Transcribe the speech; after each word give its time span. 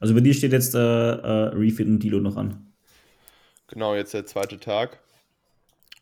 Also 0.00 0.14
bei 0.14 0.20
dir 0.20 0.34
steht 0.34 0.52
jetzt 0.52 0.74
äh, 0.74 0.78
äh, 0.78 1.48
Refit 1.54 1.86
und 1.86 2.00
Dilo 2.00 2.20
noch 2.20 2.36
an. 2.36 2.72
Genau, 3.68 3.94
jetzt 3.94 4.14
der 4.14 4.26
zweite 4.26 4.60
Tag. 4.60 5.00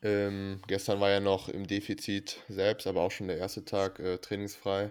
Ähm, 0.03 0.61
gestern 0.67 0.99
war 1.01 1.11
ja 1.11 1.21
noch 1.21 1.49
im 1.49 1.67
Defizit 1.67 2.39
selbst, 2.49 2.87
aber 2.87 3.03
auch 3.03 3.13
schon 3.13 3.29
der 3.29 3.39
erste 3.39 3.65
Tag 3.65 4.01
äh, 4.01 4.19
trainingsfrei. 4.19 4.91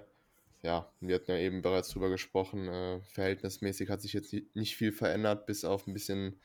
Ja, 0.64 0.90
wir 1.02 1.16
hatten 1.16 1.32
ja 1.32 1.38
eben 1.38 1.62
bereits 1.62 1.90
drüber 1.90 2.10
gesprochen. 2.10 2.68
Äh, 2.68 3.02
verhältnismäßig 3.02 3.90
hat 3.90 4.02
sich 4.02 4.14
jetzt 4.14 4.34
nicht 4.54 4.76
viel 4.76 4.92
verändert, 4.92 5.46
bis 5.48 5.66
auf 5.66 5.88
ein 5.88 5.94
bisschen 5.94 6.40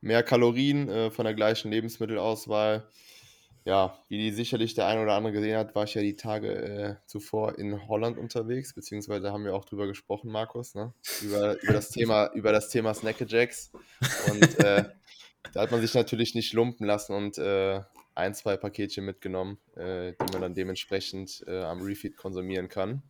mehr 0.00 0.22
Kalorien 0.22 0.88
äh, 0.88 1.10
von 1.10 1.24
der 1.24 1.34
gleichen 1.34 1.70
Lebensmittelauswahl. 1.70 2.88
Ja, 3.66 3.98
wie 4.08 4.30
sicherlich 4.30 4.74
der 4.74 4.86
eine 4.86 5.02
oder 5.02 5.14
andere 5.14 5.32
gesehen 5.32 5.58
hat, 5.58 5.74
war 5.74 5.82
ich 5.82 5.94
ja 5.94 6.00
die 6.00 6.14
Tage 6.14 6.54
äh, 6.54 6.94
zuvor 7.04 7.58
in 7.58 7.88
Holland 7.88 8.16
unterwegs, 8.16 8.72
beziehungsweise 8.72 9.32
haben 9.32 9.44
wir 9.44 9.56
auch 9.56 9.64
drüber 9.64 9.88
gesprochen, 9.88 10.30
Markus, 10.30 10.76
ne? 10.76 10.94
über, 11.20 11.60
über, 11.60 11.72
das 11.72 11.88
Thema, 11.88 12.26
über 12.34 12.52
das 12.52 12.68
Thema 12.68 12.94
Snackajacks. 12.94 13.72
Und 14.30 14.60
äh, 14.60 14.84
da 15.52 15.62
hat 15.62 15.72
man 15.72 15.80
sich 15.80 15.92
natürlich 15.94 16.36
nicht 16.36 16.52
lumpen 16.52 16.86
lassen 16.86 17.12
und 17.12 17.38
äh, 17.38 17.80
ein, 18.14 18.34
zwei 18.34 18.56
Paketchen 18.56 19.04
mitgenommen, 19.04 19.58
äh, 19.74 20.12
die 20.12 20.32
man 20.32 20.42
dann 20.42 20.54
dementsprechend 20.54 21.42
äh, 21.48 21.64
am 21.64 21.82
Refeed 21.82 22.16
konsumieren 22.16 22.68
kann. 22.68 23.02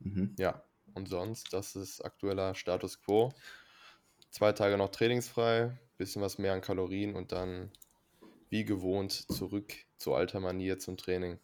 Mhm. 0.00 0.34
Ja, 0.36 0.64
und 0.94 1.08
sonst, 1.08 1.52
das 1.52 1.76
ist 1.76 2.04
aktueller 2.04 2.56
Status 2.56 3.00
quo. 3.00 3.32
Zwei 4.30 4.50
Tage 4.50 4.78
noch 4.78 4.90
trainingsfrei, 4.90 5.78
bisschen 5.96 6.22
was 6.22 6.38
mehr 6.38 6.54
an 6.54 6.60
Kalorien 6.60 7.14
und 7.14 7.30
dann 7.30 7.70
wie 8.50 8.64
gewohnt 8.64 9.12
zurück 9.12 9.72
zu 9.98 10.14
alter 10.14 10.40
Manier 10.40 10.78
zum 10.78 10.96
Training. 10.96 11.38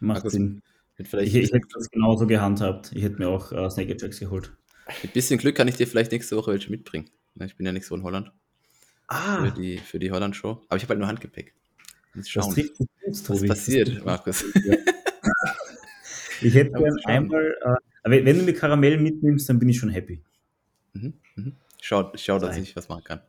Macht 0.00 0.28
Sinn. 0.30 0.62
Ich, 0.98 1.12
ich, 1.12 1.52
hätte 1.52 1.66
das 1.74 1.90
genauso 1.90 2.26
gehandhabt. 2.26 2.92
Ich 2.94 3.02
hätte 3.02 3.16
mir 3.16 3.28
auch 3.28 3.52
äh, 3.52 3.70
Snake 3.70 3.96
Jacks 3.98 4.20
geholt. 4.20 4.52
Mit 5.02 5.10
ein 5.10 5.14
bisschen 5.14 5.38
Glück 5.38 5.56
kann 5.56 5.68
ich 5.68 5.76
dir 5.76 5.86
vielleicht 5.86 6.12
nächste 6.12 6.36
Woche 6.36 6.52
welche 6.52 6.70
mitbringen. 6.70 7.10
Ich 7.40 7.56
bin 7.56 7.66
ja 7.66 7.72
nicht 7.72 7.86
so 7.86 7.94
in 7.94 8.02
Holland. 8.02 8.30
Ah. 9.08 9.44
Für 9.44 9.50
die, 9.52 9.78
für 9.78 9.98
die 9.98 10.10
Holland-Show. 10.10 10.62
Aber 10.68 10.76
ich 10.76 10.82
habe 10.82 10.90
halt 10.90 10.98
nur 10.98 11.08
Handgepäck. 11.08 11.54
Muss 12.14 12.28
schauen, 12.28 12.54
was, 13.06 13.28
was 13.28 13.46
passiert, 13.46 14.04
Markus. 14.04 14.44
ich 16.42 16.54
hätte 16.54 16.72
gern 16.72 16.98
einmal, 17.04 17.56
äh, 18.04 18.24
wenn 18.24 18.38
du 18.38 18.44
mir 18.44 18.54
Karamell 18.54 18.98
mitnimmst, 18.98 19.48
dann 19.48 19.58
bin 19.58 19.70
ich 19.70 19.78
schon 19.78 19.88
happy. 19.88 20.22
Mhm, 20.92 21.14
mhm. 21.36 21.56
Schau, 21.80 22.12
schau 22.16 22.38
dass 22.38 22.56
ich 22.56 22.76
was 22.76 22.88
machen 22.88 23.04
kann. 23.04 23.20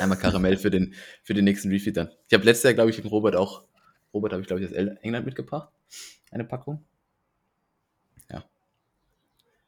Einmal 0.00 0.18
Karamell 0.18 0.56
für 0.56 0.70
den, 0.70 0.94
für 1.22 1.34
den 1.34 1.44
nächsten 1.44 1.70
Refeed 1.70 1.96
dann. 1.96 2.10
Ich 2.28 2.34
habe 2.34 2.44
letztes 2.44 2.64
Jahr, 2.64 2.74
glaube 2.74 2.90
ich, 2.90 3.02
mit 3.02 3.10
Robert 3.10 3.36
auch, 3.36 3.64
Robert 4.12 4.32
habe 4.32 4.42
ich, 4.42 4.48
glaube 4.48 4.62
ich, 4.62 4.68
aus 4.68 4.72
England 4.74 5.26
mitgebracht. 5.26 5.70
Eine 6.30 6.44
Packung. 6.44 6.84
Ja. 8.30 8.44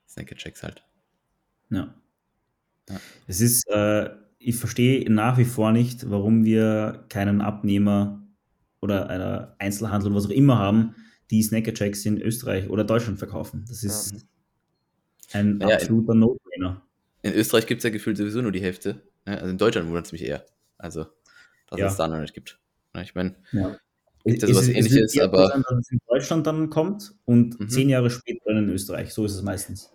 Snack-Checks 0.09 0.63
halt. 0.63 0.83
Ja. 1.71 1.95
ja. 2.89 3.01
Es 3.27 3.41
ist, 3.41 3.69
äh, 3.69 4.11
ich 4.39 4.57
verstehe 4.57 5.11
nach 5.13 5.39
wie 5.39 5.45
vor 5.45 5.73
nicht, 5.73 6.11
warum 6.11 6.45
wir 6.45 7.05
keinen 7.09 7.41
Abnehmer 7.41 8.23
oder 8.81 9.09
einer 9.09 9.57
Einzelhandel 9.59 10.11
oder 10.11 10.19
was 10.19 10.27
auch 10.27 10.31
immer 10.31 10.59
haben, 10.59 10.95
die 11.31 11.43
Snackerchecks 11.43 12.07
in 12.07 12.21
Österreich 12.21 12.71
oder 12.71 12.85
Deutschland 12.85 13.19
verkaufen. 13.19 13.65
Das 13.69 13.83
ist 13.83 14.13
ja. 15.33 15.41
ein 15.41 15.61
absoluter 15.63 16.15
No-Brainer. 16.15 16.83
In 17.23 17.35
Österreich 17.35 17.67
gibt 17.67 17.81
es 17.81 17.85
ja 17.85 17.91
gefühlt 17.91 18.17
sowieso 18.17 18.41
nur 18.41 18.53
die 18.53 18.63
Hälfte. 18.63 19.03
Ne? 19.29 19.39
Also 19.39 19.51
in 19.51 19.59
Deutschland 19.59 19.89
wundert 19.89 20.07
es 20.07 20.13
mich 20.13 20.25
eher. 20.25 20.45
Also, 20.79 21.07
dass 21.69 21.79
ja. 21.79 21.87
es 21.87 21.97
da 21.97 22.09
noch 22.09 22.21
nicht 22.21 22.35
gibt. 22.35 22.59
Ich 23.03 23.15
meine, 23.15 23.37
ja. 23.53 23.77
gibt 24.25 24.43
ja 24.43 24.49
sowas 24.49 24.69
ähnliches, 24.69 25.19
aber. 25.21 25.49
Sein, 25.49 25.63
dass 25.69 25.79
es 25.79 25.91
in 25.91 25.99
Deutschland 26.09 26.47
dann 26.47 26.71
kommt 26.71 27.15
und 27.27 27.61
mhm. 27.61 27.69
zehn 27.69 27.89
Jahre 27.89 28.11
später 28.11 28.51
in 28.51 28.69
Österreich. 28.71 29.13
So 29.13 29.25
ist 29.25 29.35
es 29.35 29.43
meistens. 29.43 29.93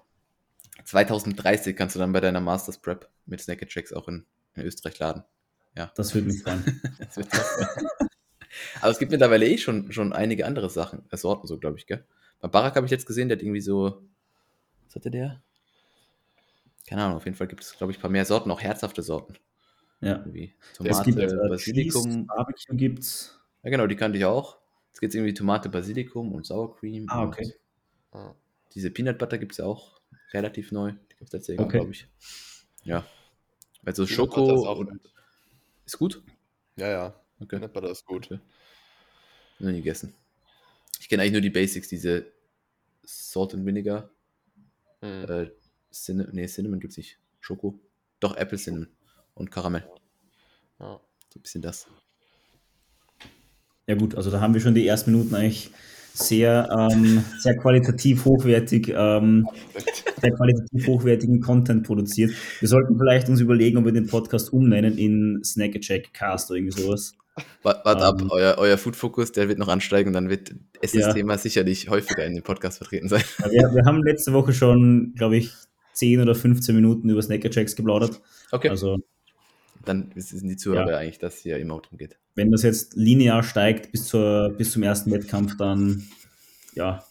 2030 0.85 1.75
kannst 1.75 1.95
du 1.95 1.99
dann 1.99 2.11
bei 2.11 2.19
deiner 2.19 2.41
Masters 2.41 2.77
Prep 2.77 3.09
mit 3.25 3.41
Snack 3.41 3.67
Checks 3.67 3.93
auch 3.93 4.07
in, 4.07 4.25
in, 4.55 4.63
Österreich 4.63 4.99
laden. 4.99 5.23
Ja. 5.75 5.91
Das 5.95 6.13
würde 6.13 6.27
mich 6.31 6.43
freuen. 6.43 6.63
Aber 8.81 8.91
es 8.91 8.99
gibt 8.99 9.11
mittlerweile 9.11 9.47
eh 9.47 9.57
schon, 9.57 9.91
schon 9.91 10.13
einige 10.13 10.45
andere 10.45 10.69
Sachen, 10.69 11.03
äh, 11.09 11.17
Sorten 11.17 11.47
so, 11.47 11.57
glaube 11.57 11.77
ich, 11.77 11.87
gell? 11.87 12.05
Bei 12.39 12.49
Barack 12.49 12.75
habe 12.75 12.85
ich 12.85 12.91
jetzt 12.91 13.05
gesehen, 13.05 13.29
der 13.29 13.37
hat 13.37 13.41
irgendwie 13.41 13.61
so, 13.61 14.03
was 14.85 14.95
hatte 14.95 15.09
der? 15.09 15.41
Keine 16.87 17.03
Ahnung, 17.03 17.17
auf 17.17 17.25
jeden 17.25 17.37
Fall 17.37 17.47
gibt 17.47 17.63
es, 17.63 17.77
glaube 17.77 17.91
ich, 17.91 17.99
ein 17.99 18.01
paar 18.01 18.11
mehr 18.11 18.25
Sorten, 18.25 18.51
auch 18.51 18.61
herzhafte 18.61 19.01
Sorten. 19.01 19.35
Ja. 20.01 20.17
Irgendwie 20.17 20.53
Tomate, 20.75 20.97
es 20.97 21.03
gibt, 21.03 21.17
äh, 21.17 21.49
Basilikum. 21.49 22.03
Cheese, 22.03 22.25
Barbecue 22.25 22.75
gibt's. 22.75 23.39
Ja, 23.63 23.69
genau, 23.69 23.87
die 23.87 23.95
kannte 23.95 24.17
ich 24.17 24.25
auch. 24.25 24.57
Es 24.93 24.99
gibt 24.99 25.15
irgendwie 25.15 25.33
Tomate, 25.33 25.69
Basilikum 25.69 26.33
und 26.33 26.45
Sour 26.45 26.75
Cream. 26.75 27.05
Ah, 27.09 27.23
okay. 27.23 27.53
Und, 28.11 28.35
diese 28.75 28.91
Peanut 28.91 29.17
Butter 29.17 29.37
gibt 29.37 29.53
es 29.53 29.59
ja 29.59 29.65
auch 29.65 30.01
relativ 30.33 30.71
neu. 30.71 30.91
Die 30.91 31.15
gibt 31.17 31.29
es 31.29 31.31
letztes 31.31 31.55
Jahr, 31.55 31.65
okay. 31.65 31.77
glaube 31.77 31.91
ich. 31.91 32.07
Ja. 32.83 33.05
Also 33.85 34.05
Peanut 34.05 34.15
Schoko 34.15 34.55
ist, 34.55 34.79
und, 34.79 34.99
ist 35.85 35.97
gut? 35.97 36.21
Ja, 36.75 36.89
ja. 36.89 37.21
Okay. 37.39 37.57
Peanut 37.57 37.73
Butter 37.73 37.91
ist 37.91 38.05
gut. 38.05 38.25
Okay. 38.25 38.39
Noch 39.59 39.71
nie 39.71 39.77
gegessen. 39.77 40.13
Ich 40.99 41.07
kenne 41.07 41.21
eigentlich 41.21 41.33
nur 41.33 41.41
die 41.41 41.49
Basics, 41.49 41.87
diese 41.87 42.25
Salt 43.03 43.53
and 43.53 43.65
Vinegar. 43.65 44.09
Hm. 45.01 45.29
Äh, 45.29 45.51
Cin 45.93 46.27
nee, 46.31 46.47
Cinnamon 46.47 46.79
gibt 46.79 46.91
es 46.91 46.97
nicht. 46.97 47.19
Schoko. 47.39 47.79
Doch, 48.19 48.35
Apple 48.35 48.57
Cinnamon 48.57 48.87
und 49.35 49.51
Karamell. 49.51 49.85
Ja. 50.79 50.99
So 51.29 51.39
ein 51.39 51.41
bisschen 51.41 51.61
das. 51.61 51.87
Ja 53.87 53.95
gut, 53.95 54.15
also 54.15 54.31
da 54.31 54.39
haben 54.39 54.53
wir 54.53 54.61
schon 54.61 54.75
die 54.75 54.87
ersten 54.87 55.11
Minuten 55.11 55.35
eigentlich 55.35 55.71
sehr, 56.13 56.69
ähm, 56.71 57.23
sehr 57.39 57.57
qualitativ 57.57 58.23
hochwertig, 58.23 58.93
ähm, 58.95 59.47
sehr 60.21 60.31
qualitativ 60.31 60.87
hochwertigen 60.87 61.41
Content 61.41 61.85
produziert. 61.85 62.31
Wir 62.59 62.69
sollten 62.69 62.97
vielleicht 62.97 63.29
uns 63.29 63.39
überlegen, 63.39 63.77
ob 63.77 63.85
wir 63.85 63.91
den 63.91 64.07
Podcast 64.07 64.53
umnennen 64.53 64.97
in 64.97 65.41
Snack 65.43 65.81
Check 65.81 66.13
Cast 66.13 66.49
oder 66.49 66.59
irgendwie 66.59 66.81
sowas. 66.81 67.13
Wart, 67.63 67.83
wart 67.83 67.97
ähm, 67.97 68.03
ab, 68.03 68.31
euer, 68.31 68.55
euer 68.59 68.77
Food 68.77 68.95
Focus, 68.95 69.31
der 69.31 69.49
wird 69.49 69.57
noch 69.57 69.67
ansteigen 69.67 70.09
und 70.09 70.13
dann 70.13 70.29
wird 70.29 70.53
es 70.81 70.91
das 70.91 71.01
ja. 71.01 71.13
Thema 71.13 71.37
sicherlich 71.37 71.89
häufiger 71.89 72.25
in 72.25 72.35
dem 72.35 72.43
Podcast 72.43 72.77
vertreten 72.77 73.09
sein. 73.09 73.23
Ja, 73.39 73.51
wir, 73.51 73.75
wir, 73.75 73.85
haben 73.85 74.03
letzte 74.03 74.33
Woche 74.33 74.53
schon, 74.53 75.13
glaube 75.15 75.37
ich, 75.37 75.51
10 75.93 76.21
oder 76.21 76.35
15 76.35 76.75
Minuten 76.75 77.09
über 77.09 77.21
Snacker 77.21 77.49
Checks 77.49 77.75
geplaudert. 77.75 78.21
Okay. 78.51 78.69
Also, 78.69 78.99
dann 79.85 80.11
wissen 80.15 80.47
die 80.47 80.55
Zuhörer 80.55 80.91
ja. 80.91 80.97
eigentlich, 80.97 81.19
dass 81.19 81.35
es 81.35 81.41
hier 81.41 81.57
immer 81.57 81.79
darum 81.81 81.97
geht. 81.97 82.17
Wenn 82.35 82.51
das 82.51 82.63
jetzt 82.63 82.95
linear 82.95 83.43
steigt 83.43 83.91
bis, 83.91 84.07
zur, 84.07 84.53
bis 84.57 84.71
zum 84.71 84.83
ersten 84.83 85.11
Wettkampf, 85.11 85.57
dann 85.57 86.07
ja. 86.73 87.03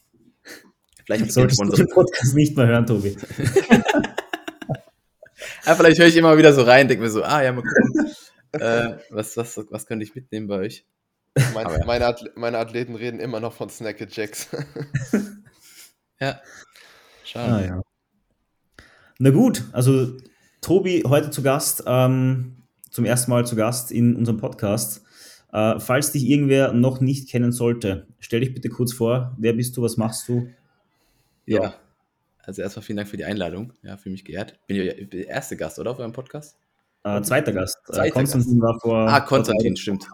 Vielleicht 1.04 1.30
solltest 1.32 1.60
du 1.60 1.70
den 1.70 1.88
Podcast 1.88 2.34
nicht 2.34 2.56
mehr 2.56 2.66
hören, 2.66 2.86
Tobi. 2.86 3.16
ja, 5.66 5.74
vielleicht 5.74 5.98
höre 6.00 6.06
ich 6.06 6.16
immer 6.16 6.38
wieder 6.38 6.52
so 6.52 6.62
rein, 6.62 6.88
denke 6.88 7.04
mir 7.04 7.10
so, 7.10 7.22
ah 7.22 7.42
ja, 7.42 7.52
mal 7.52 7.62
gucken. 7.62 8.10
äh, 8.52 8.96
was, 9.10 9.36
was, 9.36 9.60
was 9.70 9.86
könnte 9.86 10.04
ich 10.04 10.14
mitnehmen 10.14 10.46
bei 10.46 10.56
euch? 10.56 10.86
Mein, 11.54 11.66
ja. 11.66 11.84
meine, 11.86 12.06
Ath 12.06 12.24
meine, 12.36 12.58
Athleten 12.58 12.94
reden 12.94 13.18
immer 13.18 13.40
noch 13.40 13.54
von 13.54 13.70
Snack 13.70 14.06
Jacks. 14.14 14.48
ja. 16.20 16.40
Schade. 17.24 17.52
Ah, 17.52 17.66
ja. 17.66 17.82
Na 19.24 19.30
gut, 19.30 19.62
also 19.70 20.16
Tobi 20.62 21.04
heute 21.06 21.30
zu 21.30 21.44
Gast, 21.44 21.84
ähm, 21.86 22.56
zum 22.90 23.04
ersten 23.04 23.30
Mal 23.30 23.46
zu 23.46 23.54
Gast 23.54 23.92
in 23.92 24.16
unserem 24.16 24.38
Podcast. 24.38 25.04
Äh, 25.52 25.78
falls 25.78 26.10
dich 26.10 26.28
irgendwer 26.28 26.72
noch 26.72 27.00
nicht 27.00 27.30
kennen 27.30 27.52
sollte, 27.52 28.08
stell 28.18 28.40
dich 28.40 28.52
bitte 28.52 28.68
kurz 28.68 28.92
vor. 28.92 29.36
Wer 29.38 29.52
bist 29.52 29.76
du? 29.76 29.82
Was 29.82 29.96
machst 29.96 30.28
du? 30.28 30.48
Ja, 31.46 31.62
ja. 31.62 31.74
also 32.38 32.62
erstmal 32.62 32.82
vielen 32.82 32.96
Dank 32.96 33.08
für 33.08 33.16
die 33.16 33.24
Einladung. 33.24 33.72
Ja, 33.84 33.96
für 33.96 34.10
mich 34.10 34.24
geehrt. 34.24 34.58
Bin 34.66 34.78
ich 34.78 35.08
der 35.10 35.28
erste 35.28 35.56
Gast, 35.56 35.78
oder? 35.78 35.92
Auf 35.92 36.00
eurem 36.00 36.12
Podcast? 36.12 36.58
Äh, 37.04 37.20
zweiter 37.22 37.52
Gast. 37.52 37.78
Äh, 37.88 37.94
zweiter 37.94 38.10
Konstantin 38.12 38.60
Gast. 38.60 38.72
war 38.72 38.80
vor. 38.80 39.08
Ah, 39.08 39.20
Konstantin, 39.20 39.76
stimmt. 39.76 40.06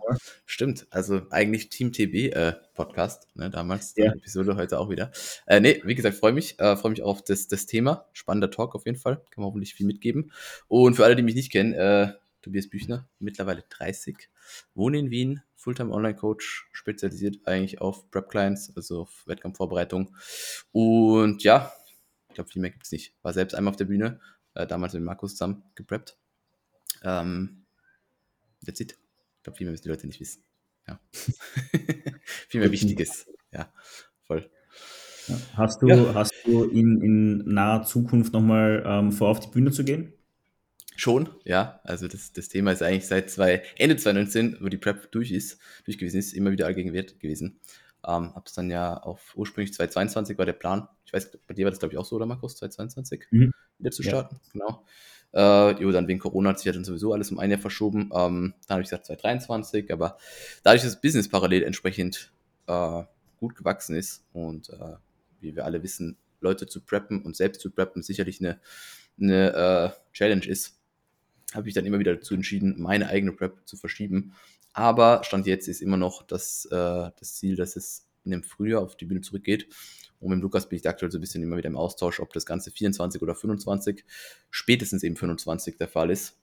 Stimmt. 0.46 0.86
Also 0.90 1.22
eigentlich 1.30 1.68
Team 1.68 1.92
TB 1.92 2.32
äh, 2.34 2.54
Podcast, 2.74 3.28
ne, 3.34 3.50
damals, 3.50 3.94
ja. 3.96 4.10
die 4.12 4.18
Episode 4.18 4.56
heute 4.56 4.78
auch 4.78 4.88
wieder. 4.88 5.10
Äh, 5.46 5.60
nee, 5.60 5.82
wie 5.84 5.94
gesagt, 5.94 6.16
freue 6.16 6.32
mich, 6.32 6.58
äh, 6.58 6.76
freue 6.76 6.92
mich 6.92 7.02
auch 7.02 7.08
auf 7.08 7.22
das, 7.24 7.46
das 7.46 7.66
Thema. 7.66 8.06
Spannender 8.12 8.50
Talk 8.50 8.74
auf 8.74 8.86
jeden 8.86 8.96
Fall. 8.96 9.16
Kann 9.16 9.42
man 9.42 9.46
hoffentlich 9.46 9.74
viel 9.74 9.86
mitgeben. 9.86 10.32
Und 10.66 10.94
für 10.94 11.04
alle, 11.04 11.14
die 11.14 11.22
mich 11.22 11.34
nicht 11.34 11.52
kennen, 11.52 11.74
äh, 11.74 12.14
Tobias 12.40 12.70
Büchner, 12.70 13.06
mittlerweile 13.18 13.64
30, 13.68 14.30
wohne 14.74 14.98
in 14.98 15.10
Wien, 15.10 15.42
Fulltime 15.56 15.92
Online 15.92 16.14
Coach, 16.14 16.68
spezialisiert 16.72 17.46
eigentlich 17.46 17.82
auf 17.82 18.10
Prep 18.10 18.30
Clients, 18.30 18.72
also 18.74 19.02
auf 19.02 19.26
Wettkampfvorbereitung. 19.26 20.16
Und 20.72 21.42
ja, 21.42 21.70
ich 22.28 22.34
glaube, 22.34 22.48
viel 22.48 22.62
mehr 22.62 22.70
gibt 22.70 22.86
es 22.86 22.92
nicht. 22.92 23.14
War 23.20 23.34
selbst 23.34 23.54
einmal 23.54 23.72
auf 23.72 23.76
der 23.76 23.84
Bühne, 23.84 24.20
äh, 24.54 24.66
damals 24.66 24.94
mit 24.94 25.02
Markus 25.02 25.32
zusammen 25.32 25.64
gepreppt 25.74 26.16
ähm, 27.02 27.64
that's 28.64 28.80
it. 28.80 28.92
Ich 28.92 29.42
glaube, 29.42 29.56
viel 29.56 29.66
mehr 29.66 29.72
müssen 29.72 29.84
die 29.84 29.88
Leute 29.88 30.06
nicht 30.06 30.20
wissen. 30.20 30.42
Ja. 30.86 31.00
viel 32.48 32.60
mehr 32.60 32.72
Wichtiges. 32.72 33.26
Ja, 33.52 33.72
voll. 34.22 34.50
Hast 35.54 35.82
du, 35.82 35.88
ja. 35.88 36.14
hast 36.14 36.32
du 36.44 36.64
in, 36.64 37.02
in 37.02 37.54
naher 37.54 37.82
Zukunft 37.82 38.32
nochmal 38.32 38.82
ähm, 38.86 39.12
vor, 39.12 39.28
auf 39.28 39.40
die 39.40 39.48
Bühne 39.48 39.70
zu 39.70 39.84
gehen? 39.84 40.12
Schon, 40.96 41.28
ja. 41.44 41.80
Also 41.84 42.08
das, 42.08 42.32
das 42.32 42.48
Thema 42.48 42.72
ist 42.72 42.82
eigentlich 42.82 43.06
seit 43.06 43.30
zwei, 43.30 43.62
Ende 43.76 43.96
2019, 43.96 44.56
wo 44.60 44.68
die 44.68 44.78
Prep 44.78 45.12
durch 45.12 45.30
ist, 45.30 45.60
durch 45.84 45.98
gewesen 45.98 46.18
ist, 46.18 46.32
immer 46.32 46.50
wieder 46.50 46.66
allgegenwärtig 46.66 47.18
gewesen. 47.18 47.60
Ähm, 48.06 48.32
hab's 48.34 48.54
dann 48.54 48.70
ja 48.70 48.96
auf 48.96 49.34
ursprünglich 49.36 49.74
2022 49.74 50.38
war 50.38 50.46
der 50.46 50.54
Plan. 50.54 50.88
Ich 51.04 51.12
weiß, 51.12 51.38
bei 51.46 51.54
dir 51.54 51.66
war 51.66 51.70
das 51.70 51.78
glaube 51.78 51.94
ich 51.94 51.98
auch 51.98 52.04
so, 52.04 52.16
oder 52.16 52.26
Markus? 52.26 52.56
2022? 52.56 53.26
Mhm. 53.30 53.52
wieder 53.78 53.90
zu 53.90 54.02
starten. 54.02 54.40
Ja. 54.42 54.50
Genau. 54.52 54.86
Äh, 55.34 55.82
jo, 55.82 55.92
dann 55.92 56.08
wegen 56.08 56.18
Corona 56.18 56.50
hat 56.50 56.58
sich 56.58 56.66
ja 56.66 56.72
dann 56.72 56.84
sowieso 56.84 57.12
alles 57.12 57.30
um 57.30 57.38
ein 57.38 57.50
Jahr 57.50 57.60
verschoben. 57.60 58.10
Ähm, 58.14 58.54
dann 58.66 58.74
habe 58.74 58.82
ich 58.82 58.88
gesagt 58.88 59.06
2023, 59.06 59.92
aber 59.92 60.18
dadurch, 60.62 60.82
dass 60.82 60.92
das 60.92 61.00
Business 61.00 61.28
parallel 61.28 61.64
entsprechend 61.64 62.32
äh, 62.66 63.02
gut 63.38 63.54
gewachsen 63.54 63.96
ist 63.96 64.24
und 64.32 64.70
äh, 64.70 64.96
wie 65.40 65.54
wir 65.54 65.64
alle 65.64 65.82
wissen, 65.82 66.16
Leute 66.40 66.66
zu 66.66 66.80
preppen 66.80 67.22
und 67.22 67.36
selbst 67.36 67.60
zu 67.60 67.70
preppen 67.70 68.02
sicherlich 68.02 68.40
eine, 68.40 68.60
eine 69.20 69.94
äh, 69.94 70.14
Challenge 70.16 70.46
ist, 70.46 70.78
habe 71.54 71.68
ich 71.68 71.74
dann 71.74 71.86
immer 71.86 71.98
wieder 71.98 72.14
dazu 72.14 72.34
entschieden, 72.34 72.76
meine 72.78 73.08
eigene 73.08 73.32
Prep 73.32 73.66
zu 73.66 73.76
verschieben. 73.76 74.34
Aber 74.72 75.22
Stand 75.24 75.46
jetzt 75.46 75.66
ist 75.68 75.80
immer 75.80 75.96
noch 75.96 76.22
das, 76.22 76.66
äh, 76.66 77.10
das 77.18 77.34
Ziel, 77.34 77.56
dass 77.56 77.76
es 77.76 78.06
in 78.24 78.30
dem 78.32 78.42
Frühjahr 78.42 78.82
auf 78.82 78.96
die 78.96 79.06
Bühne 79.06 79.22
zurückgeht. 79.22 79.68
Und 80.20 80.30
mit 80.30 80.40
Lukas 80.40 80.68
bin 80.68 80.76
ich 80.76 80.82
da 80.82 80.90
aktuell 80.90 81.10
so 81.10 81.18
ein 81.18 81.20
bisschen 81.20 81.42
immer 81.42 81.56
wieder 81.56 81.68
im 81.68 81.76
Austausch, 81.76 82.20
ob 82.20 82.32
das 82.32 82.46
Ganze 82.46 82.70
24 82.70 83.22
oder 83.22 83.34
25, 83.34 84.04
spätestens 84.50 85.02
eben 85.02 85.16
25 85.16 85.76
der 85.76 85.88
Fall 85.88 86.10
ist. 86.10 86.38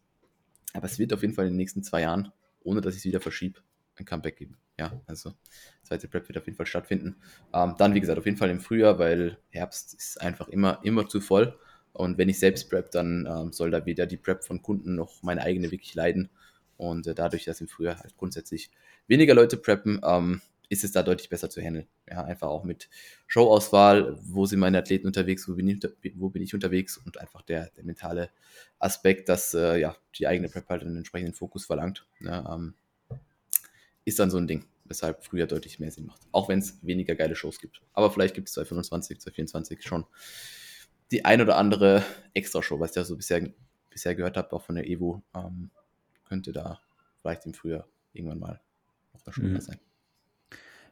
Aber 0.73 0.85
es 0.85 0.99
wird 0.99 1.13
auf 1.13 1.21
jeden 1.21 1.33
Fall 1.33 1.45
in 1.45 1.53
den 1.53 1.57
nächsten 1.57 1.83
zwei 1.83 2.01
Jahren, 2.01 2.31
ohne 2.63 2.81
dass 2.81 2.95
ich 2.95 2.99
es 2.99 3.05
wieder 3.05 3.21
verschiebe, 3.21 3.59
ein 3.97 4.05
Comeback 4.05 4.37
geben. 4.37 4.57
Ja, 4.77 5.01
also 5.07 5.33
zweite 5.83 6.07
Prep 6.07 6.27
wird 6.27 6.37
auf 6.37 6.45
jeden 6.45 6.57
Fall 6.57 6.65
stattfinden. 6.65 7.15
Ähm, 7.53 7.75
dann, 7.77 7.93
wie 7.93 8.01
gesagt, 8.01 8.19
auf 8.19 8.25
jeden 8.25 8.37
Fall 8.37 8.49
im 8.49 8.59
Frühjahr, 8.59 8.99
weil 8.99 9.37
Herbst 9.49 9.93
ist 9.93 10.21
einfach 10.21 10.49
immer, 10.49 10.79
immer 10.83 11.07
zu 11.07 11.21
voll. 11.21 11.57
Und 11.93 12.17
wenn 12.17 12.27
ich 12.27 12.39
selbst 12.39 12.69
prep, 12.69 12.91
dann 12.91 13.25
ähm, 13.25 13.53
soll 13.53 13.71
da 13.71 13.85
weder 13.85 14.05
die 14.05 14.17
Prep 14.17 14.43
von 14.43 14.61
Kunden 14.61 14.95
noch 14.95 15.23
meine 15.23 15.43
eigene 15.43 15.71
wirklich 15.71 15.95
leiden. 15.95 16.29
Und 16.75 17.07
äh, 17.07 17.15
dadurch, 17.15 17.45
dass 17.45 17.61
im 17.61 17.69
Frühjahr 17.69 17.99
halt 17.99 18.17
grundsätzlich 18.17 18.69
weniger 19.07 19.33
Leute 19.33 19.55
preppen, 19.55 20.01
ähm, 20.03 20.41
ist 20.69 20.83
es 20.83 20.91
da 20.91 21.03
deutlich 21.03 21.29
besser 21.29 21.49
zu 21.49 21.61
handeln. 21.61 21.87
Ja, 22.09 22.23
einfach 22.23 22.47
auch 22.47 22.63
mit 22.63 22.89
Showauswahl, 23.27 24.17
wo 24.21 24.45
sind 24.45 24.59
meine 24.59 24.77
Athleten 24.77 25.07
unterwegs, 25.07 25.47
wo 25.47 25.55
bin 25.55 25.67
ich, 25.67 25.79
wo 26.15 26.29
bin 26.29 26.41
ich 26.41 26.53
unterwegs 26.53 26.97
und 26.97 27.19
einfach 27.19 27.41
der, 27.41 27.69
der 27.77 27.83
mentale 27.83 28.29
Aspekt, 28.79 29.29
dass 29.29 29.53
äh, 29.53 29.77
ja, 29.77 29.95
die 30.17 30.27
eigene 30.27 30.49
Prep 30.49 30.69
halt 30.69 30.83
einen 30.83 30.97
entsprechenden 30.97 31.33
Fokus 31.33 31.65
verlangt, 31.65 32.05
ja, 32.19 32.53
ähm, 32.53 32.73
ist 34.05 34.19
dann 34.19 34.29
so 34.29 34.37
ein 34.37 34.47
Ding, 34.47 34.65
weshalb 34.85 35.23
früher 35.23 35.47
deutlich 35.47 35.79
mehr 35.79 35.91
Sinn 35.91 36.05
macht. 36.05 36.21
Auch 36.31 36.49
wenn 36.49 36.59
es 36.59 36.77
weniger 36.85 37.15
geile 37.15 37.35
Shows 37.35 37.59
gibt. 37.59 37.81
Aber 37.93 38.11
vielleicht 38.11 38.35
gibt 38.35 38.47
es 38.47 38.53
2025, 38.53 39.19
2024 39.19 39.83
schon 39.83 40.05
die 41.11 41.25
ein 41.25 41.41
oder 41.41 41.57
andere 41.57 42.03
Extra-Show, 42.33 42.79
was 42.79 42.91
ich 42.91 42.95
ja 42.97 43.03
so 43.03 43.15
bisher, 43.15 43.47
bisher 43.89 44.15
gehört 44.15 44.37
habe, 44.37 44.53
auch 44.53 44.63
von 44.63 44.75
der 44.75 44.87
Evo, 44.87 45.23
ähm, 45.35 45.69
könnte 46.27 46.51
da 46.51 46.79
vielleicht 47.21 47.45
im 47.45 47.53
Frühjahr 47.53 47.87
irgendwann 48.13 48.39
mal 48.39 48.61
auf 49.13 49.23
der 49.23 49.31
Schule 49.31 49.49
mhm. 49.49 49.61
sein. 49.61 49.79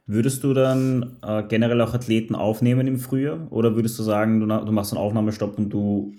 Würdest 0.06 0.44
du 0.44 0.52
dann 0.52 1.16
äh, 1.22 1.42
generell 1.44 1.80
auch 1.80 1.94
Athleten 1.94 2.34
aufnehmen 2.34 2.86
im 2.86 2.98
Frühjahr? 2.98 3.50
Oder 3.50 3.74
würdest 3.74 3.98
du 3.98 4.02
sagen, 4.02 4.40
du, 4.40 4.46
du, 4.46 4.72
machst 4.72 4.92
einen 4.92 5.00
Aufnahmestopp 5.00 5.56
und 5.56 5.70
du 5.70 6.14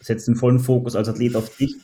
setzt 0.00 0.26
den 0.26 0.34
vollen 0.34 0.58
Fokus 0.58 0.96
als 0.96 1.08
Athlet 1.08 1.36
auf 1.36 1.56
dich 1.56 1.76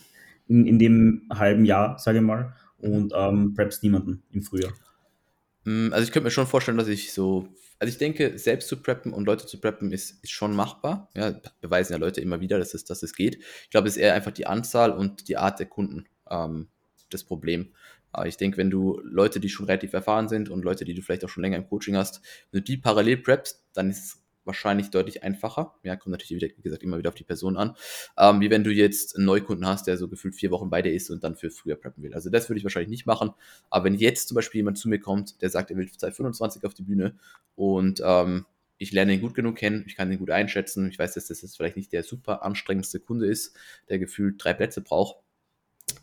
in, 0.49 0.67
in 0.67 0.79
dem 0.81 1.23
halben 1.33 1.65
Jahr, 1.65 1.99
sage 1.99 2.19
ich 2.19 2.25
mal, 2.25 2.55
und 2.79 3.13
ähm, 3.17 3.55
preppst 3.55 3.85
niemanden 3.85 4.25
im 4.33 4.43
Frühjahr? 4.43 4.73
Mm, 5.65 5.93
also 5.93 6.05
ich 6.05 6.11
könnte 6.11 6.25
mir 6.25 6.33
schon 6.33 6.49
vorstellen, 6.49 6.79
dass 6.79 6.89
ich 6.89 7.13
so, 7.13 7.49
also 7.79 7.93
ich 7.93 7.99
denke, 7.99 8.37
selbst 8.37 8.69
zu 8.69 8.83
preppen 8.83 9.13
und 9.13 9.25
Leute 9.25 9.47
zu 9.47 9.61
preppen 9.61 9.93
ist, 9.93 10.23
ist 10.25 10.33
schon 10.33 10.57
machbar. 10.57 11.09
Ja, 11.15 11.41
beweisen 11.61 11.93
ja 11.93 11.99
Leute 12.01 12.21
immer 12.21 12.41
wieder, 12.41 12.59
dass 12.59 12.75
es, 12.75 12.85
dass 12.85 13.05
es 13.05 13.15
geht. 13.15 13.37
Ich 13.37 13.71
glaube, 13.71 13.87
es 13.87 13.97
ist 13.97 14.03
eher 14.03 14.15
einfach 14.15 14.33
die 14.33 14.49
Anzahl 14.49 14.91
und 14.91 15.29
die 15.29 15.37
Art 15.37 15.61
der 15.61 15.67
Kunden 15.67 16.07
ähm, 16.29 16.67
das 17.11 17.23
Problem. 17.23 17.69
Aber 18.13 18.27
ich 18.27 18.37
denke, 18.37 18.59
wenn 18.59 18.71
du 18.71 19.01
Leute, 19.05 19.41
die 19.41 19.49
schon 19.49 19.67
relativ 19.67 19.93
erfahren 19.93 20.29
sind 20.29 20.49
und 20.49 20.65
Leute, 20.65 20.85
die 20.85 20.95
du 20.95 21.03
vielleicht 21.03 21.25
auch 21.25 21.29
schon 21.29 21.43
länger 21.43 21.57
im 21.57 21.67
Coaching 21.67 21.97
hast, 21.97 22.21
wenn 22.51 22.61
du 22.61 22.65
die 22.65 22.77
parallel 22.77 23.19
preppst, 23.19 23.65
dann 23.73 23.91
ist 23.91 24.05
es 24.05 24.23
wahrscheinlich 24.45 24.91
deutlich 24.91 25.23
einfacher. 25.23 25.75
Ja, 25.83 25.97
kommt 25.97 26.13
natürlich, 26.13 26.43
wieder, 26.43 26.53
wie 26.57 26.63
gesagt, 26.63 26.83
immer 26.83 26.99
wieder 26.99 27.09
auf 27.09 27.15
die 27.15 27.25
Person 27.25 27.57
an. 27.57 27.77
Ähm, 28.19 28.41
wie 28.41 28.51
wenn 28.51 28.65
du 28.65 28.71
jetzt 28.71 29.17
einen 29.17 29.27
Neukunden 29.27 29.67
hast, 29.67 29.87
der 29.87 29.97
so 29.97 30.09
gefühlt 30.09 30.35
vier 30.35 30.51
Wochen 30.51 30.71
bei 30.71 30.83
dir 30.83 30.93
ist 30.93 31.11
und 31.11 31.23
dann 31.25 31.37
für 31.37 31.51
früher 31.51 31.77
preppen 31.77 32.03
will. 32.03 32.15
Also 32.15 32.31
das 32.31 32.49
würde 32.49 32.59
ich 32.59 32.65
wahrscheinlich 32.65 32.91
nicht 32.91 33.07
machen. 33.07 33.31
Aber 33.71 33.85
wenn 33.85 33.95
jetzt 33.95 34.29
zum 34.29 34.35
Beispiel 34.35 34.61
jemand 34.61 34.79
zu 34.79 34.89
mir 34.89 34.99
kommt, 34.99 35.41
der 35.43 35.51
sagt, 35.51 35.71
er 35.71 35.77
will 35.77 35.91
2025 35.91 36.65
auf 36.65 36.75
die 36.75 36.83
Bühne 36.83 37.17
und 37.55 38.03
ähm, 38.05 38.47
ich 38.79 38.91
lerne 38.91 39.15
ihn 39.15 39.21
gut 39.21 39.35
genug 39.35 39.57
kennen, 39.57 39.85
ich 39.87 39.95
kann 39.95 40.11
ihn 40.11 40.19
gut 40.19 40.31
einschätzen, 40.31 40.89
ich 40.89 40.99
weiß, 40.99 41.15
dass 41.15 41.29
das 41.29 41.43
jetzt 41.43 41.57
vielleicht 41.57 41.77
nicht 41.77 41.93
der 41.93 42.03
super 42.03 42.43
anstrengendste 42.43 42.99
Kunde 42.99 43.27
ist, 43.27 43.57
der 43.89 44.01
gefühlt 44.01 44.43
drei 44.43 44.55
Plätze 44.55 44.81
braucht, 44.81 45.22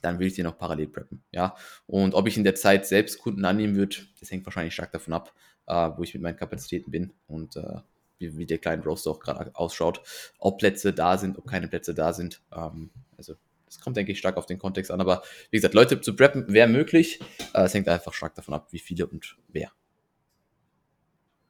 dann 0.02 0.20
will 0.20 0.28
ich 0.28 0.36
den 0.36 0.48
auch 0.48 0.58
parallel 0.58 0.88
preppen. 0.88 1.22
Ja? 1.32 1.56
Und 1.88 2.14
ob 2.14 2.28
ich 2.28 2.38
in 2.38 2.44
der 2.44 2.56
Zeit 2.56 2.86
selbst 2.86 3.20
Kunden 3.20 3.46
annehmen 3.46 3.76
würde, 3.76 3.98
das 4.20 4.32
hängt 4.32 4.46
wahrscheinlich 4.46 4.74
stark 4.74 4.92
davon 4.92 5.14
ab, 5.14 5.34
äh, 5.68 5.90
wo 5.96 6.04
ich 6.04 6.14
mit 6.14 6.24
meinen 6.24 6.38
Kapazitäten 6.38 6.92
bin 6.92 7.14
und 7.28 7.56
äh, 7.56 7.80
wie, 8.18 8.38
wie, 8.38 8.46
der 8.46 8.58
kleine 8.58 8.84
Roster 8.84 9.12
auch 9.12 9.20
gerade 9.20 9.56
ausschaut, 9.56 10.02
ob 10.40 10.60
Plätze 10.60 10.94
da 10.94 11.18
sind, 11.18 11.38
ob 11.38 11.48
keine 11.48 11.68
Plätze 11.68 11.94
da 11.94 12.14
sind. 12.14 12.42
Ähm, 12.52 12.90
also 13.18 13.36
das 13.66 13.80
kommt, 13.80 13.98
denke 13.98 14.12
ich, 14.12 14.20
stark 14.20 14.38
auf 14.38 14.46
den 14.46 14.58
Kontext 14.58 14.92
an. 14.92 15.00
Aber 15.00 15.22
wie 15.52 15.58
gesagt, 15.58 15.76
Leute 15.76 16.02
zu 16.02 16.16
preppen 16.16 16.52
wäre 16.52 16.68
möglich. 16.68 17.20
Äh, 17.54 17.64
es 17.64 17.74
hängt 17.74 17.88
einfach 17.88 18.14
stark 18.14 18.36
davon 18.36 18.54
ab, 18.54 18.68
wie 18.72 18.80
viele 18.80 19.08
und 19.08 19.38
wer. 19.48 19.72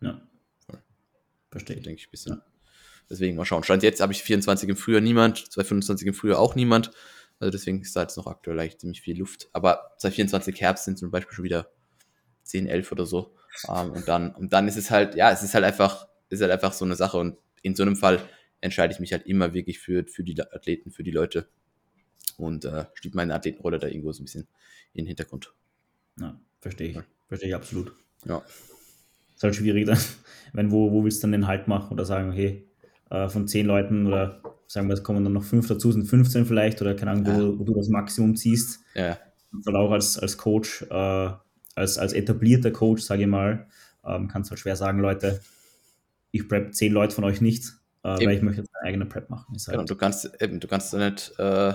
Ja. 0.01 0.21
Verstehe 1.51 1.77
ich. 1.77 1.83
Denke 1.83 1.99
ich 1.99 2.07
ein 2.07 2.11
bisschen. 2.11 2.33
Ja. 2.33 2.45
Deswegen 3.09 3.35
mal 3.35 3.45
schauen. 3.45 3.63
Stand 3.63 3.83
jetzt 3.83 4.01
habe 4.01 4.13
ich 4.13 4.21
24 4.21 4.69
im 4.69 4.75
Frühjahr 4.75 5.01
niemand, 5.01 5.37
225 5.51 6.07
im 6.07 6.13
Frühjahr 6.13 6.39
auch 6.39 6.55
niemand. 6.55 6.91
Also 7.39 7.51
deswegen 7.51 7.81
ist 7.81 7.95
da 7.95 8.01
jetzt 8.01 8.17
noch 8.17 8.27
aktuell 8.27 8.57
leicht 8.57 8.81
ziemlich 8.81 9.01
viel 9.01 9.17
Luft. 9.17 9.49
Aber 9.53 9.91
2024 9.99 10.59
Herbst 10.59 10.85
sind 10.85 10.97
zum 10.99 11.09
Beispiel 11.09 11.33
schon 11.33 11.45
wieder 11.45 11.71
10, 12.43 12.67
11 12.67 12.91
oder 12.91 13.05
so. 13.05 13.35
Ähm, 13.67 13.91
und 13.91 14.07
dann, 14.07 14.35
und 14.35 14.51
dann 14.51 14.67
ist 14.67 14.77
es 14.77 14.91
halt, 14.91 15.15
ja, 15.15 15.31
es 15.31 15.43
ist 15.43 15.53
halt 15.53 15.63
einfach, 15.63 16.07
ist 16.29 16.41
halt 16.41 16.51
einfach 16.51 16.73
so 16.73 16.85
eine 16.85 16.95
Sache. 16.95 17.17
Und 17.17 17.37
in 17.61 17.75
so 17.75 17.83
einem 17.83 17.95
Fall 17.95 18.21
entscheide 18.61 18.93
ich 18.93 18.99
mich 18.99 19.13
halt 19.13 19.25
immer 19.25 19.53
wirklich 19.53 19.79
für, 19.79 20.05
für 20.05 20.23
die 20.23 20.39
Athleten, 20.41 20.91
für 20.91 21.03
die 21.03 21.11
Leute. 21.11 21.47
Und 22.37 22.65
äh, 22.65 22.85
steht 22.93 23.15
meine 23.15 23.33
Athletenrolle 23.33 23.79
da 23.79 23.87
irgendwo 23.87 24.11
so 24.11 24.21
ein 24.21 24.25
bisschen 24.25 24.47
in 24.93 25.03
den 25.03 25.07
Hintergrund. 25.07 25.53
Ja, 26.19 26.39
verstehe 26.59 26.89
ich. 26.89 26.95
Ja. 26.95 27.05
Verstehe 27.27 27.49
ich 27.49 27.55
absolut. 27.55 27.93
Ja. 28.25 28.43
Ist 29.35 29.43
halt 29.43 29.55
schwierig 29.55 29.85
dann, 29.85 29.99
wenn 30.53 30.71
wo, 30.71 30.91
wo 30.91 31.03
willst 31.03 31.19
du 31.19 31.21
dann 31.23 31.31
den 31.31 31.47
Halt 31.47 31.67
machen 31.67 31.93
oder 31.93 32.05
sagen, 32.05 32.33
hey, 32.33 32.67
äh, 33.09 33.29
von 33.29 33.47
zehn 33.47 33.65
Leuten 33.65 34.07
oder 34.07 34.41
sagen 34.69 34.87
wir, 34.87 34.93
es 34.93 35.03
kommen 35.03 35.23
dann 35.23 35.33
noch 35.33 35.43
fünf 35.43 35.67
dazu, 35.67 35.91
sind 35.91 36.05
15 36.05 36.45
vielleicht 36.45 36.81
oder 36.81 36.93
keine 36.93 37.11
Ahnung, 37.11 37.25
ja. 37.25 37.39
wo, 37.39 37.59
wo, 37.59 37.63
du 37.63 37.73
das 37.73 37.89
Maximum 37.89 38.35
ziehst. 38.35 38.79
Ja. 38.93 39.17
Und 39.51 39.75
auch 39.75 39.91
als, 39.91 40.19
als 40.19 40.37
Coach, 40.37 40.83
äh, 40.83 41.29
als, 41.75 41.97
als 41.97 42.13
etablierter 42.13 42.69
Coach, 42.69 43.01
sage 43.01 43.23
ich 43.23 43.27
mal, 43.27 43.65
ähm, 44.05 44.27
kannst 44.27 44.49
du 44.49 44.51
halt 44.51 44.59
schwer 44.59 44.75
sagen, 44.75 44.99
Leute, 44.99 45.41
ich 46.31 46.47
prep 46.47 46.75
zehn 46.75 46.93
Leute 46.93 47.15
von 47.15 47.23
euch 47.23 47.41
nicht, 47.41 47.73
äh, 48.03 48.09
weil 48.09 48.35
ich 48.35 48.43
möchte 48.43 48.61
jetzt 48.61 48.71
meine 48.73 48.89
eigene 48.89 49.05
Prep 49.07 49.31
machen. 49.31 49.47
Halt 49.49 49.65
genau, 49.65 49.83
du 49.85 49.95
kannst 49.95 50.31
eben, 50.39 50.59
du 50.59 50.67
kannst 50.67 50.93
nicht, 50.93 51.33
äh, 51.39 51.73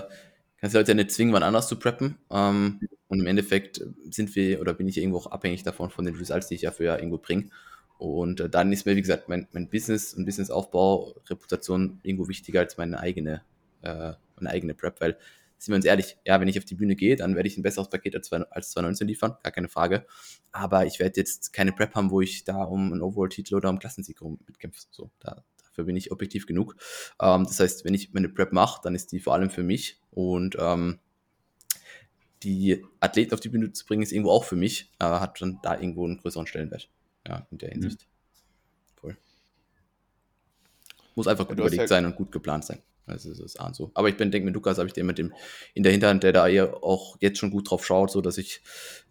kannst 0.57 0.73
die 0.73 0.77
Leute 0.77 0.95
nicht 0.95 1.11
zwingen, 1.11 1.33
wann 1.33 1.43
anders 1.43 1.67
zu 1.67 1.75
preppen. 1.75 2.15
Ähm, 2.31 2.79
und 3.09 3.19
im 3.19 3.27
Endeffekt 3.27 3.81
sind 4.09 4.33
wir 4.37 4.61
oder 4.61 4.73
bin 4.73 4.87
ich 4.87 4.97
irgendwo 4.97 5.17
auch 5.17 5.31
abhängig 5.31 5.63
davon 5.63 5.89
von 5.89 6.05
den 6.05 6.15
Results, 6.15 6.47
die 6.47 6.55
ich 6.55 6.61
ja 6.61 6.71
für 6.71 6.85
ja 6.85 6.95
irgendwo 6.95 7.17
bringe. 7.17 7.49
Und 7.97 8.39
äh, 8.39 8.49
dann 8.49 8.71
ist 8.71 8.85
mir, 8.85 8.95
wie 8.95 9.01
gesagt, 9.01 9.29
mein, 9.29 9.47
mein 9.51 9.69
Business 9.69 10.13
und 10.13 10.25
Businessaufbau, 10.25 11.15
Reputation 11.29 11.99
irgendwo 12.03 12.27
wichtiger 12.27 12.59
als 12.59 12.77
meine 12.77 12.99
eigene, 12.99 13.41
äh, 13.81 14.13
meine 14.35 14.49
eigene 14.49 14.73
Prep, 14.73 14.99
weil, 14.99 15.17
sind 15.57 15.71
wir 15.71 15.77
uns 15.77 15.85
ehrlich, 15.85 16.17
ja, 16.25 16.39
wenn 16.41 16.49
ich 16.49 16.57
auf 16.57 16.65
die 16.65 16.75
Bühne 16.75 16.95
gehe, 16.95 17.15
dann 17.15 17.35
werde 17.35 17.47
ich 17.47 17.57
ein 17.57 17.63
besseres 17.63 17.89
Paket 17.89 18.15
als, 18.15 18.31
als 18.31 18.71
2019 18.71 19.07
liefern, 19.07 19.37
gar 19.41 19.53
keine 19.53 19.69
Frage. 19.69 20.05
Aber 20.51 20.85
ich 20.85 20.99
werde 20.99 21.19
jetzt 21.19 21.53
keine 21.53 21.71
Prep 21.71 21.95
haben, 21.95 22.11
wo 22.11 22.19
ich 22.21 22.43
da 22.43 22.63
um 22.63 22.91
einen 22.91 23.01
Overall-Titel 23.01 23.55
oder 23.55 23.69
um 23.69 23.79
Klassensieg 23.79 24.21
mitkämpfe. 24.21 24.81
So, 24.91 25.09
da, 25.19 25.43
dafür 25.63 25.85
bin 25.85 25.95
ich 25.95 26.11
objektiv 26.11 26.45
genug. 26.45 26.75
Ähm, 27.21 27.45
das 27.45 27.59
heißt, 27.59 27.85
wenn 27.85 27.93
ich 27.93 28.13
meine 28.13 28.27
Prep 28.27 28.51
mache, 28.51 28.81
dann 28.83 28.95
ist 28.95 29.13
die 29.13 29.19
vor 29.19 29.33
allem 29.33 29.49
für 29.49 29.63
mich 29.63 30.01
und 30.11 30.57
ähm, 30.59 30.99
die 32.43 32.85
Athleten 32.99 33.33
auf 33.33 33.39
die 33.39 33.49
Bühne 33.49 33.71
zu 33.71 33.85
bringen, 33.85 34.03
ist 34.03 34.11
irgendwo 34.11 34.31
auch 34.31 34.43
für 34.43 34.57
mich, 34.57 34.91
äh, 34.99 35.05
hat 35.05 35.41
dann 35.41 35.59
da 35.63 35.79
irgendwo 35.79 36.05
einen 36.05 36.17
größeren 36.17 36.45
Stellenwert 36.45 36.89
ja, 37.27 37.47
in 37.51 37.57
der 37.57 37.69
Hinsicht. 37.69 38.01
Mhm. 38.01 38.99
Voll. 38.99 39.17
Muss 41.15 41.27
einfach 41.27 41.47
gut 41.47 41.57
überlegt 41.57 41.81
ja 41.81 41.87
sein 41.87 42.05
und 42.05 42.15
gut 42.15 42.31
geplant 42.31 42.65
sein. 42.65 42.81
Also 43.07 43.29
das 43.29 43.39
ist 43.39 43.59
so. 43.73 43.91
Aber 43.93 44.09
ich 44.09 44.17
bin, 44.17 44.31
denke 44.31 44.45
mit 44.45 44.55
Lukas 44.55 44.77
habe 44.77 44.87
ich 44.87 44.93
den 44.93 45.05
mit 45.05 45.17
dem 45.17 45.33
in 45.73 45.83
der 45.83 45.91
Hinterhand, 45.91 46.23
der 46.23 46.33
da 46.33 46.47
eher 46.47 46.83
auch 46.83 47.17
jetzt 47.19 47.37
schon 47.37 47.51
gut 47.51 47.69
drauf 47.69 47.85
schaut, 47.85 48.09
so 48.11 48.21
dass 48.21 48.37
ich 48.37 48.61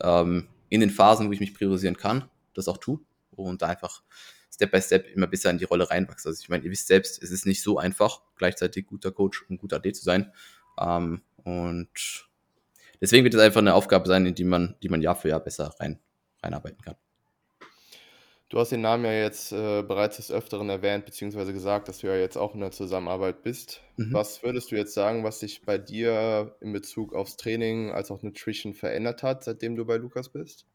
ähm, 0.03 0.49
in 0.69 0.81
den 0.81 0.91
Phasen, 0.91 1.29
wo 1.29 1.33
ich 1.33 1.41
mich 1.41 1.55
priorisieren 1.55 1.97
kann, 1.97 2.29
das 2.55 2.67
auch 2.67 2.79
tue 2.79 2.99
und 3.31 3.63
da 3.63 3.69
einfach 3.69 4.03
Step 4.53 4.71
by 4.71 4.81
Step 4.81 5.07
immer 5.15 5.27
besser 5.27 5.51
in 5.51 5.59
die 5.59 5.65
Rolle 5.65 5.91
reinwachse. 5.91 6.29
Also 6.29 6.41
ich 6.41 6.49
meine, 6.49 6.65
ihr 6.65 6.71
wisst 6.71 6.87
selbst, 6.87 7.23
es 7.23 7.31
ist 7.31 7.47
nicht 7.47 7.63
so 7.63 7.79
einfach, 7.79 8.23
gleichzeitig 8.37 8.87
guter 8.87 9.13
Coach 9.13 9.45
und 9.49 9.59
guter 9.59 9.77
Athlet 9.77 9.97
zu 9.97 10.05
sein. 10.05 10.33
Ähm, 10.81 11.23
und 11.45 12.29
deswegen 13.01 13.25
wird 13.25 13.35
es 13.35 13.41
einfach 13.41 13.61
eine 13.61 13.75
Aufgabe 13.75 14.09
sein, 14.09 14.27
in 14.27 14.35
die 14.35 14.45
man, 14.45 14.77
die 14.83 14.89
man 14.89 15.03
Jahr 15.03 15.17
für 15.17 15.29
Jahr 15.29 15.41
besser 15.41 15.75
rein, 15.79 16.01
reinarbeiten 16.43 16.83
kann. 16.83 16.97
Du 18.55 18.61
hast 18.61 18.71
den 18.71 18.83
Namen 18.83 19.05
ja 19.05 19.13
jetzt 19.13 19.51
äh, 19.51 19.83
bereits 19.83 20.15
des 20.15 20.31
Öfteren 20.31 20.71
erwähnt, 20.71 21.07
beziehungsweise 21.07 21.53
gesagt, 21.53 21.89
dass 21.89 21.99
du 21.99 22.07
ja 22.07 22.15
jetzt 22.15 22.37
auch 22.39 22.55
in 22.55 22.61
der 22.61 22.71
Zusammenarbeit 22.71 23.43
bist. 23.43 23.81
Mhm. 23.97 24.13
Was 24.13 24.45
würdest 24.45 24.71
du 24.71 24.77
jetzt 24.77 24.95
sagen, 24.95 25.25
was 25.25 25.41
sich 25.41 25.63
bei 25.63 25.77
dir 25.77 26.55
in 26.61 26.73
Bezug 26.73 27.17
aufs 27.17 27.37
Training 27.37 27.91
als 27.91 28.13
auch 28.13 28.23
Nutrition 28.23 28.73
verändert 28.73 29.25
hat, 29.25 29.43
seitdem 29.43 29.75
du 29.75 29.85
bei 29.85 29.97
Lukas 29.97 30.29
bist? 30.29 30.67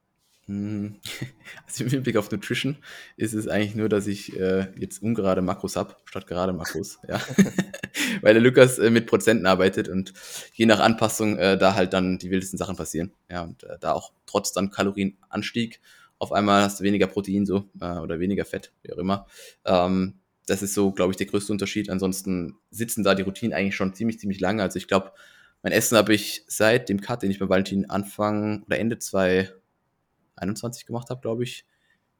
Hm, 0.48 0.98
also 1.66 1.86
im 1.86 1.90
Hinblick 1.90 2.18
auf 2.18 2.30
Nutrition 2.30 2.76
ist 3.16 3.34
es 3.34 3.48
eigentlich 3.48 3.76
nur, 3.76 3.88
dass 3.88 4.08
ich 4.08 4.38
äh, 4.38 4.68
jetzt 4.78 5.02
ungerade 5.02 5.42
Makros 5.42 5.78
habe, 5.78 5.96
statt 6.04 6.28
gerade 6.28 6.52
Makros, 6.52 7.00
ja. 7.08 7.22
Weil 8.22 8.34
der 8.34 8.44
Lukas 8.44 8.78
äh, 8.78 8.90
mit 8.90 9.08
Prozenten 9.08 9.46
arbeitet 9.46 9.88
und 9.88 10.12
je 10.52 10.66
nach 10.66 10.82
Anpassung 10.82 11.38
äh, 11.38 11.58
da 11.58 11.76
halt 11.76 11.94
dann 11.94 12.18
die 12.18 12.30
wildesten 12.30 12.58
Sachen 12.58 12.76
passieren. 12.76 13.14
Ja, 13.32 13.44
und 13.44 13.64
äh, 13.64 13.78
da 13.80 13.94
auch 13.94 14.12
trotz 14.26 14.52
dann 14.52 14.70
Kalorienanstieg 14.70 15.80
auf 16.20 16.32
einmal 16.32 16.64
hast 16.64 16.80
du 16.80 16.84
weniger 16.84 17.08
Protein 17.08 17.46
so 17.46 17.70
äh, 17.82 17.98
oder 17.98 18.20
weniger 18.20 18.46
Fett, 18.46 18.72
wie 18.84 18.94
auch 18.94 18.98
immer. 18.98 19.26
Ähm, 19.66 20.20
das 20.46 20.62
ist 20.62 20.74
so, 20.74 20.92
glaube 20.92 21.12
ich, 21.12 21.18
der 21.18 21.28
größte 21.28 21.52
Unterschied. 21.52 21.90
Ansonsten 21.90 22.58
sitzen 22.72 23.04
da 23.04 23.16
die 23.16 23.24
Routinen 23.24 23.54
eigentlich 23.54 23.76
schon 23.76 23.94
ziemlich, 23.94 24.20
ziemlich 24.20 24.40
lange. 24.40 24.62
Also 24.62 24.78
ich 24.78 24.88
glaube, 24.88 25.14
mein 25.62 25.74
Essen 25.74 25.98
habe 25.98 26.14
ich 26.14 26.44
seit 26.48 26.90
dem 26.90 27.02
Cut, 27.02 27.22
den 27.22 27.32
ich 27.32 27.40
bei 27.40 27.50
Valentin 27.50 27.90
Anfang 27.90 28.64
oder 28.64 28.80
Ende 28.80 29.00
2021 29.00 30.86
gemacht 30.86 31.10
habe, 31.10 31.22
glaube 31.22 31.44
ich, 31.44 31.66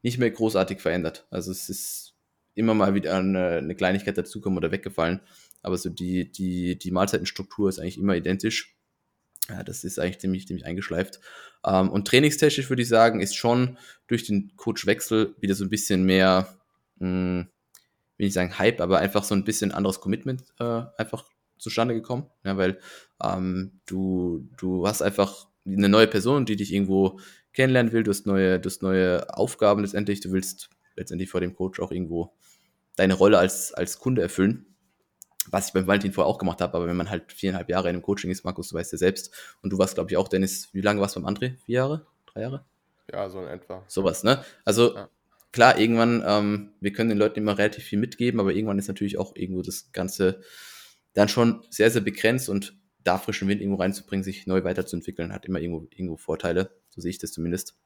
nicht 0.02 0.18
mehr 0.18 0.30
großartig 0.30 0.80
verändert. 0.80 1.26
Also 1.30 1.50
es 1.50 1.68
ist 1.68 2.14
immer 2.54 2.74
mal 2.74 2.94
wieder 2.94 3.16
eine, 3.16 3.58
eine 3.58 3.74
Kleinigkeit 3.74 4.16
dazugekommen 4.16 4.58
oder 4.58 4.70
weggefallen. 4.70 5.20
Aber 5.62 5.76
so 5.76 5.90
die, 5.90 6.30
die, 6.30 6.78
die 6.78 6.90
Mahlzeitenstruktur 6.90 7.68
ist 7.68 7.78
eigentlich 7.78 7.98
immer 7.98 8.16
identisch. 8.16 8.76
Ja, 9.50 9.62
das 9.62 9.84
ist 9.84 9.98
eigentlich 9.98 10.20
ziemlich, 10.20 10.46
ziemlich 10.46 10.66
eingeschleift. 10.66 11.20
Ähm, 11.66 11.90
und 11.90 12.06
trainingstechnisch 12.06 12.68
würde 12.70 12.82
ich 12.82 12.88
sagen, 12.88 13.20
ist 13.20 13.36
schon 13.36 13.78
durch 14.06 14.24
den 14.24 14.52
Coachwechsel 14.56 15.34
wieder 15.40 15.54
so 15.54 15.64
ein 15.64 15.70
bisschen 15.70 16.04
mehr, 16.04 16.48
mh, 16.98 17.08
hm, 17.08 17.48
will 18.16 18.26
ich 18.26 18.34
sagen 18.34 18.58
Hype, 18.58 18.80
aber 18.80 18.98
einfach 18.98 19.24
so 19.24 19.34
ein 19.34 19.44
bisschen 19.44 19.72
anderes 19.72 20.00
Commitment 20.00 20.44
äh, 20.58 20.82
einfach 20.96 21.24
zustande 21.58 21.94
gekommen. 21.94 22.26
Ja, 22.44 22.56
weil 22.56 22.78
ähm, 23.22 23.80
du, 23.86 24.48
du 24.58 24.86
hast 24.86 25.02
einfach 25.02 25.48
eine 25.66 25.88
neue 25.88 26.06
Person, 26.06 26.46
die 26.46 26.56
dich 26.56 26.72
irgendwo 26.72 27.18
kennenlernen 27.52 27.92
will, 27.92 28.02
du 28.02 28.10
hast 28.10 28.26
neue, 28.26 28.60
du 28.60 28.68
hast 28.68 28.82
neue 28.82 29.34
Aufgaben 29.36 29.82
letztendlich, 29.82 30.20
du 30.20 30.32
willst 30.32 30.70
letztendlich 30.96 31.30
vor 31.30 31.40
dem 31.40 31.54
Coach 31.54 31.80
auch 31.80 31.90
irgendwo 31.90 32.32
deine 32.96 33.14
Rolle 33.14 33.38
als, 33.38 33.72
als 33.72 33.98
Kunde 33.98 34.22
erfüllen 34.22 34.69
was 35.50 35.68
ich 35.68 35.72
beim 35.72 35.86
Valentin 35.86 36.12
vorher 36.12 36.28
auch 36.28 36.38
gemacht 36.38 36.60
habe, 36.60 36.74
aber 36.76 36.86
wenn 36.86 36.96
man 36.96 37.10
halt 37.10 37.32
viereinhalb 37.32 37.68
Jahre 37.68 37.88
in 37.88 37.96
einem 37.96 38.02
Coaching 38.02 38.30
ist, 38.30 38.44
Markus, 38.44 38.68
du 38.68 38.76
weißt 38.76 38.92
ja 38.92 38.98
selbst, 38.98 39.32
und 39.62 39.72
du 39.72 39.78
warst, 39.78 39.94
glaube 39.94 40.10
ich, 40.10 40.16
auch, 40.16 40.28
Dennis, 40.28 40.68
wie 40.72 40.80
lange 40.80 41.00
warst 41.00 41.16
du 41.16 41.20
beim 41.20 41.34
André? 41.34 41.56
Vier 41.64 41.76
Jahre? 41.76 42.06
Drei 42.26 42.42
Jahre? 42.42 42.64
Ja, 43.12 43.28
so 43.28 43.40
in 43.40 43.48
etwa. 43.48 43.84
Sowas, 43.88 44.22
ne? 44.22 44.44
Also 44.64 44.94
ja. 44.94 45.08
klar, 45.52 45.78
irgendwann, 45.78 46.22
ähm, 46.26 46.72
wir 46.80 46.92
können 46.92 47.08
den 47.08 47.18
Leuten 47.18 47.40
immer 47.40 47.58
relativ 47.58 47.84
viel 47.84 47.98
mitgeben, 47.98 48.40
aber 48.40 48.52
irgendwann 48.52 48.78
ist 48.78 48.88
natürlich 48.88 49.18
auch 49.18 49.34
irgendwo 49.34 49.62
das 49.62 49.92
Ganze 49.92 50.42
dann 51.14 51.28
schon 51.28 51.64
sehr, 51.70 51.90
sehr 51.90 52.02
begrenzt 52.02 52.48
und 52.48 52.76
da 53.02 53.18
frischen 53.18 53.48
Wind 53.48 53.60
irgendwo 53.60 53.80
reinzubringen, 53.80 54.22
sich 54.22 54.46
neu 54.46 54.62
weiterzuentwickeln, 54.62 55.32
hat 55.32 55.46
immer 55.46 55.58
irgendwo, 55.58 55.88
irgendwo 55.90 56.16
Vorteile. 56.16 56.70
So 56.90 57.00
sehe 57.00 57.10
ich 57.10 57.18
das 57.18 57.32
zumindest. 57.32 57.76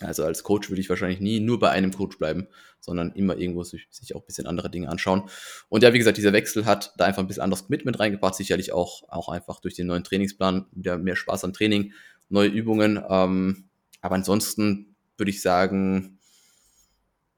Also 0.00 0.24
als 0.24 0.42
Coach 0.44 0.68
würde 0.70 0.80
ich 0.80 0.88
wahrscheinlich 0.88 1.20
nie 1.20 1.40
nur 1.40 1.58
bei 1.58 1.70
einem 1.70 1.92
Coach 1.92 2.18
bleiben, 2.18 2.46
sondern 2.80 3.12
immer 3.12 3.36
irgendwo 3.36 3.64
sich, 3.64 3.88
sich, 3.90 4.14
auch 4.14 4.20
ein 4.20 4.26
bisschen 4.26 4.46
andere 4.46 4.70
Dinge 4.70 4.88
anschauen. 4.88 5.28
Und 5.68 5.82
ja, 5.82 5.92
wie 5.92 5.98
gesagt, 5.98 6.18
dieser 6.18 6.32
Wechsel 6.32 6.66
hat 6.66 6.94
da 6.96 7.04
einfach 7.04 7.22
ein 7.22 7.26
bisschen 7.26 7.42
anderes 7.42 7.64
Commitment 7.64 7.98
reingebracht, 7.98 8.34
sicherlich 8.34 8.72
auch, 8.72 9.08
auch 9.08 9.28
einfach 9.28 9.60
durch 9.60 9.74
den 9.74 9.88
neuen 9.88 10.04
Trainingsplan, 10.04 10.66
wieder 10.72 10.98
mehr 10.98 11.16
Spaß 11.16 11.44
am 11.44 11.52
Training, 11.52 11.92
neue 12.28 12.48
Übungen. 12.48 13.02
Ähm, 13.08 13.64
aber 14.00 14.14
ansonsten 14.14 14.94
würde 15.16 15.30
ich 15.30 15.42
sagen, 15.42 16.18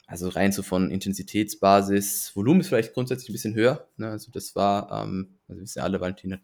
also 0.07 0.29
rein 0.29 0.53
so 0.53 0.63
von 0.63 0.91
Intensitätsbasis, 0.91 2.33
Volumen 2.35 2.61
ist 2.61 2.69
vielleicht 2.69 2.95
grundsätzlich 2.95 3.31
ein 3.31 3.33
bisschen 3.33 3.55
höher. 3.55 3.89
Ne? 3.97 4.11
Also 4.11 4.31
das 4.33 4.57
war, 4.57 4.91
ähm, 5.05 5.39
also 5.49 5.63
wissen 5.63 5.79
ja 5.79 5.85
alle, 5.85 6.01
Valentin 6.01 6.33
hat 6.33 6.41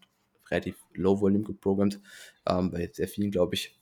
relativ 0.51 0.77
Low 0.95 1.21
Volume 1.21 1.45
geprogrammt, 1.45 2.01
ähm, 2.49 2.71
bei 2.71 2.89
sehr 2.93 3.09
vielen, 3.09 3.31
glaube 3.33 3.57
ich. 3.57 3.77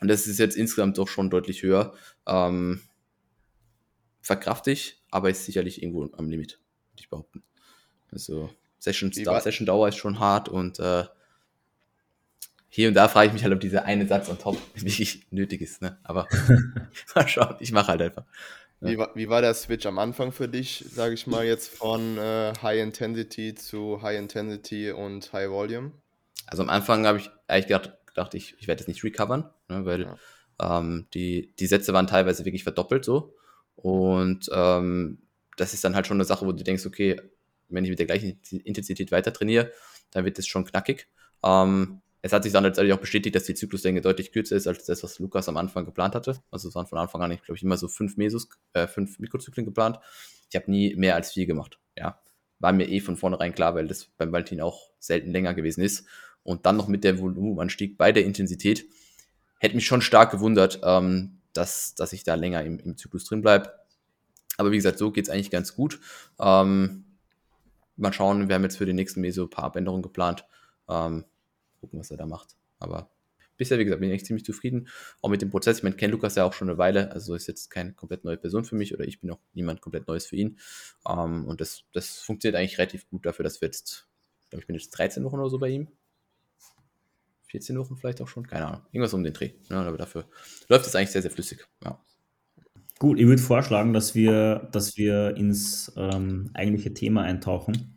Und 0.00 0.08
das 0.08 0.26
ist 0.26 0.38
jetzt 0.38 0.56
insgesamt 0.56 0.98
doch 0.98 1.08
schon 1.08 1.30
deutlich 1.30 1.62
höher. 1.62 1.94
Ähm, 2.26 2.80
verkraftig, 4.20 5.02
aber 5.10 5.30
ist 5.30 5.44
sicherlich 5.44 5.82
irgendwo 5.82 6.10
am 6.16 6.28
Limit, 6.28 6.60
würde 6.92 7.00
ich 7.00 7.10
behaupten. 7.10 7.42
Also 8.10 8.50
Session, 8.78 9.12
Session 9.12 9.66
Dauer 9.66 9.88
ist 9.88 9.96
schon 9.96 10.18
hart 10.18 10.48
und 10.48 10.78
äh, 10.78 11.04
hier 12.68 12.88
und 12.88 12.94
da 12.94 13.08
frage 13.08 13.28
ich 13.28 13.32
mich 13.32 13.44
halt, 13.44 13.52
ob 13.52 13.60
dieser 13.60 13.84
eine 13.84 14.06
Satz 14.06 14.28
on 14.28 14.38
top 14.38 14.58
wirklich 14.74 15.26
nötig 15.30 15.60
ist. 15.60 15.80
Ne? 15.80 15.98
Aber 16.02 16.26
mal 17.14 17.28
schauen, 17.28 17.56
ich 17.60 17.70
mache 17.70 17.88
halt 17.88 18.02
einfach. 18.02 18.24
Ja. 18.80 18.88
Wie, 18.88 18.98
war, 18.98 19.10
wie 19.14 19.28
war 19.28 19.42
der 19.42 19.54
Switch 19.54 19.86
am 19.86 19.98
Anfang 19.98 20.32
für 20.32 20.48
dich, 20.48 20.84
sage 20.90 21.14
ich 21.14 21.26
mal, 21.26 21.44
jetzt 21.44 21.68
von 21.68 22.18
äh, 22.18 22.52
High 22.62 22.82
Intensity 22.82 23.54
zu 23.54 24.02
High 24.02 24.18
Intensity 24.18 24.90
und 24.90 25.32
High 25.32 25.50
Volume? 25.50 25.92
Also 26.46 26.62
am 26.62 26.68
Anfang 26.68 27.06
habe 27.06 27.18
ich 27.18 27.30
eigentlich 27.46 27.68
gedacht, 27.68 27.92
dachte 28.14 28.36
ich, 28.36 28.56
ich 28.58 28.68
werde 28.68 28.80
das 28.80 28.88
nicht 28.88 29.04
recovern, 29.04 29.50
ne, 29.68 29.84
weil 29.84 30.02
ja. 30.02 30.78
ähm, 30.78 31.06
die, 31.14 31.54
die 31.58 31.66
Sätze 31.66 31.92
waren 31.92 32.06
teilweise 32.06 32.44
wirklich 32.44 32.62
verdoppelt 32.62 33.04
so. 33.04 33.34
Und 33.76 34.48
ähm, 34.52 35.18
das 35.56 35.74
ist 35.74 35.84
dann 35.84 35.94
halt 35.94 36.06
schon 36.06 36.16
eine 36.16 36.24
Sache, 36.24 36.46
wo 36.46 36.52
du 36.52 36.64
denkst, 36.64 36.86
okay, 36.86 37.20
wenn 37.68 37.84
ich 37.84 37.90
mit 37.90 37.98
der 37.98 38.06
gleichen 38.06 38.40
Intensität 38.64 39.10
weiter 39.12 39.32
trainiere, 39.32 39.72
dann 40.10 40.24
wird 40.24 40.38
das 40.38 40.46
schon 40.46 40.64
knackig. 40.64 41.08
Ähm, 41.44 42.00
es 42.22 42.32
hat 42.32 42.44
sich 42.44 42.52
dann 42.52 42.64
letztendlich 42.64 42.94
auch 42.94 43.00
bestätigt, 43.00 43.36
dass 43.36 43.44
die 43.44 43.54
Zykluslänge 43.54 44.00
deutlich 44.00 44.32
kürzer 44.32 44.56
ist 44.56 44.66
als 44.66 44.86
das, 44.86 45.02
was 45.02 45.18
Lukas 45.18 45.48
am 45.48 45.56
Anfang 45.56 45.84
geplant 45.84 46.14
hatte. 46.14 46.40
Also 46.50 46.68
es 46.68 46.74
waren 46.74 46.86
von 46.86 46.98
Anfang 46.98 47.20
an, 47.20 47.30
ich 47.32 47.42
glaube 47.42 47.56
ich, 47.56 47.62
immer 47.62 47.76
so 47.76 47.88
fünf 47.88 48.16
Mesos, 48.16 48.48
äh, 48.72 48.86
fünf 48.86 49.18
Mikrozyklen 49.18 49.66
geplant. 49.66 49.98
Ich 50.48 50.56
habe 50.56 50.70
nie 50.70 50.94
mehr 50.94 51.16
als 51.16 51.32
vier 51.32 51.46
gemacht. 51.46 51.78
Ja, 51.98 52.22
war 52.60 52.72
mir 52.72 52.88
eh 52.88 53.00
von 53.00 53.16
vornherein 53.16 53.54
klar, 53.54 53.74
weil 53.74 53.88
das 53.88 54.06
beim 54.16 54.32
Valentin 54.32 54.60
auch 54.60 54.90
selten 54.98 55.32
länger 55.32 55.52
gewesen 55.52 55.82
ist 55.82 56.06
und 56.44 56.66
dann 56.66 56.76
noch 56.76 56.88
mit 56.88 57.02
der 57.02 57.18
Volumenanstieg 57.18 57.98
bei 57.98 58.12
der 58.12 58.24
Intensität, 58.24 58.86
hätte 59.58 59.74
mich 59.74 59.86
schon 59.86 60.02
stark 60.02 60.30
gewundert, 60.30 60.80
ähm, 60.84 61.40
dass, 61.52 61.94
dass 61.94 62.12
ich 62.12 62.22
da 62.22 62.34
länger 62.34 62.62
im, 62.62 62.78
im 62.78 62.96
Zyklus 62.96 63.24
drin 63.24 63.42
bleibe. 63.42 63.72
Aber 64.56 64.70
wie 64.70 64.76
gesagt, 64.76 64.98
so 64.98 65.10
geht 65.10 65.24
es 65.24 65.30
eigentlich 65.30 65.50
ganz 65.50 65.74
gut. 65.74 65.98
Ähm, 66.38 67.04
mal 67.96 68.12
schauen, 68.12 68.48
wir 68.48 68.54
haben 68.54 68.62
jetzt 68.62 68.76
für 68.76 68.86
den 68.86 68.96
nächsten 68.96 69.20
Meso 69.20 69.44
ein 69.44 69.50
paar 69.50 69.64
Abänderungen 69.64 70.02
geplant. 70.02 70.44
Ähm, 70.88 71.24
gucken, 71.80 71.98
was 71.98 72.10
er 72.10 72.16
da 72.16 72.26
macht. 72.26 72.56
Aber 72.78 73.10
bisher, 73.56 73.78
wie 73.78 73.84
gesagt, 73.84 74.00
bin 74.00 74.10
ich 74.10 74.16
echt 74.16 74.26
ziemlich 74.26 74.44
zufrieden. 74.44 74.88
Auch 75.20 75.28
mit 75.28 75.42
dem 75.42 75.50
Prozess. 75.50 75.78
Ich 75.78 75.82
meine, 75.82 75.96
kenne 75.96 76.12
Lukas 76.12 76.34
ja 76.34 76.44
auch 76.44 76.52
schon 76.52 76.68
eine 76.68 76.78
Weile, 76.78 77.12
also 77.12 77.34
ist 77.34 77.46
jetzt 77.46 77.70
keine 77.70 77.92
komplett 77.92 78.24
neue 78.24 78.36
Person 78.36 78.64
für 78.64 78.76
mich 78.76 78.94
oder 78.94 79.06
ich 79.06 79.20
bin 79.20 79.30
auch 79.30 79.40
niemand 79.54 79.80
komplett 79.80 80.08
Neues 80.08 80.26
für 80.26 80.36
ihn. 80.36 80.58
Ähm, 81.08 81.46
und 81.46 81.60
das, 81.60 81.84
das 81.92 82.18
funktioniert 82.18 82.58
eigentlich 82.58 82.78
relativ 82.78 83.08
gut 83.08 83.26
dafür, 83.26 83.44
dass 83.44 83.60
wir 83.60 83.66
jetzt, 83.68 84.08
ich 84.42 84.50
glaube, 84.50 84.62
ich 84.62 84.66
bin 84.66 84.76
jetzt 84.76 84.90
13 84.90 85.24
Wochen 85.24 85.38
oder 85.38 85.50
so 85.50 85.58
bei 85.58 85.68
ihm. 85.68 85.88
14 87.54 87.78
Wochen 87.78 87.96
vielleicht 87.96 88.20
auch 88.20 88.26
schon, 88.26 88.48
keine 88.48 88.66
Ahnung. 88.66 88.80
Irgendwas 88.90 89.14
um 89.14 89.22
den 89.22 89.32
Dreh. 89.32 89.52
Ja, 89.70 89.82
aber 89.82 89.96
dafür 89.96 90.24
läuft 90.68 90.86
es 90.86 90.96
eigentlich 90.96 91.10
sehr, 91.10 91.22
sehr 91.22 91.30
flüssig. 91.30 91.64
Ja. 91.84 92.00
Gut, 92.98 93.20
ich 93.20 93.26
würde 93.26 93.40
vorschlagen, 93.40 93.92
dass 93.92 94.16
wir, 94.16 94.68
dass 94.72 94.96
wir 94.96 95.36
ins 95.36 95.92
ähm, 95.96 96.50
eigentliche 96.52 96.92
Thema 96.94 97.22
eintauchen. 97.22 97.96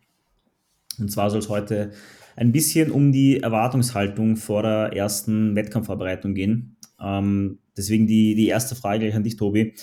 Und 0.99 1.11
zwar 1.11 1.31
soll 1.31 1.39
es 1.39 1.49
heute 1.49 1.91
ein 2.35 2.51
bisschen 2.51 2.91
um 2.91 3.11
die 3.11 3.39
Erwartungshaltung 3.39 4.37
vor 4.37 4.61
der 4.61 4.93
ersten 4.93 5.55
Wettkampfvorbereitung 5.55 6.35
gehen. 6.35 6.77
Ähm, 7.01 7.57
deswegen 7.75 8.05
die, 8.05 8.35
die 8.35 8.47
erste 8.49 8.75
Frage 8.75 8.99
gleich 8.99 9.15
an 9.15 9.23
dich, 9.23 9.37
Tobi. 9.37 9.73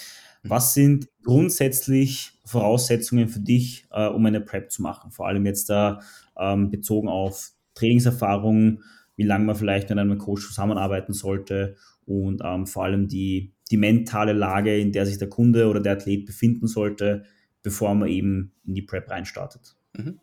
Was 0.45 0.75
sind 0.75 1.09
grundsätzlich 1.25 2.39
Voraussetzungen 2.45 3.29
für 3.29 3.41
dich, 3.41 3.89
äh, 3.91 4.07
um 4.07 4.25
eine 4.25 4.41
Prep 4.41 4.71
zu 4.71 4.83
machen? 4.83 5.11
Vor 5.11 5.27
allem 5.27 5.45
jetzt 5.47 5.69
da 5.69 6.01
ähm, 6.39 6.71
bezogen 6.71 7.09
auf 7.09 7.51
Trainingserfahrung, 7.75 8.83
wie 9.17 9.25
lange 9.25 9.45
man 9.45 9.57
vielleicht 9.57 9.89
mit 9.91 9.99
einem 9.99 10.19
Coach 10.19 10.47
zusammenarbeiten 10.47 11.13
sollte 11.13 11.77
und 12.05 12.43
ähm, 12.45 12.67
vor 12.67 12.85
allem 12.85 13.09
die, 13.09 13.53
die 13.71 13.77
mentale 13.77 14.33
Lage, 14.33 14.79
in 14.79 14.93
der 14.93 15.07
sich 15.07 15.19
der 15.19 15.29
Kunde 15.29 15.69
oder 15.69 15.81
der 15.81 15.93
Athlet 15.93 16.27
befinden 16.27 16.67
sollte, 16.67 17.25
bevor 17.63 17.95
man 17.95 18.09
eben 18.09 18.53
in 18.67 18.75
die 18.75 18.83
Prep 18.83 19.11
reinstartet. 19.11 19.77
Mhm. 19.95 20.21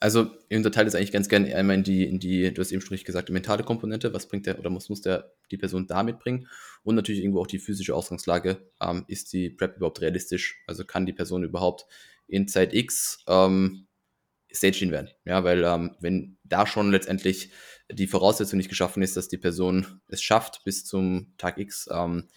Also 0.00 0.30
ich 0.48 0.56
unterteile 0.56 0.88
es 0.88 0.94
eigentlich 0.94 1.12
ganz 1.12 1.28
gerne 1.28 1.54
einmal 1.54 1.76
in 1.76 1.84
die, 1.84 2.04
in 2.04 2.18
die, 2.18 2.52
du 2.52 2.60
hast 2.60 2.72
eben 2.72 2.80
schon 2.80 2.90
richtig 2.90 3.06
gesagt, 3.06 3.28
die 3.28 3.32
mentale 3.32 3.62
Komponente, 3.62 4.12
was 4.12 4.26
bringt 4.26 4.46
der 4.46 4.58
oder 4.58 4.70
muss, 4.70 4.88
muss 4.88 5.02
der 5.02 5.32
die 5.50 5.58
Person 5.58 5.86
da 5.86 6.02
mitbringen 6.02 6.48
und 6.82 6.94
natürlich 6.94 7.20
irgendwo 7.20 7.40
auch 7.40 7.46
die 7.46 7.58
physische 7.58 7.94
Ausgangslage. 7.94 8.70
Ähm, 8.80 9.04
ist 9.06 9.32
die 9.32 9.50
Prep 9.50 9.76
überhaupt 9.76 10.00
realistisch? 10.00 10.62
Also 10.66 10.84
kann 10.84 11.06
die 11.06 11.12
Person 11.12 11.44
überhaupt 11.44 11.86
in 12.26 12.48
Zeit 12.48 12.74
X 12.74 13.22
ähm, 13.28 13.86
Stage 14.52 14.90
werden? 14.90 15.10
Ja, 15.24 15.44
weil 15.44 15.62
ähm, 15.64 15.96
wenn 16.00 16.38
da 16.44 16.66
schon 16.66 16.90
letztendlich 16.90 17.50
die 17.92 18.06
Voraussetzung 18.06 18.56
nicht 18.56 18.68
geschaffen 18.68 19.02
ist, 19.02 19.16
dass 19.16 19.28
die 19.28 19.38
Person 19.38 20.00
es 20.08 20.22
schafft, 20.22 20.62
bis 20.64 20.84
zum 20.84 21.34
Tag 21.36 21.58
X 21.58 21.88
ähm, 21.92 22.28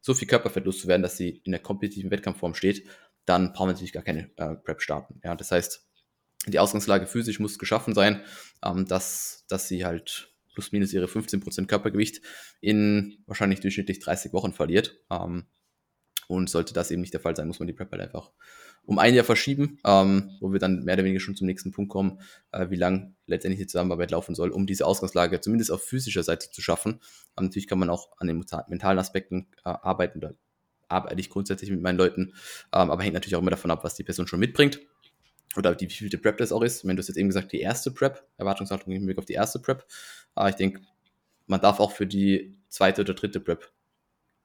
so 0.00 0.14
viel 0.14 0.28
Körperfett 0.28 0.64
loszuwerden, 0.64 1.02
dass 1.02 1.16
sie 1.16 1.42
in 1.44 1.52
der 1.52 1.60
kompetitiven 1.60 2.10
Wettkampfform 2.10 2.54
steht, 2.54 2.86
dann 3.24 3.52
brauchen 3.52 3.68
wir 3.68 3.72
natürlich 3.72 3.92
gar 3.92 4.02
keine 4.02 4.30
äh, 4.36 4.54
Prep 4.56 4.80
starten. 4.80 5.20
Ja, 5.24 5.34
das 5.34 5.50
heißt, 5.50 5.86
die 6.46 6.58
Ausgangslage 6.58 7.06
physisch 7.06 7.40
muss 7.40 7.58
geschaffen 7.58 7.94
sein, 7.94 8.22
ähm, 8.64 8.86
dass, 8.86 9.44
dass 9.48 9.68
sie 9.68 9.84
halt 9.84 10.32
plus 10.54 10.72
minus 10.72 10.92
ihre 10.92 11.06
15% 11.06 11.66
Körpergewicht 11.66 12.22
in 12.60 13.22
wahrscheinlich 13.26 13.60
durchschnittlich 13.60 14.00
30 14.00 14.32
Wochen 14.32 14.52
verliert. 14.52 14.98
Ähm, 15.10 15.46
und 16.26 16.50
sollte 16.50 16.74
das 16.74 16.90
eben 16.90 17.00
nicht 17.00 17.14
der 17.14 17.20
Fall 17.20 17.34
sein, 17.34 17.48
muss 17.48 17.58
man 17.58 17.66
die 17.66 17.72
Prep 17.72 17.90
halt 17.90 18.02
einfach 18.02 18.32
um 18.88 18.98
ein 18.98 19.14
Jahr 19.14 19.24
verschieben, 19.24 19.78
ähm, 19.84 20.30
wo 20.40 20.50
wir 20.50 20.58
dann 20.58 20.82
mehr 20.82 20.94
oder 20.94 21.04
weniger 21.04 21.20
schon 21.20 21.36
zum 21.36 21.46
nächsten 21.46 21.72
Punkt 21.72 21.90
kommen, 21.90 22.20
äh, 22.52 22.70
wie 22.70 22.76
lang 22.76 23.14
letztendlich 23.26 23.60
die 23.60 23.66
Zusammenarbeit 23.66 24.12
laufen 24.12 24.34
soll, 24.34 24.48
um 24.48 24.66
diese 24.66 24.86
Ausgangslage 24.86 25.42
zumindest 25.42 25.70
auf 25.70 25.84
physischer 25.84 26.22
Seite 26.22 26.50
zu 26.50 26.62
schaffen. 26.62 27.00
Ähm, 27.36 27.44
natürlich 27.44 27.68
kann 27.68 27.78
man 27.78 27.90
auch 27.90 28.08
an 28.16 28.28
den 28.28 28.42
mentalen 28.68 28.98
Aspekten 28.98 29.48
äh, 29.58 29.68
arbeiten, 29.68 30.22
da 30.22 30.32
arbeite 30.88 31.20
ich 31.20 31.28
grundsätzlich 31.28 31.70
mit 31.70 31.82
meinen 31.82 31.98
Leuten, 31.98 32.32
ähm, 32.72 32.90
aber 32.90 33.02
hängt 33.02 33.12
natürlich 33.12 33.36
auch 33.36 33.42
immer 33.42 33.50
davon 33.50 33.70
ab, 33.70 33.84
was 33.84 33.94
die 33.94 34.04
Person 34.04 34.26
schon 34.26 34.40
mitbringt 34.40 34.80
oder 35.54 35.74
die 35.74 35.90
wievielte 35.90 36.16
Prep 36.16 36.38
das 36.38 36.50
auch 36.50 36.62
ist. 36.62 36.86
Wenn 36.86 36.96
du 36.96 37.02
hast 37.02 37.08
jetzt 37.08 37.18
eben 37.18 37.28
gesagt, 37.28 37.52
die 37.52 37.60
erste 37.60 37.90
Prep, 37.90 38.26
Erwartungshaltung 38.38 38.90
im 38.90 39.00
Hinblick 39.00 39.18
auf 39.18 39.26
die 39.26 39.34
erste 39.34 39.58
Prep, 39.58 39.84
aber 40.34 40.48
ich 40.48 40.56
denke, 40.56 40.80
man 41.46 41.60
darf 41.60 41.78
auch 41.78 41.92
für 41.92 42.06
die 42.06 42.56
zweite 42.70 43.02
oder 43.02 43.12
dritte 43.12 43.38
Prep 43.38 43.70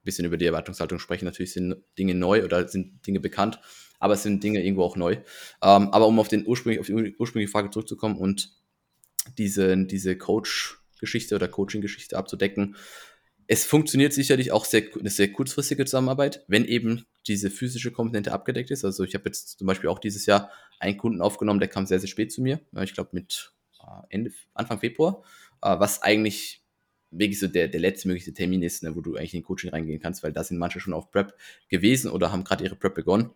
bisschen 0.04 0.24
über 0.24 0.36
die 0.36 0.46
Erwartungshaltung 0.46 0.98
sprechen. 0.98 1.24
Natürlich 1.24 1.52
sind 1.52 1.76
Dinge 1.98 2.14
neu 2.14 2.44
oder 2.44 2.68
sind 2.68 3.06
Dinge 3.06 3.20
bekannt, 3.20 3.60
aber 3.98 4.14
es 4.14 4.22
sind 4.22 4.42
Dinge 4.42 4.62
irgendwo 4.62 4.84
auch 4.84 4.96
neu. 4.96 5.14
Ähm, 5.62 5.88
aber 5.88 6.06
um 6.06 6.18
auf, 6.18 6.28
den 6.28 6.46
ursprünglich, 6.46 6.80
auf 6.80 6.86
die 6.86 7.16
ursprüngliche 7.18 7.50
Frage 7.50 7.70
zurückzukommen 7.70 8.16
und 8.16 8.50
diese, 9.38 9.76
diese 9.86 10.16
Coach-Geschichte 10.16 11.34
oder 11.34 11.48
Coaching-Geschichte 11.48 12.16
abzudecken, 12.16 12.76
es 13.46 13.64
funktioniert 13.64 14.12
sicherlich 14.12 14.52
auch 14.52 14.64
sehr, 14.64 14.84
eine 14.98 15.10
sehr 15.10 15.30
kurzfristige 15.30 15.84
Zusammenarbeit, 15.84 16.44
wenn 16.48 16.64
eben 16.64 17.04
diese 17.26 17.50
physische 17.50 17.92
Komponente 17.92 18.32
abgedeckt 18.32 18.70
ist. 18.70 18.84
Also 18.84 19.04
ich 19.04 19.14
habe 19.14 19.26
jetzt 19.26 19.58
zum 19.58 19.66
Beispiel 19.66 19.90
auch 19.90 19.98
dieses 19.98 20.26
Jahr 20.26 20.50
einen 20.78 20.96
Kunden 20.96 21.20
aufgenommen, 21.20 21.60
der 21.60 21.68
kam 21.68 21.86
sehr, 21.86 21.98
sehr 21.98 22.08
spät 22.08 22.32
zu 22.32 22.40
mir. 22.42 22.60
Ich 22.82 22.94
glaube 22.94 23.10
mit 23.12 23.52
äh, 23.80 24.02
Ende, 24.08 24.32
Anfang 24.54 24.80
Februar, 24.80 25.22
äh, 25.62 25.78
was 25.78 26.02
eigentlich 26.02 26.63
wirklich 27.18 27.38
so 27.38 27.46
der, 27.46 27.68
der 27.68 27.80
letzte 27.80 28.08
mögliche 28.08 28.32
Termin 28.32 28.62
ist, 28.62 28.82
ne, 28.82 28.94
wo 28.94 29.00
du 29.00 29.16
eigentlich 29.16 29.34
in 29.34 29.42
Coaching 29.42 29.70
reingehen 29.70 30.00
kannst, 30.00 30.22
weil 30.22 30.32
da 30.32 30.44
sind 30.44 30.58
manche 30.58 30.80
schon 30.80 30.92
auf 30.92 31.10
Prep 31.10 31.34
gewesen 31.68 32.10
oder 32.10 32.32
haben 32.32 32.44
gerade 32.44 32.64
ihre 32.64 32.76
Prep 32.76 32.94
begonnen. 32.94 33.30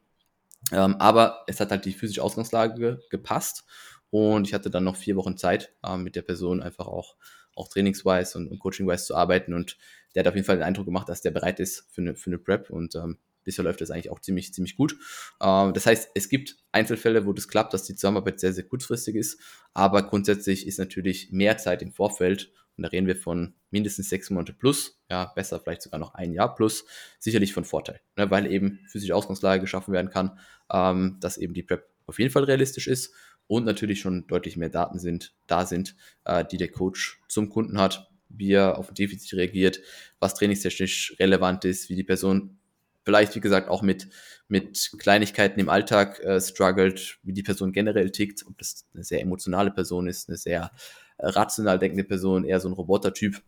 Ähm, 0.72 0.96
aber 0.96 1.44
es 1.46 1.60
hat 1.60 1.70
halt 1.70 1.84
die 1.84 1.92
physische 1.92 2.22
Ausgangslage 2.22 3.00
gepasst 3.10 3.64
und 4.10 4.46
ich 4.46 4.54
hatte 4.54 4.70
dann 4.70 4.84
noch 4.84 4.96
vier 4.96 5.16
Wochen 5.16 5.36
Zeit, 5.36 5.72
äh, 5.84 5.96
mit 5.96 6.16
der 6.16 6.22
Person 6.22 6.62
einfach 6.62 6.86
auch, 6.86 7.16
auch 7.54 7.68
trainingswise 7.68 8.36
und, 8.38 8.48
und 8.48 8.58
coaching-wise 8.58 9.04
zu 9.04 9.14
arbeiten 9.14 9.54
und 9.54 9.76
der 10.14 10.20
hat 10.20 10.28
auf 10.28 10.34
jeden 10.34 10.46
Fall 10.46 10.56
den 10.56 10.64
Eindruck 10.64 10.86
gemacht, 10.86 11.08
dass 11.08 11.22
der 11.22 11.30
bereit 11.30 11.60
ist 11.60 11.86
für 11.90 12.00
eine, 12.00 12.16
für 12.16 12.30
eine 12.30 12.38
Prep 12.38 12.70
und 12.70 12.94
ähm, 12.96 13.18
bisher 13.44 13.64
läuft 13.64 13.80
das 13.80 13.90
eigentlich 13.90 14.10
auch 14.10 14.20
ziemlich, 14.20 14.52
ziemlich 14.52 14.76
gut. 14.76 14.96
Ähm, 15.40 15.72
das 15.72 15.86
heißt, 15.86 16.10
es 16.14 16.28
gibt 16.28 16.56
Einzelfälle, 16.72 17.24
wo 17.24 17.32
das 17.32 17.48
klappt, 17.48 17.72
dass 17.72 17.84
die 17.84 17.94
Zusammenarbeit 17.94 18.40
sehr, 18.40 18.52
sehr 18.52 18.64
kurzfristig 18.64 19.14
ist, 19.14 19.40
aber 19.74 20.02
grundsätzlich 20.02 20.66
ist 20.66 20.78
natürlich 20.78 21.30
mehr 21.30 21.56
Zeit 21.56 21.82
im 21.82 21.92
Vorfeld 21.92 22.52
und 22.78 22.84
da 22.84 22.88
reden 22.88 23.06
wir 23.08 23.16
von 23.16 23.54
mindestens 23.70 24.08
sechs 24.08 24.30
Monate 24.30 24.52
plus, 24.52 25.02
ja, 25.10 25.26
besser 25.34 25.60
vielleicht 25.60 25.82
sogar 25.82 25.98
noch 25.98 26.14
ein 26.14 26.32
Jahr 26.32 26.54
plus, 26.54 26.86
sicherlich 27.18 27.52
von 27.52 27.64
Vorteil, 27.64 28.00
ne, 28.16 28.30
weil 28.30 28.50
eben 28.50 28.80
physische 28.86 29.14
Ausgangslage 29.14 29.60
geschaffen 29.60 29.92
werden 29.92 30.10
kann, 30.10 30.38
ähm, 30.72 31.18
dass 31.20 31.36
eben 31.36 31.54
die 31.54 31.64
Prep 31.64 31.88
auf 32.06 32.18
jeden 32.18 32.30
Fall 32.30 32.44
realistisch 32.44 32.86
ist 32.86 33.12
und 33.48 33.64
natürlich 33.64 34.00
schon 34.00 34.26
deutlich 34.28 34.56
mehr 34.56 34.70
Daten 34.70 34.98
sind, 34.98 35.34
da 35.46 35.66
sind, 35.66 35.96
äh, 36.24 36.44
die 36.44 36.56
der 36.56 36.70
Coach 36.70 37.20
zum 37.28 37.50
Kunden 37.50 37.78
hat, 37.80 38.08
wie 38.28 38.52
er 38.52 38.78
auf 38.78 38.90
ein 38.90 38.94
Defizit 38.94 39.34
reagiert, 39.34 39.80
was 40.20 40.34
trainingstechnisch 40.34 41.16
relevant 41.18 41.64
ist, 41.64 41.88
wie 41.88 41.96
die 41.96 42.04
Person 42.04 42.58
vielleicht, 43.04 43.34
wie 43.34 43.40
gesagt, 43.40 43.70
auch 43.70 43.80
mit, 43.82 44.08
mit 44.48 44.92
Kleinigkeiten 44.98 45.58
im 45.58 45.70
Alltag 45.70 46.20
äh, 46.20 46.40
struggelt, 46.40 47.18
wie 47.22 47.32
die 47.32 47.42
Person 47.42 47.72
generell 47.72 48.10
tickt, 48.10 48.44
ob 48.46 48.58
das 48.58 48.86
eine 48.92 49.02
sehr 49.02 49.22
emotionale 49.22 49.70
Person 49.70 50.06
ist, 50.06 50.28
eine 50.28 50.36
sehr 50.36 50.70
rational 51.18 51.78
denkende 51.78 52.04
Person, 52.04 52.44
eher 52.44 52.60
so 52.60 52.68
ein 52.68 52.74
Robotertyp. 52.74 53.42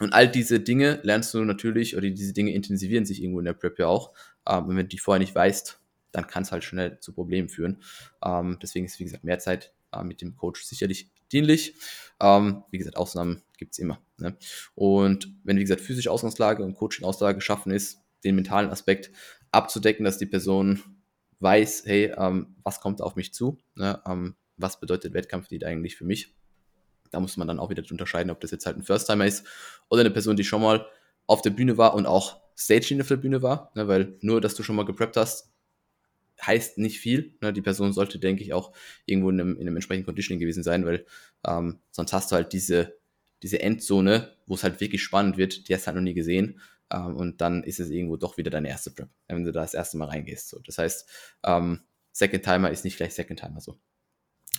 Und 0.00 0.12
all 0.12 0.28
diese 0.28 0.60
Dinge 0.60 1.00
lernst 1.02 1.34
du 1.34 1.44
natürlich, 1.44 1.96
oder 1.96 2.08
diese 2.08 2.32
Dinge 2.32 2.52
intensivieren 2.52 3.04
sich 3.04 3.22
irgendwo 3.22 3.40
in 3.40 3.44
der 3.44 3.52
Prep 3.52 3.78
ja 3.78 3.86
auch. 3.86 4.12
Ähm, 4.46 4.68
wenn 4.68 4.76
du 4.76 4.84
die 4.84 4.98
vorher 4.98 5.18
nicht 5.18 5.34
weißt, 5.34 5.80
dann 6.12 6.26
kann 6.26 6.42
es 6.42 6.52
halt 6.52 6.64
schnell 6.64 6.98
zu 7.00 7.12
Problemen 7.12 7.48
führen. 7.48 7.82
Ähm, 8.24 8.58
deswegen 8.62 8.86
ist, 8.86 8.98
wie 8.98 9.04
gesagt, 9.04 9.24
mehr 9.24 9.38
Zeit 9.38 9.72
äh, 9.92 10.04
mit 10.04 10.22
dem 10.22 10.36
Coach 10.36 10.64
sicherlich 10.64 11.10
dienlich. 11.32 11.74
Ähm, 12.20 12.64
wie 12.70 12.78
gesagt, 12.78 12.96
Ausnahmen 12.96 13.42
gibt 13.58 13.72
es 13.72 13.78
immer. 13.78 14.00
Ne? 14.18 14.36
Und 14.74 15.28
wenn, 15.44 15.56
wie 15.56 15.62
gesagt, 15.62 15.80
physische 15.80 16.10
Ausgangslage 16.10 16.62
und 16.62 16.74
Coaching-Auslage 16.74 17.36
geschaffen 17.36 17.72
ist, 17.72 18.00
den 18.24 18.34
mentalen 18.34 18.70
Aspekt 18.70 19.10
abzudecken, 19.50 20.04
dass 20.04 20.18
die 20.18 20.26
Person 20.26 20.82
weiß, 21.40 21.84
hey, 21.86 22.12
ähm, 22.16 22.56
was 22.62 22.80
kommt 22.80 23.00
auf 23.00 23.16
mich 23.16 23.32
zu? 23.32 23.58
Ne? 23.74 24.00
Ähm, 24.06 24.34
was 24.56 24.80
bedeutet 24.80 25.14
Wettkampflied 25.14 25.64
eigentlich 25.64 25.96
für 25.96 26.04
mich? 26.04 26.34
Da 27.10 27.20
muss 27.20 27.36
man 27.36 27.48
dann 27.48 27.58
auch 27.58 27.70
wieder 27.70 27.82
unterscheiden, 27.90 28.30
ob 28.30 28.40
das 28.40 28.50
jetzt 28.50 28.66
halt 28.66 28.76
ein 28.76 28.82
First-Timer 28.82 29.26
ist 29.26 29.46
oder 29.88 30.00
eine 30.00 30.10
Person, 30.10 30.36
die 30.36 30.44
schon 30.44 30.62
mal 30.62 30.86
auf 31.26 31.42
der 31.42 31.50
Bühne 31.50 31.76
war 31.76 31.94
und 31.94 32.06
auch 32.06 32.40
Stage 32.56 32.98
auf 33.00 33.08
der 33.08 33.16
Bühne 33.16 33.42
war, 33.42 33.70
ne, 33.74 33.86
weil 33.86 34.16
nur, 34.20 34.40
dass 34.40 34.54
du 34.54 34.62
schon 34.62 34.74
mal 34.76 34.84
gepreppt 34.84 35.16
hast, 35.16 35.52
heißt 36.44 36.78
nicht 36.78 36.98
viel. 36.98 37.34
Ne? 37.40 37.52
Die 37.52 37.62
Person 37.62 37.92
sollte, 37.92 38.18
denke 38.18 38.42
ich, 38.42 38.52
auch 38.52 38.72
irgendwo 39.06 39.30
in 39.30 39.40
einem, 39.40 39.54
in 39.56 39.62
einem 39.62 39.76
entsprechenden 39.76 40.06
Conditioning 40.06 40.40
gewesen 40.40 40.62
sein, 40.62 40.84
weil 40.84 41.06
ähm, 41.46 41.80
sonst 41.90 42.12
hast 42.12 42.30
du 42.30 42.36
halt 42.36 42.52
diese, 42.52 42.96
diese 43.42 43.60
Endzone, 43.60 44.36
wo 44.46 44.54
es 44.54 44.64
halt 44.64 44.80
wirklich 44.80 45.02
spannend 45.02 45.36
wird, 45.36 45.68
die 45.68 45.74
hast 45.74 45.82
du 45.82 45.86
halt 45.88 45.96
noch 45.96 46.02
nie 46.02 46.14
gesehen. 46.14 46.60
Ähm, 46.90 47.16
und 47.16 47.40
dann 47.40 47.62
ist 47.64 47.80
es 47.80 47.90
irgendwo 47.90 48.16
doch 48.16 48.36
wieder 48.36 48.50
deine 48.50 48.68
erste 48.68 48.90
Prep, 48.90 49.08
wenn 49.28 49.44
du 49.44 49.52
da 49.52 49.60
das 49.60 49.74
erste 49.74 49.96
Mal 49.96 50.08
reingehst. 50.08 50.48
So. 50.48 50.60
Das 50.60 50.78
heißt, 50.78 51.08
ähm, 51.44 51.80
Second 52.12 52.44
Timer 52.44 52.70
ist 52.70 52.84
nicht 52.84 52.96
gleich 52.96 53.14
Second 53.14 53.40
Timer 53.40 53.60
so. 53.60 53.78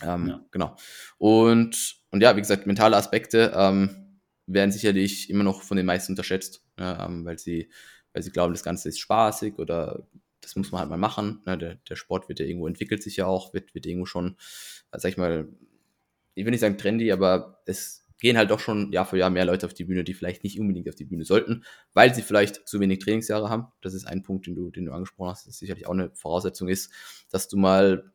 Ähm, 0.02 0.28
ja. 0.28 0.44
Genau. 0.50 0.76
Und, 1.18 1.96
und 2.10 2.22
ja, 2.22 2.36
wie 2.36 2.40
gesagt, 2.40 2.66
mentale 2.66 2.96
Aspekte 2.96 3.52
ähm, 3.54 4.18
werden 4.46 4.72
sicherlich 4.72 5.30
immer 5.30 5.44
noch 5.44 5.62
von 5.62 5.76
den 5.76 5.86
meisten 5.86 6.12
unterschätzt, 6.12 6.64
ja, 6.78 7.06
ähm, 7.06 7.24
weil, 7.24 7.38
sie, 7.38 7.70
weil 8.12 8.22
sie 8.22 8.30
glauben, 8.30 8.52
das 8.52 8.64
Ganze 8.64 8.88
ist 8.88 8.98
spaßig 8.98 9.58
oder 9.58 10.06
das 10.40 10.56
muss 10.56 10.72
man 10.72 10.80
halt 10.80 10.90
mal 10.90 10.96
machen. 10.96 11.42
Ne? 11.46 11.58
Der, 11.58 11.74
der 11.76 11.96
Sport 11.96 12.28
wird 12.28 12.40
ja 12.40 12.46
irgendwo, 12.46 12.66
entwickelt 12.66 13.02
sich 13.02 13.16
ja 13.16 13.26
auch, 13.26 13.54
wird, 13.54 13.74
wird 13.74 13.86
irgendwo 13.86 14.06
schon, 14.06 14.36
sag 14.92 15.10
ich 15.10 15.16
mal, 15.16 15.48
ich 16.34 16.44
will 16.44 16.50
nicht 16.50 16.60
sagen 16.60 16.78
trendy, 16.78 17.12
aber 17.12 17.62
es 17.66 18.06
gehen 18.20 18.36
halt 18.36 18.50
doch 18.50 18.60
schon 18.60 18.92
Jahr 18.92 19.06
für 19.06 19.18
Jahr 19.18 19.30
mehr 19.30 19.44
Leute 19.44 19.66
auf 19.66 19.74
die 19.74 19.84
Bühne, 19.84 20.04
die 20.04 20.14
vielleicht 20.14 20.44
nicht 20.44 20.60
unbedingt 20.60 20.88
auf 20.88 20.94
die 20.94 21.06
Bühne 21.06 21.24
sollten, 21.24 21.64
weil 21.94 22.14
sie 22.14 22.22
vielleicht 22.22 22.68
zu 22.68 22.78
wenig 22.78 22.98
Trainingsjahre 23.00 23.48
haben. 23.48 23.68
Das 23.80 23.94
ist 23.94 24.06
ein 24.06 24.22
Punkt, 24.22 24.46
den 24.46 24.54
du, 24.54 24.70
den 24.70 24.84
du 24.84 24.92
angesprochen 24.92 25.30
hast, 25.30 25.46
das 25.46 25.58
sicherlich 25.58 25.86
auch 25.86 25.92
eine 25.92 26.10
Voraussetzung 26.14 26.68
ist, 26.68 26.92
dass 27.30 27.48
du 27.48 27.56
mal 27.56 28.12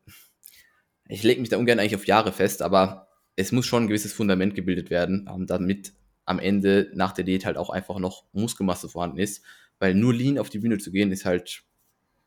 ich 1.07 1.23
lege 1.23 1.39
mich 1.39 1.49
da 1.49 1.57
ungern 1.57 1.79
eigentlich 1.79 1.95
auf 1.95 2.07
Jahre 2.07 2.31
fest, 2.31 2.61
aber 2.61 3.07
es 3.35 3.51
muss 3.51 3.65
schon 3.65 3.83
ein 3.83 3.87
gewisses 3.87 4.13
Fundament 4.13 4.55
gebildet 4.55 4.89
werden, 4.89 5.29
ähm, 5.31 5.45
damit 5.45 5.93
am 6.25 6.39
Ende 6.39 6.91
nach 6.93 7.11
der 7.11 7.23
Diät 7.23 7.45
halt 7.45 7.57
auch 7.57 7.69
einfach 7.69 7.99
noch 7.99 8.25
Muskelmasse 8.33 8.89
vorhanden 8.89 9.19
ist, 9.19 9.43
weil 9.79 9.93
nur 9.93 10.13
lean 10.13 10.39
auf 10.39 10.49
die 10.49 10.59
Bühne 10.59 10.77
zu 10.77 10.91
gehen 10.91 11.11
ist 11.11 11.25
halt 11.25 11.63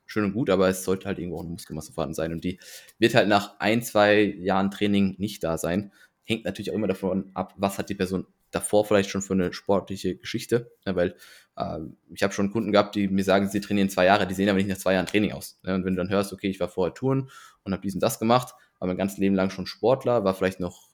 schön 0.07 0.25
und 0.25 0.33
gut, 0.33 0.51
aber 0.51 0.69
es 0.69 0.85
sollte 0.85 1.07
halt 1.07 1.19
irgendwo 1.19 1.39
auch 1.39 1.43
eine 1.43 1.51
Muskelmasse 1.51 1.93
vorhanden 1.93 2.15
sein 2.15 2.33
und 2.33 2.45
die 2.45 2.59
wird 2.99 3.15
halt 3.15 3.29
nach 3.29 3.59
ein, 3.59 3.83
zwei 3.83 4.23
Jahren 4.23 4.71
Training 4.71 5.17
nicht 5.19 5.45
da 5.45 5.59
sein. 5.59 5.93
Hängt 6.25 6.45
natürlich 6.45 6.71
auch 6.71 6.75
immer 6.75 6.87
davon 6.87 7.31
ab, 7.35 7.55
was 7.57 7.79
hat 7.79 7.89
die 7.89 7.95
Person 7.95 8.27
davor 8.51 8.85
vielleicht 8.87 9.11
schon 9.11 9.23
für 9.23 9.35
eine 9.35 9.53
sportliche 9.53 10.17
Geschichte, 10.17 10.71
ne, 10.87 10.97
weil 10.97 11.17
äh, 11.57 11.81
ich 12.15 12.23
habe 12.23 12.33
schon 12.33 12.51
Kunden 12.51 12.73
gehabt, 12.73 12.95
die 12.95 13.09
mir 13.09 13.25
sagen, 13.25 13.49
sie 13.49 13.61
trainieren 13.61 13.91
zwei 13.91 14.07
Jahre, 14.07 14.27
die 14.27 14.35
sehen 14.35 14.49
aber 14.49 14.59
nicht 14.59 14.69
nach 14.69 14.79
zwei 14.79 14.95
Jahren 14.95 15.07
Training 15.07 15.33
aus. 15.33 15.59
Ne, 15.63 15.75
und 15.75 15.85
wenn 15.85 15.95
du 15.95 16.03
dann 16.03 16.11
hörst, 16.11 16.33
okay, 16.33 16.49
ich 16.49 16.61
war 16.61 16.69
vorher 16.69 16.95
Touren 16.95 17.31
und 17.65 17.73
habe 17.73 17.83
dies 17.83 17.95
und 17.95 18.03
das 18.03 18.19
gemacht, 18.19 18.55
war 18.79 18.89
mein 18.89 18.97
ganzes 18.97 19.19
Leben 19.19 19.35
lang 19.35 19.51
schon 19.51 19.67
Sportler, 19.67 20.25
war 20.25 20.35
vielleicht 20.35 20.61
noch 20.61 20.93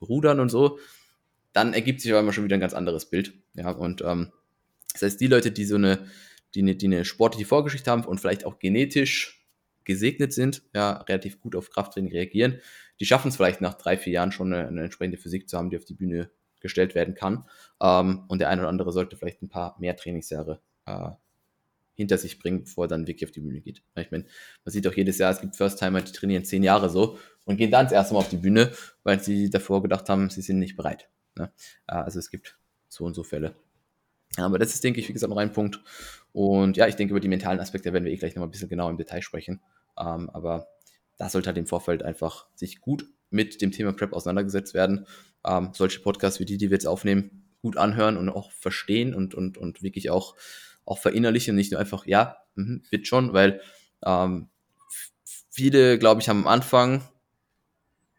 Rudern 0.00 0.40
und 0.40 0.48
so, 0.48 0.78
dann 1.52 1.74
ergibt 1.74 2.00
sich 2.00 2.12
aber 2.12 2.20
immer 2.20 2.32
schon 2.32 2.44
wieder 2.44 2.56
ein 2.56 2.60
ganz 2.60 2.74
anderes 2.74 3.10
Bild. 3.10 3.34
Ja, 3.54 3.70
und 3.70 4.02
ähm, 4.02 4.32
das 4.92 5.02
heißt, 5.02 5.20
die 5.20 5.26
Leute, 5.26 5.50
die 5.50 5.64
so 5.64 5.76
eine, 5.76 6.06
die 6.54 6.62
eine, 6.62 6.76
die 6.76 6.86
eine 6.86 7.04
sportliche 7.04 7.46
Vorgeschichte 7.46 7.90
haben 7.90 8.04
und 8.04 8.20
vielleicht 8.20 8.44
auch 8.44 8.58
genetisch 8.58 9.46
gesegnet 9.84 10.32
sind, 10.32 10.62
ja, 10.74 10.92
relativ 11.08 11.40
gut 11.40 11.56
auf 11.56 11.70
Krafttraining 11.70 12.12
reagieren, 12.12 12.60
die 13.00 13.06
schaffen 13.06 13.28
es 13.28 13.36
vielleicht 13.36 13.60
nach 13.60 13.74
drei, 13.74 13.96
vier 13.96 14.12
Jahren 14.12 14.32
schon 14.32 14.52
eine, 14.52 14.68
eine, 14.68 14.82
entsprechende 14.84 15.18
Physik 15.18 15.48
zu 15.48 15.56
haben, 15.56 15.70
die 15.70 15.76
auf 15.76 15.84
die 15.84 15.94
Bühne 15.94 16.30
gestellt 16.60 16.94
werden 16.94 17.14
kann. 17.14 17.44
Ähm, 17.80 18.24
und 18.28 18.40
der 18.40 18.50
eine 18.50 18.62
oder 18.62 18.68
andere 18.68 18.92
sollte 18.92 19.16
vielleicht 19.16 19.42
ein 19.42 19.48
paar 19.48 19.76
mehr 19.78 19.96
Trainingsjahre 19.96 20.60
äh, 20.86 21.10
hinter 21.98 22.16
sich 22.16 22.38
bringen, 22.38 22.62
bevor 22.62 22.84
er 22.84 22.88
dann 22.88 23.08
wirklich 23.08 23.28
auf 23.28 23.32
die 23.32 23.40
Bühne 23.40 23.60
geht. 23.60 23.82
Ich 23.96 24.10
meine, 24.12 24.24
man 24.64 24.72
sieht 24.72 24.86
auch 24.86 24.94
jedes 24.94 25.18
Jahr, 25.18 25.32
es 25.32 25.40
gibt 25.40 25.56
First-Timer, 25.56 26.00
die 26.00 26.12
trainieren 26.12 26.44
zehn 26.44 26.62
Jahre 26.62 26.88
so 26.88 27.18
und 27.44 27.56
gehen 27.56 27.72
dann 27.72 27.86
das 27.86 27.92
erste 27.92 28.14
Mal 28.14 28.20
auf 28.20 28.28
die 28.28 28.36
Bühne, 28.36 28.70
weil 29.02 29.20
sie 29.20 29.50
davor 29.50 29.82
gedacht 29.82 30.08
haben, 30.08 30.30
sie 30.30 30.40
sind 30.40 30.60
nicht 30.60 30.76
bereit. 30.76 31.10
Ne? 31.36 31.50
Also 31.88 32.20
es 32.20 32.30
gibt 32.30 32.56
so 32.88 33.04
und 33.04 33.14
so 33.14 33.24
Fälle. 33.24 33.56
Aber 34.36 34.60
das 34.60 34.74
ist, 34.74 34.84
denke 34.84 35.00
ich, 35.00 35.08
wie 35.08 35.12
gesagt, 35.12 35.28
noch 35.28 35.38
ein 35.38 35.52
Punkt. 35.52 35.80
Und 36.30 36.76
ja, 36.76 36.86
ich 36.86 36.94
denke, 36.94 37.12
über 37.12 37.20
die 37.20 37.26
mentalen 37.26 37.58
Aspekte 37.58 37.92
werden 37.92 38.04
wir 38.04 38.12
eh 38.12 38.16
gleich 38.16 38.36
noch 38.36 38.42
mal 38.42 38.46
ein 38.46 38.52
bisschen 38.52 38.68
genauer 38.68 38.90
im 38.90 38.96
Detail 38.96 39.22
sprechen. 39.22 39.60
Ähm, 39.98 40.30
aber 40.30 40.68
da 41.16 41.28
sollte 41.28 41.48
halt 41.48 41.58
im 41.58 41.66
Vorfeld 41.66 42.04
einfach 42.04 42.46
sich 42.54 42.80
gut 42.80 43.06
mit 43.30 43.60
dem 43.60 43.72
Thema 43.72 43.92
Prep 43.92 44.12
auseinandergesetzt 44.12 44.72
werden. 44.72 45.04
Ähm, 45.44 45.70
solche 45.72 45.98
Podcasts 45.98 46.38
wie 46.38 46.44
die, 46.44 46.58
die 46.58 46.70
wir 46.70 46.76
jetzt 46.76 46.86
aufnehmen, 46.86 47.48
gut 47.60 47.76
anhören 47.76 48.16
und 48.16 48.28
auch 48.28 48.52
verstehen 48.52 49.14
und, 49.14 49.34
und, 49.34 49.58
und 49.58 49.82
wirklich 49.82 50.10
auch 50.10 50.36
auch 50.88 50.98
verinnerlichen, 50.98 51.54
nicht 51.54 51.70
nur 51.70 51.80
einfach, 51.80 52.06
ja, 52.06 52.38
mh, 52.54 52.80
wird 52.90 53.06
schon, 53.06 53.32
weil 53.32 53.60
ähm, 54.04 54.48
viele, 55.50 55.98
glaube 55.98 56.20
ich, 56.20 56.28
haben 56.28 56.40
am 56.40 56.46
Anfang 56.46 57.06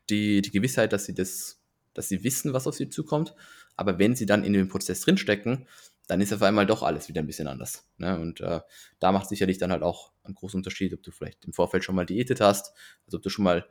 die, 0.09 0.41
die 0.41 0.51
Gewissheit, 0.51 0.93
dass 0.93 1.05
sie 1.05 1.15
das, 1.15 1.61
dass 1.93 2.09
sie 2.09 2.23
wissen, 2.23 2.53
was 2.53 2.67
auf 2.67 2.75
sie 2.75 2.89
zukommt. 2.89 3.33
Aber 3.75 3.97
wenn 3.97 4.15
sie 4.15 4.25
dann 4.25 4.43
in 4.43 4.53
dem 4.53 4.67
Prozess 4.67 5.01
drinstecken, 5.01 5.67
dann 6.07 6.21
ist 6.21 6.33
auf 6.33 6.41
einmal 6.41 6.65
doch 6.65 6.83
alles 6.83 7.07
wieder 7.07 7.21
ein 7.21 7.27
bisschen 7.27 7.47
anders. 7.47 7.87
Ne? 7.97 8.19
Und 8.19 8.41
äh, 8.41 8.61
da 8.99 9.11
macht 9.11 9.29
sicherlich 9.29 9.57
dann 9.57 9.71
halt 9.71 9.83
auch 9.83 10.11
einen 10.23 10.35
großen 10.35 10.57
Unterschied, 10.57 10.93
ob 10.93 11.03
du 11.03 11.11
vielleicht 11.11 11.45
im 11.45 11.53
Vorfeld 11.53 11.83
schon 11.83 11.95
mal 11.95 12.05
diätet 12.05 12.41
hast, 12.41 12.73
also 13.05 13.17
ob 13.17 13.23
du 13.23 13.29
schon 13.29 13.43
mal, 13.45 13.69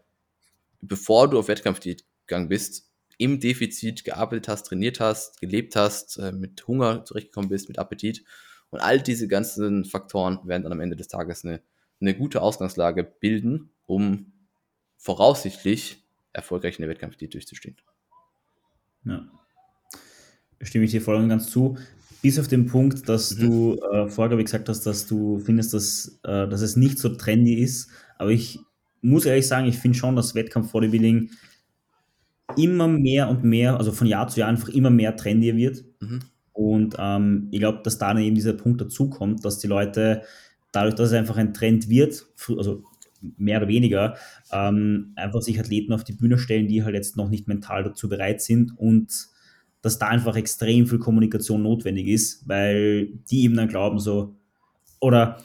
bevor 0.80 1.28
du 1.28 1.38
auf 1.38 1.48
Wettkampfdiät 1.48 2.04
gegangen 2.26 2.48
bist, 2.48 2.90
im 3.18 3.40
Defizit 3.40 4.04
gearbeitet 4.04 4.48
hast, 4.48 4.64
trainiert 4.64 5.00
hast, 5.00 5.40
gelebt 5.40 5.74
hast, 5.76 6.16
äh, 6.18 6.32
mit 6.32 6.66
Hunger 6.66 7.04
zurechtgekommen 7.04 7.50
bist, 7.50 7.68
mit 7.68 7.78
Appetit. 7.78 8.24
Und 8.70 8.80
all 8.80 9.00
diese 9.00 9.28
ganzen 9.28 9.84
Faktoren 9.84 10.40
werden 10.44 10.64
dann 10.64 10.72
am 10.72 10.80
Ende 10.80 10.96
des 10.96 11.08
Tages 11.08 11.44
eine, 11.44 11.60
eine 12.00 12.14
gute 12.14 12.42
Ausgangslage 12.42 13.04
bilden, 13.04 13.70
um 13.86 14.32
voraussichtlich 14.96 16.04
erfolgreich 16.32 16.78
in 16.78 16.82
der 16.82 16.90
Wettkampfdiät 16.90 17.32
durchzustehen. 17.32 17.76
Ja. 19.04 19.26
Stimme 20.60 20.84
ich 20.84 20.90
dir 20.90 21.00
voll 21.00 21.16
und 21.16 21.28
ganz 21.28 21.50
zu. 21.50 21.78
Bis 22.20 22.38
auf 22.38 22.48
den 22.48 22.66
Punkt, 22.66 23.08
dass 23.08 23.36
mhm. 23.36 23.40
du 23.40 23.80
äh, 23.92 24.08
vorher 24.08 24.36
gesagt 24.36 24.68
hast, 24.68 24.84
dass 24.84 25.06
du 25.06 25.38
findest, 25.38 25.72
dass, 25.72 26.20
äh, 26.24 26.48
dass 26.48 26.60
es 26.60 26.76
nicht 26.76 26.98
so 26.98 27.10
trendy 27.10 27.54
ist. 27.54 27.90
Aber 28.18 28.30
ich 28.30 28.58
muss 29.00 29.24
ehrlich 29.24 29.46
sagen, 29.46 29.68
ich 29.68 29.78
finde 29.78 29.96
schon, 29.96 30.16
dass 30.16 30.34
Wettkampf-Bodybuilding 30.34 31.30
immer 32.56 32.88
mehr 32.88 33.28
und 33.28 33.44
mehr, 33.44 33.76
also 33.76 33.92
von 33.92 34.06
Jahr 34.06 34.28
zu 34.28 34.40
Jahr 34.40 34.48
einfach 34.48 34.68
immer 34.68 34.90
mehr 34.90 35.16
trendy 35.16 35.54
wird. 35.56 35.84
Mhm. 36.00 36.20
Und 36.58 36.96
ähm, 36.98 37.46
ich 37.52 37.60
glaube, 37.60 37.82
dass 37.84 37.98
da 37.98 38.12
dann 38.12 38.20
eben 38.20 38.34
dieser 38.34 38.52
Punkt 38.52 38.80
dazukommt, 38.80 39.44
dass 39.44 39.60
die 39.60 39.68
Leute 39.68 40.22
dadurch, 40.72 40.96
dass 40.96 41.10
es 41.10 41.14
einfach 41.14 41.36
ein 41.36 41.54
Trend 41.54 41.88
wird, 41.88 42.26
also 42.48 42.82
mehr 43.36 43.58
oder 43.58 43.68
weniger, 43.68 44.16
ähm, 44.50 45.12
einfach 45.14 45.40
sich 45.40 45.60
Athleten 45.60 45.92
auf 45.92 46.02
die 46.02 46.14
Bühne 46.14 46.36
stellen, 46.36 46.66
die 46.66 46.82
halt 46.82 46.96
jetzt 46.96 47.16
noch 47.16 47.28
nicht 47.28 47.46
mental 47.46 47.84
dazu 47.84 48.08
bereit 48.08 48.42
sind 48.42 48.76
und 48.76 49.28
dass 49.82 50.00
da 50.00 50.08
einfach 50.08 50.34
extrem 50.34 50.88
viel 50.88 50.98
Kommunikation 50.98 51.62
notwendig 51.62 52.08
ist, 52.08 52.48
weil 52.48 53.06
die 53.30 53.44
eben 53.44 53.54
dann 53.54 53.68
glauben 53.68 54.00
so, 54.00 54.34
oder 54.98 55.40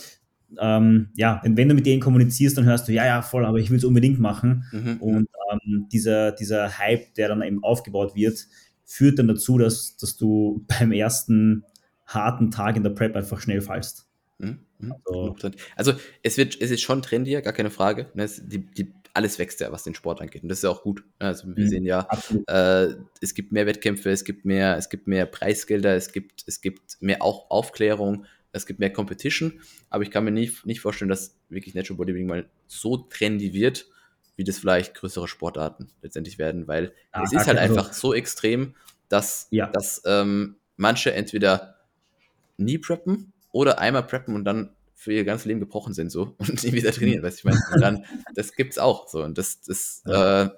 ähm, 0.59 1.09
ja, 1.15 1.41
wenn, 1.43 1.69
du 1.69 1.75
mit 1.75 1.85
denen 1.85 2.01
kommunizierst, 2.01 2.57
dann 2.57 2.65
hörst 2.65 2.87
du, 2.87 2.91
ja, 2.91 3.05
ja, 3.05 3.21
voll, 3.21 3.45
aber 3.45 3.59
ich 3.59 3.69
will 3.69 3.77
es 3.77 3.85
unbedingt 3.85 4.19
machen. 4.19 4.65
Mhm. 4.71 4.97
Und 4.97 5.27
ähm, 5.51 5.87
dieser, 5.91 6.31
dieser 6.31 6.79
Hype, 6.79 7.13
der 7.13 7.27
dann 7.27 7.43
eben 7.43 7.63
aufgebaut 7.63 8.15
wird, 8.15 8.47
führt 8.85 9.19
dann 9.19 9.27
dazu, 9.27 9.57
dass, 9.57 9.97
dass 9.97 10.17
du 10.17 10.65
beim 10.79 10.91
ersten 10.91 11.65
harten 12.05 12.51
Tag 12.51 12.75
in 12.75 12.83
der 12.83 12.91
Prep 12.91 13.15
einfach 13.15 13.39
schnell 13.41 13.61
fallst. 13.61 14.07
Mhm. 14.39 14.59
mhm. 14.79 14.93
Also, 15.05 15.35
also, 15.75 15.93
es 16.21 16.37
wird, 16.37 16.59
es 16.59 16.71
ist 16.71 16.81
schon 16.81 17.01
trendier, 17.01 17.41
gar 17.41 17.53
keine 17.53 17.69
Frage. 17.69 18.09
Ne, 18.13 18.29
die, 18.45 18.65
die 18.65 18.93
alles 19.13 19.37
wächst 19.37 19.59
ja, 19.61 19.71
was 19.71 19.83
den 19.83 19.93
Sport 19.93 20.21
angeht. 20.21 20.43
Und 20.43 20.49
das 20.49 20.59
ist 20.59 20.63
ja 20.63 20.71
auch 20.71 20.81
gut. 20.81 21.03
Also 21.19 21.47
wir 21.47 21.63
mhm, 21.63 21.69
sehen 21.69 21.85
ja, 21.85 22.07
äh, 22.47 22.95
es 23.21 23.35
gibt 23.35 23.51
mehr 23.51 23.67
Wettkämpfe, 23.67 24.09
es 24.09 24.23
gibt 24.23 24.43
mehr, 24.43 24.75
es 24.77 24.89
gibt 24.89 25.07
mehr 25.07 25.25
Preisgelder, 25.27 25.95
es 25.95 26.11
gibt, 26.11 26.43
es 26.47 26.61
gibt 26.61 26.97
mehr 26.99 27.21
auch 27.21 27.51
Aufklärung, 27.51 28.25
es 28.51 28.65
gibt 28.65 28.79
mehr 28.79 28.91
Competition. 28.91 29.61
Aber 29.89 30.03
ich 30.03 30.09
kann 30.09 30.23
mir 30.23 30.31
nicht, 30.31 30.65
nicht 30.65 30.81
vorstellen, 30.81 31.09
dass 31.09 31.37
wirklich 31.49 31.75
Natural 31.75 31.97
Bodybuilding 31.97 32.27
mal 32.27 32.49
so 32.67 32.97
trendy 32.97 33.53
wird, 33.53 33.85
wie 34.35 34.43
das 34.43 34.57
vielleicht 34.57 34.95
größere 34.95 35.27
Sportarten 35.27 35.89
letztendlich 36.01 36.37
werden, 36.37 36.67
weil 36.67 36.93
ah, 37.11 37.21
es 37.23 37.33
ist 37.33 37.47
halt 37.47 37.57
einfach 37.57 37.93
so 37.93 38.13
extrem, 38.13 38.75
dass, 39.09 39.47
ja. 39.51 39.67
dass 39.67 40.01
ähm, 40.05 40.55
manche 40.75 41.13
entweder 41.13 41.77
nie 42.57 42.77
preppen 42.77 43.33
oder 43.51 43.79
einmal 43.79 44.03
preppen 44.03 44.35
und 44.35 44.45
dann 44.45 44.75
für 44.95 45.13
ihr 45.13 45.25
ganzes 45.25 45.45
Leben 45.45 45.59
gebrochen 45.59 45.93
sind 45.93 46.11
so 46.11 46.35
und 46.37 46.63
nie 46.63 46.73
wieder 46.73 46.91
trainieren, 46.91 47.23
weißt 47.23 47.39
ich 47.39 47.43
meine, 47.43 47.59
und 47.73 47.81
dann, 47.81 48.05
das 48.33 48.53
gibt's 48.53 48.77
auch 48.77 49.07
so 49.07 49.23
und 49.23 49.37
das, 49.37 49.61
das, 49.61 50.01
ja. 50.05 50.43
äh, 50.43 50.49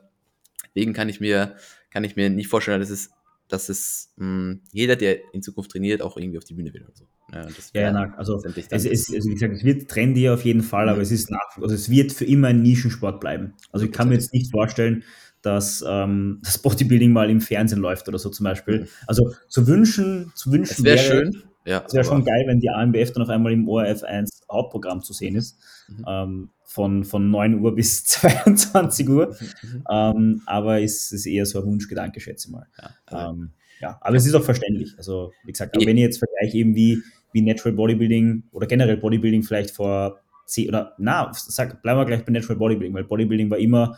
deswegen 0.68 0.94
kann 0.94 1.10
ich 1.10 1.20
mir, 1.20 1.56
kann 1.92 2.04
ich 2.04 2.16
mir 2.16 2.30
nicht 2.30 2.48
vorstellen, 2.48 2.80
dass 2.80 2.90
es, 2.90 3.12
dass 3.48 3.70
es 3.70 4.14
mh, 4.18 4.26
hm, 4.26 4.62
jeder, 4.72 4.96
der 4.96 5.34
in 5.34 5.42
Zukunft 5.42 5.72
trainiert, 5.72 6.02
auch 6.02 6.18
irgendwie 6.18 6.38
auf 6.38 6.46
die 6.46 6.54
Bühne 6.54 6.74
will 6.74 6.84
oder 6.84 6.96
so. 6.96 7.06
Ja, 7.34 7.48
ja, 7.74 7.92
na, 7.92 8.14
also, 8.18 8.42
es, 8.46 8.86
ist, 8.86 9.14
also 9.14 9.30
wie 9.30 9.34
gesagt, 9.34 9.54
es 9.56 9.64
wird 9.64 9.90
trendy 9.90 10.30
auf 10.30 10.46
jeden 10.46 10.62
Fall, 10.62 10.86
mhm. 10.86 10.92
aber 10.92 11.02
es 11.02 11.12
ist 11.12 11.32
nach, 11.32 11.58
also 11.60 11.74
es 11.74 11.90
wird 11.90 12.12
für 12.12 12.26
immer 12.26 12.50
ein 12.50 12.62
Nischensport 12.62 13.20
bleiben. 13.20 13.54
Also 13.72 13.86
ich 13.88 13.92
kann 13.92 14.10
mir 14.10 14.16
jetzt 14.16 14.32
nicht 14.32 14.52
vorstellen, 14.52 15.04
dass 15.42 15.84
ähm, 15.88 16.40
das 16.44 16.58
Bodybuilding 16.60 17.12
mal 17.12 17.30
im 17.30 17.42
Fernsehen 17.42 17.80
läuft 17.80 18.08
oder 18.08 18.20
so 18.20 18.30
zum 18.30 18.44
Beispiel. 18.44 18.82
Mhm. 18.82 18.88
Also 19.08 19.34
zu 19.48 19.68
wünschen, 19.68 20.32
zu 20.36 20.52
wünschen 20.52 20.86
wäre 20.86 20.98
schön, 20.98 21.44
ja, 21.66 21.84
es 21.86 21.94
wäre 21.94 22.06
schon 22.06 22.24
geil, 22.24 22.44
wenn 22.46 22.60
die 22.60 22.70
AMBF 22.70 23.12
dann 23.14 23.24
auf 23.24 23.30
einmal 23.30 23.52
im 23.52 23.68
ORF1 23.68 24.44
Hauptprogramm 24.52 25.02
zu 25.02 25.14
sehen 25.14 25.36
ist. 25.36 25.58
Mhm. 25.88 26.06
Ähm, 26.08 26.50
von, 26.66 27.04
von 27.04 27.30
9 27.30 27.60
Uhr 27.60 27.76
bis 27.76 28.04
22 28.06 29.10
Uhr. 29.10 29.28
Mhm. 29.28 29.70
mhm. 29.70 29.84
Ähm, 29.90 30.42
aber 30.46 30.82
es 30.82 31.12
ist 31.12 31.26
eher 31.26 31.46
so 31.46 31.60
ein 31.60 31.66
Wunschgedanke, 31.66 32.20
schätze 32.20 32.48
ich 32.48 32.54
mal. 32.54 32.68
Ja, 33.12 33.30
ähm, 33.30 33.52
ja 33.82 33.98
aber 34.02 34.16
es 34.16 34.26
ist 34.26 34.34
auch 34.34 34.44
verständlich. 34.44 34.94
Also, 34.98 35.32
wie 35.46 35.52
gesagt, 35.52 35.76
wenn 35.78 35.98
ich 35.98 36.04
jetzt 36.04 36.20
vergleiche 36.20 36.58
eben 36.58 36.76
wie, 36.76 37.02
wie 37.34 37.42
Natural 37.42 37.74
Bodybuilding 37.74 38.44
oder 38.52 38.68
generell 38.68 38.98
Bodybuilding 38.98 39.44
vielleicht 39.44 39.72
vor 39.72 40.20
10 40.48 40.70
oder 40.70 40.94
na, 40.98 41.32
sag, 41.34 41.82
bleiben 41.82 42.00
wir 42.00 42.06
gleich 42.06 42.26
bei 42.26 42.32
Natural 42.32 42.58
Bodybuilding, 42.58 42.94
weil 42.94 43.04
Bodybuilding 43.04 43.50
war 43.50 43.58
immer 43.58 43.98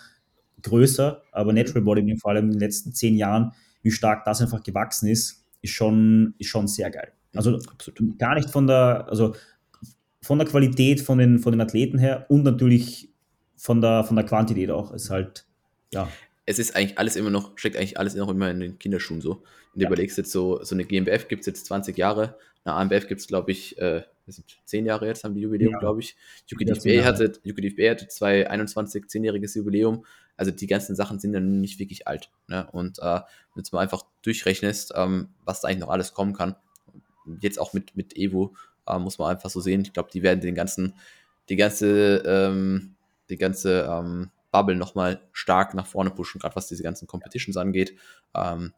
größer, 0.62 1.22
aber 1.32 1.52
mhm. 1.52 1.58
Natural 1.58 1.82
Bodybuilding 1.82 2.20
vor 2.20 2.32
allem 2.32 2.46
in 2.46 2.52
den 2.52 2.60
letzten 2.60 2.94
10 2.94 3.16
Jahren, 3.16 3.52
wie 3.82 3.92
stark 3.92 4.26
das 4.26 4.42
einfach 4.42 4.64
gewachsen 4.64 5.08
ist, 5.08 5.46
ist 5.62 5.72
schon, 5.72 6.34
ist 6.38 6.48
schon 6.48 6.68
sehr 6.68 6.90
geil. 6.90 7.12
Also 7.36 7.56
absolut 7.56 8.18
gar 8.18 8.36
nicht 8.36 8.50
von 8.50 8.68
der, 8.68 9.08
also 9.10 9.36
von 10.28 10.40
der 10.40 10.48
Qualität 10.48 11.00
von 11.00 11.20
den, 11.20 11.40
von 11.40 11.54
den 11.54 11.62
Athleten 11.62 11.98
her 11.98 12.26
und 12.28 12.44
natürlich 12.44 13.10
von 13.56 13.80
der, 13.80 14.04
von 14.04 14.18
der 14.18 14.26
Quantität 14.26 14.70
auch. 14.70 14.92
Es 14.94 15.06
ist 15.06 15.10
halt, 15.10 15.46
ja. 15.94 16.10
Es 16.46 16.60
ist 16.60 16.76
eigentlich 16.76 16.98
alles 17.00 17.16
immer 17.16 17.30
noch, 17.30 17.58
steckt 17.58 17.78
eigentlich 17.78 17.98
alles 17.98 18.14
noch 18.14 18.28
immer 18.28 18.52
in 18.52 18.60
den 18.60 18.78
Kinderschuhen 18.78 19.22
so. 19.22 19.36
Und 19.36 19.44
du 19.76 19.84
ja. 19.84 19.88
überlegst 19.88 20.18
jetzt 20.18 20.34
so, 20.34 20.62
so 20.64 20.76
eine 20.76 20.84
GmbF 20.84 21.30
gibt 21.30 21.42
es 21.42 21.46
jetzt 21.46 21.66
20 21.68 21.98
Jahre, 21.98 22.38
eine 22.66 22.76
AMBF 22.76 23.08
gibt 23.08 23.22
es, 23.22 23.28
glaube 23.28 23.52
ich, 23.52 23.78
äh, 23.78 24.04
sind 24.28 24.46
10 24.66 24.86
Jahre 24.86 25.08
jetzt, 25.08 25.24
haben 25.24 25.34
die 25.34 25.40
Jubiläum, 25.40 25.72
ja. 25.72 25.80
glaube 25.80 26.02
ich. 26.02 26.18
UKDFB 26.52 27.06
hatte, 27.06 27.32
UKDFB 27.46 27.90
hatte 27.90 28.10
2021 28.10 29.06
10-jähriges 29.06 29.56
Jubiläum. 29.56 30.06
Also 30.36 30.52
die 30.52 30.68
ganzen 30.68 30.94
Sachen 30.98 31.20
sind 31.20 31.32
dann 31.32 31.62
nicht 31.62 31.80
wirklich 31.80 32.06
alt. 32.06 32.30
Ne? 32.48 32.68
Und 32.74 33.00
äh, 33.00 33.22
wenn 33.56 33.64
du 33.64 33.70
mal 33.72 33.80
einfach 33.80 34.04
durchrechnest, 34.24 34.92
ähm, 34.94 35.30
was 35.46 35.62
da 35.62 35.70
eigentlich 35.70 35.80
noch 35.80 35.90
alles 35.90 36.14
kommen 36.14 36.34
kann, 36.34 36.58
jetzt 37.40 37.60
auch 37.60 37.72
mit, 37.72 37.96
mit 37.96 38.18
Evo, 38.18 38.54
äh, 38.88 39.00
muss 39.00 39.18
man 39.18 39.32
einfach 39.32 39.50
so 39.50 39.60
sehen. 39.62 39.82
Ich 39.82 39.94
glaube, 39.94 40.10
die 40.12 40.24
werden 40.24 40.42
den 40.42 40.56
ganzen, 40.56 40.96
die 41.50 41.56
ganze, 41.56 42.24
ähm, 42.26 42.96
die 43.30 43.38
ganze 43.38 43.88
ähm, 43.90 44.32
Bubble 44.52 44.76
nochmal 44.76 45.22
stark 45.34 45.74
nach 45.74 45.88
vorne 45.88 46.10
pushen, 46.10 46.40
gerade 46.40 46.56
was 46.56 46.68
diese 46.68 46.84
ganzen 46.84 47.08
Competitions 47.08 47.58
angeht. 47.58 47.96
Ähm, 48.36 48.74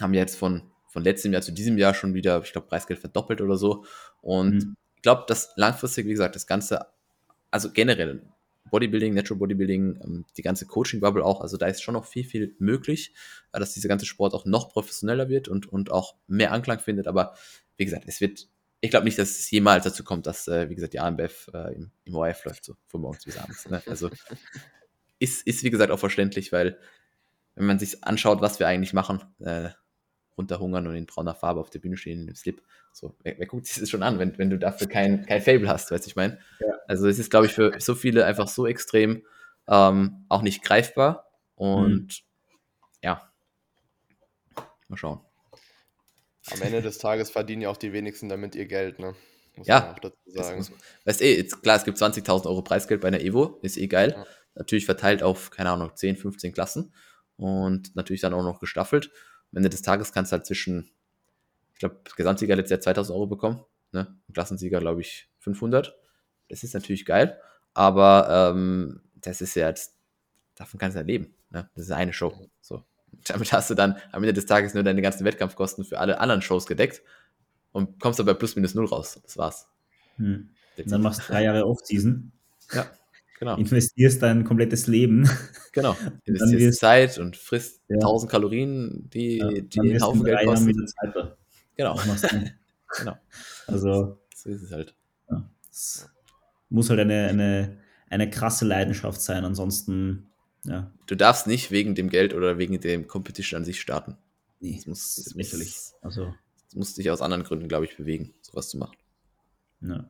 haben 0.00 0.14
jetzt 0.14 0.36
von, 0.36 0.62
von 0.86 1.02
letztem 1.02 1.32
Jahr 1.32 1.42
zu 1.42 1.52
diesem 1.52 1.78
Jahr 1.78 1.94
schon 1.94 2.14
wieder, 2.14 2.40
ich 2.42 2.52
glaube, 2.52 2.68
Preisgeld 2.68 3.00
verdoppelt 3.00 3.40
oder 3.40 3.56
so. 3.56 3.84
Und 4.20 4.54
mhm. 4.54 4.76
ich 4.96 5.02
glaube, 5.02 5.24
dass 5.26 5.52
langfristig, 5.56 6.06
wie 6.06 6.10
gesagt, 6.10 6.34
das 6.34 6.46
Ganze, 6.46 6.86
also 7.50 7.72
generell 7.72 8.22
Bodybuilding, 8.70 9.14
Natural 9.14 9.38
Bodybuilding, 9.38 10.00
ähm, 10.02 10.24
die 10.36 10.42
ganze 10.42 10.66
Coaching-Bubble 10.66 11.24
auch, 11.24 11.40
also 11.40 11.56
da 11.56 11.66
ist 11.66 11.82
schon 11.82 11.94
noch 11.94 12.04
viel, 12.04 12.24
viel 12.24 12.54
möglich, 12.58 13.12
äh, 13.52 13.58
dass 13.58 13.74
dieser 13.74 13.88
ganze 13.88 14.06
Sport 14.06 14.34
auch 14.34 14.44
noch 14.44 14.70
professioneller 14.70 15.28
wird 15.28 15.48
und, 15.48 15.66
und 15.66 15.90
auch 15.90 16.14
mehr 16.26 16.52
Anklang 16.52 16.78
findet. 16.78 17.06
Aber 17.06 17.34
wie 17.76 17.84
gesagt, 17.84 18.04
es 18.06 18.20
wird, 18.20 18.48
ich 18.80 18.90
glaube 18.90 19.04
nicht, 19.04 19.18
dass 19.18 19.30
es 19.30 19.50
jemals 19.50 19.84
dazu 19.84 20.04
kommt, 20.04 20.26
dass, 20.26 20.46
äh, 20.48 20.68
wie 20.68 20.74
gesagt, 20.74 20.92
die 20.92 21.00
AMBF 21.00 21.50
äh, 21.52 21.74
im, 21.74 21.90
im 22.04 22.14
ORF 22.14 22.44
läuft, 22.44 22.64
so 22.64 22.76
von 22.86 23.00
morgens 23.00 23.24
bis 23.24 23.36
abends. 23.36 23.68
Ne? 23.68 23.82
Also 23.86 24.10
ist, 25.18 25.46
ist, 25.46 25.64
wie 25.64 25.70
gesagt, 25.70 25.90
auch 25.90 25.98
verständlich, 25.98 26.52
weil 26.52 26.78
wenn 27.54 27.66
man 27.66 27.78
sich 27.78 28.04
anschaut, 28.04 28.40
was 28.40 28.60
wir 28.60 28.68
eigentlich 28.68 28.92
machen, 28.92 29.24
äh, 29.40 29.70
runterhungern 30.36 30.86
und 30.86 30.94
in 30.94 31.06
brauner 31.06 31.34
Farbe 31.34 31.60
auf 31.60 31.70
der 31.70 31.80
Bühne 31.80 31.96
stehen, 31.96 32.28
im 32.28 32.36
Slip, 32.36 32.62
so, 32.92 33.16
wer, 33.24 33.36
wer 33.38 33.46
guckt 33.46 33.66
sich 33.66 33.80
das 33.80 33.90
schon 33.90 34.04
an, 34.04 34.20
wenn, 34.20 34.38
wenn 34.38 34.50
du 34.50 34.58
dafür 34.58 34.86
kein, 34.86 35.26
kein 35.26 35.42
Fable 35.42 35.68
hast, 35.68 35.90
weißt 35.90 36.04
du, 36.04 36.08
ich 36.08 36.16
meine? 36.16 36.38
Ja. 36.60 36.74
Also 36.86 37.08
es 37.08 37.18
ist, 37.18 37.30
glaube 37.30 37.46
ich, 37.46 37.52
für 37.52 37.80
so 37.80 37.96
viele 37.96 38.24
einfach 38.24 38.46
so 38.46 38.66
extrem 38.66 39.24
ähm, 39.66 40.24
auch 40.28 40.42
nicht 40.42 40.62
greifbar 40.62 41.26
und 41.56 42.06
mhm. 42.06 42.08
ja, 43.02 43.32
mal 44.88 44.96
schauen. 44.96 45.20
Am 46.52 46.62
Ende 46.62 46.82
des 46.82 46.98
Tages 46.98 47.30
verdienen 47.30 47.62
ja 47.62 47.70
auch 47.70 47.76
die 47.76 47.92
wenigsten 47.92 48.28
damit 48.28 48.54
ihr 48.54 48.66
Geld, 48.66 48.98
ne? 48.98 49.14
Muss 49.56 49.66
ja, 49.66 49.92
auch 49.92 49.98
dazu 49.98 50.16
sagen. 50.26 50.58
Muss, 50.58 50.72
weißt 51.04 51.20
eh, 51.22 51.36
jetzt, 51.36 51.62
klar, 51.62 51.76
es 51.76 51.84
gibt 51.84 51.98
20.000 51.98 52.46
Euro 52.46 52.62
Preisgeld 52.62 53.00
bei 53.00 53.08
einer 53.08 53.20
Evo, 53.20 53.58
ist 53.62 53.76
eh 53.76 53.88
geil. 53.88 54.14
Ja. 54.16 54.26
Natürlich 54.54 54.86
verteilt 54.86 55.22
auf, 55.22 55.50
keine 55.50 55.70
Ahnung, 55.70 55.90
10, 55.94 56.16
15 56.16 56.52
Klassen 56.52 56.92
und 57.36 57.94
natürlich 57.96 58.20
dann 58.20 58.34
auch 58.34 58.42
noch 58.42 58.60
gestaffelt. 58.60 59.10
Am 59.52 59.58
Ende 59.58 59.70
des 59.70 59.82
Tages 59.82 60.12
kannst 60.12 60.32
du 60.32 60.36
halt 60.36 60.46
zwischen, 60.46 60.90
ich 61.74 61.80
glaube, 61.80 62.00
Gesamtsieger 62.16 62.56
letztes 62.56 62.70
Jahr 62.70 62.80
2000 62.80 63.14
Euro 63.14 63.26
bekommen, 63.26 63.64
ne? 63.92 64.16
Klassensieger, 64.32 64.80
glaube 64.80 65.00
ich, 65.00 65.28
500. 65.40 65.96
Das 66.48 66.62
ist 66.62 66.74
natürlich 66.74 67.04
geil, 67.04 67.40
aber 67.74 68.52
ähm, 68.54 69.02
das 69.14 69.40
ist 69.40 69.54
ja 69.54 69.68
jetzt, 69.68 69.96
davon 70.54 70.78
kannst 70.78 70.96
du 70.96 71.00
ja 71.00 71.06
leben. 71.06 71.34
Ne? 71.50 71.68
Das 71.74 71.84
ist 71.84 71.90
eine 71.90 72.12
Show. 72.12 72.48
So. 72.60 72.84
Damit 73.26 73.52
hast 73.52 73.70
du 73.70 73.74
dann 73.74 73.96
am 74.12 74.22
Ende 74.22 74.32
des 74.32 74.46
Tages 74.46 74.74
nur 74.74 74.82
deine 74.82 75.02
ganzen 75.02 75.24
Wettkampfkosten 75.24 75.84
für 75.84 75.98
alle 75.98 76.20
anderen 76.20 76.42
Shows 76.42 76.66
gedeckt 76.66 77.02
und 77.72 78.00
kommst 78.00 78.18
dabei 78.18 78.34
plus 78.34 78.56
minus 78.56 78.74
null 78.74 78.86
raus. 78.86 79.20
Das 79.22 79.36
war's. 79.36 79.68
Hm. 80.16 80.50
Dann 80.86 81.02
machst 81.02 81.20
du 81.20 81.32
drei 81.32 81.44
Jahre 81.44 81.66
Off-Season. 81.66 82.32
Ja, 82.72 82.86
genau. 83.38 83.56
Investierst 83.56 84.22
dein 84.22 84.44
komplettes 84.44 84.86
Leben. 84.86 85.28
Genau. 85.72 85.96
Investierst 86.24 86.64
wirst, 86.64 86.80
Zeit 86.80 87.18
und 87.18 87.36
frisst 87.36 87.82
ja. 87.88 87.96
1000 87.96 88.30
Kalorien, 88.30 89.08
die, 89.12 89.38
ja, 89.38 89.50
die 89.50 89.80
einen 89.80 90.02
Haufen 90.02 90.24
Geld 90.24 90.44
kosten. 90.46 90.66
Wieder 90.68 90.86
Zeit 90.86 91.36
Genau. 91.76 91.98
genau. 92.98 93.16
Also. 93.66 94.18
So 94.34 94.50
ist 94.50 94.62
es 94.62 94.72
halt. 94.72 94.94
Ja, 95.30 95.48
es 95.70 96.08
muss 96.68 96.90
halt 96.90 97.00
eine, 97.00 97.28
eine, 97.28 97.78
eine 98.10 98.30
krasse 98.30 98.64
Leidenschaft 98.64 99.20
sein, 99.20 99.44
ansonsten, 99.44 100.27
ja. 100.64 100.90
Du 101.06 101.14
darfst 101.14 101.46
nicht 101.46 101.70
wegen 101.70 101.94
dem 101.94 102.10
Geld 102.10 102.34
oder 102.34 102.58
wegen 102.58 102.80
dem 102.80 103.06
Competition 103.06 103.58
an 103.58 103.64
sich 103.64 103.80
starten. 103.80 104.16
Nee, 104.60 104.76
das, 104.76 104.86
muss, 104.86 105.14
das 105.16 105.26
ist 105.28 105.34
lächerlich. 105.34 105.76
Also. 106.02 106.34
Das 106.66 106.74
muss 106.74 106.94
dich 106.94 107.10
aus 107.10 107.22
anderen 107.22 107.44
Gründen, 107.44 107.68
glaube 107.68 107.86
ich, 107.86 107.96
bewegen, 107.96 108.34
sowas 108.42 108.68
zu 108.68 108.76
machen. 108.76 108.96
Ja. 109.80 110.08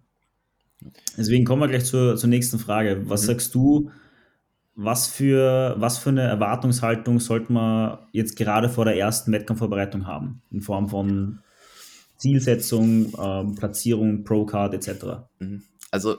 Deswegen 1.16 1.44
kommen 1.44 1.62
wir 1.62 1.68
gleich 1.68 1.84
zur, 1.84 2.16
zur 2.16 2.28
nächsten 2.28 2.58
Frage. 2.58 3.08
Was 3.08 3.22
mhm. 3.22 3.26
sagst 3.26 3.54
du, 3.54 3.90
was 4.74 5.08
für, 5.08 5.74
was 5.78 5.98
für 5.98 6.10
eine 6.10 6.22
Erwartungshaltung 6.22 7.20
sollte 7.20 7.52
man 7.52 7.98
jetzt 8.12 8.36
gerade 8.36 8.68
vor 8.68 8.84
der 8.84 8.96
ersten 8.96 9.32
Wettkampfvorbereitung 9.32 10.06
haben? 10.06 10.42
In 10.50 10.62
Form 10.62 10.88
von 10.88 11.40
Zielsetzung, 12.16 13.12
ähm, 13.20 13.54
Platzierung, 13.54 14.24
Pro-Card 14.24 14.74
etc. 14.74 15.28
Mhm. 15.38 15.62
Also 15.90 16.16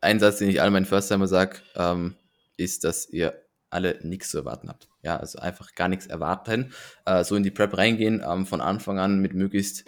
ein 0.00 0.18
Satz, 0.18 0.38
den 0.38 0.50
ich 0.50 0.60
all 0.60 0.70
meinen 0.70 0.86
First-Timer 0.86 1.26
sage, 1.26 1.58
ähm, 1.76 2.14
ist, 2.56 2.84
dass 2.84 3.08
ihr 3.08 3.34
alle 3.70 3.98
nichts 4.02 4.30
zu 4.30 4.38
erwarten 4.38 4.68
habt. 4.68 4.88
Ja, 5.02 5.16
also 5.16 5.38
einfach 5.38 5.74
gar 5.74 5.88
nichts 5.88 6.06
erwarten. 6.06 6.72
Äh, 7.06 7.24
so 7.24 7.36
in 7.36 7.42
die 7.42 7.50
Prep 7.50 7.76
reingehen, 7.76 8.22
ähm, 8.26 8.46
von 8.46 8.60
Anfang 8.60 8.98
an 8.98 9.20
mit 9.20 9.34
möglichst 9.34 9.84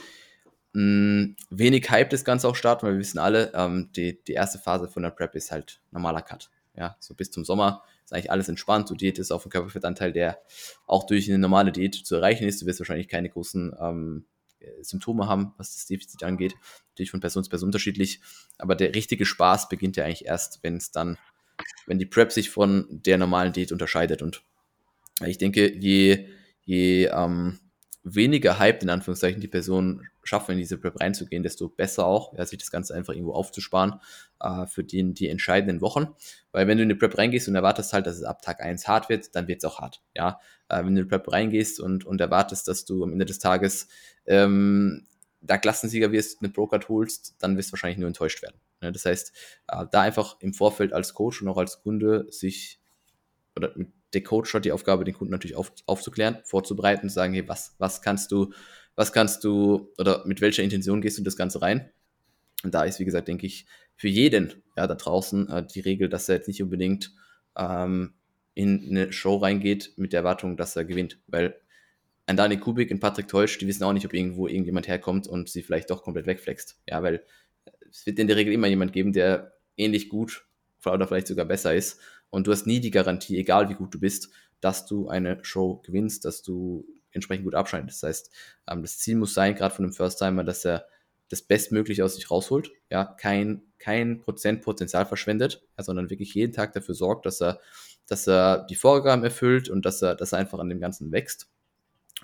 mh, 0.73 1.35
wenig 1.51 1.91
Hype 1.91 2.11
das 2.11 2.25
Ganze 2.25 2.49
auch 2.49 2.57
starten, 2.57 2.87
weil 2.87 2.95
wir 2.95 3.01
wissen 3.01 3.19
alle, 3.19 3.53
ähm, 3.55 3.91
die, 3.95 4.23
die 4.25 4.33
erste 4.33 4.59
Phase 4.59 4.89
von 4.89 5.03
der 5.03 5.11
Prep 5.11 5.35
ist 5.35 5.53
halt 5.53 5.81
normaler 5.91 6.23
Cut. 6.23 6.51
Ja, 6.75 6.97
so 7.01 7.15
bis 7.15 7.31
zum 7.31 7.45
Sommer 7.45 7.83
ist 8.05 8.13
eigentlich 8.15 8.31
alles 8.31 8.49
entspannt. 8.49 8.89
Du 8.89 8.95
Diät 8.95 9.19
ist 9.19 9.31
auf 9.31 9.43
den 9.43 9.51
Körperfettanteil, 9.51 10.13
der 10.13 10.39
auch 10.87 11.05
durch 11.05 11.29
eine 11.29 11.39
normale 11.39 11.71
Diät 11.71 11.95
zu 11.95 12.15
erreichen 12.15 12.49
ist. 12.49 12.63
Du 12.63 12.67
wirst 12.67 12.81
wahrscheinlich 12.81 13.09
keine 13.09 13.29
großen 13.29 13.75
ähm, 13.79 14.25
Symptome 14.81 15.27
haben, 15.27 15.53
was 15.59 15.75
das 15.75 15.87
Defizit 15.87 16.23
angeht. 16.23 16.55
Natürlich 16.91 17.11
von 17.11 17.21
Person 17.21 17.45
zu 17.45 17.51
Person 17.51 17.69
unterschiedlich. 17.69 18.21
Aber 18.59 18.75
der 18.75 18.95
richtige 18.95 19.27
Spaß 19.27 19.69
beginnt 19.69 19.97
ja 19.97 20.05
eigentlich 20.05 20.27
erst, 20.27 20.63
wenn 20.63 20.77
es 20.77 20.91
dann, 20.91 21.19
wenn 21.87 21.99
die 21.99 22.07
Prep 22.07 22.33
sich 22.33 22.51
von 22.51 22.87
der 22.91 23.19
normalen 23.19 23.53
Diät 23.53 23.73
unterscheidet. 23.73 24.23
Und 24.23 24.43
ich 25.25 25.39
denke, 25.39 25.73
je, 25.73 26.27
je 26.65 27.07
ähm, 27.07 27.59
weniger 28.05 28.59
Hype 28.59 28.83
in 28.83 28.91
Anführungszeichen 28.91 29.41
die 29.41 29.49
Person 29.49 30.09
schaffen, 30.25 30.53
in 30.53 30.59
diese 30.59 30.79
Prep 30.79 31.01
reinzugehen, 31.01 31.43
desto 31.43 31.69
besser 31.69 32.07
auch, 32.07 32.37
ja, 32.37 32.45
sich 32.45 32.59
das 32.59 32.71
Ganze 32.71 32.95
einfach 32.95 33.13
irgendwo 33.13 33.35
aufzusparen 33.35 34.01
äh, 34.41 34.67
für 34.67 34.85
die, 34.85 35.15
die 35.15 35.29
entscheidenden 35.29 35.81
Wochen. 35.81 36.09
Weil 36.53 36.67
wenn 36.67 36.79
du 36.79 36.83
in 36.83 36.89
die 36.89 36.95
Prep 36.95 37.17
reingehst 37.17 37.49
und 37.49 37.55
erwartest 37.55 37.93
halt, 37.93 38.07
dass 38.07 38.17
es 38.17 38.25
ab 38.25 38.43
Tag 38.43 38.61
1 38.61 38.89
hart 38.89 39.09
wird, 39.09 39.35
dann 39.35 39.49
wird 39.49 39.59
es 39.59 39.65
auch 39.65 39.81
hart. 39.81 40.03
Ja? 40.17 40.41
Äh, 40.69 40.79
wenn 40.79 40.95
du 40.95 41.03
in 41.03 41.07
die 41.07 41.11
Prep 41.11 41.31
reingehst 41.31 41.81
und, 41.81 42.05
und 42.05 42.21
erwartest, 42.21 42.69
dass 42.69 42.85
du 42.85 43.05
am 43.05 43.13
Ende 43.13 43.25
des 43.25 43.39
Tages 43.39 43.89
ähm, 44.27 45.07
da 45.41 45.59
Klassensieger 45.59 46.13
wirst, 46.13 46.41
eine 46.41 46.51
Broker 46.51 46.81
holst, 46.89 47.35
dann 47.41 47.57
wirst 47.57 47.71
du 47.71 47.73
wahrscheinlich 47.73 47.99
nur 47.99 48.09
enttäuscht 48.09 48.43
werden. 48.43 48.57
Ne? 48.83 48.93
Das 48.93 49.05
heißt, 49.05 49.33
äh, 49.69 49.87
da 49.91 50.03
einfach 50.03 50.41
im 50.41 50.53
Vorfeld 50.53 50.93
als 50.93 51.15
Coach 51.15 51.43
und 51.43 51.49
auch 51.49 51.59
als 51.59 51.83
Kunde 51.83 52.27
sich 52.31 52.81
oder 53.57 53.75
der 54.15 54.23
Coach 54.23 54.53
hat 54.53 54.65
die 54.65 54.73
Aufgabe, 54.73 55.05
den 55.05 55.15
Kunden 55.15 55.33
natürlich 55.33 55.57
auf, 55.57 55.73
aufzuklären, 55.87 56.39
vorzubereiten, 56.45 57.09
zu 57.09 57.15
sagen, 57.15 57.33
hey, 57.35 57.49
was, 57.49 57.75
was 57.79 58.03
kannst 58.03 58.33
du 58.33 58.53
was 58.95 59.13
kannst 59.13 59.45
du 59.45 59.93
oder 59.99 60.27
mit 60.27 60.41
welcher 60.41 60.63
Intention 60.63 61.01
gehst 61.01 61.19
du 61.19 61.23
das 61.23 61.37
Ganze 61.37 61.63
rein? 61.63 61.91
Und 62.63 62.75
da 62.75 62.85
ist, 62.85 63.01
wie 63.01 63.05
gesagt, 63.05 63.29
denke 63.29 63.47
ich, 63.47 63.67
für 63.97 64.09
jeden 64.09 64.63
ja, 64.77 64.87
da 64.87 64.95
draußen 64.95 65.49
äh, 65.49 65.67
die 65.67 65.81
Regel, 65.81 66.09
dass 66.09 66.29
er 66.29 66.37
jetzt 66.37 66.49
nicht 66.49 66.63
unbedingt 66.63 67.13
ähm, 67.57 68.15
in 68.55 68.87
eine 68.91 69.13
Show 69.13 69.37
reingeht 69.37 69.95
mit 69.97 70.13
der 70.13 70.21
Erwartung, 70.21 70.57
dass 70.57 70.77
er 70.77 70.85
gewinnt. 70.85 71.19
Weil 71.27 71.59
ein 72.27 72.37
Dani 72.37 72.59
Kubik 72.59 72.91
und 72.91 73.01
Patrick 73.01 73.29
Teusch, 73.29 73.59
die 73.59 73.67
wissen 73.67 73.83
auch 73.85 73.93
nicht, 73.93 74.07
ob 74.07 74.15
irgendwo 74.15 74.47
irgendjemand 74.47 74.87
herkommt 74.87 75.27
und 75.27 75.49
sie 75.49 75.63
vielleicht 75.63 75.91
doch 75.91 76.03
komplett 76.03 76.27
wegflext. 76.27 76.81
Ja, 76.89 77.03
weil 77.03 77.25
es 77.93 78.07
wird 78.07 78.19
in 78.19 78.27
der 78.27 78.37
Regel 78.37 78.53
immer 78.53 78.67
jemand 78.67 78.93
geben, 78.93 79.13
der 79.13 79.53
ähnlich 79.77 80.09
gut 80.09 80.47
oder 80.85 81.07
vielleicht 81.07 81.29
sogar 81.29 81.45
besser 81.45 81.75
ist. 81.75 82.01
Und 82.31 82.47
du 82.47 82.53
hast 82.53 82.67
nie 82.67 82.81
die 82.81 82.91
Garantie, 82.91 83.39
egal 83.39 83.69
wie 83.69 83.75
gut 83.75 83.95
du 83.95 84.01
bist, 84.01 84.31
dass 84.61 84.87
du 84.87 85.09
eine 85.09 85.45
Show 85.45 85.83
gewinnst, 85.85 86.25
dass 86.25 86.43
du 86.43 86.87
entsprechend 87.13 87.45
gut 87.45 87.55
abschneidet. 87.55 87.91
Das 87.91 88.03
heißt, 88.03 88.31
ähm, 88.71 88.83
das 88.83 88.99
Ziel 88.99 89.17
muss 89.17 89.35
sein, 89.35 89.55
gerade 89.55 89.75
von 89.75 89.85
einem 89.85 89.93
First-Timer, 89.93 90.45
dass 90.45 90.65
er 90.65 90.87
das 91.29 91.43
Bestmögliche 91.43 92.05
aus 92.05 92.17
sich 92.17 92.31
rausholt, 92.31 92.71
ja, 92.91 93.05
kein, 93.05 93.63
kein 93.79 94.21
Prozent 94.21 94.63
Potenzial 94.63 95.07
verschwendet, 95.07 95.67
ja, 95.77 95.85
sondern 95.85 96.11
wirklich 96.11 96.35
jeden 96.35 96.53
Tag 96.53 96.73
dafür 96.73 96.95
sorgt, 96.95 97.27
dass 97.27 97.41
er, 97.41 97.61
dass 98.07 98.27
er 98.27 98.67
die 98.69 98.75
Vorgaben 98.75 99.25
erfüllt 99.25 99.69
und 99.69 99.85
dass 99.85 100.03
er, 100.03 100.15
dass 100.15 100.33
er 100.33 100.39
einfach 100.39 100.59
an 100.59 100.69
dem 100.69 100.81
Ganzen 100.81 101.11
wächst 101.13 101.51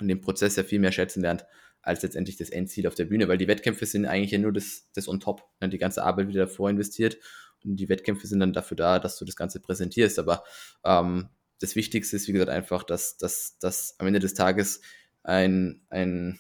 und 0.01 0.09
den 0.09 0.21
Prozess 0.21 0.57
ja 0.57 0.63
viel 0.63 0.79
mehr 0.79 0.93
schätzen 0.93 1.23
lernt, 1.23 1.47
als 1.89 2.03
letztendlich 2.03 2.37
das 2.37 2.51
Endziel 2.51 2.87
auf 2.87 2.95
der 2.95 3.07
Bühne, 3.07 3.29
weil 3.29 3.39
die 3.39 3.49
Wettkämpfe 3.49 3.87
sind 3.87 4.07
eigentlich 4.07 4.31
ja 4.31 4.39
nur 4.39 4.53
das, 4.53 4.89
das 4.95 5.09
on 5.09 5.21
top, 5.21 5.43
ne, 5.61 5.69
die 5.69 5.79
ganze 5.79 6.05
Arbeit 6.05 6.29
wieder 6.29 6.47
davor 6.47 6.71
investiert 6.71 7.19
und 7.65 7.77
die 7.77 7.89
Wettkämpfe 7.89 8.27
sind 8.27 8.41
dann 8.41 8.53
dafür 8.53 8.77
da, 8.77 8.99
dass 8.99 9.19
du 9.19 9.25
das 9.25 9.37
Ganze 9.37 9.61
präsentierst, 9.61 10.19
aber 10.19 10.45
ähm, 10.85 11.29
das 11.61 11.75
Wichtigste 11.75 12.17
ist, 12.17 12.29
wie 12.29 12.33
gesagt, 12.33 12.51
einfach, 12.51 12.85
dass, 12.85 13.17
dass, 13.17 13.59
dass 13.59 13.99
am 13.99 14.07
Ende 14.07 14.21
des 14.21 14.35
Tages 14.35 14.81
ein, 15.25 15.83
ein, 15.89 16.39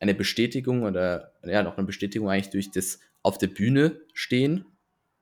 eine 0.00 0.14
Bestätigung 0.14 0.84
oder 0.84 1.34
ja, 1.44 1.62
noch 1.62 1.76
eine 1.76 1.86
Bestätigung 1.86 2.30
eigentlich 2.30 2.50
durch 2.50 2.70
das 2.70 3.00
auf 3.22 3.38
der 3.38 3.48
Bühne 3.48 4.00
stehen 4.14 4.64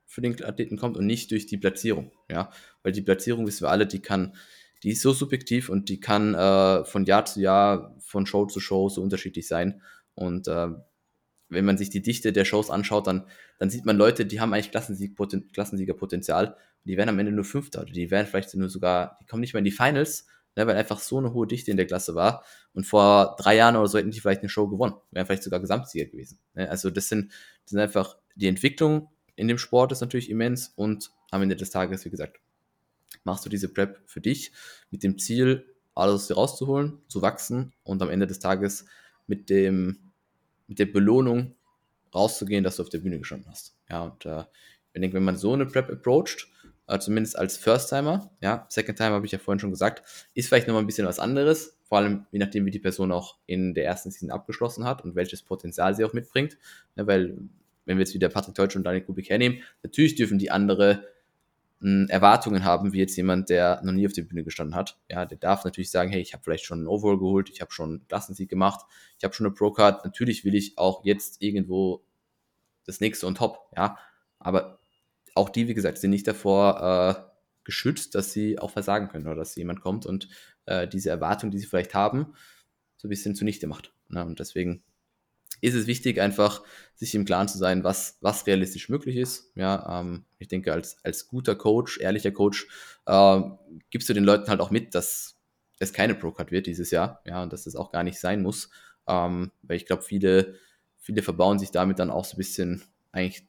für 0.07 0.21
den 0.21 0.43
Athleten 0.45 0.77
kommt 0.77 0.97
und 0.97 1.07
nicht 1.07 1.31
durch 1.31 1.47
die 1.47 1.57
Platzierung. 1.57 2.13
Ja, 2.31 2.51
weil 2.83 2.93
die 2.93 3.03
Platzierung, 3.03 3.47
wissen 3.47 3.65
wir 3.65 3.71
alle, 3.71 3.87
die 3.87 4.01
kann, 4.01 4.37
die 4.85 4.91
ist 4.91 5.03
so 5.03 5.13
subjektiv 5.13 5.69
und 5.69 5.89
die 5.89 5.99
kann 5.99 6.35
äh, 6.35 6.85
von 6.85 7.05
Jahr 7.05 7.25
zu 7.25 7.41
Jahr, 7.41 7.97
von 7.99 8.27
Show 8.27 8.47
zu 8.47 8.61
Show 8.61 8.89
so 8.89 9.03
unterschiedlich 9.03 9.49
sein. 9.49 9.83
Und 10.15 10.47
äh, 10.47 10.69
wenn 11.49 11.65
man 11.65 11.79
sich 11.79 11.91
die 11.91 12.03
Dichte 12.03 12.33
der 12.33 12.45
Shows 12.45 12.71
anschaut, 12.71 13.07
dann, 13.07 13.27
dann 13.59 13.71
sieht 13.71 13.85
man 13.85 13.97
Leute, 13.97 14.27
die 14.27 14.41
haben 14.41 14.53
eigentlich 14.53 14.71
Klassensieg, 14.71 15.17
Klassensiegerpotenzial 15.53 16.57
die 16.85 16.97
werden 16.97 17.09
am 17.09 17.19
Ende 17.19 17.33
nur 17.33 17.45
Fünfter 17.45 17.83
oder 17.83 17.93
die 17.93 18.11
werden 18.11 18.27
vielleicht 18.27 18.55
nur 18.55 18.69
sogar, 18.69 19.19
die 19.21 19.27
kommen 19.27 19.41
nicht 19.41 19.55
mehr 19.55 19.61
in 19.61 19.65
die 19.65 19.71
Finals, 19.71 20.27
ne, 20.55 20.67
weil 20.67 20.77
einfach 20.77 21.01
so 21.01 21.19
eine 21.19 21.33
hohe 21.33 21.47
Dichte 21.47 21.71
in 21.71 21.77
der 21.77 21.87
Klasse 21.87 22.15
war. 22.15 22.45
Und 22.73 22.87
vor 22.87 23.37
drei 23.39 23.57
Jahren 23.57 23.77
oder 23.77 23.89
so 23.89 23.99
hätten 23.99 24.11
die 24.11 24.21
vielleicht 24.21 24.43
eine 24.43 24.49
Show 24.49 24.69
gewonnen, 24.69 24.95
wären 25.11 25.27
vielleicht 25.27 25.43
sogar 25.43 25.61
Gesamtsieger 25.61 26.07
gewesen. 26.07 26.39
Ne? 26.55 26.69
Also 26.69 26.91
das 26.91 27.09
sind, 27.09 27.33
das 27.63 27.71
sind 27.71 27.81
einfach 27.81 28.17
die 28.35 28.49
Entwicklung 28.49 29.09
in 29.37 29.49
dem 29.49 29.59
Sport 29.59 29.91
ist 29.91 30.01
natürlich 30.01 30.31
immens 30.31 30.73
und 30.77 31.11
am 31.33 31.43
Ende 31.43 31.57
des 31.57 31.71
Tages, 31.71 32.05
wie 32.05 32.11
gesagt, 32.11 32.39
machst 33.25 33.45
du 33.45 33.49
diese 33.49 33.69
Prep 33.69 34.01
für 34.07 34.21
dich 34.21 34.53
mit 34.91 35.03
dem 35.03 35.19
Ziel, 35.19 35.67
alles 35.95 36.15
aus 36.15 36.27
dir 36.29 36.35
rauszuholen, 36.35 36.99
zu 37.09 37.23
wachsen 37.23 37.73
und 37.83 38.03
am 38.03 38.11
Ende 38.11 38.27
des 38.27 38.39
Tages 38.39 38.87
mit 39.27 39.51
dem, 39.51 40.13
mit 40.67 40.79
der 40.79 40.87
Belohnung 40.87 41.55
rauszugehen, 42.15 42.65
dass 42.65 42.77
du 42.77 42.83
auf 42.83 42.89
der 42.89 42.99
Bühne 42.99 43.19
gestanden 43.19 43.51
hast. 43.51 43.77
Ja, 43.91 44.03
und 44.03 44.25
äh, 44.27 44.45
ich 44.93 45.01
denke, 45.01 45.17
wenn 45.17 45.25
man 45.25 45.37
so 45.37 45.53
eine 45.53 45.67
Prep 45.67 45.91
approacht, 45.91 46.49
äh, 46.87 46.99
zumindest 46.99 47.39
als 47.39 47.57
First-Timer. 47.57 48.31
Ja, 48.41 48.67
Second-Timer 48.69 49.17
habe 49.17 49.27
ich 49.27 49.33
ja 49.33 49.39
vorhin 49.39 49.59
schon 49.59 49.71
gesagt, 49.71 50.29
ist 50.35 50.49
vielleicht 50.49 50.67
nochmal 50.69 50.83
ein 50.83 50.87
bisschen 50.87 51.07
was 51.07 51.19
anderes, 51.19 51.79
vor 51.85 51.99
allem 51.99 52.27
je 52.31 52.39
nachdem, 52.39 52.67
wie 52.67 52.71
die 52.71 52.79
Person 52.79 53.13
auch 53.13 53.39
in 53.47 53.75
der 53.75 53.85
ersten 53.85 54.11
Season 54.11 54.31
abgeschlossen 54.31 54.85
hat 54.85 55.03
und 55.03 55.15
welches 55.15 55.43
Potenzial 55.43 55.95
sie 55.95 56.05
auch 56.05 56.13
mitbringt. 56.13 56.59
Ja, 56.97 57.07
weil, 57.07 57.37
wenn 57.87 57.99
wir 57.99 58.05
jetzt 58.05 58.15
wieder 58.15 58.29
Patrick 58.29 58.55
Deutsch 58.55 58.77
und 58.77 58.85
Daniel 58.85 59.05
Kubik 59.05 59.31
hernehmen, 59.31 59.63
natürlich 59.83 60.15
dürfen 60.15 60.39
die 60.39 60.51
andere 60.51 61.07
hm, 61.81 62.07
Erwartungen 62.09 62.65
haben, 62.65 62.93
wie 62.93 62.99
jetzt 62.99 63.17
jemand, 63.17 63.51
der 63.51 63.81
noch 63.85 63.93
nie 63.93 64.07
auf 64.07 64.13
der 64.13 64.23
Bühne 64.23 64.45
gestanden 64.45 64.75
hat. 64.75 64.99
Ja, 65.11 65.27
der 65.27 65.39
darf 65.39 65.65
natürlich 65.65 65.91
sagen, 65.91 66.11
hey, 66.11 66.21
ich 66.21 66.33
habe 66.33 66.43
vielleicht 66.43 66.65
schon 66.65 66.79
einen 66.79 66.89
Overall 66.89 67.19
geholt, 67.19 67.51
ich 67.51 67.61
habe 67.61 67.73
schon 67.73 67.91
einen 67.91 68.09
Klassensieg 68.09 68.49
gemacht, 68.49 68.85
ich 69.19 69.25
habe 69.25 69.35
schon 69.35 69.47
eine 69.47 69.55
Pro-Card, 69.55 70.05
natürlich 70.05 70.45
will 70.45 70.55
ich 70.55 70.79
auch 70.79 71.05
jetzt 71.05 71.43
irgendwo 71.43 72.05
das 72.87 73.01
nächste 73.01 73.27
on 73.27 73.35
top, 73.35 73.59
ja, 73.77 73.99
aber 74.39 74.79
auch 75.35 75.49
die, 75.49 75.69
wie 75.69 75.75
gesagt, 75.75 75.99
sind 75.99 76.11
nicht 76.11 76.29
davor 76.29 77.27
äh, 77.27 77.35
geschützt, 77.65 78.15
dass 78.15 78.33
sie 78.33 78.59
auch 78.59 78.71
versagen 78.71 79.09
können 79.09 79.27
oder 79.27 79.37
dass 79.37 79.57
jemand 79.57 79.81
kommt 79.81 80.07
und 80.07 80.29
äh, 80.67 80.87
diese 80.87 81.11
Erwartung, 81.11 81.51
die 81.51 81.59
sie 81.59 81.67
vielleicht 81.67 81.95
haben, 81.95 82.35
so 82.97 83.09
ein 83.09 83.11
bisschen 83.11 83.35
zunichte 83.35 83.67
macht. 83.67 83.93
Ne? 84.09 84.25
Und 84.25 84.39
deswegen 84.39 84.83
ist 85.65 85.75
es 85.75 85.87
wichtig, 85.87 86.21
einfach 86.21 86.63
sich 86.95 87.15
im 87.15 87.25
Klaren 87.25 87.49
zu 87.49 87.57
sein, 87.57 87.85
was, 87.85 88.19
was 88.21 88.47
realistisch 88.47 88.91
möglich 88.91 89.17
ist. 89.17 89.51
Ja, 89.55 90.01
ähm, 90.01 90.25
ich 90.39 90.49
denke, 90.49 90.73
als, 90.73 90.99
als 91.03 91.27
guter 91.27 91.55
Coach, 91.55 91.99
ehrlicher 91.99 92.33
Coach, 92.33 92.69
äh, 93.07 93.41
gibst 93.89 94.09
du 94.09 94.13
den 94.13 94.25
Leuten 94.25 94.49
halt 94.51 94.61
auch 94.61 94.71
mit, 94.71 94.95
dass 94.95 95.37
es 95.79 95.95
keine 95.95 96.15
Pro-Card 96.15 96.51
wird 96.51 96.67
dieses 96.67 96.91
Jahr, 96.91 97.23
ja, 97.25 97.43
und 97.43 97.53
dass 97.53 97.65
das 97.65 97.77
auch 97.77 97.91
gar 97.91 98.03
nicht 98.03 98.21
sein 98.21 98.43
muss. 98.43 98.69
Ähm, 99.07 99.53
weil 99.63 99.79
ich 99.79 99.87
glaube, 99.87 100.03
viele, 100.03 100.55
viele 100.99 101.23
verbauen 101.23 101.59
sich 101.59 101.71
damit 101.71 101.99
dann 101.99 102.11
auch 102.11 102.27
so 102.27 102.35
ein 102.35 102.39
bisschen 102.39 102.83
eigentlich 103.13 103.47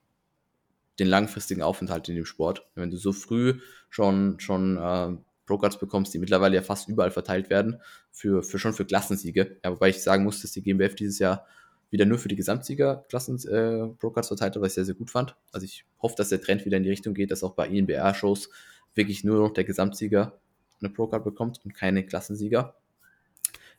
den 0.98 1.08
langfristigen 1.08 1.64
Aufenthalt 1.64 2.08
in 2.08 2.16
dem 2.16 2.26
Sport. 2.26 2.66
Wenn 2.76 2.92
du 2.92 2.98
so 2.98 3.12
früh 3.12 3.60
schon, 3.90 4.40
schon 4.40 4.78
äh, 4.78 5.18
Pro-Cards 5.46 5.80
bekommst, 5.80 6.14
die 6.14 6.20
mittlerweile 6.20 6.56
ja 6.56 6.62
fast 6.62 6.88
überall 6.88 7.12
verteilt 7.12 7.50
werden, 7.50 7.82
für, 8.10 8.42
für 8.42 8.58
schon 8.58 8.74
für 8.74 8.86
Klassensiege. 8.86 9.58
Ja, 9.66 9.72
wobei 9.72 9.90
ich 9.90 10.02
sagen 10.02 10.24
muss, 10.24 10.42
dass 10.42 10.54
die 10.54 10.62
GmbF 10.62 10.96
dieses 10.96 11.20
Jahr 11.20 11.46
wieder 11.92 12.06
nur 12.06 12.18
für 12.18 12.28
die 12.28 12.36
Gesamtsieger-Klassen 12.36 13.36
äh, 13.48 13.90
verteilt 14.00 14.56
hat, 14.56 14.62
was 14.62 14.70
ich 14.70 14.74
sehr, 14.76 14.86
sehr 14.86 14.96
gut 14.96 15.12
fand. 15.12 15.36
Also 15.52 15.66
ich 15.66 15.86
hoffe, 16.02 16.16
dass 16.18 16.30
der 16.30 16.42
Trend 16.42 16.66
wieder 16.66 16.78
in 16.78 16.84
die 16.84 16.90
Richtung 16.90 17.14
geht, 17.14 17.32
dass 17.32 17.44
auch 17.44 17.54
bei 17.54 17.68
INBR-Shows 17.68 18.50
wirklich 18.96 19.24
nur 19.24 19.40
noch 19.40 19.54
der 19.54 19.64
Gesamtsieger 19.64 20.40
eine 20.82 20.90
Pro-Card 20.90 21.24
bekommt 21.24 21.62
und 21.64 21.74
keine 21.74 22.06
Klassensieger. 22.06 22.76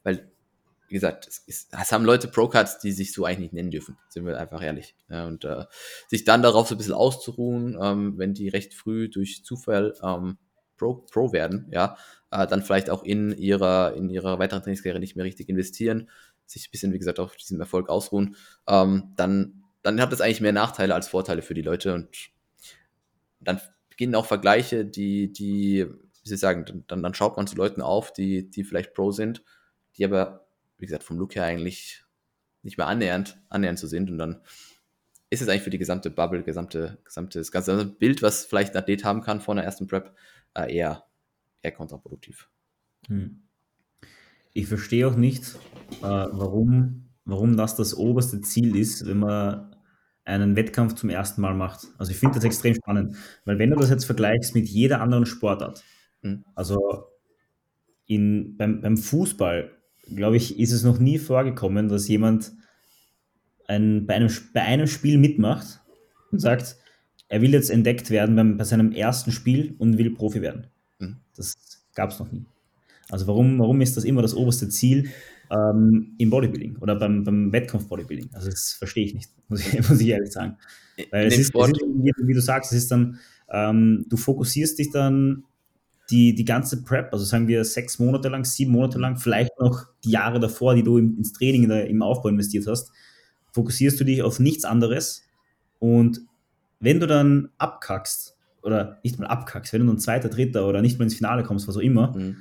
Weil 0.02 0.30
wie 0.88 0.94
gesagt, 0.94 1.26
es, 1.26 1.38
ist, 1.46 1.72
es 1.72 1.92
haben 1.92 2.04
Leute 2.04 2.28
Pro-Cards, 2.28 2.78
die 2.78 2.92
sich 2.92 3.12
so 3.12 3.24
eigentlich 3.24 3.40
nicht 3.40 3.54
nennen 3.54 3.70
dürfen, 3.70 3.96
sind 4.08 4.24
wir 4.24 4.38
einfach 4.38 4.62
ehrlich. 4.62 4.94
Ja, 5.08 5.26
und 5.26 5.44
äh, 5.44 5.64
sich 6.08 6.24
dann 6.24 6.42
darauf 6.42 6.68
so 6.68 6.74
ein 6.74 6.78
bisschen 6.78 6.94
auszuruhen, 6.94 7.76
ähm, 7.80 8.18
wenn 8.18 8.34
die 8.34 8.48
recht 8.48 8.74
früh 8.74 9.08
durch 9.08 9.44
Zufall 9.44 9.94
ähm, 10.02 10.38
Pro, 10.76 10.94
Pro 10.94 11.32
werden, 11.32 11.68
ja, 11.72 11.96
äh, 12.30 12.46
dann 12.46 12.62
vielleicht 12.62 12.90
auch 12.90 13.02
in 13.02 13.32
ihrer, 13.32 13.94
in 13.94 14.10
ihrer 14.10 14.38
weiteren 14.38 14.62
Trainingskarriere 14.62 15.00
nicht 15.00 15.16
mehr 15.16 15.24
richtig 15.24 15.48
investieren, 15.48 16.08
sich 16.46 16.68
ein 16.68 16.70
bisschen, 16.70 16.92
wie 16.92 16.98
gesagt, 16.98 17.20
auf 17.20 17.36
diesem 17.36 17.60
Erfolg 17.60 17.88
ausruhen, 17.88 18.36
ähm, 18.68 19.12
dann, 19.16 19.64
dann 19.82 20.00
hat 20.00 20.12
das 20.12 20.20
eigentlich 20.20 20.40
mehr 20.40 20.52
Nachteile 20.52 20.94
als 20.94 21.08
Vorteile 21.08 21.42
für 21.42 21.54
die 21.54 21.62
Leute 21.62 21.94
und 21.94 22.08
dann 23.40 23.60
beginnen 23.90 24.14
auch 24.14 24.26
Vergleiche, 24.26 24.84
die, 24.84 25.32
die, 25.32 25.86
wie 25.86 26.28
Sie 26.28 26.36
sagen, 26.36 26.84
dann, 26.86 27.02
dann 27.02 27.14
schaut 27.14 27.36
man 27.36 27.46
zu 27.46 27.56
Leuten 27.56 27.82
auf, 27.82 28.12
die, 28.12 28.50
die 28.50 28.64
vielleicht 28.64 28.94
Pro 28.94 29.12
sind, 29.12 29.42
die 29.96 30.04
aber 30.04 30.46
wie 30.78 30.86
gesagt, 30.86 31.04
vom 31.04 31.18
Look 31.18 31.34
her 31.34 31.44
eigentlich 31.44 32.04
nicht 32.62 32.78
mehr 32.78 32.86
annähernd, 32.86 33.40
annähernd 33.48 33.78
zu 33.78 33.86
sind. 33.86 34.10
Und 34.10 34.18
dann 34.18 34.42
ist 35.30 35.42
es 35.42 35.48
eigentlich 35.48 35.62
für 35.62 35.70
die 35.70 35.78
gesamte 35.78 36.10
Bubble, 36.10 36.42
gesamte, 36.42 36.98
gesamte, 37.04 37.38
das 37.38 37.50
ganze 37.50 37.84
Bild, 37.86 38.22
was 38.22 38.44
vielleicht 38.44 38.74
ein 38.74 38.82
Athlet 38.82 39.04
haben 39.04 39.22
kann 39.22 39.40
vor 39.40 39.54
einer 39.54 39.64
ersten 39.64 39.86
Prep, 39.86 40.14
äh, 40.54 40.74
eher, 40.74 41.06
eher 41.62 41.72
kontraproduktiv. 41.72 42.48
Hm. 43.08 43.45
Ich 44.56 44.68
verstehe 44.68 45.06
auch 45.06 45.16
nicht, 45.16 45.58
äh, 46.00 46.06
warum, 46.06 47.10
warum 47.26 47.58
das 47.58 47.76
das 47.76 47.94
oberste 47.94 48.40
Ziel 48.40 48.74
ist, 48.74 49.04
wenn 49.06 49.18
man 49.18 49.76
einen 50.24 50.56
Wettkampf 50.56 50.94
zum 50.94 51.10
ersten 51.10 51.42
Mal 51.42 51.52
macht. 51.52 51.88
Also 51.98 52.10
ich 52.10 52.16
finde 52.16 52.36
das 52.36 52.44
extrem 52.44 52.74
spannend, 52.74 53.16
weil 53.44 53.58
wenn 53.58 53.68
du 53.68 53.76
das 53.76 53.90
jetzt 53.90 54.06
vergleichst 54.06 54.54
mit 54.54 54.66
jeder 54.66 55.02
anderen 55.02 55.26
Sportart, 55.26 55.84
hm. 56.22 56.42
also 56.54 57.04
in, 58.06 58.56
beim, 58.56 58.80
beim 58.80 58.96
Fußball 58.96 59.72
glaube 60.14 60.38
ich, 60.38 60.58
ist 60.58 60.72
es 60.72 60.84
noch 60.84 60.98
nie 60.98 61.18
vorgekommen, 61.18 61.88
dass 61.90 62.08
jemand 62.08 62.52
ein, 63.68 64.06
bei, 64.06 64.14
einem, 64.14 64.30
bei 64.54 64.62
einem 64.62 64.86
Spiel 64.86 65.18
mitmacht 65.18 65.82
und 66.32 66.38
sagt, 66.38 66.76
er 67.28 67.42
will 67.42 67.52
jetzt 67.52 67.68
entdeckt 67.68 68.08
werden 68.08 68.34
beim, 68.34 68.56
bei 68.56 68.64
seinem 68.64 68.92
ersten 68.92 69.32
Spiel 69.32 69.74
und 69.76 69.98
will 69.98 70.14
Profi 70.14 70.40
werden. 70.40 70.68
Mhm. 70.98 71.18
Das 71.36 71.84
gab 71.94 72.10
es 72.10 72.18
noch 72.18 72.32
nie. 72.32 72.46
Also 73.10 73.26
warum, 73.26 73.58
warum 73.58 73.80
ist 73.80 73.96
das 73.96 74.04
immer 74.04 74.22
das 74.22 74.34
oberste 74.34 74.68
Ziel 74.68 75.10
ähm, 75.50 76.14
im 76.18 76.30
Bodybuilding 76.30 76.78
oder 76.78 76.96
beim, 76.96 77.24
beim 77.24 77.52
Wettkampf-Bodybuilding? 77.52 78.30
Also 78.32 78.50
das 78.50 78.72
verstehe 78.72 79.04
ich 79.04 79.14
nicht, 79.14 79.30
muss 79.48 79.60
ich, 79.60 79.72
muss 79.88 80.00
ich 80.00 80.08
ehrlich 80.08 80.32
sagen. 80.32 80.56
Weil 81.10 81.26
es 81.26 81.38
ist, 81.38 81.54
es 81.54 81.68
ist, 81.68 81.82
wie 82.26 82.34
du 82.34 82.40
sagst, 82.40 82.72
es 82.72 82.78
ist 82.78 82.90
dann, 82.90 83.18
ähm, 83.50 84.06
du 84.08 84.16
fokussierst 84.16 84.78
dich 84.78 84.90
dann 84.90 85.44
die, 86.10 86.34
die 86.34 86.44
ganze 86.44 86.82
Prep, 86.82 87.12
also 87.12 87.24
sagen 87.24 87.48
wir 87.48 87.64
sechs 87.64 87.98
Monate 87.98 88.28
lang, 88.28 88.44
sieben 88.44 88.72
Monate 88.72 88.98
lang, 88.98 89.16
vielleicht 89.16 89.58
noch 89.58 89.86
die 90.04 90.10
Jahre 90.10 90.40
davor, 90.40 90.74
die 90.74 90.82
du 90.82 90.98
ins 90.98 91.32
Training, 91.32 91.64
in 91.64 91.68
der, 91.68 91.88
im 91.88 92.02
Aufbau 92.02 92.28
investiert 92.28 92.66
hast, 92.66 92.92
fokussierst 93.52 93.98
du 93.98 94.04
dich 94.04 94.22
auf 94.22 94.38
nichts 94.38 94.64
anderes. 94.64 95.24
Und 95.78 96.20
wenn 96.80 97.00
du 97.00 97.06
dann 97.06 97.50
abkackst, 97.58 98.36
oder 98.62 98.98
nicht 99.02 99.18
mal 99.18 99.26
abkackst, 99.26 99.72
wenn 99.72 99.82
du 99.82 99.86
dann 99.86 99.98
zweiter, 99.98 100.28
dritter 100.28 100.66
oder 100.66 100.82
nicht 100.82 100.98
mal 100.98 101.04
ins 101.04 101.14
Finale 101.14 101.42
kommst, 101.42 101.68
was 101.68 101.76
auch 101.76 101.80
immer, 101.80 102.16
mhm. 102.16 102.36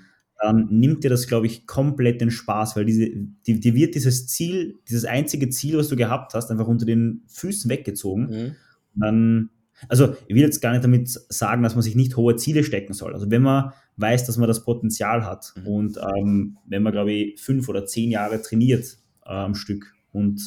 Dann 0.45 0.67
nimmt 0.69 1.03
dir 1.03 1.10
das, 1.10 1.27
glaube 1.27 1.47
ich, 1.47 1.67
komplett 1.67 2.21
den 2.21 2.31
Spaß, 2.31 2.75
weil 2.75 2.86
diese, 2.86 3.10
die, 3.45 3.60
die 3.60 3.75
wird 3.75 3.95
dieses 3.95 4.27
Ziel, 4.27 4.75
dieses 4.88 5.05
einzige 5.05 5.49
Ziel, 5.49 5.77
was 5.77 5.89
du 5.89 5.95
gehabt 5.95 6.34
hast, 6.34 6.51
einfach 6.51 6.67
unter 6.67 6.86
den 6.86 7.23
Füßen 7.27 7.69
weggezogen. 7.69 8.27
Mhm. 8.27 8.55
Dann 8.95 9.49
also 9.89 10.15
ich 10.27 10.36
will 10.36 10.41
jetzt 10.41 10.62
gar 10.62 10.71
nicht 10.71 10.84
damit 10.84 11.10
sagen, 11.10 11.63
dass 11.63 11.75
man 11.75 11.81
sich 11.81 11.95
nicht 11.95 12.15
hohe 12.15 12.36
Ziele 12.36 12.63
stecken 12.63 12.93
soll. 12.93 13.13
Also 13.13 13.29
wenn 13.29 13.41
man 13.41 13.73
weiß, 13.97 14.25
dass 14.25 14.38
man 14.38 14.47
das 14.47 14.63
Potenzial 14.63 15.25
hat 15.25 15.53
mhm. 15.55 15.67
und 15.67 15.97
ähm, 15.97 16.58
wenn 16.65 16.84
man, 16.84 16.93
glaube 16.93 17.12
ich, 17.12 17.41
fünf 17.41 17.67
oder 17.67 17.86
zehn 17.86 18.12
Jahre 18.12 18.41
trainiert 18.41 18.97
äh, 19.25 19.31
am 19.31 19.55
Stück 19.55 19.93
und 20.12 20.41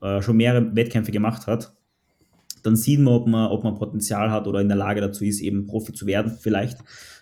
äh, 0.00 0.22
schon 0.22 0.36
mehrere 0.36 0.74
Wettkämpfe 0.74 1.12
gemacht 1.12 1.46
hat, 1.46 1.74
dann 2.62 2.76
sieht 2.76 3.00
man 3.00 3.14
ob, 3.14 3.26
man, 3.26 3.50
ob 3.50 3.64
man 3.64 3.74
Potenzial 3.74 4.30
hat 4.30 4.46
oder 4.46 4.60
in 4.60 4.68
der 4.68 4.76
Lage 4.76 5.00
dazu 5.00 5.24
ist, 5.24 5.40
eben 5.40 5.66
Profi 5.66 5.92
zu 5.92 6.06
werden, 6.06 6.32
vielleicht. 6.40 6.78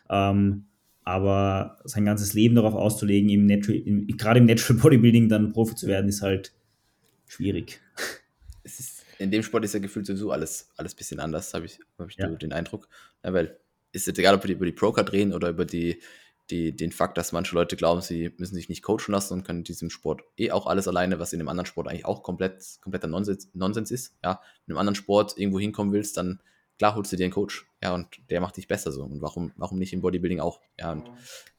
Ähm, 0.09 0.67
aber 1.05 1.81
sein 1.85 2.05
ganzes 2.05 2.35
Leben 2.35 2.55
darauf 2.55 2.75
auszulegen, 2.75 3.29
im 3.31 3.47
Natural, 3.47 3.79
im, 3.79 4.07
gerade 4.07 4.41
im 4.41 4.47
Natural 4.47 4.81
Bodybuilding 4.81 5.29
dann 5.29 5.53
Profi 5.53 5.75
zu 5.75 5.87
werden, 5.87 6.09
ist 6.09 6.23
halt 6.23 6.53
schwierig. 7.27 7.81
Ist 8.65 9.03
in 9.23 9.31
dem 9.31 9.43
Sport 9.43 9.65
ist 9.65 9.75
ja 9.75 9.81
gefühlt 9.81 10.07
sowieso 10.07 10.33
alles, 10.33 10.71
alles 10.77 10.95
bisschen 10.95 11.21
anders, 11.21 11.55
habe 11.55 11.67
ich, 11.67 11.79
hab 11.99 12.09
ich 12.09 12.17
ja. 12.17 12.29
den 12.29 12.53
Eindruck. 12.53 12.89
Ja, 13.25 13.33
weil 13.33 13.57
ist 13.93 14.07
jetzt 14.07 14.19
egal, 14.19 14.35
ob 14.35 14.45
wir 14.45 14.55
über 14.55 14.67
die 14.67 14.73
Broker 14.73 15.05
drehen 15.05 15.33
oder 15.33 15.51
über 15.51 15.65
die, 15.65 16.01
die, 16.51 16.75
den 16.75 16.93
Fakt, 16.93 17.19
dass 17.19 17.33
manche 17.33 17.55
Leute 17.55 17.77
glauben, 17.77 18.01
sie 18.01 18.33
müssen 18.39 18.55
sich 18.55 18.69
nicht 18.69 18.83
coachen 18.83 19.13
lassen 19.13 19.35
und 19.35 19.45
können 19.45 19.61
in 19.61 19.65
diesem 19.65 19.91
Sport 19.91 20.23
eh 20.37 20.51
auch 20.51 20.67
alles 20.67 20.89
alleine, 20.89 21.19
was 21.19 21.33
in 21.33 21.41
einem 21.41 21.49
anderen 21.49 21.67
Sport 21.67 21.89
eigentlich 21.89 22.07
auch 22.07 22.23
komplett, 22.23 22.65
kompletter 22.81 23.07
Nonsens, 23.07 23.51
Nonsens 23.55 23.91
ist. 23.91 24.17
Ja, 24.25 24.31
wenn 24.31 24.39
du 24.39 24.43
in 24.67 24.73
einem 24.73 24.79
anderen 24.79 24.95
Sport 24.97 25.39
irgendwo 25.39 25.61
hinkommen 25.61 25.93
willst, 25.93 26.17
dann 26.17 26.41
klar 26.83 26.97
holst 26.97 27.13
du 27.13 27.17
dir 27.17 27.27
einen 27.27 27.33
Coach, 27.33 27.65
ja, 27.81 27.95
und 27.95 28.09
der 28.29 28.41
macht 28.41 28.57
dich 28.57 28.67
besser 28.67 28.91
so. 28.91 29.05
Und 29.05 29.23
warum, 29.23 29.53
warum 29.55 29.79
nicht 29.79 29.93
im 29.93 30.01
Bodybuilding 30.01 30.41
auch? 30.41 30.61
Ja, 30.81 30.91
und 30.91 31.09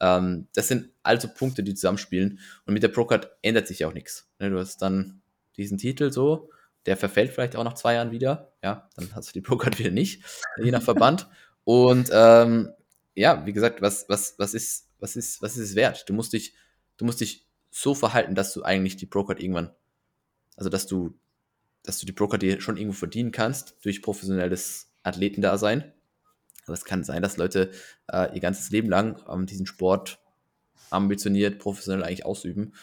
ähm, 0.02 0.50
das 0.54 0.68
sind 0.68 0.90
also 1.02 1.30
Punkte, 1.30 1.64
die 1.64 1.74
zusammenspielen. 1.74 2.40
Und 2.66 2.74
mit 2.74 2.84
der 2.84 2.90
Procard 2.90 3.32
ändert 3.42 3.66
sich 3.66 3.80
ja 3.80 3.88
auch 3.88 3.94
nichts. 3.94 4.30
Ne, 4.40 4.50
du 4.50 4.60
hast 4.60 4.82
dann 4.82 5.22
diesen 5.56 5.78
Titel 5.78 6.12
so, 6.12 6.50
der 6.86 6.98
verfällt 6.98 7.32
vielleicht 7.32 7.56
auch 7.56 7.64
nach 7.64 7.76
zwei 7.76 7.94
Jahren 7.94 8.12
wieder. 8.12 8.52
Ja, 8.62 8.90
dann 8.98 9.16
hast 9.16 9.30
du 9.30 9.32
die 9.32 9.40
Pro-Card 9.40 9.80
wieder 9.80 9.92
nicht, 9.92 10.26
je 10.62 10.72
nach 10.72 10.82
Verband. 10.82 11.30
Und 11.64 12.10
ähm, 12.12 12.74
ja, 13.16 13.46
wie 13.46 13.54
gesagt, 13.54 13.82
was, 13.82 14.10
was, 14.10 14.36
was, 14.40 14.54
ist, 14.54 14.90
was, 15.00 15.16
ist, 15.16 15.42
was 15.42 15.56
ist 15.56 15.70
es 15.70 15.76
wert? 15.76 16.04
Du 16.10 16.14
musst 16.14 16.34
dich, 16.34 16.54
du 16.98 17.06
musst 17.06 17.22
dich 17.22 17.48
so 17.72 17.96
verhalten, 17.96 18.36
dass 18.36 18.52
du 18.52 18.64
eigentlich 18.64 18.98
die 18.98 19.06
Pro-Card 19.06 19.40
irgendwann, 19.40 19.72
also 20.58 20.70
dass 20.70 20.86
du, 20.86 21.18
dass 21.84 21.98
du 21.98 22.06
die 22.06 22.12
Pro-Card 22.12 22.42
dir 22.42 22.60
schon 22.60 22.76
irgendwo 22.76 22.98
verdienen 22.98 23.32
kannst 23.32 23.78
durch 23.84 24.02
professionelles 24.02 24.90
Athletendasein. 25.04 25.92
Aber 26.66 26.74
es 26.74 26.86
kann 26.86 27.04
sein, 27.04 27.22
dass 27.22 27.38
Leute 27.38 27.72
äh, 28.08 28.34
ihr 28.34 28.42
ganzes 28.42 28.72
Leben 28.72 28.90
lang 28.90 29.22
ähm, 29.30 29.46
diesen 29.46 29.66
Sport 29.66 30.20
ambitioniert, 30.90 31.60
professionell 31.60 32.04
eigentlich 32.04 32.26
ausüben 32.26 32.74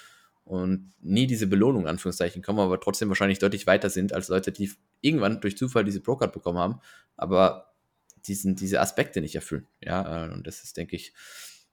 und 0.44 0.90
nie 1.00 1.26
diese 1.26 1.46
Belohnung, 1.46 1.86
Anführungszeichen, 1.86 2.42
kommen, 2.42 2.58
aber 2.58 2.80
trotzdem 2.80 3.08
wahrscheinlich 3.08 3.38
deutlich 3.38 3.66
weiter 3.66 3.88
sind 3.88 4.12
als 4.12 4.28
Leute, 4.28 4.52
die 4.52 4.70
irgendwann 5.00 5.40
durch 5.40 5.56
Zufall 5.56 5.84
diese 5.84 6.00
Pro-Card 6.00 6.32
bekommen 6.32 6.58
haben, 6.58 6.80
aber 7.16 7.72
diesen, 8.26 8.56
diese 8.56 8.80
Aspekte 8.80 9.20
nicht 9.20 9.34
erfüllen. 9.34 9.66
Ja, 9.80 10.26
äh, 10.26 10.32
und 10.32 10.46
das 10.46 10.62
ist, 10.64 10.76
denke 10.76 10.96
ich, 10.96 11.14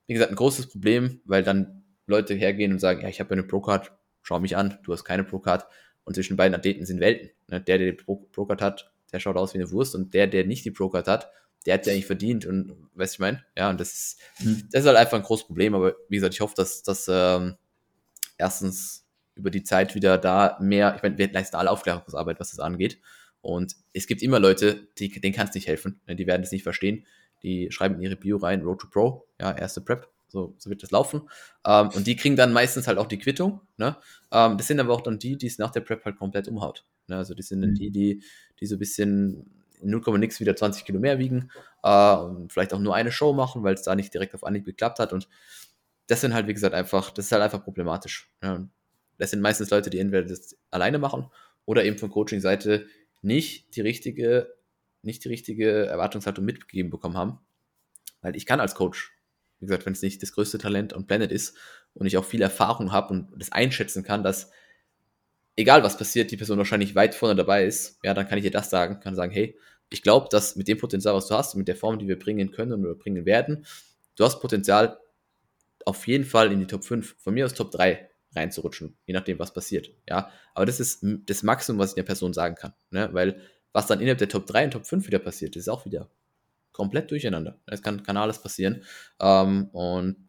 wie 0.06 0.14
gesagt, 0.14 0.30
ein 0.30 0.36
großes 0.36 0.68
Problem, 0.68 1.20
weil 1.24 1.42
dann 1.42 1.82
Leute 2.06 2.34
hergehen 2.34 2.72
und 2.72 2.78
sagen, 2.78 3.02
ja, 3.02 3.08
ich 3.08 3.20
habe 3.20 3.32
eine 3.32 3.42
Pro-Card, 3.42 3.92
schau 4.22 4.40
mich 4.40 4.56
an, 4.56 4.78
du 4.84 4.92
hast 4.92 5.04
keine 5.04 5.24
Pro-Card. 5.24 5.66
Und 6.04 6.14
zwischen 6.14 6.36
beiden 6.38 6.54
Athleten 6.54 6.86
sind 6.86 7.00
Welten. 7.00 7.30
Ne? 7.48 7.60
Der, 7.60 7.76
der 7.76 7.92
die 7.92 8.02
Pro-Card 8.02 8.62
hat, 8.62 8.92
der 9.12 9.20
schaut 9.20 9.36
aus 9.36 9.54
wie 9.54 9.58
eine 9.58 9.70
Wurst 9.70 9.94
und 9.94 10.14
der, 10.14 10.26
der 10.26 10.44
nicht 10.44 10.64
die 10.64 10.70
Pro-Card 10.70 11.08
hat, 11.08 11.30
der 11.66 11.74
hat 11.74 11.86
ja 11.86 11.92
eigentlich 11.92 12.06
verdient 12.06 12.46
und 12.46 12.74
weißt 12.94 13.14
du, 13.14 13.16
ich 13.16 13.18
meine? 13.18 13.44
Ja, 13.56 13.70
und 13.70 13.80
das 13.80 13.92
ist, 13.92 14.20
mhm. 14.40 14.68
das 14.70 14.82
ist 14.82 14.86
halt 14.86 14.96
einfach 14.96 15.16
ein 15.16 15.22
großes 15.22 15.46
Problem, 15.46 15.74
aber 15.74 15.96
wie 16.08 16.16
gesagt, 16.16 16.34
ich 16.34 16.40
hoffe, 16.40 16.54
dass, 16.56 16.82
dass 16.82 17.08
ähm, 17.10 17.56
erstens 18.38 19.04
über 19.34 19.50
die 19.50 19.62
Zeit 19.62 19.94
wieder 19.94 20.18
da 20.18 20.58
mehr, 20.60 20.94
ich 20.96 21.02
meine, 21.02 21.16
wir 21.16 21.30
leisten 21.32 21.56
alle 21.56 21.70
Aufklärungsarbeit, 21.70 22.40
was 22.40 22.50
das 22.50 22.58
angeht. 22.58 22.98
Und 23.40 23.76
es 23.92 24.06
gibt 24.06 24.22
immer 24.22 24.40
Leute, 24.40 24.88
die, 24.98 25.08
denen 25.08 25.34
kann 25.34 25.46
es 25.46 25.54
nicht 25.54 25.68
helfen, 25.68 26.00
ne, 26.06 26.16
die 26.16 26.26
werden 26.26 26.42
es 26.42 26.50
nicht 26.50 26.64
verstehen. 26.64 27.06
Die 27.42 27.70
schreiben 27.70 27.94
in 27.94 28.02
ihre 28.02 28.16
Bio 28.16 28.36
rein, 28.36 28.62
Road 28.62 28.80
to 28.80 28.88
Pro, 28.88 29.28
ja, 29.40 29.56
erste 29.56 29.80
Prep, 29.80 30.08
so, 30.26 30.54
so 30.58 30.70
wird 30.70 30.82
das 30.82 30.90
laufen. 30.90 31.28
Ähm, 31.64 31.90
und 31.90 32.06
die 32.06 32.16
kriegen 32.16 32.34
dann 32.34 32.52
meistens 32.52 32.88
halt 32.88 32.98
auch 32.98 33.06
die 33.06 33.18
Quittung. 33.18 33.60
Ne? 33.76 33.96
Ähm, 34.32 34.58
das 34.58 34.66
sind 34.66 34.80
aber 34.80 34.92
auch 34.92 35.02
dann 35.02 35.20
die, 35.20 35.36
die 35.38 35.46
es 35.46 35.58
nach 35.58 35.70
der 35.70 35.80
Prep 35.80 36.04
halt 36.04 36.18
komplett 36.18 36.48
umhaut. 36.48 36.84
Ne? 37.08 37.16
Also 37.16 37.34
die 37.34 37.42
sind 37.42 37.60
dann 37.60 37.70
mhm. 37.70 37.74
die, 37.74 37.90
die, 37.90 38.22
die 38.60 38.66
so 38.66 38.76
ein 38.76 38.78
bisschen 38.78 39.58
0, 39.82 40.18
nix 40.18 40.40
wieder 40.40 40.56
20 40.56 40.84
Kilo 40.84 40.98
mehr 40.98 41.18
wiegen 41.18 41.50
äh, 41.82 42.16
und 42.16 42.52
vielleicht 42.52 42.72
auch 42.74 42.80
nur 42.80 42.94
eine 42.94 43.12
Show 43.12 43.32
machen, 43.32 43.62
weil 43.62 43.74
es 43.74 43.82
da 43.82 43.94
nicht 43.94 44.12
direkt 44.12 44.34
auf 44.34 44.44
Anhieb 44.44 44.64
geklappt 44.64 44.98
hat. 44.98 45.12
Und 45.12 45.28
das 46.06 46.20
sind 46.20 46.34
halt, 46.34 46.46
wie 46.46 46.54
gesagt, 46.54 46.74
einfach, 46.74 47.10
das 47.10 47.26
ist 47.26 47.32
halt 47.32 47.42
einfach 47.42 47.62
problematisch. 47.62 48.30
Ja. 48.42 48.68
Das 49.18 49.30
sind 49.30 49.40
meistens 49.40 49.70
Leute, 49.70 49.90
die 49.90 49.98
entweder 49.98 50.26
das 50.26 50.56
alleine 50.70 50.98
machen 50.98 51.26
oder 51.64 51.84
eben 51.84 51.98
von 51.98 52.10
Coaching-Seite 52.10 52.86
nicht 53.20 53.74
die 53.76 53.80
richtige, 53.80 54.54
nicht 55.02 55.24
die 55.24 55.28
richtige 55.28 55.86
Erwartungshaltung 55.86 56.44
mitgegeben 56.44 56.90
bekommen 56.90 57.16
haben. 57.16 57.40
Weil 58.20 58.36
ich 58.36 58.46
kann 58.46 58.60
als 58.60 58.74
Coach, 58.74 59.12
wie 59.58 59.66
gesagt, 59.66 59.86
wenn 59.86 59.92
es 59.92 60.02
nicht 60.02 60.22
das 60.22 60.32
größte 60.32 60.58
Talent 60.58 60.94
on 60.94 61.06
Planet 61.06 61.30
ist 61.32 61.56
und 61.94 62.06
ich 62.06 62.16
auch 62.16 62.24
viel 62.24 62.42
Erfahrung 62.42 62.92
habe 62.92 63.12
und 63.12 63.28
das 63.36 63.52
einschätzen 63.52 64.02
kann, 64.02 64.22
dass 64.22 64.50
egal 65.58 65.82
was 65.82 65.98
passiert, 65.98 66.30
die 66.30 66.36
Person 66.36 66.56
wahrscheinlich 66.58 66.94
weit 66.94 67.14
vorne 67.14 67.34
dabei 67.34 67.66
ist, 67.66 67.98
ja, 68.04 68.14
dann 68.14 68.28
kann 68.28 68.38
ich 68.38 68.44
ihr 68.44 68.50
das 68.52 68.70
sagen, 68.70 69.00
kann 69.00 69.16
sagen, 69.16 69.32
hey, 69.32 69.58
ich 69.90 70.02
glaube, 70.02 70.28
dass 70.30 70.54
mit 70.54 70.68
dem 70.68 70.78
Potenzial, 70.78 71.14
was 71.14 71.26
du 71.26 71.34
hast, 71.34 71.56
mit 71.56 71.66
der 71.66 71.74
Form, 71.74 71.98
die 71.98 72.06
wir 72.06 72.18
bringen 72.18 72.52
können 72.52 72.84
oder 72.84 72.94
bringen 72.94 73.26
werden, 73.26 73.66
du 74.16 74.24
hast 74.24 74.40
Potenzial, 74.40 74.98
auf 75.84 76.06
jeden 76.06 76.24
Fall 76.24 76.52
in 76.52 76.60
die 76.60 76.66
Top 76.66 76.84
5, 76.84 77.16
von 77.18 77.34
mir 77.34 77.44
aus 77.44 77.54
Top 77.54 77.72
3 77.72 78.08
reinzurutschen, 78.36 78.96
je 79.06 79.14
nachdem, 79.14 79.38
was 79.38 79.52
passiert. 79.52 79.90
Ja, 80.08 80.30
aber 80.54 80.66
das 80.66 80.78
ist 80.78 81.04
das 81.26 81.42
Maximum, 81.42 81.80
was 81.80 81.90
ich 81.90 81.94
der 81.96 82.02
Person 82.04 82.32
sagen 82.32 82.54
kann. 82.54 82.74
Ne? 82.90 83.08
Weil 83.12 83.40
was 83.72 83.86
dann 83.86 84.00
innerhalb 84.00 84.18
der 84.18 84.28
Top 84.28 84.46
3 84.46 84.66
und 84.66 84.70
Top 84.72 84.86
5 84.86 85.06
wieder 85.08 85.18
passiert, 85.18 85.56
ist 85.56 85.68
auch 85.68 85.84
wieder 85.84 86.08
komplett 86.72 87.10
durcheinander. 87.10 87.58
Es 87.66 87.82
kann, 87.82 88.02
kann 88.04 88.16
alles 88.16 88.40
passieren. 88.40 88.84
Ähm, 89.18 89.68
und 89.72 90.28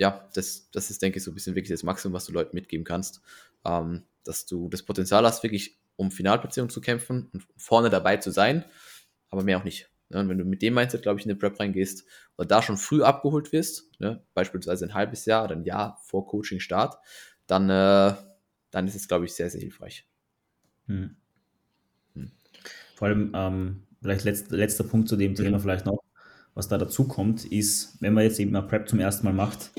ja, 0.00 0.28
das, 0.34 0.70
das 0.72 0.90
ist, 0.90 1.02
denke 1.02 1.18
ich, 1.18 1.24
so 1.24 1.30
ein 1.30 1.34
bisschen 1.34 1.54
wirklich 1.54 1.70
das 1.70 1.82
Maximum, 1.82 2.14
was 2.14 2.24
du 2.24 2.32
Leuten 2.32 2.56
mitgeben 2.56 2.84
kannst. 2.84 3.20
Ähm, 3.64 4.04
dass 4.24 4.46
du 4.46 4.68
das 4.68 4.82
Potenzial 4.82 5.24
hast, 5.24 5.42
wirklich 5.42 5.78
um 5.96 6.10
Finalplatzierung 6.10 6.70
zu 6.70 6.80
kämpfen 6.80 7.28
und 7.32 7.46
vorne 7.56 7.90
dabei 7.90 8.16
zu 8.16 8.30
sein, 8.30 8.64
aber 9.28 9.42
mehr 9.42 9.58
auch 9.58 9.64
nicht. 9.64 9.90
Ne? 10.08 10.20
Und 10.20 10.28
wenn 10.28 10.38
du 10.38 10.44
mit 10.44 10.62
dem 10.62 10.74
Mindset, 10.74 11.02
glaube 11.02 11.18
ich, 11.18 11.26
in 11.26 11.30
eine 11.30 11.38
Prep 11.38 11.58
reingehst 11.58 12.06
oder 12.36 12.46
da 12.46 12.62
schon 12.62 12.76
früh 12.76 13.02
abgeholt 13.02 13.52
wirst, 13.52 13.90
ne? 13.98 14.22
beispielsweise 14.34 14.86
ein 14.86 14.94
halbes 14.94 15.24
Jahr 15.24 15.44
oder 15.44 15.56
ein 15.56 15.64
Jahr 15.64 15.98
vor 16.02 16.26
Coaching-Start, 16.26 16.96
dann, 17.46 17.68
äh, 17.70 18.14
dann 18.70 18.86
ist 18.86 18.94
es, 18.94 19.08
glaube 19.08 19.24
ich, 19.24 19.34
sehr, 19.34 19.50
sehr 19.50 19.60
hilfreich. 19.60 20.06
Hm. 20.86 21.16
Hm. 22.14 22.32
Vor 22.94 23.08
allem, 23.08 23.32
ähm, 23.34 23.86
vielleicht 24.02 24.24
letzt, 24.24 24.50
letzter 24.50 24.84
Punkt 24.84 25.08
zu 25.08 25.16
dem 25.16 25.34
Thema 25.34 25.58
mhm. 25.58 25.62
vielleicht 25.62 25.86
noch, 25.86 26.02
was 26.54 26.68
da 26.68 26.78
dazu 26.78 27.06
kommt, 27.06 27.44
ist, 27.44 28.00
wenn 28.00 28.12
man 28.12 28.24
jetzt 28.24 28.40
eben 28.40 28.54
eine 28.54 28.66
Prep 28.66 28.88
zum 28.88 28.98
ersten 29.00 29.24
Mal 29.24 29.32
macht, 29.32 29.70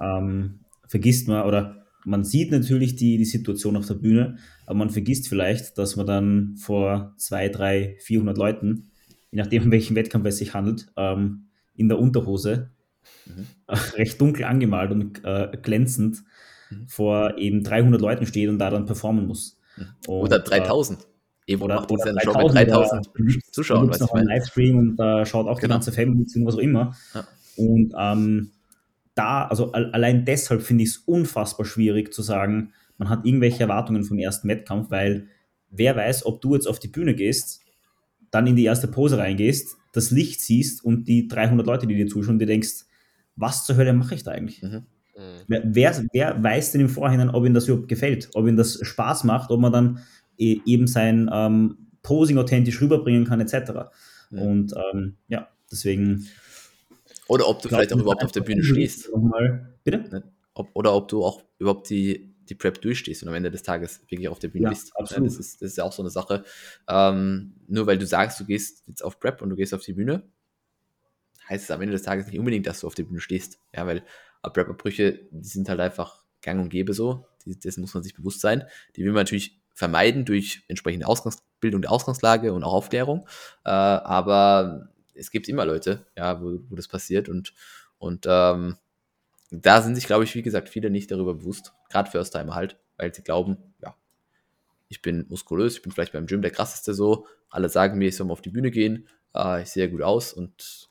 ähm, 0.00 0.60
vergisst 0.88 1.28
man 1.28 1.44
oder 1.46 1.85
man 2.06 2.24
sieht 2.24 2.52
natürlich 2.52 2.94
die, 2.94 3.18
die 3.18 3.24
Situation 3.24 3.76
auf 3.76 3.86
der 3.86 3.94
Bühne, 3.94 4.36
aber 4.64 4.78
man 4.78 4.90
vergisst 4.90 5.28
vielleicht, 5.28 5.76
dass 5.76 5.96
man 5.96 6.06
dann 6.06 6.56
vor 6.56 7.14
zwei, 7.16 7.48
drei, 7.48 7.96
400 8.00 8.38
Leuten, 8.38 8.90
je 9.32 9.38
nachdem, 9.38 9.62
um 9.64 9.70
welchen 9.72 9.96
Wettkampf 9.96 10.26
es 10.26 10.38
sich 10.38 10.54
handelt, 10.54 10.86
ähm, 10.96 11.48
in 11.74 11.88
der 11.88 11.98
Unterhose, 11.98 12.70
mhm. 13.26 13.46
recht 13.96 14.20
dunkel 14.20 14.44
angemalt 14.44 14.92
und 14.92 15.24
äh, 15.24 15.48
glänzend, 15.60 16.22
mhm. 16.70 16.86
vor 16.88 17.36
eben 17.38 17.64
300 17.64 18.00
Leuten 18.00 18.26
steht 18.26 18.48
und 18.48 18.60
da 18.60 18.70
dann 18.70 18.86
performen 18.86 19.26
muss. 19.26 19.58
Mhm. 19.76 19.84
Und, 20.06 20.20
oder 20.26 20.38
3000. 20.38 21.00
Äh, 21.00 21.04
Eben 21.48 21.62
oder, 21.62 21.88
oder 21.88 22.12
3000, 22.12 22.24
Show 22.24 22.48
mit 22.48 22.68
3000 22.68 23.54
Zuschauern. 23.54 23.88
Da 23.88 23.98
noch 23.98 24.12
einen 24.14 24.26
Livestream 24.26 24.78
und 24.78 24.96
da 24.96 25.24
schaut 25.24 25.46
auch 25.46 25.60
genau. 25.60 25.60
die 25.60 25.68
ganze 25.68 25.92
Family 25.92 26.26
zu, 26.26 26.44
was 26.44 26.56
auch 26.56 26.58
immer. 26.58 26.96
Ja. 27.14 27.24
Und 27.56 27.94
ähm, 27.96 28.50
da, 29.16 29.46
also 29.46 29.72
allein 29.72 30.24
deshalb 30.24 30.62
finde 30.62 30.84
ich 30.84 30.90
es 30.90 30.96
unfassbar 30.98 31.66
schwierig 31.66 32.12
zu 32.12 32.22
sagen, 32.22 32.72
man 32.98 33.08
hat 33.08 33.24
irgendwelche 33.24 33.62
Erwartungen 33.62 34.04
vom 34.04 34.18
ersten 34.18 34.46
Wettkampf, 34.48 34.90
weil 34.90 35.28
wer 35.70 35.96
weiß, 35.96 36.26
ob 36.26 36.40
du 36.40 36.54
jetzt 36.54 36.68
auf 36.68 36.78
die 36.78 36.88
Bühne 36.88 37.14
gehst, 37.14 37.62
dann 38.30 38.46
in 38.46 38.56
die 38.56 38.64
erste 38.64 38.88
Pose 38.88 39.18
reingehst, 39.18 39.76
das 39.92 40.10
Licht 40.10 40.40
siehst 40.42 40.84
und 40.84 41.08
die 41.08 41.28
300 41.28 41.66
Leute, 41.66 41.86
die 41.86 41.96
dir 41.96 42.06
zuschauen, 42.06 42.38
dir 42.38 42.46
denkst, 42.46 42.84
was 43.36 43.64
zur 43.64 43.76
Hölle 43.76 43.94
mache 43.94 44.14
ich 44.14 44.22
da 44.22 44.32
eigentlich? 44.32 44.62
Mhm. 44.62 44.82
Mhm. 45.16 45.62
Wer, 45.64 46.04
wer 46.12 46.42
weiß 46.42 46.72
denn 46.72 46.82
im 46.82 46.88
Vorhinein, 46.90 47.30
ob 47.30 47.46
ihm 47.46 47.54
das 47.54 47.68
überhaupt 47.68 47.88
gefällt, 47.88 48.28
ob 48.34 48.46
ihm 48.46 48.56
das 48.56 48.78
Spaß 48.82 49.24
macht, 49.24 49.50
ob 49.50 49.60
man 49.60 49.72
dann 49.72 49.98
e, 50.36 50.60
eben 50.66 50.86
sein 50.86 51.30
ähm, 51.32 51.78
Posing 52.02 52.36
authentisch 52.36 52.80
rüberbringen 52.82 53.24
kann, 53.24 53.40
etc. 53.40 53.88
Mhm. 54.30 54.38
Und 54.38 54.74
ähm, 54.92 55.16
ja, 55.28 55.48
deswegen 55.70 56.26
oder 57.28 57.48
ob 57.48 57.62
du 57.62 57.68
vielleicht 57.68 57.92
auch 57.92 57.98
überhaupt 57.98 58.24
auf 58.24 58.32
der 58.32 58.42
Bühne 58.42 58.62
stehst. 58.62 59.10
Bitte? 59.84 59.98
Ne? 59.98 60.32
Ob, 60.54 60.70
oder 60.74 60.94
ob 60.94 61.08
du 61.08 61.24
auch 61.24 61.42
überhaupt 61.58 61.90
die, 61.90 62.34
die 62.48 62.54
Prep 62.54 62.80
durchstehst 62.80 63.22
und 63.22 63.28
am 63.28 63.34
Ende 63.34 63.50
des 63.50 63.62
Tages 63.62 64.00
wirklich 64.08 64.28
auf 64.28 64.38
der 64.38 64.48
Bühne 64.48 64.64
ja, 64.64 64.70
bist. 64.70 64.96
Absolut. 64.96 65.26
Das, 65.26 65.36
ist, 65.38 65.60
das 65.60 65.70
ist 65.70 65.76
ja 65.76 65.84
auch 65.84 65.92
so 65.92 66.02
eine 66.02 66.10
Sache. 66.10 66.44
Ähm, 66.88 67.54
nur 67.68 67.86
weil 67.86 67.98
du 67.98 68.06
sagst, 68.06 68.40
du 68.40 68.44
gehst 68.44 68.84
jetzt 68.86 69.02
auf 69.02 69.20
Prep 69.20 69.42
und 69.42 69.50
du 69.50 69.56
gehst 69.56 69.74
auf 69.74 69.82
die 69.82 69.92
Bühne, 69.92 70.22
heißt 71.48 71.64
es 71.64 71.70
am 71.70 71.82
Ende 71.82 71.92
des 71.92 72.02
Tages 72.02 72.26
nicht 72.26 72.38
unbedingt, 72.38 72.66
dass 72.66 72.80
du 72.80 72.86
auf 72.86 72.94
der 72.94 73.04
Bühne 73.04 73.20
stehst. 73.20 73.58
Ja, 73.74 73.86
weil 73.86 74.02
Prep-Abbrüche, 74.42 75.26
die 75.30 75.48
sind 75.48 75.68
halt 75.68 75.80
einfach 75.80 76.24
gang 76.42 76.60
und 76.60 76.68
gäbe 76.68 76.94
so. 76.94 77.26
Die, 77.44 77.58
dessen 77.58 77.80
muss 77.80 77.94
man 77.94 78.02
sich 78.02 78.14
bewusst 78.14 78.40
sein. 78.40 78.64
Die 78.96 79.04
will 79.04 79.12
man 79.12 79.24
natürlich 79.24 79.60
vermeiden 79.72 80.24
durch 80.24 80.62
entsprechende 80.68 81.06
Ausgangsbildung 81.06 81.82
der 81.82 81.92
Ausgangslage 81.92 82.52
und 82.52 82.64
auch 82.64 82.72
Aufklärung. 82.72 83.26
Äh, 83.64 83.70
aber 83.70 84.88
es 85.16 85.30
gibt 85.30 85.48
immer 85.48 85.64
Leute, 85.64 86.06
ja, 86.16 86.40
wo, 86.40 86.60
wo 86.68 86.76
das 86.76 86.88
passiert 86.88 87.28
und, 87.28 87.54
und 87.98 88.26
ähm, 88.28 88.76
da 89.50 89.82
sind 89.82 89.94
sich, 89.94 90.06
glaube 90.06 90.24
ich, 90.24 90.34
wie 90.34 90.42
gesagt, 90.42 90.68
viele 90.68 90.90
nicht 90.90 91.10
darüber 91.10 91.34
bewusst, 91.34 91.72
gerade 91.88 92.10
First-Timer 92.10 92.54
halt, 92.54 92.78
weil 92.96 93.14
sie 93.14 93.22
glauben, 93.22 93.56
ja, 93.82 93.94
ich 94.88 95.02
bin 95.02 95.26
muskulös, 95.28 95.76
ich 95.76 95.82
bin 95.82 95.92
vielleicht 95.92 96.12
beim 96.12 96.26
Gym 96.26 96.42
der 96.42 96.50
krasseste 96.50 96.94
so, 96.94 97.26
alle 97.48 97.68
sagen 97.68 97.98
mir, 97.98 98.08
ich 98.08 98.16
soll 98.16 98.26
mal 98.26 98.32
auf 98.32 98.42
die 98.42 98.50
Bühne 98.50 98.70
gehen, 98.70 99.08
äh, 99.34 99.62
ich 99.62 99.68
sehe 99.68 99.90
gut 99.90 100.02
aus 100.02 100.32
und 100.32 100.88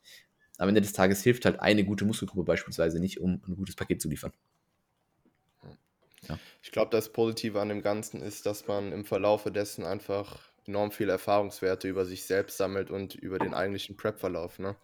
am 0.58 0.70
Ende 0.70 0.82
des 0.82 0.94
Tages 0.94 1.22
hilft 1.22 1.46
halt 1.46 1.60
eine 1.60 1.84
gute 1.84 2.06
Muskelgruppe 2.06 2.46
beispielsweise 2.46 3.00
nicht, 3.00 3.20
um 3.20 3.42
ein 3.48 3.56
gutes 3.56 3.76
Paket 3.76 4.02
zu 4.02 4.10
liefern. 4.10 4.32
Ja. 6.30 6.40
Ich 6.64 6.72
glaube, 6.72 6.92
das 6.92 7.12
Positive 7.12 7.60
an 7.60 7.70
dem 7.70 7.82
Ganzen 7.82 8.22
ist, 8.22 8.46
dass 8.46 8.68
man 8.68 8.92
im 8.92 9.06
Verlaufe 9.06 9.52
dessen 9.52 9.86
einfach 9.86 10.40
enorm 10.68 10.92
viele 10.92 11.12
Erfahrungswerte 11.12 11.88
über 11.88 12.06
sich 12.06 12.26
selbst 12.26 12.58
sammelt 12.58 12.92
und 12.92 13.16
über 13.16 13.40
den 13.40 13.54
eigentlichen 13.54 13.98
Prep-Verlauf. 13.98 14.60
Ne? 14.60 14.76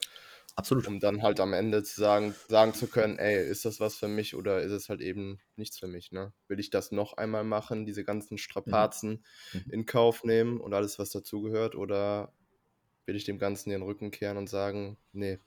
Absolut. 0.56 0.88
Um 0.88 1.00
dann 1.00 1.22
halt 1.24 1.40
am 1.40 1.54
Ende 1.54 1.84
zu 1.84 2.00
sagen, 2.00 2.36
sagen 2.50 2.74
zu 2.74 2.88
können, 2.88 3.18
ey, 3.18 3.48
ist 3.48 3.66
das 3.66 3.80
was 3.80 3.96
für 3.96 4.08
mich 4.08 4.36
oder 4.36 4.62
ist 4.62 4.72
es 4.72 4.90
halt 4.90 5.02
eben 5.02 5.40
nichts 5.56 5.80
für 5.80 5.88
mich, 5.88 6.12
ne? 6.12 6.34
Will 6.48 6.60
ich 6.60 6.70
das 6.70 6.92
noch 6.92 7.14
einmal 7.14 7.44
machen, 7.44 7.86
diese 7.86 8.04
ganzen 8.04 8.38
Strapazen 8.38 9.24
mhm. 9.54 9.62
mhm. 9.66 9.72
in 9.72 9.86
Kauf 9.86 10.24
nehmen 10.24 10.60
und 10.60 10.74
alles, 10.74 11.00
was 11.00 11.12
dazugehört, 11.12 11.76
oder 11.76 12.34
will 13.06 13.16
ich 13.16 13.24
dem 13.24 13.40
Ganzen 13.40 13.70
den 13.70 13.82
Rücken 13.82 14.12
kehren 14.12 14.38
und 14.38 14.50
sagen, 14.50 14.98
nee, 15.14 15.40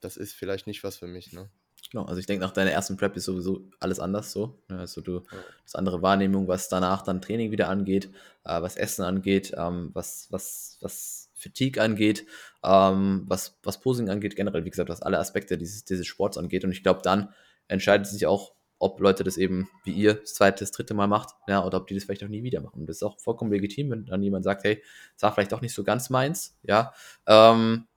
das 0.00 0.16
ist 0.16 0.34
vielleicht 0.34 0.66
nicht 0.66 0.84
was 0.84 0.98
für 0.98 1.08
mich, 1.08 1.32
ne? 1.32 1.50
Genau, 1.90 2.04
also 2.04 2.20
ich 2.20 2.26
denke, 2.26 2.44
nach 2.44 2.52
deiner 2.52 2.70
ersten 2.70 2.96
Prep 2.96 3.16
ist 3.16 3.24
sowieso 3.24 3.62
alles 3.80 3.98
anders 3.98 4.30
so. 4.32 4.58
Ne? 4.68 4.78
Also 4.78 5.00
du 5.00 5.22
hast 5.62 5.76
andere 5.76 6.02
Wahrnehmung, 6.02 6.46
was 6.46 6.68
danach 6.68 7.02
dann 7.02 7.22
Training 7.22 7.50
wieder 7.50 7.68
angeht, 7.68 8.10
äh, 8.44 8.60
was 8.60 8.76
Essen 8.76 9.04
angeht, 9.04 9.54
ähm, 9.56 9.90
was, 9.94 10.26
was, 10.30 10.76
was 10.80 11.30
Fatigue 11.34 11.82
angeht, 11.82 12.26
ähm, 12.62 13.24
was, 13.26 13.58
was 13.62 13.80
Posing 13.80 14.10
angeht, 14.10 14.36
generell, 14.36 14.64
wie 14.64 14.70
gesagt, 14.70 14.90
was 14.90 15.02
alle 15.02 15.18
Aspekte 15.18 15.56
dieses, 15.56 15.84
dieses 15.84 16.06
Sports 16.06 16.36
angeht. 16.36 16.64
Und 16.64 16.72
ich 16.72 16.82
glaube, 16.82 17.00
dann 17.02 17.32
entscheidet 17.68 18.06
sich 18.06 18.26
auch, 18.26 18.52
ob 18.80 19.00
Leute 19.00 19.24
das 19.24 19.36
eben 19.36 19.68
wie 19.84 19.92
ihr 19.92 20.14
das 20.14 20.34
zweite, 20.34 20.60
das 20.60 20.70
dritte 20.70 20.94
Mal 20.94 21.08
macht, 21.08 21.34
ja, 21.48 21.64
oder 21.64 21.78
ob 21.78 21.88
die 21.88 21.94
das 21.94 22.04
vielleicht 22.04 22.22
auch 22.22 22.28
nie 22.28 22.44
wieder 22.44 22.60
machen. 22.60 22.86
Das 22.86 22.96
ist 22.96 23.02
auch 23.02 23.18
vollkommen 23.18 23.50
legitim, 23.50 23.90
wenn 23.90 24.06
dann 24.06 24.22
jemand 24.22 24.44
sagt, 24.44 24.62
hey, 24.62 24.82
das 25.14 25.22
war 25.22 25.34
vielleicht 25.34 25.50
doch 25.50 25.60
nicht 25.60 25.74
so 25.74 25.82
ganz 25.82 26.10
meins, 26.10 26.56
ja. 26.62 26.92
Ähm, 27.26 27.87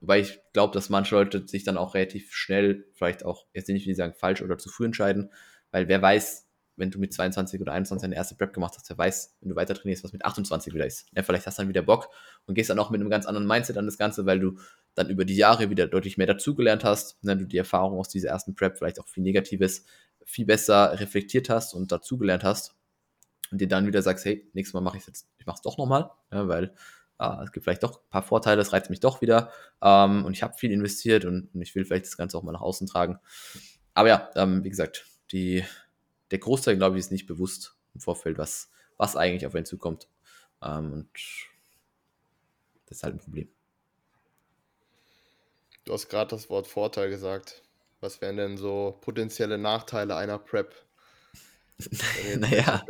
weil 0.00 0.22
ich 0.22 0.40
glaube, 0.52 0.74
dass 0.74 0.88
manche 0.88 1.14
Leute 1.14 1.46
sich 1.46 1.64
dann 1.64 1.76
auch 1.76 1.94
relativ 1.94 2.32
schnell, 2.32 2.86
vielleicht 2.94 3.24
auch, 3.24 3.46
jetzt 3.54 3.68
nicht 3.68 3.86
wie 3.86 3.94
sagen, 3.94 4.14
falsch 4.14 4.42
oder 4.42 4.58
zu 4.58 4.68
früh 4.68 4.86
entscheiden, 4.86 5.30
weil 5.70 5.88
wer 5.88 6.00
weiß, 6.00 6.48
wenn 6.76 6.90
du 6.90 6.98
mit 6.98 7.12
22 7.12 7.60
oder 7.60 7.72
21 7.72 8.02
deine 8.02 8.16
erste 8.16 8.34
Prep 8.34 8.54
gemacht 8.54 8.74
hast, 8.76 8.88
wer 8.88 8.96
weiß, 8.98 9.36
wenn 9.40 9.50
du 9.50 9.56
weiter 9.56 9.74
trainierst, 9.74 10.04
was 10.04 10.12
mit 10.12 10.24
28 10.24 10.72
wieder 10.72 10.86
ist. 10.86 11.06
Ja, 11.14 11.22
vielleicht 11.22 11.46
hast 11.46 11.58
du 11.58 11.62
dann 11.62 11.68
wieder 11.68 11.82
Bock 11.82 12.08
und 12.46 12.54
gehst 12.54 12.70
dann 12.70 12.78
auch 12.78 12.90
mit 12.90 13.00
einem 13.00 13.10
ganz 13.10 13.26
anderen 13.26 13.46
Mindset 13.46 13.76
an 13.76 13.86
das 13.86 13.98
Ganze, 13.98 14.24
weil 14.24 14.40
du 14.40 14.58
dann 14.94 15.10
über 15.10 15.24
die 15.24 15.36
Jahre 15.36 15.70
wieder 15.70 15.86
deutlich 15.86 16.16
mehr 16.16 16.26
dazugelernt 16.26 16.84
hast, 16.84 17.18
wenn 17.22 17.36
ne, 17.38 17.42
du 17.44 17.48
die 17.48 17.58
Erfahrung 17.58 17.98
aus 17.98 18.08
dieser 18.08 18.30
ersten 18.30 18.54
Prep, 18.54 18.78
vielleicht 18.78 19.00
auch 19.00 19.08
viel 19.08 19.22
Negatives, 19.22 19.84
viel 20.24 20.46
besser 20.46 20.98
reflektiert 20.98 21.50
hast 21.50 21.74
und 21.74 21.92
dazugelernt 21.92 22.44
hast 22.44 22.74
und 23.50 23.60
dir 23.60 23.68
dann 23.68 23.86
wieder 23.86 24.02
sagst, 24.02 24.24
hey, 24.24 24.50
nächstes 24.54 24.74
Mal 24.74 24.80
mache 24.80 24.96
ich 24.96 25.02
es 25.02 25.06
jetzt, 25.08 25.28
ich 25.38 25.46
mache 25.46 25.56
es 25.56 25.62
doch 25.62 25.78
nochmal, 25.78 26.10
ja, 26.30 26.48
weil 26.48 26.74
ah, 27.22 27.42
es 27.42 27.52
gibt 27.52 27.64
vielleicht 27.64 27.82
doch 27.82 28.02
ein 28.02 28.10
paar 28.10 28.22
Vorteile, 28.22 28.60
es 28.60 28.72
reizt 28.72 28.90
mich 28.90 29.00
doch 29.00 29.20
wieder 29.20 29.50
ähm, 29.80 30.24
und 30.24 30.32
ich 30.32 30.42
habe 30.42 30.54
viel 30.56 30.72
investiert 30.72 31.24
und, 31.24 31.54
und, 31.54 31.62
ich 31.62 31.74
will 31.74 31.84
vielleicht 31.84 32.06
das 32.06 32.16
Ganze 32.16 32.36
auch 32.36 32.42
mal 32.42 32.52
nach 32.52 32.60
außen 32.60 32.86
tragen. 32.86 33.18
Aber 33.94 34.08
ja, 34.08 34.30
ähm, 34.34 34.64
wie 34.64 34.70
gesagt, 34.70 35.06
die, 35.30 35.64
der 36.30 36.38
Großteil, 36.38 36.76
glaube 36.76 36.96
ich, 36.96 37.00
ist 37.00 37.12
nicht 37.12 37.26
bewusst 37.26 37.76
im 37.94 38.00
Vorfeld, 38.00 38.38
was, 38.38 38.70
was 38.96 39.16
eigentlich 39.16 39.46
auf 39.46 39.54
einen 39.54 39.66
zukommt. 39.66 40.08
Ähm, 40.62 40.92
und 40.92 41.10
das 42.86 42.98
ist 42.98 43.02
halt 43.02 43.14
ein 43.14 43.20
Problem. 43.20 43.48
Du 45.84 45.92
hast 45.92 46.08
gerade 46.08 46.30
das 46.30 46.48
Wort 46.48 46.66
Vorteil 46.66 47.10
gesagt. 47.10 47.62
Was 48.00 48.20
wären 48.20 48.36
denn 48.36 48.56
so 48.56 48.98
potenzielle 49.00 49.58
Nachteile 49.58 50.16
einer 50.16 50.38
Prep? 50.38 50.74
Naja. 52.38 52.84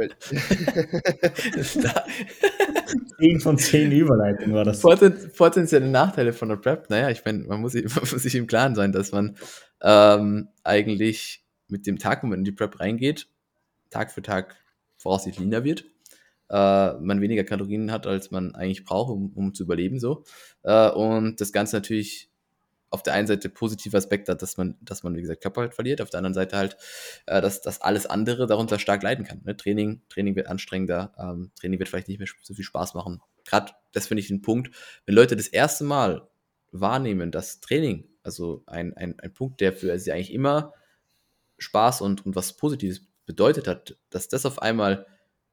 10 3.19 3.41
von 3.41 3.59
10 3.59 3.93
Überleitungen 3.93 4.55
war 4.55 4.65
das. 4.65 4.81
Poten 4.81 5.31
potenzielle 5.37 5.89
Nachteile 5.89 6.33
von 6.33 6.49
der 6.49 6.57
Prep, 6.57 6.91
naja, 6.91 7.11
ich 7.11 7.25
meine, 7.25 7.41
man 7.41 7.61
muss, 7.61 7.75
man 7.75 7.85
muss 7.85 8.11
sich 8.11 8.35
im 8.35 8.47
Klaren 8.47 8.75
sein, 8.75 8.93
dass 8.93 9.13
man 9.13 9.37
ähm, 9.83 10.49
eigentlich 10.65 11.45
mit 11.69 11.87
dem 11.87 11.99
Tag, 11.99 12.23
wo 12.23 12.27
man 12.27 12.41
in 12.41 12.45
die 12.45 12.53
Prep 12.53 12.81
reingeht, 12.81 13.29
Tag 13.91 14.13
für 14.13 14.23
Tag 14.23 14.57
voraussichtlich 14.97 15.45
leaner 15.45 15.65
wird. 15.65 15.85
Äh, 16.51 16.95
man 17.01 17.21
weniger 17.21 17.45
Kalorien 17.45 17.91
hat, 17.91 18.07
als 18.07 18.31
man 18.31 18.55
eigentlich 18.55 18.85
braucht, 18.85 19.11
um, 19.11 19.33
um 19.35 19.55
zu 19.55 19.65
überleben 19.65 19.99
so. 19.99 20.25
Äh, 20.63 20.91
und 20.91 21.41
das 21.41 21.53
Ganze 21.53 21.77
natürlich 21.77 22.32
auf 22.93 23.03
der 23.03 23.15
einen 23.15 23.27
Seite 23.27 23.49
positive 23.49 23.97
Aspekt 23.97 24.29
hat, 24.29 24.43
dass 24.43 24.57
man, 24.57 24.77
dass 24.83 25.03
man, 25.03 25.17
wie 25.17 25.23
gesagt, 25.23 25.43
Körper 25.43 25.63
halt 25.63 25.75
verliert, 25.75 26.01
auf 26.01 26.11
der 26.11 26.19
anderen 26.19 26.35
Seite 26.35 26.57
halt, 26.57 26.77
äh, 27.27 27.41
dass, 27.41 27.63
dass 27.63 27.81
alles 27.81 28.07
andere 28.07 28.47
darunter 28.47 28.79
stark 28.79 29.03
leiden 29.03 29.25
kann. 29.25 29.41
Ne? 29.45 29.57
Training, 29.57 30.03
Training 30.09 30.37
wird 30.37 30.47
anstrengender, 30.47 31.15
ähm, 31.19 31.53
Training 31.59 31.79
wird 31.79 31.89
vielleicht 31.89 32.09
nicht 32.09 32.19
mehr 32.19 32.29
so 32.43 32.55
viel 32.55 32.65
Spaß 32.65 32.95
machen. 32.95 33.21
Gerade 33.45 33.73
das 33.93 34.07
finde 34.07 34.21
ich 34.21 34.31
ein 34.31 34.43
Punkt, 34.43 34.75
wenn 35.07 35.15
Leute 35.15 35.37
das 35.37 35.49
erste 35.49 35.85
Mal 35.85 36.29
wahrnehmen, 36.71 37.31
dass 37.31 37.61
Training, 37.61 38.09
also 38.23 38.63
ein, 38.67 38.95
ein, 38.95 39.19
ein 39.19 39.33
Punkt, 39.33 39.61
der 39.61 39.73
für 39.73 39.99
sie 39.99 40.13
eigentlich 40.13 40.33
immer 40.33 40.73
Spaß 41.59 42.03
und, 42.03 42.27
und 42.27 42.37
was 42.37 42.57
Positives 42.57 43.07
bedeutet 43.25 43.67
hat, 43.69 43.97
dass 44.11 44.29
das 44.29 44.47
auf 44.47 44.61
einmal 44.61 45.07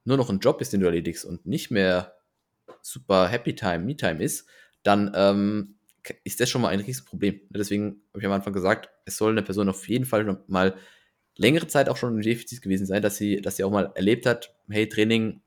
nur 0.03 0.17
noch 0.17 0.29
ein 0.29 0.39
Job 0.39 0.59
ist, 0.61 0.73
den 0.73 0.81
du 0.81 0.87
erledigst 0.87 1.25
und 1.25 1.45
nicht 1.45 1.71
mehr 1.71 2.15
super 2.81 3.27
Happy 3.27 3.55
Time, 3.55 3.79
Me 3.79 3.95
Time 3.95 4.23
ist, 4.23 4.47
dann 4.83 5.11
ähm, 5.15 5.78
ist 6.23 6.39
das 6.39 6.49
schon 6.49 6.61
mal 6.61 6.69
ein 6.69 6.79
riesiges 6.79 7.05
Problem. 7.05 7.41
Deswegen 7.49 8.01
habe 8.09 8.19
ich 8.19 8.25
am 8.25 8.31
Anfang 8.31 8.53
gesagt, 8.53 8.89
es 9.05 9.17
soll 9.17 9.31
eine 9.31 9.43
Person 9.43 9.69
auf 9.69 9.87
jeden 9.87 10.05
Fall 10.05 10.43
mal 10.47 10.75
längere 11.35 11.67
Zeit 11.67 11.89
auch 11.89 11.97
schon 11.97 12.15
im 12.15 12.21
Defizit 12.21 12.61
gewesen 12.61 12.85
sein, 12.85 13.01
dass 13.01 13.17
sie, 13.17 13.41
dass 13.41 13.55
sie 13.55 13.63
auch 13.63 13.71
mal 13.71 13.91
erlebt 13.95 14.25
hat, 14.25 14.55
hey, 14.69 14.87
Training 14.87 15.41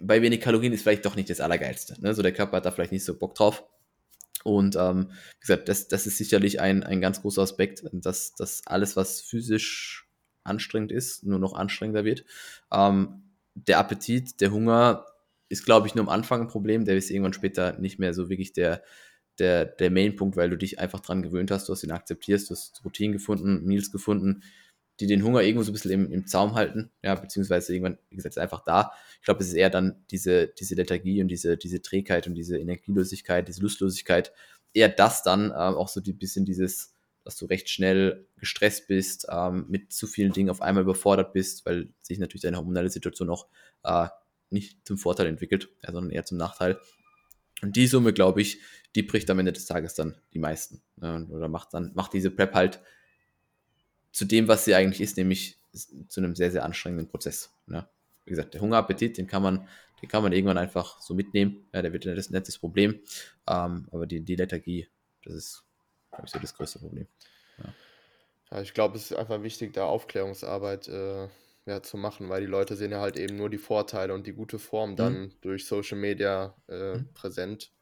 bei 0.00 0.22
wenig 0.22 0.40
Kalorien 0.40 0.72
ist 0.72 0.82
vielleicht 0.82 1.04
doch 1.04 1.16
nicht 1.16 1.28
das 1.28 1.40
Allergeilste. 1.40 2.00
Ne? 2.00 2.14
So 2.14 2.22
der 2.22 2.32
Körper 2.32 2.56
hat 2.56 2.66
da 2.66 2.70
vielleicht 2.70 2.92
nicht 2.92 3.04
so 3.04 3.18
Bock 3.18 3.34
drauf. 3.34 3.64
Und 4.44 4.76
ähm, 4.76 5.10
wie 5.10 5.40
gesagt, 5.40 5.68
das, 5.68 5.88
das 5.88 6.06
ist 6.06 6.16
sicherlich 6.16 6.60
ein, 6.60 6.82
ein 6.82 7.00
ganz 7.00 7.20
großer 7.20 7.42
Aspekt, 7.42 7.82
dass, 7.92 8.34
dass 8.34 8.66
alles, 8.66 8.96
was 8.96 9.20
physisch 9.20 10.08
anstrengend 10.44 10.92
ist, 10.92 11.24
nur 11.24 11.38
noch 11.38 11.52
anstrengender 11.52 12.04
wird. 12.04 12.24
Ähm, 12.72 13.24
der 13.54 13.78
Appetit, 13.78 14.40
der 14.40 14.52
Hunger 14.52 15.04
ist, 15.50 15.66
glaube 15.66 15.86
ich, 15.86 15.94
nur 15.94 16.04
am 16.04 16.08
Anfang 16.08 16.42
ein 16.42 16.48
Problem. 16.48 16.86
Der 16.86 16.96
ist 16.96 17.10
irgendwann 17.10 17.34
später 17.34 17.78
nicht 17.78 17.98
mehr 17.98 18.14
so 18.14 18.30
wirklich 18.30 18.52
der, 18.54 18.82
der, 19.40 19.64
der 19.64 19.90
Main-Punkt, 19.90 20.36
weil 20.36 20.50
du 20.50 20.56
dich 20.56 20.78
einfach 20.78 21.00
dran 21.00 21.22
gewöhnt 21.22 21.50
hast, 21.50 21.68
du 21.68 21.72
hast 21.72 21.82
ihn 21.82 21.90
akzeptierst, 21.90 22.50
du 22.50 22.54
hast 22.54 22.84
Routinen 22.84 23.12
gefunden, 23.12 23.64
Meals 23.64 23.90
gefunden, 23.90 24.42
die 25.00 25.06
den 25.06 25.24
Hunger 25.24 25.40
irgendwo 25.40 25.62
so 25.62 25.70
ein 25.70 25.72
bisschen 25.72 25.90
im, 25.90 26.12
im 26.12 26.26
Zaum 26.26 26.54
halten, 26.54 26.90
ja, 27.02 27.14
beziehungsweise 27.14 27.74
irgendwann, 27.74 27.98
wie 28.10 28.16
gesagt, 28.16 28.36
einfach 28.38 28.64
da. 28.64 28.92
Ich 29.18 29.24
glaube, 29.24 29.40
es 29.40 29.48
ist 29.48 29.54
eher 29.54 29.70
dann 29.70 30.04
diese, 30.10 30.48
diese 30.48 30.74
Lethargie 30.74 31.22
und 31.22 31.28
diese, 31.28 31.56
diese 31.56 31.80
Trägheit 31.80 32.26
und 32.26 32.34
diese 32.34 32.58
Energielosigkeit, 32.58 33.48
diese 33.48 33.62
Lustlosigkeit, 33.62 34.32
eher 34.74 34.90
das 34.90 35.22
dann, 35.22 35.50
äh, 35.50 35.54
auch 35.54 35.88
so 35.88 36.00
ein 36.00 36.18
bisschen 36.18 36.44
dieses, 36.44 36.94
dass 37.24 37.36
du 37.36 37.46
recht 37.46 37.70
schnell 37.70 38.26
gestresst 38.36 38.88
bist, 38.88 39.26
ähm, 39.30 39.66
mit 39.68 39.92
zu 39.92 40.06
vielen 40.06 40.32
Dingen 40.32 40.50
auf 40.50 40.60
einmal 40.60 40.84
überfordert 40.84 41.32
bist, 41.32 41.64
weil 41.64 41.88
sich 42.02 42.18
natürlich 42.18 42.42
deine 42.42 42.58
hormonelle 42.58 42.90
Situation 42.90 43.30
auch 43.30 43.46
äh, 43.84 44.08
nicht 44.50 44.86
zum 44.86 44.98
Vorteil 44.98 45.26
entwickelt, 45.26 45.70
ja, 45.82 45.92
sondern 45.92 46.10
eher 46.10 46.24
zum 46.24 46.38
Nachteil. 46.38 46.78
Und 47.62 47.76
die 47.76 47.86
Summe, 47.86 48.12
glaube 48.12 48.40
ich, 48.40 48.60
die 48.94 49.02
bricht 49.02 49.30
am 49.30 49.38
Ende 49.38 49.52
des 49.52 49.66
Tages 49.66 49.94
dann 49.94 50.16
die 50.34 50.38
meisten. 50.38 50.82
Ja, 51.00 51.20
oder 51.28 51.48
macht 51.48 51.74
dann, 51.74 51.92
macht 51.94 52.12
diese 52.12 52.30
Prep 52.30 52.54
halt 52.54 52.80
zu 54.12 54.24
dem, 54.24 54.48
was 54.48 54.64
sie 54.64 54.74
eigentlich 54.74 55.00
ist, 55.00 55.16
nämlich 55.16 55.58
zu 56.08 56.20
einem 56.20 56.34
sehr, 56.34 56.50
sehr 56.50 56.64
anstrengenden 56.64 57.08
Prozess. 57.08 57.52
Ja. 57.68 57.88
Wie 58.24 58.30
gesagt, 58.30 58.54
der 58.54 58.60
Hungerappetit, 58.60 59.18
den 59.18 59.26
kann 59.26 59.42
man, 59.42 59.68
den 60.02 60.08
kann 60.08 60.22
man 60.22 60.32
irgendwann 60.32 60.58
einfach 60.58 61.00
so 61.00 61.14
mitnehmen. 61.14 61.68
Ja, 61.72 61.82
der 61.82 61.92
wird 61.92 62.06
ein 62.06 62.22
nettes 62.30 62.58
Problem. 62.58 63.00
Ähm, 63.48 63.88
aber 63.92 64.06
die, 64.06 64.20
die 64.20 64.36
Lethargie, 64.36 64.88
das 65.24 65.34
ist, 65.34 65.64
glaube 66.10 66.26
ich, 66.26 66.32
so 66.32 66.38
das 66.38 66.54
größte 66.54 66.80
Problem. 66.80 67.06
Ja. 67.58 67.74
ja 68.50 68.62
ich 68.62 68.74
glaube, 68.74 68.96
es 68.96 69.10
ist 69.10 69.16
einfach 69.16 69.42
wichtig, 69.42 69.72
da 69.72 69.84
Aufklärungsarbeit 69.84 70.88
äh, 70.88 71.28
ja, 71.66 71.82
zu 71.82 71.96
machen, 71.96 72.28
weil 72.28 72.40
die 72.40 72.46
Leute 72.46 72.74
sehen 72.74 72.90
ja 72.90 73.00
halt 73.00 73.16
eben 73.16 73.36
nur 73.36 73.50
die 73.50 73.58
Vorteile 73.58 74.12
und 74.14 74.26
die 74.26 74.32
gute 74.32 74.58
Form 74.58 74.96
dann 74.96 75.20
mhm. 75.20 75.32
durch 75.40 75.66
Social 75.66 75.98
Media 75.98 76.56
äh, 76.68 76.96
mhm. 76.96 77.12
präsent 77.14 77.72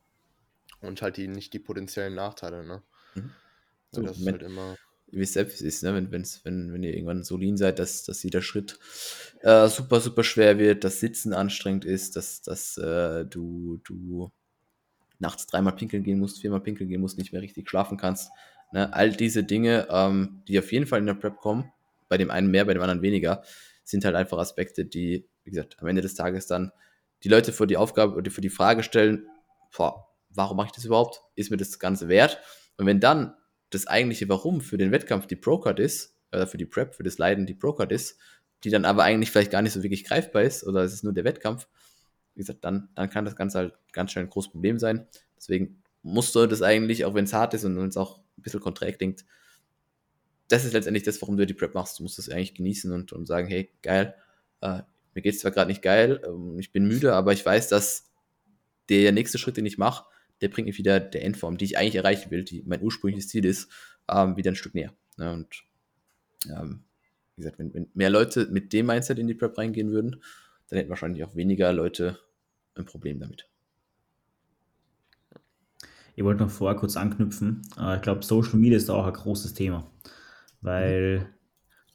und 0.81 1.03
halt 1.03 1.17
die 1.17 1.29
nicht 1.29 1.53
die 1.53 1.59
potenziellen 1.59 2.15
Nachteile, 2.15 2.65
ne? 2.65 2.83
Mhm. 3.15 3.31
So, 3.91 4.03
das 4.03 4.19
ist 4.19 4.27
halt 4.27 4.43
immer. 4.43 4.77
Wie 5.11 5.23
es 5.23 5.33
selbst 5.33 5.63
ist, 5.63 5.83
ne? 5.83 5.95
wenn, 5.95 6.13
wenn, 6.13 6.73
wenn 6.73 6.83
ihr 6.83 6.93
irgendwann 6.93 7.25
so 7.25 7.39
lean 7.39 7.57
seid, 7.57 7.79
dass, 7.79 8.05
dass 8.05 8.23
jeder 8.23 8.43
Schritt 8.43 8.79
äh, 9.41 9.67
super, 9.69 10.01
super 10.01 10.23
schwer 10.23 10.59
wird, 10.59 10.85
dass 10.85 11.01
Sitzen 11.01 11.33
anstrengend 11.33 11.87
ist, 11.87 12.15
dass, 12.15 12.43
dass 12.43 12.77
äh, 12.77 13.25
du, 13.25 13.81
du 13.85 14.31
nachts 15.19 15.47
dreimal 15.47 15.75
pinkeln 15.75 16.03
gehen 16.03 16.19
musst, 16.19 16.41
viermal 16.43 16.61
pinkeln 16.61 16.91
gehen 16.91 17.01
musst, 17.01 17.17
nicht 17.17 17.33
mehr 17.33 17.41
richtig 17.41 17.71
schlafen 17.71 17.97
kannst. 17.97 18.31
Ne? 18.73 18.93
All 18.93 19.11
diese 19.11 19.45
Dinge, 19.45 19.89
ähm, 19.91 20.43
die 20.47 20.59
auf 20.59 20.71
jeden 20.73 20.87
Fall 20.87 21.01
in 21.01 21.07
der 21.07 21.15
Prep 21.15 21.39
kommen, 21.39 21.73
bei 22.11 22.19
dem 22.19 22.31
einen 22.31 22.51
mehr, 22.51 22.67
bei 22.67 22.75
dem 22.75 22.83
anderen 22.83 23.01
weniger, 23.01 23.43
sind 23.85 24.05
halt 24.05 24.15
einfach 24.15 24.37
Aspekte, 24.37 24.85
die, 24.85 25.27
wie 25.45 25.51
gesagt, 25.51 25.77
am 25.81 25.89
Ende 25.89 26.03
des 26.03 26.15
Tages 26.15 26.47
dann 26.47 26.71
die 27.25 27.31
Leute 27.31 27.53
vor 27.53 27.67
die 27.67 27.79
Aufgabe 27.79 28.15
oder 28.15 28.31
für 28.31 28.43
die 28.43 28.51
Frage 28.51 28.83
stellen, 28.83 29.27
boah, 29.75 30.08
warum 30.31 30.57
mache 30.57 30.67
ich 30.67 30.73
das 30.73 30.85
überhaupt? 30.85 31.23
Ist 31.35 31.51
mir 31.51 31.57
das 31.57 31.79
Ganze 31.79 32.09
wert? 32.09 32.39
Und 32.77 32.87
wenn 32.87 33.01
dann 33.01 33.35
das 33.71 33.87
eigentliche 33.87 34.29
Warum 34.29 34.61
für 34.61 34.79
den 34.79 34.93
Wettkampf 34.93 35.27
die 35.27 35.37
Procard 35.37 35.81
ist, 35.81 36.17
oder 36.33 36.47
für 36.47 36.59
die 36.59 36.67
Prep, 36.67 36.95
für 36.95 37.03
das 37.03 37.19
Leiden 37.19 37.47
die 37.47 37.55
Procard 37.55 37.93
ist, 37.93 38.19
die 38.65 38.71
dann 38.71 38.85
aber 38.85 39.05
eigentlich 39.05 39.31
vielleicht 39.31 39.51
gar 39.51 39.63
nicht 39.63 39.73
so 39.73 39.83
wirklich 39.83 40.05
greifbar 40.05 40.43
ist, 40.43 40.65
oder 40.65 40.83
es 40.83 40.93
ist 40.93 41.05
nur 41.05 41.13
der 41.13 41.25
Wettkampf, 41.25 41.67
wie 42.35 42.41
gesagt, 42.41 42.65
dann, 42.65 42.89
dann 42.95 43.11
kann 43.11 43.25
das 43.25 43.37
Ganze 43.37 43.59
halt 43.59 43.75
ganz 43.93 44.13
schnell 44.13 44.25
ein 44.25 44.31
großes 44.31 44.53
Problem 44.53 44.79
sein. 44.79 45.07
Deswegen 45.37 45.83
musst 46.03 46.35
du 46.35 46.47
das 46.47 46.63
eigentlich, 46.63 47.05
auch 47.05 47.15
wenn 47.15 47.25
es 47.25 47.33
hart 47.33 47.55
ist 47.55 47.65
und 47.65 47.77
es 47.79 47.97
auch 47.97 48.19
ein 48.19 48.43
bisschen 48.43 48.61
konträr 48.61 48.93
klingt, 48.93 49.25
das 50.49 50.65
ist 50.65 50.73
letztendlich 50.73 51.03
das, 51.03 51.21
warum 51.21 51.37
du 51.37 51.47
die 51.47 51.55
Prep 51.55 51.75
machst. 51.75 51.99
Du 51.99 52.03
musst 52.03 52.19
das 52.19 52.31
eigentlich 52.31 52.55
genießen 52.55 52.93
und, 52.93 53.13
und 53.13 53.27
sagen, 53.27 53.49
hey, 53.49 53.71
geil, 53.83 54.15
äh, 54.61 54.83
mir 55.15 55.23
geht 55.23 55.35
es 55.35 55.41
zwar 55.41 55.51
gerade 55.51 55.69
nicht 55.69 55.83
geil, 55.83 56.23
ähm, 56.27 56.59
ich 56.59 56.73
bin 56.73 56.87
müde, 56.87 57.15
aber 57.15 57.33
ich 57.33 57.45
weiß, 57.45 57.69
dass 57.69 58.11
der 58.89 59.13
nächste 59.13 59.39
Schritt, 59.39 59.57
den 59.57 59.67
ich 59.67 59.79
mache, 59.79 60.05
der 60.41 60.49
bringt 60.49 60.67
mich 60.67 60.79
wieder 60.79 61.01
der 61.01 61.25
Endform, 61.25 61.59
die 61.59 61.65
ich 61.65 61.79
eigentlich 61.79 61.97
erreichen 61.97 62.31
will, 62.31 62.45
die 62.45 62.63
mein 62.67 62.83
ursprüngliches 62.83 63.29
Ziel 63.29 63.45
ist, 63.45 63.71
ähm, 64.11 64.37
wieder 64.37 64.51
ein 64.53 64.57
Stück 64.57 64.75
näher. 64.75 64.93
Ja, 65.19 65.33
und 65.33 65.49
ähm, 66.47 66.85
wie 67.37 67.43
gesagt, 67.43 67.59
wenn, 67.59 67.75
wenn, 67.75 67.89
mehr 67.95 68.11
Leute 68.11 68.49
mit 68.51 68.73
dem 68.73 68.87
Mindset 68.87 69.19
in 69.19 69.27
die 69.27 69.35
Prep 69.35 69.57
reingehen 69.59 69.91
würden, 69.91 70.23
dann 70.69 70.79
hätten 70.79 70.91
wahrscheinlich 70.91 71.25
auch 71.25 71.35
weniger 71.35 71.73
Leute 71.73 72.19
ein 72.75 72.85
Problem 72.85 73.21
damit. 73.21 73.49
Ich 76.15 76.25
wollte 76.25 76.43
noch 76.43 76.51
vorher 76.51 76.79
kurz 76.79 76.97
anknüpfen. 76.97 77.63
Äh, 77.79 77.97
ich 77.97 78.03
glaube, 78.03 78.25
Social 78.25 78.59
Media 78.59 78.77
ist 78.77 78.91
auch 78.91 79.07
ein 79.07 79.13
großes 79.13 79.55
Thema, 79.55 79.91
weil 80.61 81.21
mhm. 81.21 81.27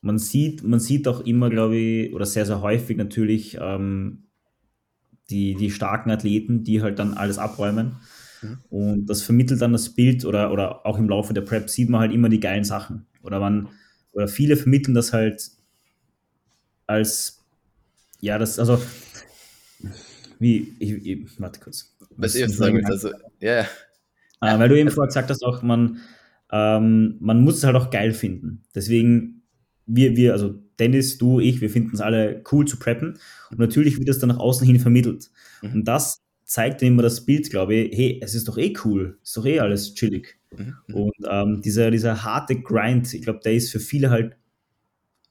man 0.02 0.18
sieht, 0.18 0.64
man 0.64 0.80
sieht 0.80 1.08
auch 1.08 1.22
immer, 1.22 1.50
glaube 1.50 1.76
ich, 1.76 2.14
oder 2.14 2.26
sehr, 2.26 2.46
sehr 2.46 2.62
häufig 2.62 2.98
natürlich 2.98 3.58
ähm, 3.60 4.24
die, 5.30 5.56
die 5.56 5.72
starken 5.72 6.12
Athleten, 6.12 6.64
die 6.64 6.82
halt 6.82 7.00
dann 7.00 7.14
alles 7.14 7.38
abräumen. 7.38 7.98
Mhm. 8.44 8.58
Und 8.70 9.06
das 9.08 9.22
vermittelt 9.22 9.62
dann 9.62 9.72
das 9.72 9.90
Bild 9.90 10.26
oder, 10.26 10.52
oder 10.52 10.86
auch 10.86 10.98
im 10.98 11.10
Laufe 11.10 11.34
der 11.34 11.42
Prep 11.42 11.70
sieht 11.70 11.90
man 11.90 12.02
halt 12.02 12.12
immer 12.12 12.30
die 12.30 12.40
geilen 12.40 12.64
Sachen. 12.64 13.06
Oder 13.24 13.40
man, 13.40 13.70
oder 14.12 14.28
viele 14.28 14.58
vermitteln 14.58 14.94
das 14.94 15.14
halt 15.14 15.50
als, 16.86 17.44
ja, 18.20 18.38
das, 18.38 18.60
also, 18.60 18.82
wie, 20.40 20.76
ich, 20.80 21.06
ich 21.06 21.40
warte 21.40 21.60
kurz. 21.60 21.96
Was, 22.18 22.34
was 22.34 22.36
ich 22.36 22.56
sagen 22.56 22.76
willst, 22.76 22.92
also, 22.92 23.10
ja. 23.40 23.66
Yeah. 24.42 24.56
Äh, 24.56 24.60
weil 24.60 24.70
du 24.70 24.78
eben 24.78 24.92
vorher 24.92 25.08
gesagt 25.08 25.30
hast, 25.30 25.44
auch 25.44 25.62
man, 25.62 26.00
ähm, 26.52 27.16
man 27.20 27.42
muss 27.42 27.58
es 27.58 27.64
halt 27.64 27.76
auch 27.76 27.90
geil 27.90 28.12
finden. 28.12 28.64
Deswegen, 28.76 29.44
wir, 29.86 30.16
wir, 30.16 30.34
also 30.34 30.56
Dennis, 30.80 31.18
du, 31.18 31.40
ich, 31.40 31.62
wir 31.62 31.70
finden 31.70 31.96
es 31.96 32.02
alle 32.02 32.44
cool 32.52 32.68
zu 32.68 32.78
preppen. 32.78 33.18
Und 33.52 33.60
natürlich 33.60 33.98
wird 33.98 34.10
das 34.10 34.20
dann 34.20 34.30
nach 34.30 34.40
außen 34.40 34.66
hin 34.66 34.80
vermittelt. 34.80 35.30
Mhm. 35.62 35.74
Und 35.74 35.88
das 35.88 36.23
zeigt 36.54 36.84
dann 36.84 36.90
immer 36.90 37.02
das 37.02 37.26
Bild, 37.26 37.50
glaube 37.50 37.74
ich, 37.74 37.98
hey, 37.98 38.20
es 38.22 38.36
ist 38.36 38.48
doch 38.48 38.60
eh 38.60 38.76
cool, 38.86 39.18
ist 39.24 39.36
doch 39.36 39.44
eh 39.44 39.60
alles 39.60 39.96
chillig. 39.96 40.38
Mhm. 40.56 40.76
mhm. 40.88 40.96
Und 40.96 41.16
ähm, 41.28 41.62
dieser, 41.62 41.90
dieser 41.90 42.24
harte 42.24 42.62
Grind, 42.62 43.12
ich 43.12 43.24
glaube, 43.24 43.40
der 43.44 43.56
ist 43.56 43.72
für 43.72 43.80
viele 43.80 44.12
halt 44.12 44.38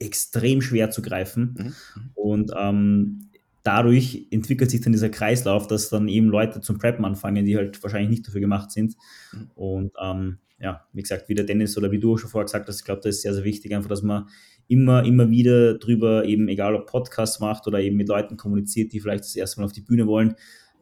extrem 0.01 0.61
schwer 0.61 0.91
zu 0.91 1.01
greifen. 1.01 1.55
Mhm. 1.57 1.65
mhm. 1.65 2.11
Und 2.15 2.53
ähm, 2.59 3.29
dadurch 3.63 4.27
entwickelt 4.33 4.73
sich 4.73 4.81
dann 4.81 4.91
dieser 4.91 5.11
Kreislauf, 5.11 5.69
dass 5.69 5.91
dann 5.91 6.09
eben 6.09 6.27
Leute 6.27 6.61
zum 6.61 6.79
Preppen 6.79 7.05
anfangen, 7.05 7.45
die 7.45 7.57
halt 7.57 7.81
wahrscheinlich 7.85 8.11
nicht 8.11 8.27
dafür 8.27 8.41
gemacht 8.41 8.73
sind. 8.73 8.97
Mhm. 9.33 9.51
Und 9.55 9.93
ähm, 10.03 10.39
ja, 10.59 10.89
wie 10.93 11.03
gesagt, 11.03 11.29
wie 11.29 11.37
der 11.37 11.45
Dennis 11.45 11.79
oder 11.79 11.93
wie 11.93 12.01
du 12.01 12.15
auch 12.15 12.19
schon 12.19 12.31
vorher 12.31 12.47
gesagt 12.47 12.67
hast, 12.67 12.81
ich 12.81 12.85
glaube, 12.85 13.01
das 13.01 13.15
ist 13.15 13.23
sehr, 13.23 13.35
sehr 13.35 13.45
wichtig, 13.45 13.73
einfach, 13.77 13.89
dass 13.89 14.03
man 14.03 14.29
immer, 14.67 15.05
immer 15.05 15.31
wieder 15.31 15.79
drüber, 15.79 16.25
eben 16.25 16.49
egal 16.49 16.75
ob 16.75 16.87
Podcast 16.87 17.41
macht 17.41 17.69
oder 17.69 17.79
eben 17.79 17.97
mit 17.97 18.09
Leuten 18.09 18.37
kommuniziert, 18.37 18.93
die 18.93 18.99
vielleicht 18.99 19.23
das 19.23 19.37
erste 19.37 19.61
Mal 19.61 19.67
auf 19.67 19.73
die 19.73 19.83
Bühne 19.83 20.09
wollen, 20.09 20.35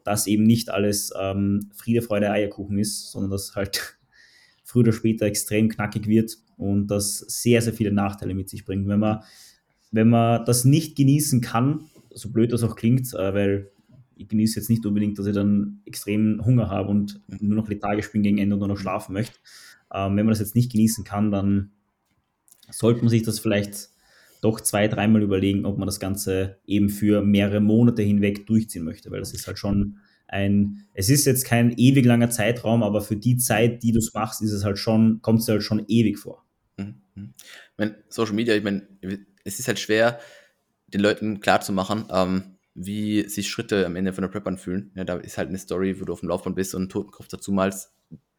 dass 0.03 0.27
eben 0.27 0.43
nicht 0.43 0.69
alles 0.69 1.11
ähm, 1.19 1.69
Friede, 1.73 2.01
Freude, 2.01 2.31
Eierkuchen 2.31 2.77
ist, 2.77 3.11
sondern 3.11 3.31
dass 3.31 3.55
halt 3.55 3.99
früher 4.63 4.83
oder 4.83 4.93
später 4.93 5.25
extrem 5.25 5.69
knackig 5.69 6.07
wird 6.07 6.37
und 6.57 6.87
das 6.87 7.19
sehr, 7.19 7.61
sehr 7.61 7.73
viele 7.73 7.91
Nachteile 7.91 8.33
mit 8.33 8.49
sich 8.49 8.65
bringt. 8.65 8.87
Wenn 8.87 8.99
man, 8.99 9.21
wenn 9.91 10.09
man 10.09 10.45
das 10.45 10.65
nicht 10.65 10.95
genießen 10.95 11.41
kann, 11.41 11.89
so 12.13 12.29
blöd 12.31 12.53
das 12.53 12.63
auch 12.63 12.75
klingt, 12.75 13.13
äh, 13.13 13.33
weil 13.33 13.71
ich 14.15 14.27
genieße 14.27 14.59
jetzt 14.59 14.69
nicht 14.69 14.85
unbedingt, 14.85 15.17
dass 15.17 15.25
ich 15.25 15.33
dann 15.33 15.81
extrem 15.85 16.43
Hunger 16.45 16.69
habe 16.69 16.89
und 16.89 17.21
nur 17.41 17.55
noch 17.55 17.69
lethargisch 17.69 18.11
bin 18.11 18.21
gegen 18.21 18.37
Ende 18.37 18.55
und 18.55 18.59
nur 18.59 18.67
noch 18.67 18.77
schlafen 18.77 19.13
möchte. 19.13 19.37
Ähm, 19.93 20.15
wenn 20.15 20.25
man 20.25 20.29
das 20.31 20.39
jetzt 20.39 20.55
nicht 20.55 20.71
genießen 20.71 21.03
kann, 21.03 21.31
dann 21.31 21.71
sollte 22.69 23.01
man 23.01 23.09
sich 23.09 23.23
das 23.23 23.39
vielleicht 23.39 23.89
doch 24.41 24.59
zwei, 24.59 24.87
dreimal 24.87 25.21
überlegen, 25.21 25.65
ob 25.65 25.77
man 25.77 25.85
das 25.85 25.99
Ganze 25.99 26.57
eben 26.65 26.89
für 26.89 27.21
mehrere 27.21 27.59
Monate 27.59 28.01
hinweg 28.01 28.47
durchziehen 28.47 28.83
möchte, 28.83 29.11
weil 29.11 29.19
das 29.19 29.33
ist 29.33 29.47
halt 29.47 29.59
schon 29.59 29.99
ein, 30.27 30.87
es 30.93 31.09
ist 31.09 31.25
jetzt 31.25 31.45
kein 31.45 31.71
ewig 31.77 32.05
langer 32.05 32.29
Zeitraum, 32.29 32.83
aber 32.83 33.01
für 33.01 33.17
die 33.17 33.37
Zeit, 33.37 33.83
die 33.83 33.91
du 33.91 33.99
es 33.99 34.13
machst, 34.13 34.41
ist 34.41 34.51
es 34.51 34.63
halt 34.63 34.79
schon, 34.79 35.21
kommt 35.21 35.41
es 35.41 35.47
halt 35.47 35.61
schon 35.61 35.85
ewig 35.87 36.17
vor. 36.17 36.45
Mhm. 36.77 36.95
Ich 37.15 37.77
meine, 37.77 37.95
Social 38.09 38.33
Media, 38.33 38.55
ich 38.55 38.63
meine, 38.63 38.87
es 39.43 39.59
ist 39.59 39.67
halt 39.67 39.79
schwer, 39.79 40.19
den 40.87 41.01
Leuten 41.01 41.39
klarzumachen, 41.39 42.05
ähm, 42.11 42.43
wie 42.73 43.27
sich 43.27 43.49
Schritte 43.49 43.85
am 43.85 43.95
Ende 43.95 44.13
von 44.13 44.21
der 44.21 44.29
Prep 44.29 44.47
anfühlen. 44.47 44.91
Ja, 44.95 45.03
da 45.03 45.17
ist 45.17 45.37
halt 45.37 45.49
eine 45.49 45.57
Story, 45.57 45.99
wo 45.99 46.05
du 46.05 46.13
auf 46.13 46.21
dem 46.21 46.29
Laufband 46.29 46.55
bist 46.55 46.73
und 46.73 46.83
einen 46.83 46.89
Totenkopf 46.89 47.27
dazu 47.27 47.51
malst. 47.51 47.91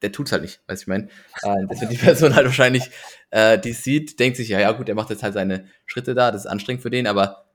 Der 0.02 0.12
tut's 0.12 0.32
halt 0.32 0.42
nicht, 0.42 0.60
weißt 0.66 0.82
du, 0.82 0.84
ich 0.84 0.88
meine. 0.88 1.08
Äh, 1.42 1.66
das 1.68 1.80
wird 1.80 1.92
die 1.92 1.96
Person 1.98 2.34
halt 2.34 2.46
wahrscheinlich, 2.46 2.90
äh, 3.30 3.58
die 3.58 3.72
sieht, 3.72 4.18
denkt 4.20 4.36
sich, 4.36 4.48
ja, 4.48 4.60
ja, 4.60 4.72
gut, 4.72 4.88
er 4.88 4.94
macht 4.94 5.10
jetzt 5.10 5.22
halt 5.22 5.34
seine 5.34 5.66
Schritte 5.86 6.14
da, 6.14 6.30
das 6.30 6.42
ist 6.42 6.50
anstrengend 6.50 6.82
für 6.82 6.90
den, 6.90 7.06
aber 7.06 7.46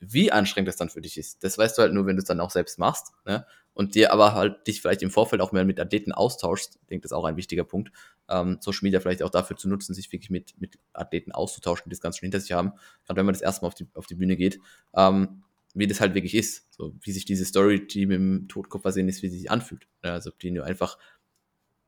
wie 0.00 0.30
anstrengend 0.30 0.68
das 0.68 0.76
dann 0.76 0.90
für 0.90 1.00
dich 1.00 1.16
ist, 1.16 1.42
das 1.42 1.56
weißt 1.58 1.78
du 1.78 1.82
halt 1.82 1.92
nur, 1.92 2.06
wenn 2.06 2.16
du 2.16 2.20
es 2.20 2.28
dann 2.28 2.40
auch 2.40 2.50
selbst 2.50 2.78
machst. 2.78 3.12
Ne? 3.24 3.46
Und 3.72 3.94
dir 3.94 4.12
aber 4.12 4.34
halt 4.34 4.66
dich 4.66 4.80
vielleicht 4.80 5.02
im 5.02 5.10
Vorfeld 5.10 5.42
auch 5.42 5.52
mehr 5.52 5.64
mit 5.64 5.78
Athleten 5.78 6.12
austauschst. 6.12 6.78
Ich 6.80 6.86
denke, 6.88 7.02
das 7.02 7.10
ist 7.10 7.16
auch 7.16 7.24
ein 7.24 7.36
wichtiger 7.36 7.64
Punkt. 7.64 7.92
Ähm, 8.28 8.56
Social 8.60 8.80
Media 8.82 9.00
vielleicht 9.00 9.22
auch 9.22 9.30
dafür 9.30 9.56
zu 9.56 9.68
nutzen, 9.68 9.94
sich 9.94 10.10
wirklich 10.12 10.30
mit, 10.30 10.58
mit 10.58 10.78
Athleten 10.94 11.32
auszutauschen, 11.32 11.84
die 11.86 11.90
das 11.90 12.00
Ganze 12.00 12.18
schon 12.18 12.26
hinter 12.26 12.40
sich 12.40 12.52
haben. 12.52 12.72
Gerade 13.04 13.18
wenn 13.18 13.26
man 13.26 13.34
das 13.34 13.42
erstmal 13.42 13.68
auf 13.68 13.74
die, 13.74 13.86
auf 13.94 14.06
die 14.06 14.14
Bühne 14.14 14.36
geht. 14.36 14.60
Ähm, 14.94 15.42
wie 15.74 15.86
das 15.86 16.00
halt 16.00 16.14
wirklich 16.14 16.34
ist. 16.34 16.66
So, 16.70 16.94
wie 17.02 17.12
sich 17.12 17.26
diese 17.26 17.44
Story, 17.44 17.86
die 17.86 18.06
mit 18.06 18.16
dem 18.16 18.48
Totkopf 18.48 18.82
versehen 18.82 19.10
ist, 19.10 19.22
wie 19.22 19.28
sie 19.28 19.38
sich 19.38 19.50
anfühlt. 19.50 19.86
Ne? 20.02 20.12
Also, 20.12 20.30
ob 20.30 20.38
die 20.38 20.50
nur 20.50 20.64
einfach 20.64 20.96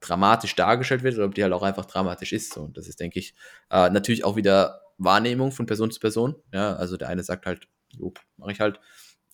dramatisch 0.01 0.55
dargestellt 0.55 1.03
wird 1.03 1.16
oder 1.16 1.26
ob 1.26 1.34
die 1.34 1.42
halt 1.42 1.53
auch 1.53 1.62
einfach 1.62 1.86
dramatisch 1.86 2.32
ist. 2.32 2.57
Und 2.57 2.76
das 2.76 2.88
ist, 2.88 3.01
denke 3.01 3.18
ich, 3.18 3.34
äh, 3.70 3.90
natürlich 3.90 4.24
auch 4.24 4.36
wieder 4.36 4.82
Wahrnehmung 4.99 5.53
von 5.53 5.66
Person 5.66 5.90
zu 5.90 6.01
Person. 6.01 6.36
Ja, 6.53 6.74
also 6.76 6.96
der 6.96 7.09
eine 7.09 7.22
sagt 7.22 7.46
halt, 7.46 7.68
jo, 7.96 8.12
mache 8.36 8.53
ich 8.53 8.61
halt. 8.61 8.80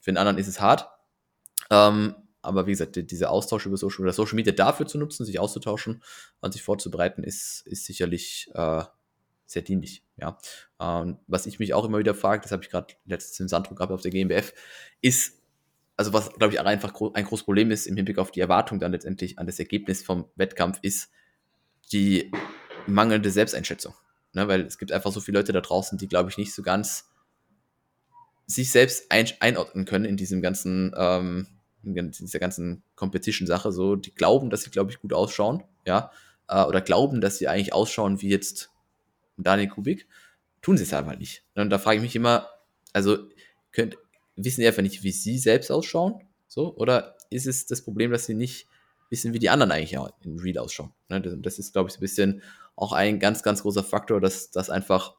Für 0.00 0.12
den 0.12 0.18
anderen 0.18 0.38
ist 0.38 0.48
es 0.48 0.60
hart. 0.60 0.88
Ähm, 1.70 2.14
aber 2.42 2.66
wie 2.66 2.72
gesagt, 2.72 3.10
dieser 3.10 3.30
Austausch 3.30 3.64
über 3.64 3.78
Social, 3.78 4.12
Social 4.12 4.34
Media 4.34 4.52
dafür 4.52 4.86
zu 4.86 4.98
nutzen, 4.98 5.24
sich 5.24 5.38
auszutauschen 5.38 6.02
und 6.40 6.52
sich 6.52 6.62
vorzubereiten, 6.62 7.24
ist, 7.24 7.62
ist 7.66 7.86
sicherlich 7.86 8.50
äh, 8.54 8.82
sehr 9.46 9.62
dienlich. 9.62 10.04
Ja. 10.16 10.36
Ähm, 10.78 11.18
was 11.26 11.46
ich 11.46 11.58
mich 11.58 11.72
auch 11.72 11.86
immer 11.86 11.98
wieder 11.98 12.14
frage, 12.14 12.42
das 12.42 12.52
habe 12.52 12.62
ich 12.62 12.70
gerade 12.70 12.94
letztens 13.06 13.40
im 13.40 13.48
Sandro 13.48 13.74
gehabt 13.74 13.92
auf 13.92 14.02
der 14.02 14.10
GmbF, 14.10 14.52
ist, 15.00 15.40
also 15.96 16.12
was, 16.12 16.32
glaube 16.32 16.54
ich, 16.54 16.60
einfach 16.60 16.92
ein 17.14 17.24
großes 17.24 17.44
Problem 17.44 17.70
ist 17.70 17.86
im 17.86 17.96
Hinblick 17.96 18.18
auf 18.18 18.30
die 18.30 18.40
Erwartung 18.40 18.80
dann 18.80 18.92
letztendlich 18.92 19.38
an 19.38 19.46
das 19.46 19.58
Ergebnis 19.58 20.02
vom 20.02 20.26
Wettkampf, 20.34 20.78
ist 20.82 21.10
die 21.92 22.30
mangelnde 22.86 23.30
Selbsteinschätzung. 23.30 23.94
Ne, 24.32 24.48
weil 24.48 24.62
es 24.62 24.78
gibt 24.78 24.90
einfach 24.90 25.12
so 25.12 25.20
viele 25.20 25.38
Leute 25.38 25.52
da 25.52 25.60
draußen, 25.60 25.96
die, 25.96 26.08
glaube 26.08 26.28
ich, 26.28 26.38
nicht 26.38 26.52
so 26.52 26.62
ganz 26.62 27.08
sich 28.46 28.72
selbst 28.72 29.10
ein, 29.12 29.28
einordnen 29.38 29.84
können 29.84 30.04
in 30.04 30.16
diesem 30.16 30.42
ganzen, 30.42 30.92
ähm, 30.96 31.46
in 31.84 32.10
dieser 32.10 32.40
ganzen 32.40 32.82
Competition-Sache. 32.96 33.70
So, 33.70 33.94
die 33.94 34.12
glauben, 34.12 34.50
dass 34.50 34.62
sie, 34.62 34.70
glaube 34.70 34.90
ich, 34.90 35.00
gut 35.00 35.12
ausschauen, 35.12 35.62
ja, 35.86 36.10
äh, 36.48 36.64
oder 36.64 36.80
glauben, 36.80 37.20
dass 37.20 37.38
sie 37.38 37.46
eigentlich 37.46 37.72
ausschauen 37.72 38.20
wie 38.22 38.28
jetzt 38.28 38.70
Daniel 39.36 39.68
Kubik, 39.68 40.08
tun 40.62 40.76
sie 40.76 40.82
es 40.82 40.92
einfach 40.92 41.16
nicht. 41.16 41.44
Und 41.54 41.70
da 41.70 41.78
frage 41.78 41.98
ich 41.98 42.02
mich 42.02 42.16
immer, 42.16 42.48
also 42.92 43.18
könnt, 43.70 43.98
wissen 44.36 44.60
die 44.60 44.66
einfach 44.66 44.82
nicht, 44.82 45.02
wie 45.02 45.12
sie 45.12 45.38
selbst 45.38 45.70
ausschauen? 45.70 46.20
So, 46.48 46.76
oder 46.76 47.16
ist 47.30 47.46
es 47.46 47.66
das 47.66 47.82
Problem, 47.82 48.10
dass 48.10 48.26
sie 48.26 48.34
nicht 48.34 48.68
wissen, 49.10 49.32
wie 49.32 49.38
die 49.38 49.50
anderen 49.50 49.72
eigentlich 49.72 49.98
in 50.22 50.38
Real 50.38 50.58
ausschauen? 50.58 50.92
Ne, 51.08 51.20
das 51.20 51.58
ist, 51.58 51.72
glaube 51.72 51.88
ich, 51.88 51.94
so 51.94 51.98
ein 51.98 52.00
bisschen 52.00 52.42
auch 52.76 52.92
ein 52.92 53.18
ganz, 53.20 53.42
ganz 53.42 53.62
großer 53.62 53.84
Faktor, 53.84 54.20
dass, 54.20 54.50
dass 54.50 54.70
einfach 54.70 55.14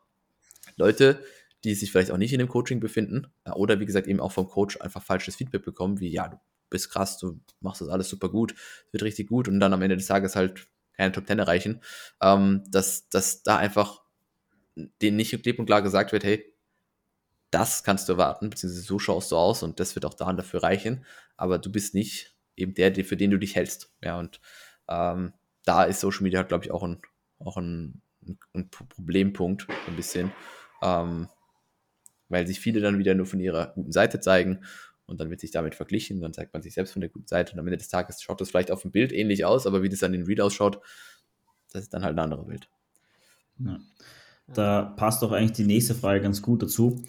Leute, 0.76 1.24
die 1.64 1.74
sich 1.74 1.92
vielleicht 1.92 2.12
auch 2.12 2.18
nicht 2.18 2.34
in 2.34 2.40
dem 2.40 2.48
Coaching 2.48 2.80
befinden 2.80 3.28
oder 3.54 3.80
wie 3.80 3.86
gesagt 3.86 4.08
eben 4.08 4.20
auch 4.20 4.32
vom 4.32 4.48
Coach 4.48 4.80
einfach 4.82 5.02
falsches 5.02 5.36
Feedback 5.36 5.64
bekommen, 5.64 6.00
wie 6.00 6.10
ja, 6.10 6.28
du 6.28 6.38
bist 6.70 6.92
krass, 6.92 7.18
du 7.18 7.40
machst 7.60 7.82
das 7.82 7.90
alles 7.90 8.10
super 8.10 8.30
gut, 8.30 8.56
wird 8.92 9.04
richtig 9.04 9.30
gut 9.30 9.48
und 9.48 9.60
dann 9.60 9.74
am 9.74 9.82
Ende 9.82 9.98
des 9.98 10.08
Tages 10.08 10.36
halt 10.36 10.68
keine 10.94 11.12
Top 11.12 11.26
Ten 11.26 11.40
erreichen, 11.40 11.82
ähm, 12.22 12.64
dass, 12.70 13.10
dass 13.10 13.44
da 13.44 13.58
einfach 13.58 14.02
denen 15.02 15.18
nicht 15.18 15.42
klipp 15.42 15.60
und 15.60 15.66
klar 15.66 15.82
gesagt 15.82 16.12
wird, 16.12 16.24
hey, 16.24 16.55
das 17.52 17.84
kannst 17.84 18.10
du 18.10 18.14
erwarten, 18.14 18.50
beziehungsweise 18.50 18.84
so 18.86 19.00
schaust 19.00 19.32
du 19.32 19.38
aus 19.38 19.64
und 19.64 19.80
das 19.80 19.96
wird 19.96 20.06
auch 20.06 20.14
da 20.14 20.30
und 20.30 20.38
dafür 20.38 20.64
reichen, 20.64 21.06
aber 21.38 21.58
du 21.58 21.72
bist 21.72 21.94
nicht 21.94 22.36
eben 22.56 22.74
der, 22.74 22.94
für 23.06 23.18
den 23.18 23.32
du 23.32 23.38
dich 23.38 23.56
hältst. 23.56 23.94
Ja, 24.04 24.20
und 24.20 24.40
ähm, 24.88 25.34
da 25.64 25.84
ist 25.84 26.00
Social 26.00 26.24
Media, 26.24 26.44
glaube 26.44 26.66
ich, 26.66 26.72
auch 26.72 26.84
ein, 26.84 27.02
auch 27.40 27.58
ein, 27.58 28.02
ein 28.54 28.70
Problempunkt, 28.70 29.68
ein 29.88 29.96
bisschen, 29.96 30.32
ähm, 30.82 31.30
weil 32.30 32.48
sich 32.48 32.60
viele 32.60 32.82
dann 32.82 32.98
wieder 32.98 33.14
nur 33.14 33.26
von 33.26 33.40
ihrer 33.40 33.74
guten 33.74 33.92
Seite 33.92 34.20
zeigen 34.20 34.66
und 35.06 35.20
dann 35.20 35.30
wird 35.30 35.40
sich 35.40 35.52
damit 35.52 35.76
verglichen, 35.76 36.22
dann 36.22 36.34
zeigt 36.34 36.54
man 36.54 36.62
sich 36.62 36.74
selbst 36.74 36.94
von 36.94 37.02
der 37.02 37.10
guten 37.10 37.28
Seite 37.28 37.54
und 37.54 37.60
am 37.60 37.68
Ende 37.68 37.78
des 37.78 37.90
Tages 37.90 38.22
schaut 38.22 38.42
das 38.42 38.50
vielleicht 38.50 38.72
auf 38.72 38.82
dem 38.82 38.92
Bild 38.92 39.12
ähnlich 39.12 39.46
aus, 39.46 39.68
aber 39.68 39.84
wie 39.84 39.90
das 39.90 40.00
dann 40.00 40.14
in 40.14 40.24
Read 40.24 40.42
ausschaut, 40.42 40.82
das 41.72 41.84
ist 41.84 41.94
dann 41.94 42.04
halt 42.04 42.16
ein 42.16 42.20
anderes 42.20 42.48
Bild. 42.48 42.70
Ja. 43.60 43.80
Da 44.54 44.84
passt 44.84 45.24
auch 45.24 45.32
eigentlich 45.32 45.54
die 45.54 45.66
nächste 45.66 45.96
Frage 45.96 46.22
ganz 46.22 46.42
gut 46.42 46.62
dazu. 46.62 47.04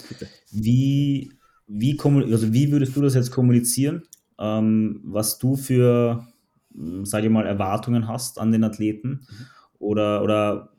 Wie, 0.51 1.33
wie, 1.67 1.99
also 2.01 2.53
wie 2.53 2.73
würdest 2.73 2.97
du 2.97 3.03
das 3.03 3.15
jetzt 3.15 3.31
kommunizieren, 3.31 4.03
ähm, 4.39 5.01
was 5.05 5.39
du 5.39 5.57
für, 5.57 6.27
hm, 6.75 7.05
sage 7.05 7.27
ich 7.27 7.33
mal, 7.33 7.47
Erwartungen 7.47 8.09
hast 8.09 8.39
an 8.39 8.53
den 8.53 8.65
Athleten? 8.65 9.27
Oder, 9.79 10.23
oder 10.23 10.71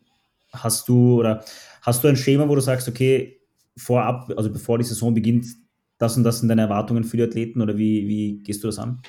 hast 0.52 0.90
du 0.90 1.20
oder 1.20 1.44
hast 1.82 2.04
du 2.04 2.08
ein 2.08 2.18
Schema, 2.18 2.50
wo 2.50 2.56
du 2.56 2.62
sagst, 2.62 2.88
okay, 2.88 3.40
vorab, 3.76 4.34
also 4.36 4.52
bevor 4.52 4.78
die 4.78 4.84
Saison 4.84 5.14
beginnt, 5.14 5.46
das 5.98 6.18
und 6.18 6.24
das 6.24 6.40
sind 6.40 6.50
deine 6.50 6.64
Erwartungen 6.64 7.04
für 7.04 7.18
die 7.18 7.24
Athleten 7.24 7.62
oder 7.62 7.78
wie, 7.78 8.08
wie 8.08 8.40
gehst 8.40 8.64
du 8.64 8.68
das 8.68 8.80
an? 8.80 9.02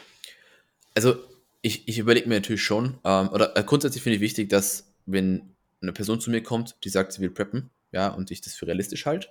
Also 0.94 1.16
ich, 1.62 1.88
ich 1.88 1.98
überlege 1.98 2.28
mir 2.28 2.36
natürlich 2.36 2.62
schon, 2.62 2.98
ähm, 3.04 3.28
oder 3.28 3.56
äh, 3.56 3.64
grundsätzlich 3.64 4.02
finde 4.02 4.16
ich 4.16 4.22
wichtig, 4.22 4.48
dass 4.48 4.94
wenn 5.06 5.54
eine 5.80 5.92
Person 5.92 6.20
zu 6.20 6.30
mir 6.30 6.42
kommt, 6.42 6.76
die 6.84 6.88
sagt, 6.88 7.12
sie 7.12 7.20
will 7.20 7.30
preppen, 7.30 7.70
ja, 7.92 8.08
und 8.08 8.30
ich 8.30 8.40
das 8.40 8.54
für 8.54 8.66
realistisch 8.66 9.06
halte, 9.06 9.28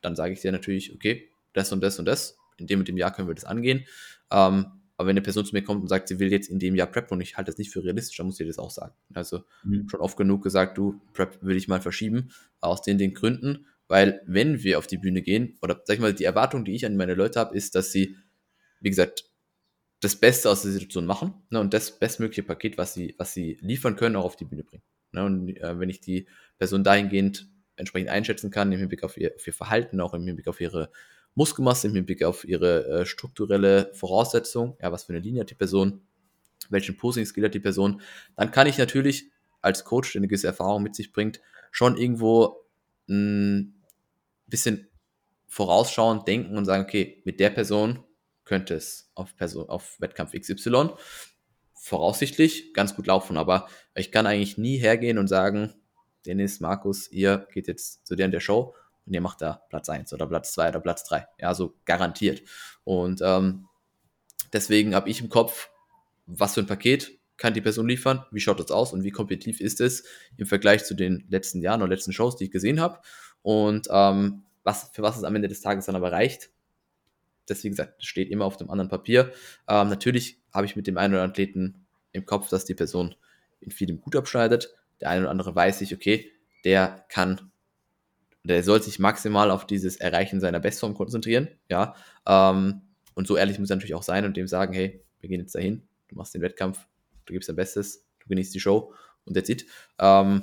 dann 0.00 0.16
sage 0.16 0.32
ich 0.32 0.40
dir 0.40 0.52
natürlich, 0.52 0.94
okay, 0.94 1.30
das 1.52 1.72
und 1.72 1.80
das 1.80 1.98
und 1.98 2.04
das, 2.04 2.38
in 2.56 2.66
dem 2.66 2.80
und 2.80 2.88
dem 2.88 2.96
Jahr 2.96 3.12
können 3.12 3.28
wir 3.28 3.34
das 3.34 3.44
angehen. 3.44 3.84
Ähm, 4.30 4.66
aber 4.96 5.06
wenn 5.06 5.14
eine 5.14 5.22
Person 5.22 5.44
zu 5.44 5.54
mir 5.54 5.62
kommt 5.62 5.80
und 5.80 5.88
sagt, 5.88 6.08
sie 6.08 6.18
will 6.18 6.32
jetzt 6.32 6.50
in 6.50 6.58
dem 6.58 6.74
Jahr 6.74 6.88
preppen 6.88 7.16
und 7.16 7.20
ich 7.20 7.36
halte 7.36 7.52
das 7.52 7.58
nicht 7.58 7.70
für 7.70 7.84
realistisch, 7.84 8.16
dann 8.16 8.26
muss 8.26 8.40
ich 8.40 8.46
das 8.48 8.58
auch 8.58 8.70
sagen. 8.70 8.94
Also 9.14 9.44
mhm. 9.62 9.88
schon 9.88 10.00
oft 10.00 10.16
genug 10.16 10.42
gesagt, 10.42 10.76
du, 10.76 11.00
Prep 11.12 11.38
will 11.40 11.56
ich 11.56 11.68
mal 11.68 11.80
verschieben, 11.80 12.30
aus 12.60 12.82
den, 12.82 12.98
den 12.98 13.14
Gründen, 13.14 13.66
weil 13.86 14.20
wenn 14.26 14.64
wir 14.64 14.76
auf 14.78 14.88
die 14.88 14.98
Bühne 14.98 15.22
gehen, 15.22 15.56
oder 15.62 15.80
sag 15.84 15.94
ich 15.94 16.00
mal, 16.00 16.14
die 16.14 16.24
Erwartung, 16.24 16.64
die 16.64 16.74
ich 16.74 16.84
an 16.84 16.96
meine 16.96 17.14
Leute 17.14 17.38
habe, 17.38 17.56
ist, 17.56 17.76
dass 17.76 17.92
sie, 17.92 18.16
wie 18.80 18.90
gesagt, 18.90 19.24
das 20.00 20.16
Beste 20.16 20.50
aus 20.50 20.62
der 20.62 20.72
Situation 20.72 21.06
machen 21.06 21.34
ne, 21.50 21.60
und 21.60 21.74
das 21.74 21.98
bestmögliche 21.98 22.42
Paket, 22.42 22.76
was 22.76 22.94
sie, 22.94 23.14
was 23.18 23.32
sie 23.32 23.56
liefern 23.60 23.94
können, 23.94 24.16
auch 24.16 24.24
auf 24.24 24.36
die 24.36 24.44
Bühne 24.44 24.64
bringen. 24.64 24.82
Ne, 25.12 25.24
und 25.24 25.56
äh, 25.56 25.78
wenn 25.78 25.88
ich 25.88 26.00
die 26.00 26.26
Person 26.58 26.84
dahingehend 26.84 27.48
entsprechend 27.76 28.10
einschätzen 28.10 28.50
kann, 28.50 28.72
im 28.72 28.78
Hinblick 28.78 29.04
auf 29.04 29.16
ihr, 29.16 29.32
auf 29.34 29.46
ihr 29.46 29.52
Verhalten, 29.52 30.00
auch 30.00 30.14
im 30.14 30.26
Hinblick 30.26 30.48
auf 30.48 30.60
ihre 30.60 30.90
Muskelmasse, 31.34 31.88
im 31.88 31.94
Hinblick 31.94 32.24
auf 32.24 32.44
ihre 32.44 32.86
äh, 32.88 33.06
strukturelle 33.06 33.90
Voraussetzung, 33.94 34.76
ja, 34.82 34.90
was 34.92 35.04
für 35.04 35.12
eine 35.12 35.20
Linie 35.20 35.42
hat 35.42 35.50
die 35.50 35.54
Person, 35.54 36.02
welchen 36.68 36.96
Posing-Skill 36.96 37.44
hat 37.44 37.54
die 37.54 37.60
Person, 37.60 38.02
dann 38.36 38.50
kann 38.50 38.66
ich 38.66 38.76
natürlich 38.78 39.30
als 39.62 39.84
Coach, 39.84 40.12
der 40.12 40.20
eine 40.20 40.28
gewisse 40.28 40.48
Erfahrung 40.48 40.82
mit 40.82 40.94
sich 40.94 41.12
bringt, 41.12 41.40
schon 41.70 41.96
irgendwo 41.96 42.64
ein 43.08 43.74
bisschen 44.46 44.88
vorausschauend 45.46 46.28
denken 46.28 46.56
und 46.56 46.64
sagen, 46.64 46.84
okay, 46.84 47.22
mit 47.24 47.40
der 47.40 47.50
Person 47.50 48.04
könnte 48.44 48.74
es 48.74 49.10
auf, 49.14 49.36
Person, 49.36 49.68
auf 49.68 50.00
Wettkampf 50.00 50.32
XY 50.32 50.90
voraussichtlich 51.80 52.72
ganz 52.74 52.94
gut 52.94 53.06
laufen, 53.06 53.36
aber 53.36 53.68
ich 53.94 54.12
kann 54.12 54.26
eigentlich 54.26 54.58
nie 54.58 54.76
hergehen 54.76 55.18
und 55.18 55.28
sagen, 55.28 55.74
Dennis, 56.26 56.60
Markus, 56.60 57.10
ihr 57.10 57.46
geht 57.52 57.68
jetzt 57.68 58.06
zu 58.06 58.16
der 58.16 58.26
in 58.26 58.32
der 58.32 58.40
Show 58.40 58.74
und 59.06 59.14
ihr 59.14 59.20
macht 59.20 59.40
da 59.40 59.62
Platz 59.70 59.88
1 59.88 60.12
oder 60.12 60.26
Platz 60.26 60.52
2 60.52 60.68
oder 60.68 60.80
Platz 60.80 61.04
3. 61.04 61.26
Ja, 61.38 61.54
so 61.54 61.74
garantiert. 61.84 62.42
Und 62.84 63.20
ähm, 63.22 63.66
deswegen 64.52 64.94
habe 64.94 65.08
ich 65.08 65.20
im 65.20 65.28
Kopf, 65.28 65.70
was 66.26 66.54
für 66.54 66.60
ein 66.60 66.66
Paket 66.66 67.18
kann 67.38 67.54
die 67.54 67.60
Person 67.60 67.88
liefern, 67.88 68.24
wie 68.32 68.40
schaut 68.40 68.60
das 68.60 68.70
aus 68.70 68.92
und 68.92 69.04
wie 69.04 69.10
kompetitiv 69.10 69.60
ist 69.60 69.80
es 69.80 70.04
im 70.36 70.46
Vergleich 70.46 70.84
zu 70.84 70.94
den 70.94 71.24
letzten 71.30 71.62
Jahren 71.62 71.80
oder 71.80 71.90
letzten 71.90 72.12
Shows, 72.12 72.36
die 72.36 72.44
ich 72.44 72.50
gesehen 72.50 72.80
habe. 72.80 72.98
Und 73.42 73.86
ähm, 73.90 74.42
was, 74.64 74.90
für 74.92 75.02
was 75.02 75.16
es 75.16 75.24
am 75.24 75.36
Ende 75.36 75.48
des 75.48 75.60
Tages 75.60 75.86
dann 75.86 75.96
aber 75.96 76.12
reicht, 76.12 76.50
das 77.46 77.64
wie 77.64 77.70
gesagt, 77.70 78.04
steht 78.04 78.28
immer 78.30 78.44
auf 78.44 78.56
dem 78.56 78.70
anderen 78.70 78.90
Papier. 78.90 79.32
Ähm, 79.68 79.88
natürlich 79.88 80.37
habe 80.52 80.66
ich 80.66 80.76
mit 80.76 80.86
dem 80.86 80.98
einen 80.98 81.14
oder 81.14 81.22
anderen 81.22 81.32
Athleten 81.32 81.86
im 82.12 82.26
Kopf, 82.26 82.48
dass 82.48 82.64
die 82.64 82.74
Person 82.74 83.14
in 83.60 83.70
vielem 83.70 84.00
gut 84.00 84.16
abschneidet. 84.16 84.74
Der 85.00 85.10
eine 85.10 85.22
oder 85.22 85.30
andere 85.30 85.54
weiß 85.54 85.80
ich, 85.82 85.94
okay, 85.94 86.32
der 86.64 87.04
kann, 87.08 87.50
der 88.42 88.62
soll 88.62 88.82
sich 88.82 88.98
maximal 88.98 89.50
auf 89.50 89.66
dieses 89.66 89.96
Erreichen 89.96 90.40
seiner 90.40 90.60
Bestform 90.60 90.94
konzentrieren, 90.94 91.48
ja. 91.68 91.94
Ähm, 92.26 92.82
und 93.14 93.26
so 93.26 93.36
ehrlich 93.36 93.58
muss 93.58 93.70
er 93.70 93.76
natürlich 93.76 93.94
auch 93.94 94.02
sein 94.02 94.24
und 94.24 94.36
dem 94.36 94.46
sagen, 94.46 94.72
hey, 94.72 95.04
wir 95.20 95.28
gehen 95.28 95.40
jetzt 95.40 95.54
dahin, 95.54 95.82
du 96.08 96.16
machst 96.16 96.34
den 96.34 96.42
Wettkampf, 96.42 96.86
du 97.26 97.32
gibst 97.32 97.48
dein 97.48 97.56
Bestes, 97.56 98.06
du 98.20 98.28
genießt 98.28 98.54
die 98.54 98.60
Show 98.60 98.94
und 99.24 99.34
that's 99.34 99.48
it. 99.48 99.66
Ähm, 99.98 100.42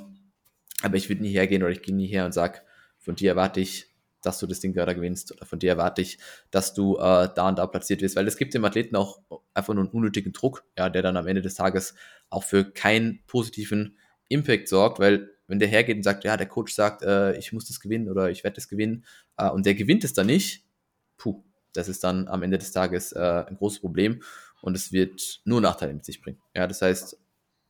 aber 0.82 0.96
ich 0.96 1.08
würde 1.08 1.22
nie 1.22 1.32
hergehen 1.32 1.62
oder 1.62 1.72
ich 1.72 1.82
gehe 1.82 1.94
nie 1.94 2.06
her 2.06 2.26
und 2.26 2.32
sage, 2.32 2.60
von 2.98 3.16
dir 3.16 3.30
erwarte 3.30 3.60
ich 3.60 3.95
dass 4.22 4.38
du 4.38 4.46
das 4.46 4.60
Ding 4.60 4.72
gerade 4.72 4.94
gewinnst. 4.94 5.32
Oder 5.32 5.46
von 5.46 5.58
dir 5.58 5.70
erwarte 5.70 6.02
ich, 6.02 6.18
dass 6.50 6.74
du 6.74 6.96
äh, 6.96 7.28
da 7.34 7.48
und 7.48 7.58
da 7.58 7.66
platziert 7.66 8.02
wirst, 8.02 8.16
weil 8.16 8.26
es 8.26 8.36
gibt 8.36 8.54
dem 8.54 8.64
Athleten 8.64 8.96
auch 8.96 9.20
einfach 9.54 9.74
nur 9.74 9.84
einen 9.84 9.92
unnötigen 9.92 10.32
Druck, 10.32 10.64
ja, 10.76 10.88
der 10.88 11.02
dann 11.02 11.16
am 11.16 11.26
Ende 11.26 11.42
des 11.42 11.54
Tages 11.54 11.94
auch 12.30 12.44
für 12.44 12.64
keinen 12.64 13.20
positiven 13.26 13.96
Impact 14.28 14.68
sorgt, 14.68 14.98
weil 14.98 15.30
wenn 15.46 15.60
der 15.60 15.68
hergeht 15.68 15.96
und 15.96 16.02
sagt, 16.02 16.24
ja, 16.24 16.36
der 16.36 16.48
Coach 16.48 16.74
sagt, 16.74 17.02
äh, 17.02 17.36
ich 17.36 17.52
muss 17.52 17.66
das 17.66 17.80
gewinnen 17.80 18.08
oder 18.08 18.30
ich 18.30 18.42
werde 18.42 18.56
das 18.56 18.68
gewinnen 18.68 19.04
äh, 19.36 19.48
und 19.48 19.64
der 19.64 19.74
gewinnt 19.74 20.02
es 20.02 20.12
dann 20.12 20.26
nicht, 20.26 20.64
puh, 21.16 21.44
das 21.72 21.88
ist 21.88 22.02
dann 22.02 22.26
am 22.28 22.42
Ende 22.42 22.58
des 22.58 22.72
Tages 22.72 23.12
äh, 23.12 23.44
ein 23.46 23.56
großes 23.56 23.80
Problem. 23.80 24.22
Und 24.62 24.74
es 24.74 24.90
wird 24.90 25.40
nur 25.44 25.60
Nachteile 25.60 25.92
mit 25.92 26.04
sich 26.04 26.20
bringen. 26.20 26.40
Ja, 26.54 26.66
das 26.66 26.82
heißt, 26.82 27.18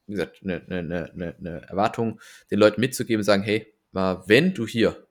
wie 0.07 0.13
gesagt, 0.13 0.41
eine, 0.43 0.63
eine, 0.69 1.11
eine, 1.13 1.37
eine 1.37 1.63
Erwartung 1.69 2.21
den 2.51 2.59
Leuten 2.59 2.81
mitzugeben, 2.81 3.23
sagen, 3.23 3.43
hey, 3.43 3.75
wenn 3.93 4.55
du 4.55 4.67
hier 4.67 5.07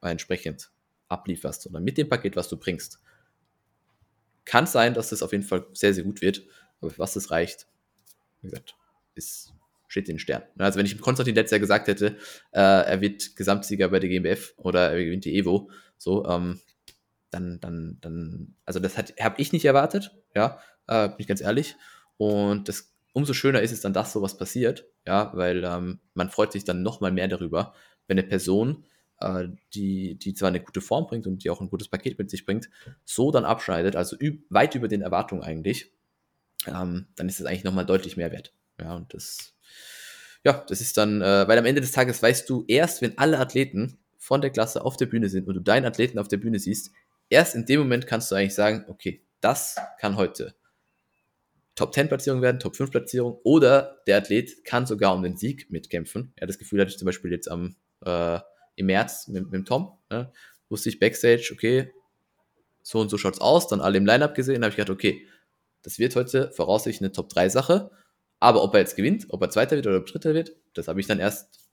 entsprechend 0.00 0.70
ablieferst 1.08 1.66
oder 1.66 1.80
mit 1.80 1.98
dem 1.98 2.08
Paket, 2.08 2.36
was 2.36 2.48
du 2.48 2.56
bringst, 2.56 3.00
kann 4.44 4.66
sein, 4.66 4.94
dass 4.94 5.10
das 5.10 5.22
auf 5.22 5.32
jeden 5.32 5.44
Fall 5.44 5.66
sehr, 5.72 5.92
sehr 5.94 6.04
gut 6.04 6.20
wird. 6.20 6.42
Aber 6.80 6.90
für 6.90 6.98
was 6.98 7.14
das 7.14 7.30
reicht, 7.30 7.66
wie 8.40 8.48
gesagt, 8.48 8.74
ist, 9.14 9.52
steht 9.88 10.08
in 10.08 10.14
den 10.14 10.20
Sternen. 10.20 10.46
Also 10.58 10.78
wenn 10.78 10.86
ich 10.86 10.98
Konstantin 11.00 11.34
letztes 11.34 11.52
Jahr 11.52 11.60
gesagt 11.60 11.88
hätte, 11.88 12.16
äh, 12.52 12.60
er 12.60 13.00
wird 13.00 13.36
Gesamtsieger 13.36 13.88
bei 13.88 13.98
der 13.98 14.08
GmbF 14.08 14.54
oder 14.56 14.92
er 14.92 15.04
gewinnt 15.04 15.24
die 15.24 15.36
Evo, 15.36 15.70
so, 15.96 16.26
ähm, 16.26 16.60
dann, 17.30 17.60
dann, 17.60 17.98
dann, 18.00 18.54
also 18.64 18.80
das 18.80 18.96
habe 18.96 19.34
ich 19.36 19.52
nicht 19.52 19.64
erwartet, 19.64 20.14
ja, 20.34 20.60
äh, 20.86 21.08
bin 21.08 21.16
ich 21.18 21.26
ganz 21.26 21.40
ehrlich. 21.40 21.76
Und 22.16 22.68
das, 22.68 22.94
umso 23.12 23.34
schöner 23.34 23.60
ist 23.60 23.72
es 23.72 23.80
dann, 23.80 23.92
dass 23.92 24.12
sowas 24.12 24.36
passiert, 24.36 24.86
ja, 25.06 25.30
weil 25.34 25.64
ähm, 25.64 26.00
man 26.14 26.30
freut 26.30 26.52
sich 26.52 26.64
dann 26.64 26.82
nochmal 26.82 27.12
mehr 27.12 27.28
darüber, 27.28 27.74
wenn 28.06 28.18
eine 28.18 28.26
Person, 28.26 28.84
die, 29.74 30.16
die 30.16 30.34
zwar 30.34 30.48
eine 30.48 30.60
gute 30.60 30.80
Form 30.80 31.06
bringt 31.06 31.26
und 31.26 31.42
die 31.42 31.50
auch 31.50 31.60
ein 31.60 31.70
gutes 31.70 31.88
Paket 31.88 32.18
mit 32.18 32.30
sich 32.30 32.46
bringt, 32.46 32.70
so 33.04 33.32
dann 33.32 33.44
abschneidet, 33.44 33.96
also 33.96 34.16
weit 34.48 34.74
über 34.74 34.88
den 34.88 35.02
Erwartungen 35.02 35.42
eigentlich, 35.42 35.92
ähm, 36.66 37.08
dann 37.16 37.28
ist 37.28 37.40
es 37.40 37.46
eigentlich 37.46 37.64
nochmal 37.64 37.86
deutlich 37.86 38.16
mehr 38.16 38.30
wert. 38.30 38.52
Ja, 38.80 38.94
und 38.94 39.12
das, 39.12 39.54
ja, 40.44 40.64
das 40.68 40.80
ist 40.80 40.96
dann, 40.96 41.20
äh, 41.20 41.48
weil 41.48 41.58
am 41.58 41.66
Ende 41.66 41.80
des 41.80 41.92
Tages 41.92 42.22
weißt 42.22 42.48
du 42.48 42.64
erst, 42.68 43.02
wenn 43.02 43.18
alle 43.18 43.38
Athleten 43.38 43.98
von 44.18 44.40
der 44.40 44.50
Klasse 44.50 44.84
auf 44.84 44.96
der 44.96 45.06
Bühne 45.06 45.28
sind 45.28 45.48
und 45.48 45.54
du 45.54 45.60
deinen 45.60 45.86
Athleten 45.86 46.18
auf 46.18 46.28
der 46.28 46.36
Bühne 46.36 46.58
siehst, 46.58 46.92
erst 47.28 47.54
in 47.54 47.66
dem 47.66 47.80
Moment 47.80 48.06
kannst 48.06 48.30
du 48.30 48.34
eigentlich 48.34 48.54
sagen, 48.54 48.84
okay, 48.88 49.22
das 49.40 49.76
kann 49.98 50.16
heute 50.16 50.54
Top 51.74 51.94
10 51.94 52.08
Platzierung 52.08 52.42
werden, 52.42 52.58
Top 52.58 52.74
5 52.74 52.90
Platzierung 52.90 53.38
oder 53.44 54.02
der 54.08 54.18
Athlet 54.18 54.64
kann 54.64 54.84
sogar 54.84 55.14
um 55.14 55.22
den 55.22 55.36
Sieg 55.36 55.70
mitkämpfen. 55.70 56.32
Ja, 56.40 56.46
das 56.46 56.58
Gefühl 56.58 56.80
hatte 56.80 56.90
ich 56.90 56.98
zum 56.98 57.06
Beispiel 57.06 57.30
jetzt 57.30 57.48
am, 57.48 57.76
äh, 58.04 58.40
im 58.78 58.86
März 58.86 59.28
mit, 59.28 59.44
mit 59.44 59.54
dem 59.54 59.64
Tom. 59.64 59.98
Ne? 60.10 60.32
Wusste 60.68 60.88
ich 60.88 60.98
Backstage, 60.98 61.50
okay, 61.52 61.92
so 62.82 63.00
und 63.00 63.10
so 63.10 63.18
schaut's 63.18 63.40
aus, 63.40 63.68
dann 63.68 63.80
alle 63.80 63.98
im 63.98 64.06
Lineup 64.06 64.34
gesehen, 64.34 64.62
habe 64.62 64.70
ich 64.70 64.76
gedacht, 64.76 64.90
okay, 64.90 65.26
das 65.82 65.98
wird 65.98 66.16
heute 66.16 66.50
voraussichtlich 66.52 67.02
eine 67.02 67.12
Top 67.12 67.28
3 67.28 67.48
Sache. 67.48 67.90
Aber 68.40 68.62
ob 68.62 68.74
er 68.74 68.80
jetzt 68.80 68.96
gewinnt, 68.96 69.26
ob 69.30 69.42
er 69.42 69.50
Zweiter 69.50 69.76
wird 69.76 69.86
oder 69.86 70.00
Dritter 70.00 70.32
wird, 70.34 70.52
das 70.74 70.88
habe 70.88 71.00
ich 71.00 71.06
dann 71.06 71.18
erst 71.18 71.68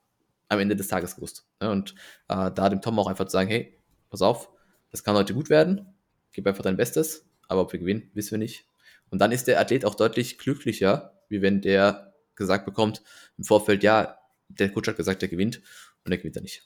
am 0.50 0.60
Ende 0.60 0.76
des 0.76 0.88
Tages 0.88 1.16
gewusst. 1.16 1.48
Ne? 1.62 1.70
Und 1.70 1.96
äh, 2.28 2.52
da 2.52 2.70
dem 2.70 2.82
Tom 2.82 2.98
auch 3.00 3.08
einfach 3.08 3.26
zu 3.26 3.32
sagen, 3.32 3.50
hey, 3.50 3.80
pass 4.10 4.22
auf, 4.22 4.50
das 4.92 5.04
kann 5.04 5.16
heute 5.16 5.34
gut 5.34 5.50
werden, 5.50 5.94
gib 6.32 6.48
einfach 6.48 6.64
dein 6.64 6.78
Bestes, 6.78 7.26
aber 7.48 7.62
ob 7.62 7.72
wir 7.74 7.80
gewinnen, 7.80 8.10
wissen 8.14 8.32
wir 8.32 8.38
nicht. 8.38 8.66
Und 9.10 9.20
dann 9.20 9.32
ist 9.32 9.48
der 9.48 9.60
Athlet 9.60 9.86
auch 9.86 9.96
deutlich 9.96 10.38
glücklicher, 10.38 11.14
wie 11.30 11.42
wenn 11.42 11.62
der 11.62 12.14
gesagt 12.36 12.66
bekommt 12.66 13.02
im 13.38 13.44
Vorfeld, 13.44 13.84
ja, 13.84 14.18
der 14.50 14.72
Coach 14.72 14.88
hat 14.88 14.98
gesagt, 14.98 15.22
der 15.22 15.30
gewinnt 15.30 15.62
und 16.04 16.10
der 16.10 16.18
gewinnt 16.18 16.36
er 16.36 16.42
nicht. 16.42 16.64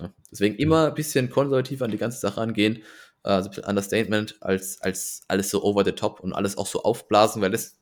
Ja, 0.00 0.12
deswegen 0.30 0.56
immer 0.56 0.88
ein 0.88 0.94
bisschen 0.94 1.30
konservativ 1.30 1.82
an 1.82 1.90
die 1.90 1.98
ganze 1.98 2.18
Sache 2.18 2.40
angehen, 2.40 2.82
also 3.22 3.50
Understatement, 3.66 4.36
als, 4.40 4.80
als 4.80 5.22
alles 5.28 5.50
so 5.50 5.62
over 5.62 5.84
the 5.84 5.92
top 5.92 6.20
und 6.20 6.32
alles 6.32 6.56
auch 6.56 6.66
so 6.66 6.82
aufblasen, 6.82 7.42
weil 7.42 7.50
das 7.50 7.78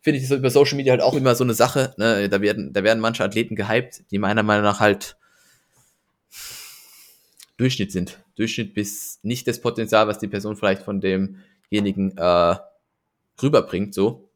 finde 0.00 0.20
ich 0.20 0.28
so 0.28 0.36
über 0.36 0.50
Social 0.50 0.76
Media 0.76 0.92
halt 0.92 1.02
auch 1.02 1.14
immer 1.14 1.34
so 1.34 1.44
eine 1.44 1.54
Sache. 1.54 1.94
Ne? 1.98 2.28
Da, 2.28 2.40
werden, 2.40 2.72
da 2.72 2.82
werden 2.82 3.00
manche 3.00 3.24
Athleten 3.24 3.56
gehypt, 3.56 4.04
die 4.10 4.18
meiner 4.18 4.42
Meinung 4.42 4.64
nach 4.64 4.80
halt 4.80 5.16
Durchschnitt 7.56 7.92
sind. 7.92 8.18
Durchschnitt 8.36 8.72
bis 8.72 9.18
nicht 9.22 9.46
das 9.46 9.60
Potenzial, 9.60 10.06
was 10.08 10.18
die 10.18 10.28
Person 10.28 10.56
vielleicht 10.56 10.82
von 10.82 11.00
demjenigen 11.00 12.16
äh, 12.16 12.56
rüberbringt, 13.42 13.94
so. 13.94 14.30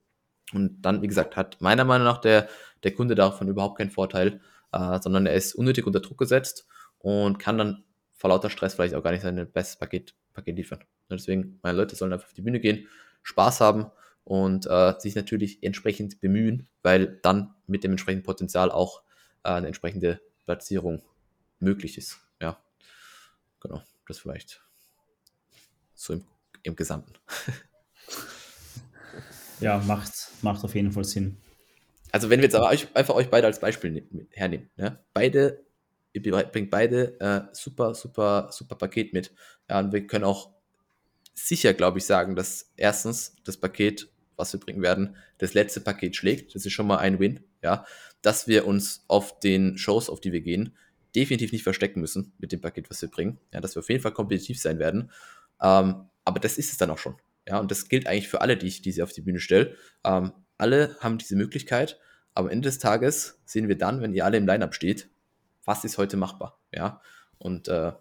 Und 0.52 0.82
dann, 0.82 1.00
wie 1.00 1.06
gesagt, 1.06 1.36
hat 1.36 1.60
meiner 1.60 1.84
Meinung 1.84 2.06
nach 2.06 2.18
der, 2.18 2.48
der 2.82 2.92
Kunde 2.92 3.14
davon 3.14 3.48
überhaupt 3.48 3.78
keinen 3.78 3.90
Vorteil, 3.90 4.42
äh, 4.72 5.00
sondern 5.00 5.24
er 5.24 5.34
ist 5.34 5.54
unnötig 5.54 5.86
unter 5.86 6.00
Druck 6.00 6.18
gesetzt 6.18 6.66
und 7.04 7.38
kann 7.38 7.58
dann 7.58 7.84
vor 8.12 8.30
lauter 8.30 8.50
Stress 8.50 8.74
vielleicht 8.74 8.94
auch 8.94 9.02
gar 9.02 9.12
nicht 9.12 9.22
sein 9.22 9.36
bestes 9.52 9.76
Paket, 9.76 10.14
Paket 10.32 10.56
liefern. 10.56 10.80
Und 11.08 11.20
deswegen, 11.20 11.58
meine 11.62 11.76
Leute 11.76 11.94
sollen 11.96 12.12
einfach 12.12 12.26
auf 12.26 12.32
die 12.32 12.42
Bühne 12.42 12.60
gehen, 12.60 12.88
Spaß 13.22 13.60
haben 13.60 13.90
und 14.24 14.66
äh, 14.66 14.94
sich 14.98 15.14
natürlich 15.14 15.62
entsprechend 15.62 16.20
bemühen, 16.20 16.66
weil 16.82 17.18
dann 17.22 17.54
mit 17.66 17.84
dem 17.84 17.92
entsprechenden 17.92 18.24
Potenzial 18.24 18.70
auch 18.70 19.02
äh, 19.42 19.50
eine 19.50 19.66
entsprechende 19.66 20.20
Platzierung 20.46 21.02
möglich 21.58 21.98
ist. 21.98 22.18
Ja, 22.40 22.58
genau, 23.60 23.82
das 24.08 24.18
vielleicht 24.18 24.62
so 25.94 26.14
im, 26.14 26.24
im 26.62 26.74
Gesamten. 26.74 27.12
Ja, 29.60 29.78
macht, 29.78 30.12
macht 30.42 30.64
auf 30.64 30.74
jeden 30.74 30.92
Fall 30.92 31.04
Sinn. 31.04 31.36
Also 32.12 32.30
wenn 32.30 32.40
wir 32.40 32.44
jetzt 32.44 32.54
aber 32.54 32.68
euch, 32.68 32.94
einfach 32.94 33.14
euch 33.14 33.30
beide 33.30 33.46
als 33.46 33.60
Beispiel 33.60 33.90
ne 33.90 34.26
hernehmen, 34.32 34.70
ne? 34.76 35.02
beide, 35.12 35.64
bringt 36.20 36.70
beide 36.70 37.18
äh, 37.20 37.42
super, 37.52 37.94
super, 37.94 38.48
super 38.50 38.76
Paket 38.76 39.12
mit. 39.12 39.32
Ja, 39.68 39.80
und 39.80 39.92
wir 39.92 40.06
können 40.06 40.24
auch 40.24 40.50
sicher, 41.34 41.74
glaube 41.74 41.98
ich, 41.98 42.06
sagen, 42.06 42.36
dass 42.36 42.72
erstens 42.76 43.36
das 43.44 43.56
Paket, 43.56 44.08
was 44.36 44.52
wir 44.52 44.60
bringen 44.60 44.82
werden, 44.82 45.16
das 45.38 45.54
letzte 45.54 45.80
Paket 45.80 46.16
schlägt. 46.16 46.54
Das 46.54 46.64
ist 46.64 46.72
schon 46.72 46.86
mal 46.86 46.98
ein 46.98 47.18
Win, 47.18 47.40
ja. 47.62 47.84
Dass 48.22 48.46
wir 48.48 48.66
uns 48.66 49.04
auf 49.08 49.40
den 49.40 49.76
Shows, 49.76 50.08
auf 50.08 50.20
die 50.20 50.32
wir 50.32 50.40
gehen, 50.40 50.76
definitiv 51.14 51.52
nicht 51.52 51.62
verstecken 51.62 52.00
müssen 52.00 52.32
mit 52.38 52.52
dem 52.52 52.60
Paket, 52.60 52.90
was 52.90 53.02
wir 53.02 53.10
bringen. 53.10 53.38
Ja, 53.52 53.60
dass 53.60 53.76
wir 53.76 53.80
auf 53.80 53.88
jeden 53.88 54.02
Fall 54.02 54.12
kompetitiv 54.12 54.60
sein 54.60 54.78
werden. 54.78 55.10
Ähm, 55.60 56.08
aber 56.24 56.40
das 56.40 56.58
ist 56.58 56.72
es 56.72 56.78
dann 56.78 56.90
auch 56.90 56.98
schon. 56.98 57.16
Ja, 57.46 57.58
und 57.58 57.70
das 57.70 57.88
gilt 57.88 58.06
eigentlich 58.06 58.28
für 58.28 58.40
alle, 58.40 58.56
die 58.56 58.66
ich 58.66 58.82
diese 58.82 59.02
auf 59.02 59.12
die 59.12 59.20
Bühne 59.20 59.40
stelle. 59.40 59.74
Ähm, 60.04 60.32
alle 60.56 60.96
haben 61.00 61.18
diese 61.18 61.36
Möglichkeit, 61.36 61.98
aber 62.32 62.46
am 62.46 62.52
Ende 62.52 62.68
des 62.68 62.78
Tages 62.78 63.40
sehen 63.44 63.68
wir 63.68 63.76
dann, 63.76 64.00
wenn 64.00 64.14
ihr 64.14 64.24
alle 64.24 64.38
im 64.38 64.46
Lineup 64.46 64.74
steht, 64.74 65.10
was 65.64 65.84
ist 65.84 65.98
heute 65.98 66.16
machbar. 66.16 66.58
Ja, 66.72 67.00
und 67.38 67.68
äh, 67.68 67.92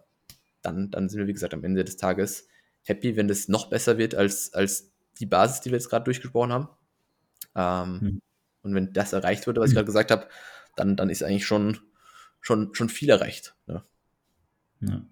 dann, 0.62 0.92
dann 0.92 1.10
sind 1.10 1.20
wir, 1.20 1.28
wie 1.28 1.34
gesagt, 1.34 1.54
am 1.54 1.64
Ende 1.64 1.84
des 1.84 1.98
Tages 1.98 2.48
happy, 2.84 3.16
wenn 3.16 3.28
das 3.28 3.48
noch 3.48 3.70
besser 3.70 3.98
wird 3.98 4.16
als, 4.16 4.54
als 4.54 4.92
die 5.20 5.26
Basis, 5.26 5.62
die 5.62 5.70
wir 5.70 5.78
jetzt 5.78 5.90
gerade 5.90 6.06
durchgesprochen 6.06 6.52
haben. 6.52 6.70
Ähm, 7.56 8.00
mhm. 8.00 8.22
Und 8.62 8.76
wenn 8.76 8.94
das 8.94 9.14
erreicht 9.14 9.48
wurde, 9.48 9.62
was 9.62 9.70
ich 9.70 9.76
gerade 9.76 9.86
gesagt 9.86 10.12
habe, 10.12 10.28
dann, 10.76 10.96
dann 10.96 11.10
ist 11.10 11.24
eigentlich 11.24 11.46
schon, 11.46 11.80
schon, 12.40 12.74
schon 12.74 12.90
viel 12.90 13.10
erreicht. 13.10 13.56
Ja. 13.68 13.86
Ja. 14.82 15.06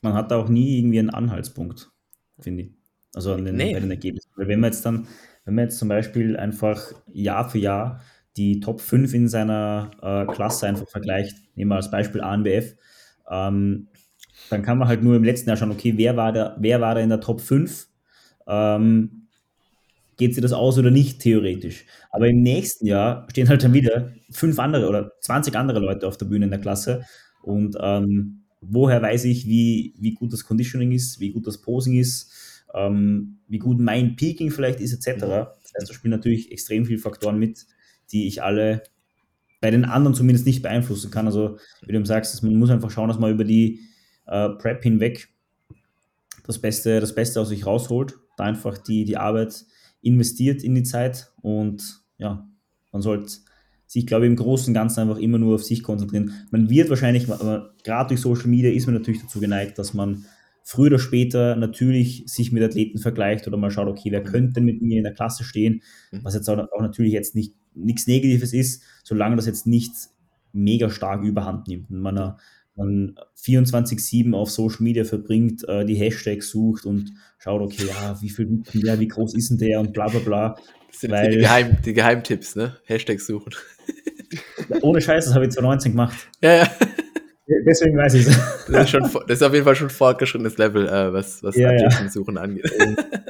Man 0.00 0.14
hat 0.14 0.32
auch 0.32 0.48
nie 0.48 0.78
irgendwie 0.78 0.98
einen 0.98 1.10
Anhaltspunkt, 1.10 1.90
finde 2.38 2.62
ich. 2.64 2.72
Also 3.14 3.32
an 3.34 3.44
den, 3.44 3.56
nee. 3.56 3.72
bei 3.72 3.80
den 3.80 3.90
Ergebnissen. 3.90 4.30
Weil 4.36 4.48
wenn 4.48 4.60
man 4.60 4.72
jetzt 4.72 4.84
dann, 4.84 5.08
wenn 5.44 5.54
man 5.54 5.64
jetzt 5.64 5.78
zum 5.78 5.88
Beispiel 5.88 6.36
einfach 6.36 6.92
Jahr 7.06 7.48
für 7.48 7.58
Jahr 7.58 8.02
die 8.36 8.60
Top 8.60 8.80
5 8.80 9.14
in 9.14 9.28
seiner 9.28 9.90
äh, 10.02 10.32
Klasse 10.32 10.66
einfach 10.66 10.88
vergleicht, 10.88 11.36
nehmen 11.56 11.70
wir 11.70 11.76
als 11.76 11.90
Beispiel 11.90 12.20
ANBF, 12.20 12.76
ähm, 13.30 13.88
dann 14.50 14.62
kann 14.62 14.78
man 14.78 14.88
halt 14.88 15.02
nur 15.02 15.16
im 15.16 15.24
letzten 15.24 15.48
Jahr 15.48 15.56
schauen, 15.56 15.72
okay, 15.72 15.94
wer 15.96 16.16
war 16.16 16.32
da, 16.32 16.56
wer 16.58 16.80
war 16.80 16.94
da 16.94 17.00
in 17.00 17.08
der 17.08 17.20
Top 17.20 17.40
5? 17.40 17.88
Ähm, 18.46 19.28
geht 20.16 20.34
sie 20.34 20.40
das 20.40 20.52
aus 20.52 20.78
oder 20.78 20.90
nicht, 20.90 21.20
theoretisch. 21.20 21.84
Aber 22.10 22.28
im 22.28 22.42
nächsten 22.42 22.86
Jahr 22.86 23.26
stehen 23.30 23.48
halt 23.48 23.62
dann 23.62 23.72
wieder 23.72 24.12
fünf 24.30 24.58
andere 24.58 24.88
oder 24.88 25.12
20 25.20 25.54
andere 25.54 25.80
Leute 25.80 26.06
auf 26.06 26.16
der 26.16 26.26
Bühne 26.26 26.46
in 26.46 26.50
der 26.50 26.60
Klasse. 26.60 27.04
Und 27.42 27.76
ähm, 27.80 28.44
woher 28.60 29.00
weiß 29.00 29.24
ich, 29.24 29.46
wie, 29.46 29.94
wie 29.98 30.14
gut 30.14 30.32
das 30.32 30.44
Conditioning 30.44 30.92
ist, 30.92 31.20
wie 31.20 31.32
gut 31.32 31.46
das 31.46 31.60
Posing 31.60 31.94
ist, 31.94 32.32
ähm, 32.74 33.38
wie 33.48 33.58
gut 33.58 33.78
mein 33.78 34.16
Peaking 34.16 34.50
vielleicht 34.50 34.80
ist, 34.80 34.92
etc. 34.92 35.20
Das 35.20 35.72
heißt, 35.76 35.88
da 35.88 35.94
spielen 35.94 36.12
natürlich 36.12 36.50
extrem 36.50 36.84
viele 36.84 36.98
Faktoren 36.98 37.38
mit, 37.38 37.66
die 38.12 38.26
ich 38.26 38.42
alle 38.42 38.82
bei 39.60 39.70
den 39.70 39.84
anderen 39.84 40.14
zumindest 40.14 40.46
nicht 40.46 40.62
beeinflussen 40.62 41.10
kann. 41.10 41.26
Also, 41.26 41.58
wie 41.84 41.92
du 41.92 42.04
sagst, 42.04 42.42
man 42.42 42.54
muss 42.56 42.70
einfach 42.70 42.90
schauen, 42.90 43.08
dass 43.08 43.18
man 43.18 43.32
über 43.32 43.44
die 43.44 43.80
äh, 44.26 44.50
Prep 44.50 44.82
hinweg 44.82 45.28
das 46.44 46.58
Beste, 46.58 47.00
das 47.00 47.14
Beste 47.14 47.40
aus 47.40 47.48
sich 47.48 47.66
rausholt, 47.66 48.18
da 48.36 48.44
einfach 48.44 48.78
die, 48.78 49.04
die 49.04 49.16
Arbeit 49.16 49.64
investiert 50.00 50.62
in 50.62 50.74
die 50.74 50.84
Zeit 50.84 51.32
und 51.42 52.00
ja, 52.18 52.48
man 52.92 53.02
sollte 53.02 53.32
sich, 53.86 54.06
glaube 54.06 54.26
ich, 54.26 54.30
im 54.30 54.36
Großen 54.36 54.70
und 54.70 54.74
Ganzen 54.74 55.00
einfach 55.00 55.18
immer 55.18 55.38
nur 55.38 55.56
auf 55.56 55.64
sich 55.64 55.82
konzentrieren. 55.82 56.32
Man 56.50 56.70
wird 56.70 56.90
wahrscheinlich, 56.90 57.26
gerade 57.26 58.08
durch 58.08 58.20
Social 58.20 58.48
Media 58.48 58.70
ist 58.70 58.86
man 58.86 58.94
natürlich 58.94 59.22
dazu 59.22 59.40
geneigt, 59.40 59.78
dass 59.78 59.94
man 59.94 60.26
früher 60.68 60.88
oder 60.88 60.98
später 60.98 61.56
natürlich 61.56 62.24
sich 62.26 62.52
mit 62.52 62.62
Athleten 62.62 62.98
vergleicht 62.98 63.48
oder 63.48 63.56
mal 63.56 63.70
schaut, 63.70 63.88
okay, 63.88 64.12
wer 64.12 64.20
mhm. 64.20 64.24
könnte 64.26 64.60
mit 64.60 64.82
mir 64.82 64.98
in 64.98 65.02
der 65.02 65.14
Klasse 65.14 65.42
stehen, 65.42 65.80
mhm. 66.12 66.20
was 66.24 66.34
jetzt 66.34 66.46
auch, 66.50 66.56
natürlich 66.78 67.14
jetzt 67.14 67.34
nicht 67.34 67.54
nichts 67.74 68.06
Negatives 68.06 68.52
ist, 68.52 68.82
solange 69.02 69.36
das 69.36 69.46
jetzt 69.46 69.66
nicht 69.66 69.92
mega 70.52 70.90
stark 70.90 71.22
überhand 71.22 71.68
nimmt. 71.68 71.90
Und 71.90 72.00
man, 72.00 72.34
man 72.74 73.18
24-7 73.42 74.34
auf 74.34 74.50
Social 74.50 74.82
Media 74.82 75.04
verbringt, 75.04 75.66
äh, 75.66 75.86
die 75.86 75.94
Hashtags 75.94 76.50
sucht 76.50 76.84
und 76.84 77.14
schaut, 77.38 77.62
okay, 77.62 77.86
ja, 77.86 78.20
wie 78.20 78.28
viel 78.28 78.62
der, 78.74 79.00
wie 79.00 79.08
groß 79.08 79.36
ist 79.36 79.48
denn 79.48 79.56
der 79.56 79.80
und 79.80 79.94
bla 79.94 80.08
bla 80.08 80.20
bla. 80.20 80.56
Das 80.90 81.00
sind 81.00 81.12
weil, 81.12 81.30
die, 81.30 81.38
Geheim, 81.38 81.78
die 81.82 81.94
Geheimtipps, 81.94 82.56
ne? 82.56 82.76
Hashtags 82.84 83.26
suchen. 83.26 83.54
Ohne 84.82 85.00
Scheiß, 85.00 85.24
das 85.24 85.34
habe 85.34 85.46
ich 85.46 85.52
2019 85.52 85.92
gemacht. 85.92 86.28
Ja, 86.42 86.56
ja. 86.56 86.68
Deswegen 87.66 87.96
weiß 87.96 88.14
ich 88.14 88.26
es. 88.26 88.38
Das, 88.68 88.92
das, 88.92 89.38
ist 89.38 89.42
auf 89.42 89.54
jeden 89.54 89.64
Fall 89.64 89.74
schon 89.74 89.88
fortgeschrittenes 89.88 90.58
Level, 90.58 90.86
äh, 90.86 91.12
was, 91.12 91.42
was 91.42 91.56
ja, 91.56 91.72
ja. 91.72 92.08
Suchen 92.10 92.36
angeht. 92.36 92.70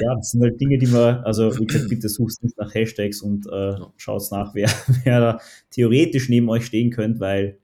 ja, 0.00 0.14
das 0.16 0.32
sind 0.32 0.42
halt 0.42 0.60
Dinge, 0.60 0.78
die 0.78 0.88
man, 0.88 1.18
also 1.18 1.56
wie 1.58 1.66
gesagt, 1.66 1.88
bitte 1.88 2.08
sucht 2.08 2.42
nicht 2.42 2.58
nach 2.58 2.74
Hashtags 2.74 3.22
und 3.22 3.46
äh, 3.46 3.76
schaut 3.96 4.22
nach, 4.32 4.54
wer, 4.54 4.68
wer 5.04 5.20
da 5.20 5.40
theoretisch 5.70 6.28
neben 6.28 6.48
euch 6.48 6.66
stehen 6.66 6.90
könnte, 6.90 7.20
weil 7.20 7.58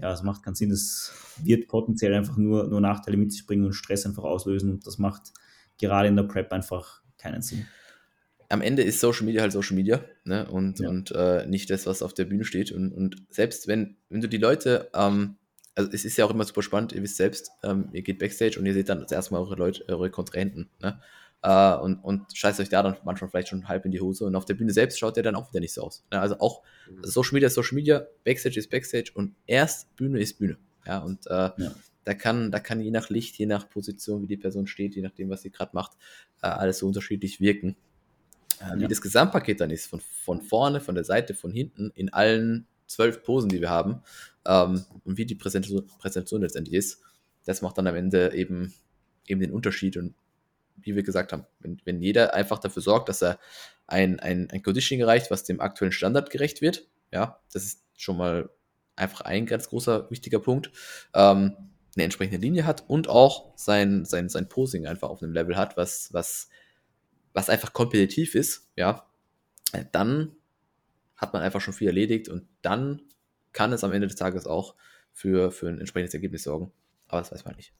ja, 0.00 0.12
es 0.12 0.22
macht 0.22 0.42
keinen 0.42 0.54
Sinn. 0.54 0.70
Es 0.70 1.12
wird 1.42 1.68
potenziell 1.68 2.14
einfach 2.14 2.36
nur, 2.36 2.68
nur 2.68 2.80
Nachteile 2.80 3.16
mit 3.16 3.32
sich 3.32 3.46
bringen 3.46 3.64
und 3.64 3.74
Stress 3.74 4.06
einfach 4.06 4.24
auslösen. 4.24 4.70
Und 4.70 4.86
das 4.86 4.98
macht 4.98 5.32
gerade 5.78 6.08
in 6.08 6.16
der 6.16 6.24
Prep 6.24 6.52
einfach 6.52 7.02
keinen 7.18 7.42
Sinn. 7.42 7.66
Am 8.48 8.62
Ende 8.62 8.82
ist 8.82 9.00
Social 9.00 9.24
Media 9.24 9.42
halt 9.42 9.52
Social 9.52 9.76
Media 9.76 10.04
ne? 10.24 10.46
und, 10.48 10.80
ja. 10.80 10.88
und 10.88 11.10
äh, 11.12 11.46
nicht 11.46 11.70
das, 11.70 11.86
was 11.86 12.02
auf 12.02 12.14
der 12.14 12.24
Bühne 12.24 12.44
steht. 12.44 12.72
Und, 12.72 12.92
und 12.92 13.16
selbst 13.30 13.66
wenn, 13.66 13.96
wenn 14.08 14.20
du 14.20 14.28
die 14.28 14.38
Leute, 14.38 14.90
ähm, 14.94 15.36
also 15.74 15.90
es 15.92 16.04
ist 16.04 16.16
ja 16.16 16.24
auch 16.24 16.30
immer 16.30 16.44
super 16.44 16.62
spannend, 16.62 16.92
ihr 16.92 17.02
wisst 17.02 17.16
selbst, 17.16 17.50
ähm, 17.62 17.88
ihr 17.92 18.02
geht 18.02 18.18
Backstage 18.18 18.58
und 18.58 18.66
ihr 18.66 18.74
seht 18.74 18.88
dann 18.88 19.00
das 19.00 19.12
erste 19.12 19.34
Mal 19.34 19.40
eure 19.40 19.56
Leute, 19.56 19.84
eure 19.88 20.10
Kontrahenten. 20.10 20.68
Ne? 20.80 21.00
Äh, 21.42 21.74
und, 21.76 21.96
und 21.96 22.36
scheißt 22.36 22.60
euch 22.60 22.68
da 22.68 22.82
dann 22.82 22.96
manchmal 23.04 23.30
vielleicht 23.30 23.48
schon 23.48 23.68
halb 23.68 23.84
in 23.84 23.90
die 23.90 24.00
Hose. 24.00 24.24
Und 24.24 24.36
auf 24.36 24.44
der 24.44 24.54
Bühne 24.54 24.72
selbst 24.72 24.98
schaut 24.98 25.16
der 25.16 25.22
dann 25.22 25.34
auch 25.34 25.50
wieder 25.50 25.60
nicht 25.60 25.72
so 25.72 25.82
aus. 25.82 26.04
Ja, 26.12 26.20
also 26.20 26.38
auch 26.40 26.62
also 26.98 27.10
Social 27.10 27.34
Media 27.34 27.48
ist 27.48 27.54
Social 27.54 27.74
Media, 27.74 28.06
Backstage 28.24 28.58
ist 28.58 28.70
Backstage 28.70 29.10
und 29.14 29.34
erst 29.46 29.94
Bühne 29.96 30.20
ist 30.20 30.38
Bühne. 30.38 30.56
Ja, 30.86 30.98
und 30.98 31.26
äh, 31.26 31.50
ja. 31.56 31.74
da 32.04 32.14
kann, 32.14 32.50
da 32.50 32.58
kann 32.58 32.80
je 32.80 32.90
nach 32.90 33.08
Licht, 33.08 33.36
je 33.38 33.46
nach 33.46 33.68
Position, 33.68 34.22
wie 34.22 34.26
die 34.26 34.36
Person 34.36 34.66
steht, 34.66 34.94
je 34.94 35.02
nachdem, 35.02 35.30
was 35.30 35.42
sie 35.42 35.50
gerade 35.50 35.70
macht, 35.74 35.92
äh, 36.42 36.46
alles 36.46 36.78
so 36.78 36.86
unterschiedlich 36.86 37.40
wirken. 37.40 37.76
Äh, 38.60 38.76
wie 38.76 38.82
ja. 38.82 38.88
das 38.88 39.00
Gesamtpaket 39.00 39.60
dann 39.60 39.70
ist, 39.70 39.86
von, 39.86 40.00
von 40.00 40.42
vorne, 40.42 40.80
von 40.80 40.94
der 40.94 41.04
Seite, 41.04 41.34
von 41.34 41.52
hinten, 41.52 41.92
in 41.94 42.12
allen 42.12 42.66
zwölf 42.92 43.22
Posen, 43.22 43.48
die 43.48 43.60
wir 43.60 43.70
haben, 43.70 44.02
ähm, 44.46 44.84
und 45.04 45.18
wie 45.18 45.26
die 45.26 45.34
Präsentation, 45.34 46.42
letztendlich 46.42 46.74
ist, 46.74 47.00
das 47.44 47.62
macht 47.62 47.78
dann 47.78 47.86
am 47.86 47.96
Ende 47.96 48.34
eben, 48.34 48.74
eben 49.26 49.40
den 49.40 49.52
Unterschied. 49.52 49.96
Und 49.96 50.14
wie 50.76 50.94
wir 50.94 51.02
gesagt 51.02 51.32
haben, 51.32 51.46
wenn, 51.60 51.80
wenn 51.84 52.00
jeder 52.00 52.34
einfach 52.34 52.58
dafür 52.58 52.82
sorgt, 52.82 53.08
dass 53.08 53.22
er 53.22 53.38
ein, 53.86 54.20
ein, 54.20 54.50
ein 54.50 54.62
Conditioning 54.62 55.02
erreicht, 55.02 55.30
was 55.30 55.44
dem 55.44 55.60
aktuellen 55.60 55.92
Standard 55.92 56.30
gerecht 56.30 56.60
wird, 56.60 56.86
ja, 57.12 57.40
das 57.52 57.64
ist 57.64 57.82
schon 57.96 58.16
mal 58.16 58.50
einfach 58.96 59.22
ein 59.22 59.46
ganz 59.46 59.68
großer, 59.68 60.10
wichtiger 60.10 60.38
Punkt, 60.38 60.70
ähm, 61.14 61.56
eine 61.94 62.04
entsprechende 62.04 62.38
Linie 62.38 62.64
hat 62.64 62.84
und 62.88 63.08
auch 63.08 63.52
sein, 63.56 64.04
sein, 64.04 64.28
sein 64.28 64.48
Posing 64.48 64.86
einfach 64.86 65.10
auf 65.10 65.22
einem 65.22 65.32
Level 65.32 65.56
hat, 65.56 65.76
was, 65.76 66.12
was, 66.12 66.48
was 67.32 67.50
einfach 67.50 67.72
kompetitiv 67.72 68.34
ist, 68.34 68.70
ja, 68.76 69.06
dann 69.92 70.34
hat 71.22 71.32
man 71.32 71.42
einfach 71.42 71.60
schon 71.60 71.72
viel 71.72 71.86
erledigt 71.86 72.28
und 72.28 72.46
dann 72.60 73.00
kann 73.52 73.72
es 73.72 73.84
am 73.84 73.92
Ende 73.92 74.08
des 74.08 74.16
Tages 74.16 74.46
auch 74.46 74.74
für, 75.12 75.50
für 75.50 75.68
ein 75.68 75.78
entsprechendes 75.78 76.14
Ergebnis 76.14 76.42
sorgen. 76.42 76.72
Aber 77.06 77.20
das 77.20 77.32
weiß 77.32 77.44
man 77.44 77.54
nicht. 77.56 77.72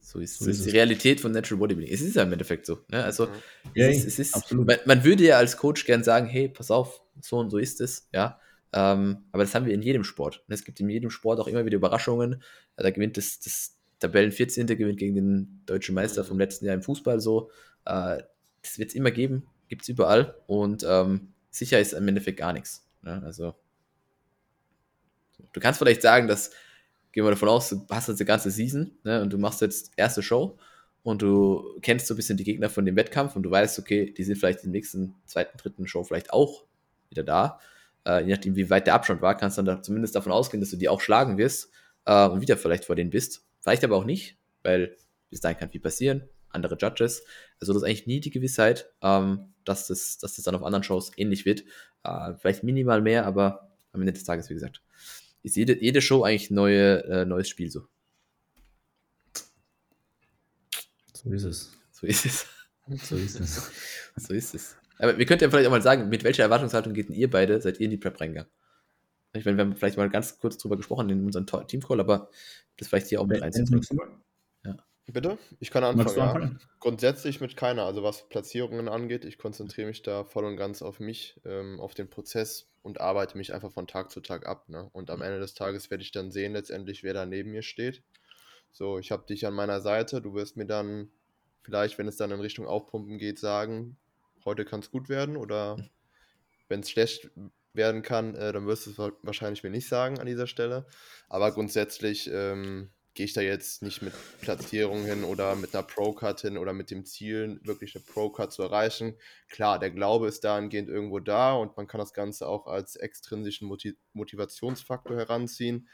So 0.00 0.18
ist, 0.18 0.40
so 0.40 0.50
ist 0.50 0.66
die 0.66 0.70
Realität 0.70 1.20
von 1.20 1.30
Natural 1.30 1.58
Bodybuilding. 1.60 1.94
Es 1.94 2.00
ist 2.00 2.16
ja 2.16 2.24
im 2.24 2.32
Endeffekt 2.32 2.66
so. 2.66 2.80
Ne? 2.88 3.02
Also, 3.04 3.28
ja, 3.74 3.86
es 3.86 4.04
ist, 4.04 4.18
es 4.18 4.34
ist 4.34 4.52
man, 4.52 4.76
man, 4.84 5.04
würde 5.04 5.22
ja 5.22 5.38
als 5.38 5.56
Coach 5.56 5.86
gern 5.86 6.02
sagen: 6.02 6.26
Hey, 6.26 6.48
pass 6.48 6.72
auf, 6.72 7.00
so 7.20 7.38
und 7.38 7.50
so 7.50 7.58
ist 7.58 7.80
es. 7.80 8.08
Ja, 8.12 8.40
ähm, 8.72 9.18
aber 9.30 9.44
das 9.44 9.54
haben 9.54 9.66
wir 9.66 9.72
in 9.72 9.82
jedem 9.82 10.02
Sport. 10.02 10.42
Und 10.48 10.52
es 10.52 10.64
gibt 10.64 10.80
in 10.80 10.90
jedem 10.90 11.10
Sport 11.10 11.38
auch 11.38 11.46
immer 11.46 11.64
wieder 11.64 11.76
Überraschungen. 11.76 12.42
Da 12.76 12.90
gewinnt 12.90 13.18
das, 13.18 13.38
das 13.38 13.78
Tabellen 14.00 14.32
14. 14.32 14.66
gewinnt 14.66 14.98
gegen 14.98 15.14
den 15.14 15.62
deutschen 15.66 15.94
Meister 15.94 16.24
vom 16.24 16.40
letzten 16.40 16.66
Jahr 16.66 16.74
im 16.74 16.82
Fußball 16.82 17.20
so. 17.20 17.52
Äh, 17.84 18.22
das 18.62 18.78
wird 18.78 18.90
es 18.90 18.96
immer 18.96 19.12
geben, 19.12 19.46
gibt 19.70 19.82
es 19.82 19.88
überall. 19.88 20.34
Und 20.46 20.84
ähm, 20.86 21.32
sicher 21.48 21.80
ist 21.80 21.94
im 21.94 22.06
Endeffekt 22.06 22.38
gar 22.38 22.52
nichts. 22.52 22.86
Ne? 23.00 23.22
Also, 23.24 23.54
du 25.52 25.60
kannst 25.60 25.78
vielleicht 25.78 26.02
sagen, 26.02 26.28
dass 26.28 26.50
gehen 27.12 27.24
wir 27.24 27.30
davon 27.30 27.48
aus, 27.48 27.70
du 27.70 27.86
hast 27.90 28.08
jetzt 28.08 28.20
eine 28.20 28.26
ganze 28.26 28.50
Season 28.50 28.92
ne, 29.04 29.22
und 29.22 29.32
du 29.32 29.38
machst 29.38 29.60
jetzt 29.60 29.92
erste 29.96 30.22
Show 30.22 30.58
und 31.02 31.22
du 31.22 31.78
kennst 31.82 32.06
so 32.06 32.14
ein 32.14 32.16
bisschen 32.16 32.36
die 32.36 32.44
Gegner 32.44 32.70
von 32.70 32.84
dem 32.84 32.96
Wettkampf 32.96 33.36
und 33.36 33.42
du 33.42 33.50
weißt, 33.50 33.78
okay, 33.78 34.12
die 34.12 34.24
sind 34.24 34.36
vielleicht 34.36 34.64
in 34.64 34.72
der 34.72 34.78
nächsten, 34.78 35.16
zweiten, 35.26 35.56
dritten 35.58 35.86
Show 35.86 36.04
vielleicht 36.04 36.32
auch 36.32 36.64
wieder 37.08 37.24
da. 37.24 37.58
Äh, 38.06 38.24
je 38.24 38.34
nachdem, 38.34 38.56
wie 38.56 38.70
weit 38.70 38.86
der 38.86 38.94
Abstand 38.94 39.22
war, 39.22 39.36
kannst 39.36 39.58
du 39.58 39.62
dann 39.62 39.76
da 39.76 39.82
zumindest 39.82 40.14
davon 40.14 40.32
ausgehen, 40.32 40.60
dass 40.60 40.70
du 40.70 40.76
die 40.76 40.88
auch 40.88 41.00
schlagen 41.00 41.38
wirst 41.38 41.70
äh, 42.04 42.28
und 42.28 42.40
wieder 42.40 42.56
vielleicht 42.56 42.84
vor 42.84 42.96
denen 42.96 43.10
bist. 43.10 43.44
Vielleicht 43.60 43.84
aber 43.84 43.96
auch 43.96 44.04
nicht, 44.04 44.38
weil 44.62 44.96
bis 45.30 45.40
dahin 45.40 45.58
kann 45.58 45.70
viel 45.70 45.80
passieren. 45.80 46.28
Andere 46.50 46.76
Judges. 46.76 47.24
Also 47.60 47.72
das 47.72 47.82
ist 47.82 47.88
eigentlich 47.88 48.06
nie 48.06 48.20
die 48.20 48.30
Gewissheit, 48.30 48.90
ähm, 49.02 49.52
dass, 49.64 49.86
das, 49.86 50.18
dass 50.18 50.36
das 50.36 50.44
dann 50.44 50.54
auf 50.54 50.62
anderen 50.62 50.82
Shows 50.82 51.12
ähnlich 51.16 51.44
wird. 51.44 51.64
Äh, 52.04 52.34
vielleicht 52.38 52.62
minimal 52.62 53.02
mehr, 53.02 53.26
aber 53.26 53.70
am 53.92 54.00
Ende 54.00 54.12
des 54.12 54.24
Tages, 54.24 54.50
wie 54.50 54.54
gesagt, 54.54 54.82
ist 55.42 55.56
jede, 55.56 55.80
jede 55.80 56.02
Show 56.02 56.22
eigentlich 56.22 56.50
ein 56.50 56.54
neue, 56.54 57.04
äh, 57.04 57.24
neues 57.24 57.48
Spiel 57.48 57.70
so. 57.70 57.86
So 61.12 61.30
ist 61.32 61.44
es. 61.44 61.72
So 61.92 62.06
ist 62.06 62.24
es. 62.24 62.46
So 63.02 63.16
ist 63.16 63.40
es. 63.40 63.70
so 64.16 64.34
ist 64.34 64.54
es. 64.54 64.76
Aber 64.98 65.16
wir 65.16 65.26
könnten 65.26 65.44
ja 65.44 65.50
vielleicht 65.50 65.66
auch 65.66 65.70
mal 65.70 65.82
sagen, 65.82 66.08
mit 66.08 66.24
welcher 66.24 66.42
Erwartungshaltung 66.42 66.92
geht 66.92 67.08
denn 67.08 67.16
ihr 67.16 67.30
beide, 67.30 67.60
seid 67.60 67.80
ihr 67.80 67.84
in 67.84 67.90
die 67.90 67.96
Prep 67.96 68.20
reingegangen? 68.20 68.50
Ich 69.32 69.44
meine, 69.44 69.56
wir 69.56 69.64
haben 69.64 69.76
vielleicht 69.76 69.96
mal 69.96 70.10
ganz 70.10 70.38
kurz 70.38 70.58
drüber 70.58 70.76
gesprochen 70.76 71.08
in 71.08 71.24
unserem 71.24 71.46
Teamcall, 71.46 72.00
aber 72.00 72.30
das 72.76 72.88
vielleicht 72.88 73.06
hier 73.06 73.20
auch 73.20 73.26
mit 73.26 73.42
einzunehmen. 73.42 73.82
Bitte? 75.12 75.38
Ich 75.58 75.70
kann 75.70 75.84
anfangen, 75.84 76.16
ja. 76.16 76.50
Grundsätzlich 76.78 77.40
mit 77.40 77.56
keiner. 77.56 77.84
Also 77.84 78.02
was 78.02 78.28
Platzierungen 78.28 78.88
angeht, 78.88 79.24
ich 79.24 79.38
konzentriere 79.38 79.86
mich 79.86 80.02
da 80.02 80.24
voll 80.24 80.44
und 80.44 80.56
ganz 80.56 80.82
auf 80.82 81.00
mich, 81.00 81.40
ähm, 81.44 81.80
auf 81.80 81.94
den 81.94 82.08
Prozess 82.08 82.68
und 82.82 83.00
arbeite 83.00 83.36
mich 83.36 83.52
einfach 83.52 83.72
von 83.72 83.86
Tag 83.86 84.10
zu 84.10 84.20
Tag 84.20 84.46
ab. 84.46 84.68
Ne? 84.68 84.88
Und 84.92 85.10
am 85.10 85.22
Ende 85.22 85.40
des 85.40 85.54
Tages 85.54 85.90
werde 85.90 86.02
ich 86.02 86.12
dann 86.12 86.30
sehen, 86.30 86.52
letztendlich, 86.52 87.02
wer 87.02 87.14
da 87.14 87.26
neben 87.26 87.50
mir 87.50 87.62
steht. 87.62 88.02
So, 88.72 88.98
ich 88.98 89.10
habe 89.10 89.26
dich 89.26 89.46
an 89.46 89.54
meiner 89.54 89.80
Seite. 89.80 90.20
Du 90.20 90.34
wirst 90.34 90.56
mir 90.56 90.66
dann 90.66 91.10
vielleicht, 91.62 91.98
wenn 91.98 92.08
es 92.08 92.16
dann 92.16 92.30
in 92.30 92.40
Richtung 92.40 92.66
Aufpumpen 92.66 93.18
geht, 93.18 93.38
sagen, 93.38 93.96
heute 94.44 94.64
kann 94.64 94.80
es 94.80 94.90
gut 94.90 95.08
werden. 95.08 95.36
Oder 95.36 95.76
wenn 96.68 96.80
es 96.80 96.90
schlecht 96.90 97.30
werden 97.72 98.02
kann, 98.02 98.34
äh, 98.34 98.52
dann 98.52 98.66
wirst 98.66 98.86
du 98.86 98.90
es 98.90 98.98
wahrscheinlich 99.22 99.62
mir 99.62 99.70
nicht 99.70 99.88
sagen 99.88 100.18
an 100.18 100.26
dieser 100.26 100.46
Stelle. 100.46 100.86
Aber 101.28 101.52
grundsätzlich 101.52 102.30
ähm, 102.32 102.90
gehe 103.20 103.26
ich 103.26 103.34
da 103.34 103.42
jetzt 103.42 103.82
nicht 103.82 104.00
mit 104.00 104.14
Platzierung 104.40 105.04
hin 105.04 105.24
oder 105.24 105.54
mit 105.54 105.74
einer 105.74 105.82
Pro-Cut 105.82 106.40
hin 106.40 106.56
oder 106.56 106.72
mit 106.72 106.90
dem 106.90 107.04
Ziel, 107.04 107.60
wirklich 107.64 107.94
eine 107.94 108.02
Pro-Cut 108.02 108.50
zu 108.50 108.62
erreichen. 108.62 109.14
Klar, 109.50 109.78
der 109.78 109.90
Glaube 109.90 110.26
ist 110.26 110.42
dahingehend 110.42 110.88
irgendwo 110.88 111.18
da 111.18 111.52
und 111.52 111.76
man 111.76 111.86
kann 111.86 111.98
das 111.98 112.14
Ganze 112.14 112.48
auch 112.48 112.66
als 112.66 112.96
extrinsischen 112.96 113.68
Motiv 113.68 113.94
Motivationsfaktor 114.14 115.18
heranziehen. 115.18 115.86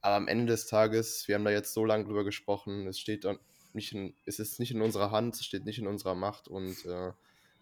Aber 0.00 0.14
am 0.14 0.28
Ende 0.28 0.46
des 0.46 0.68
Tages, 0.68 1.26
wir 1.26 1.34
haben 1.34 1.44
da 1.44 1.50
jetzt 1.50 1.74
so 1.74 1.84
lange 1.84 2.04
drüber 2.04 2.22
gesprochen, 2.22 2.86
es 2.86 3.00
steht 3.00 3.26
nicht 3.72 3.92
in, 3.92 4.14
es 4.24 4.38
ist 4.38 4.60
nicht 4.60 4.70
in 4.70 4.80
unserer 4.80 5.10
Hand, 5.10 5.34
es 5.34 5.44
steht 5.44 5.64
nicht 5.64 5.80
in 5.80 5.88
unserer 5.88 6.14
Macht 6.14 6.46
und 6.46 6.86
äh, 6.86 7.10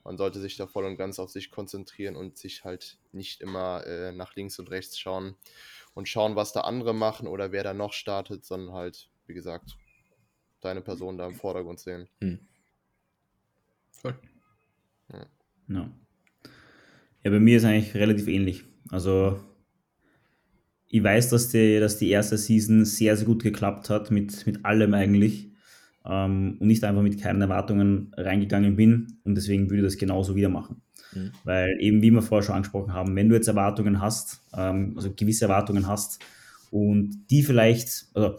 man 0.05 0.19
sollte 0.19 0.39
sich 0.39 0.59
da 0.59 0.67
voll 0.67 0.85
und 0.85 0.97
ganz 0.99 1.19
auf 1.19 1.31
sich 1.31 1.51
konzentrieren 1.51 2.15
und 2.15 2.37
sich 2.37 2.65
halt 2.65 2.99
nicht 3.13 3.41
immer 3.41 3.87
äh, 3.87 4.13
nach 4.13 4.37
links 4.37 4.59
und 4.59 4.71
rechts 4.71 4.99
schauen 4.99 5.35
und 5.99 6.09
schauen, 6.09 6.36
was 6.36 6.53
da 6.53 6.61
andere 6.61 6.94
machen 6.94 7.26
oder 7.26 7.51
wer 7.51 7.64
da 7.64 7.74
noch 7.74 7.92
startet, 7.92 8.44
sondern 8.44 8.72
halt, 8.72 9.11
wie 9.26 9.34
gesagt, 9.34 9.76
deine 10.61 10.80
Person 10.80 11.18
da 11.18 11.26
im 11.26 11.34
Vordergrund 11.34 11.80
sehen. 11.80 12.07
Hm. 12.20 12.38
Cool. 14.05 14.14
Ja. 15.12 15.26
No. 15.66 15.88
ja, 17.24 17.30
bei 17.32 17.40
mir 17.40 17.57
ist 17.57 17.64
eigentlich 17.64 17.96
relativ 17.96 18.28
ähnlich. 18.28 18.62
Also 18.90 19.40
ich 20.86 21.03
weiß, 21.03 21.30
dass 21.30 21.49
die, 21.49 21.80
dass 21.80 21.99
die 21.99 22.11
erste 22.11 22.38
Season 22.38 22.84
sehr, 22.84 23.16
sehr 23.16 23.26
gut 23.26 23.42
geklappt 23.42 23.90
hat, 23.90 24.12
mit, 24.12 24.46
mit 24.46 24.64
allem 24.64 24.94
eigentlich. 24.94 25.51
Ähm, 26.05 26.59
und 26.61 26.68
nicht 26.68 26.84
einfach 26.84 27.03
mit 27.03 27.20
keinen 27.20 27.42
Erwartungen 27.42 28.14
reingegangen 28.16 28.76
bin. 28.76 29.18
Und 29.24 29.34
deswegen 29.34 29.68
würde 29.68 29.78
ich 29.78 29.94
das 29.94 29.99
genauso 29.99 30.36
wieder 30.36 30.49
machen. 30.49 30.80
Mhm. 31.15 31.33
Weil 31.45 31.77
eben, 31.81 32.03
wie 32.03 32.11
wir 32.11 32.23
vorher 32.23 32.45
schon 32.45 32.55
angesprochen 32.55 32.93
haben, 32.93 33.15
wenn 33.17 33.29
du 33.29 33.35
jetzt 33.35 33.49
Erwartungen 33.49 34.01
hast, 34.01 34.41
ähm, 34.57 34.95
also 34.97 35.13
gewisse 35.15 35.45
Erwartungen 35.45 35.87
hast 35.87 36.21
und 36.71 37.25
die 37.31 37.43
vielleicht, 37.43 38.07
also 38.15 38.37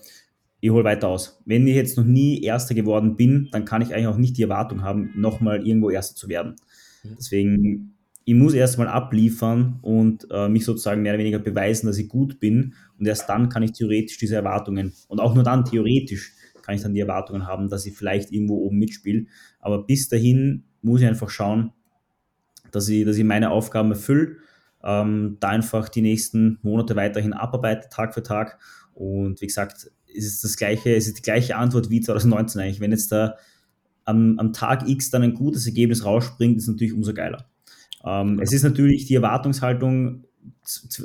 ich 0.61 0.69
hole 0.69 0.83
weiter 0.83 1.07
aus. 1.07 1.41
Wenn 1.45 1.67
ich 1.67 1.75
jetzt 1.75 1.97
noch 1.97 2.05
nie 2.05 2.41
Erster 2.41 2.75
geworden 2.75 3.15
bin, 3.15 3.47
dann 3.51 3.65
kann 3.65 3.81
ich 3.81 3.93
eigentlich 3.93 4.07
auch 4.07 4.17
nicht 4.17 4.37
die 4.37 4.43
Erwartung 4.43 4.81
haben, 4.81 5.11
nochmal 5.15 5.65
irgendwo 5.65 5.89
Erster 5.89 6.15
zu 6.15 6.27
werden. 6.27 6.55
Mhm. 7.03 7.15
Deswegen, 7.17 7.95
ich 8.25 8.35
muss 8.35 8.53
erstmal 8.53 8.87
abliefern 8.87 9.79
und 9.81 10.27
äh, 10.29 10.49
mich 10.49 10.65
sozusagen 10.65 11.01
mehr 11.01 11.13
oder 11.13 11.19
weniger 11.19 11.39
beweisen, 11.39 11.87
dass 11.87 11.97
ich 11.97 12.09
gut 12.09 12.39
bin. 12.39 12.75
Und 12.99 13.07
erst 13.07 13.29
dann 13.29 13.49
kann 13.49 13.63
ich 13.63 13.71
theoretisch 13.71 14.17
diese 14.17 14.35
Erwartungen 14.35 14.93
und 15.07 15.19
auch 15.19 15.33
nur 15.33 15.43
dann 15.43 15.65
theoretisch 15.65 16.33
kann 16.61 16.75
ich 16.75 16.83
dann 16.83 16.93
die 16.93 16.99
Erwartungen 16.99 17.47
haben, 17.47 17.69
dass 17.69 17.87
ich 17.87 17.97
vielleicht 17.97 18.31
irgendwo 18.31 18.57
oben 18.57 18.77
mitspiele. 18.77 19.25
Aber 19.59 19.87
bis 19.87 20.09
dahin 20.09 20.65
muss 20.83 21.01
ich 21.01 21.07
einfach 21.07 21.29
schauen, 21.29 21.71
dass 22.71 22.87
ich, 22.89 23.05
dass 23.05 23.17
ich 23.17 23.23
meine 23.23 23.51
Aufgaben 23.51 23.91
erfülle, 23.91 24.37
ähm, 24.83 25.37
da 25.39 25.49
einfach 25.49 25.89
die 25.89 26.01
nächsten 26.01 26.59
Monate 26.61 26.95
weiterhin 26.95 27.33
abarbeite, 27.33 27.89
Tag 27.89 28.13
für 28.13 28.23
Tag. 28.23 28.59
Und 28.93 29.41
wie 29.41 29.47
gesagt, 29.47 29.91
es 30.15 30.25
ist 30.25 30.43
das 30.43 30.57
gleiche, 30.57 30.95
es 30.95 31.07
ist 31.07 31.17
die 31.17 31.21
gleiche 31.21 31.55
Antwort 31.55 31.89
wie 31.89 32.01
2019 32.01 32.61
eigentlich. 32.61 32.79
Wenn 32.79 32.91
jetzt 32.91 33.11
da 33.11 33.35
am, 34.05 34.39
am 34.39 34.53
Tag 34.53 34.87
X 34.87 35.09
dann 35.09 35.23
ein 35.23 35.33
gutes 35.33 35.65
Ergebnis 35.65 36.05
rausspringt, 36.05 36.57
ist 36.57 36.67
natürlich 36.67 36.93
umso 36.93 37.13
geiler. 37.13 37.49
Ähm, 38.03 38.39
es 38.39 38.53
ist 38.53 38.63
natürlich 38.63 39.05
die 39.05 39.15
Erwartungshaltung, 39.15 40.25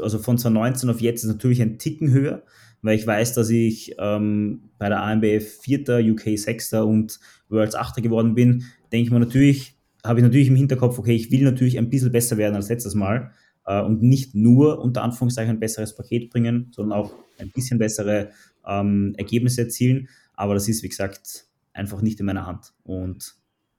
also 0.00 0.18
von 0.18 0.38
2019 0.38 0.90
auf 0.90 1.00
jetzt 1.00 1.24
ist 1.24 1.30
natürlich 1.30 1.60
ein 1.60 1.78
Ticken 1.78 2.10
höher, 2.12 2.42
weil 2.82 2.96
ich 2.96 3.06
weiß, 3.06 3.34
dass 3.34 3.50
ich 3.50 3.94
ähm, 3.98 4.70
bei 4.78 4.88
der 4.88 5.02
AMBF 5.02 5.60
Vierter, 5.62 5.98
UK 5.98 6.38
Sechster 6.38 6.86
und 6.86 7.18
Worlds 7.48 7.74
Achter 7.74 8.00
geworden 8.00 8.34
bin, 8.34 8.64
denke 8.92 9.06
ich 9.06 9.10
mir 9.10 9.20
natürlich, 9.20 9.73
habe 10.04 10.20
ich 10.20 10.24
natürlich 10.24 10.48
im 10.48 10.56
Hinterkopf, 10.56 10.98
okay, 10.98 11.14
ich 11.14 11.30
will 11.30 11.42
natürlich 11.42 11.78
ein 11.78 11.90
bisschen 11.90 12.12
besser 12.12 12.36
werden 12.36 12.54
als 12.54 12.68
letztes 12.68 12.94
Mal, 12.94 13.32
äh, 13.66 13.82
und 13.82 14.02
nicht 14.02 14.34
nur 14.34 14.80
unter 14.80 15.02
Anführungszeichen 15.02 15.56
ein 15.56 15.60
besseres 15.60 15.94
Paket 15.94 16.30
bringen, 16.30 16.70
sondern 16.72 16.98
auch 16.98 17.12
ein 17.38 17.50
bisschen 17.50 17.78
bessere 17.78 18.30
ähm, 18.66 19.14
Ergebnisse 19.16 19.62
erzielen. 19.62 20.08
Aber 20.34 20.54
das 20.54 20.68
ist, 20.68 20.82
wie 20.82 20.88
gesagt, 20.88 21.46
einfach 21.72 22.02
nicht 22.02 22.20
in 22.20 22.26
meiner 22.26 22.46
Hand. 22.46 22.74
Und 22.82 23.34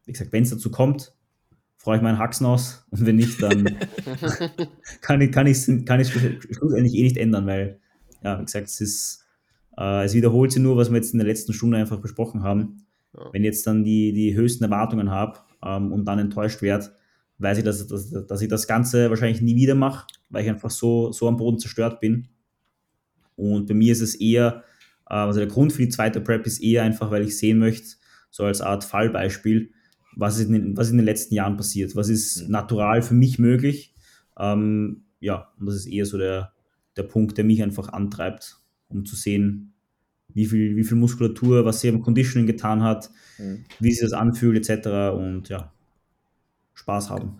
wie 0.05 0.11
gesagt, 0.11 0.33
wenn 0.33 0.43
es 0.43 0.49
dazu 0.49 0.71
kommt, 0.71 1.13
freue 1.77 1.97
ich 1.97 2.03
meinen 2.03 2.17
Haxen 2.17 2.45
aus. 2.45 2.85
Und 2.89 3.05
wenn 3.05 3.15
nicht, 3.15 3.41
dann 3.41 3.63
kann 5.01 5.21
ich 5.21 5.31
kann 5.31 5.47
ich 5.47 5.85
kann 5.85 5.99
ich 5.99 6.09
schlussendlich 6.09 6.95
eh 6.95 7.03
nicht 7.03 7.17
ändern, 7.17 7.45
weil, 7.45 7.79
ja, 8.23 8.39
wie 8.39 8.45
gesagt, 8.45 8.67
es 8.67 8.81
ist, 8.81 9.25
äh, 9.77 10.05
es 10.05 10.13
wiederholt 10.13 10.51
sich 10.51 10.61
nur, 10.61 10.77
was 10.77 10.89
wir 10.89 10.97
jetzt 10.97 11.13
in 11.13 11.19
der 11.19 11.27
letzten 11.27 11.53
Stunde 11.53 11.77
einfach 11.77 11.99
besprochen 11.99 12.43
haben. 12.43 12.85
Ja. 13.13 13.29
Wenn 13.31 13.43
ich 13.43 13.47
jetzt 13.47 13.67
dann 13.67 13.83
die, 13.83 14.13
die 14.13 14.35
höchsten 14.35 14.63
Erwartungen 14.63 15.11
habe 15.11 15.39
ähm, 15.65 15.91
und 15.91 16.05
dann 16.05 16.19
enttäuscht 16.19 16.61
werde, 16.61 16.91
weiß 17.37 17.57
ich, 17.57 17.63
dass, 17.63 17.85
dass, 17.87 18.11
dass 18.11 18.41
ich 18.41 18.47
das 18.47 18.67
Ganze 18.67 19.09
wahrscheinlich 19.09 19.41
nie 19.41 19.55
wieder 19.55 19.75
mache, 19.75 20.07
weil 20.29 20.43
ich 20.43 20.49
einfach 20.49 20.71
so, 20.71 21.11
so 21.11 21.27
am 21.27 21.37
Boden 21.37 21.59
zerstört 21.59 21.99
bin. 21.99 22.27
Und 23.35 23.67
bei 23.67 23.73
mir 23.73 23.91
ist 23.91 24.01
es 24.01 24.15
eher, 24.15 24.63
äh, 25.09 25.15
also 25.15 25.39
der 25.39 25.49
Grund 25.49 25.73
für 25.73 25.81
die 25.81 25.89
zweite 25.89 26.21
Prep 26.21 26.45
ist 26.45 26.59
eher 26.59 26.83
einfach, 26.83 27.11
weil 27.11 27.23
ich 27.23 27.37
sehen 27.37 27.59
möchte, 27.59 27.97
so 28.29 28.43
als 28.43 28.61
Art 28.61 28.83
Fallbeispiel, 28.83 29.71
was 30.15 30.39
ist 30.39 30.47
in 30.47 30.53
den, 30.53 30.77
was 30.77 30.89
in 30.89 30.97
den 30.97 31.05
letzten 31.05 31.35
Jahren 31.35 31.57
passiert, 31.57 31.95
was 31.95 32.09
ist 32.09 32.43
mhm. 32.43 32.51
natural 32.51 33.01
für 33.01 33.13
mich 33.13 33.39
möglich. 33.39 33.93
Ähm, 34.37 35.05
ja, 35.19 35.51
und 35.59 35.65
das 35.67 35.75
ist 35.75 35.87
eher 35.87 36.05
so 36.05 36.17
der, 36.17 36.53
der 36.97 37.03
Punkt, 37.03 37.37
der 37.37 37.45
mich 37.45 37.61
einfach 37.63 37.89
antreibt, 37.89 38.57
um 38.87 39.05
zu 39.05 39.15
sehen, 39.15 39.74
wie 40.35 40.45
viel, 40.45 40.75
wie 40.75 40.83
viel 40.83 40.97
Muskulatur, 40.97 41.65
was 41.65 41.81
sie 41.81 41.87
im 41.87 42.01
Conditioning 42.01 42.45
getan 42.45 42.83
hat, 42.83 43.09
mhm. 43.37 43.65
wie 43.79 43.91
sich 43.91 44.01
das 44.01 44.13
anfühlt, 44.13 44.57
etc. 44.57 45.15
Und 45.15 45.49
ja, 45.49 45.73
Spaß 46.73 47.09
haben. 47.09 47.39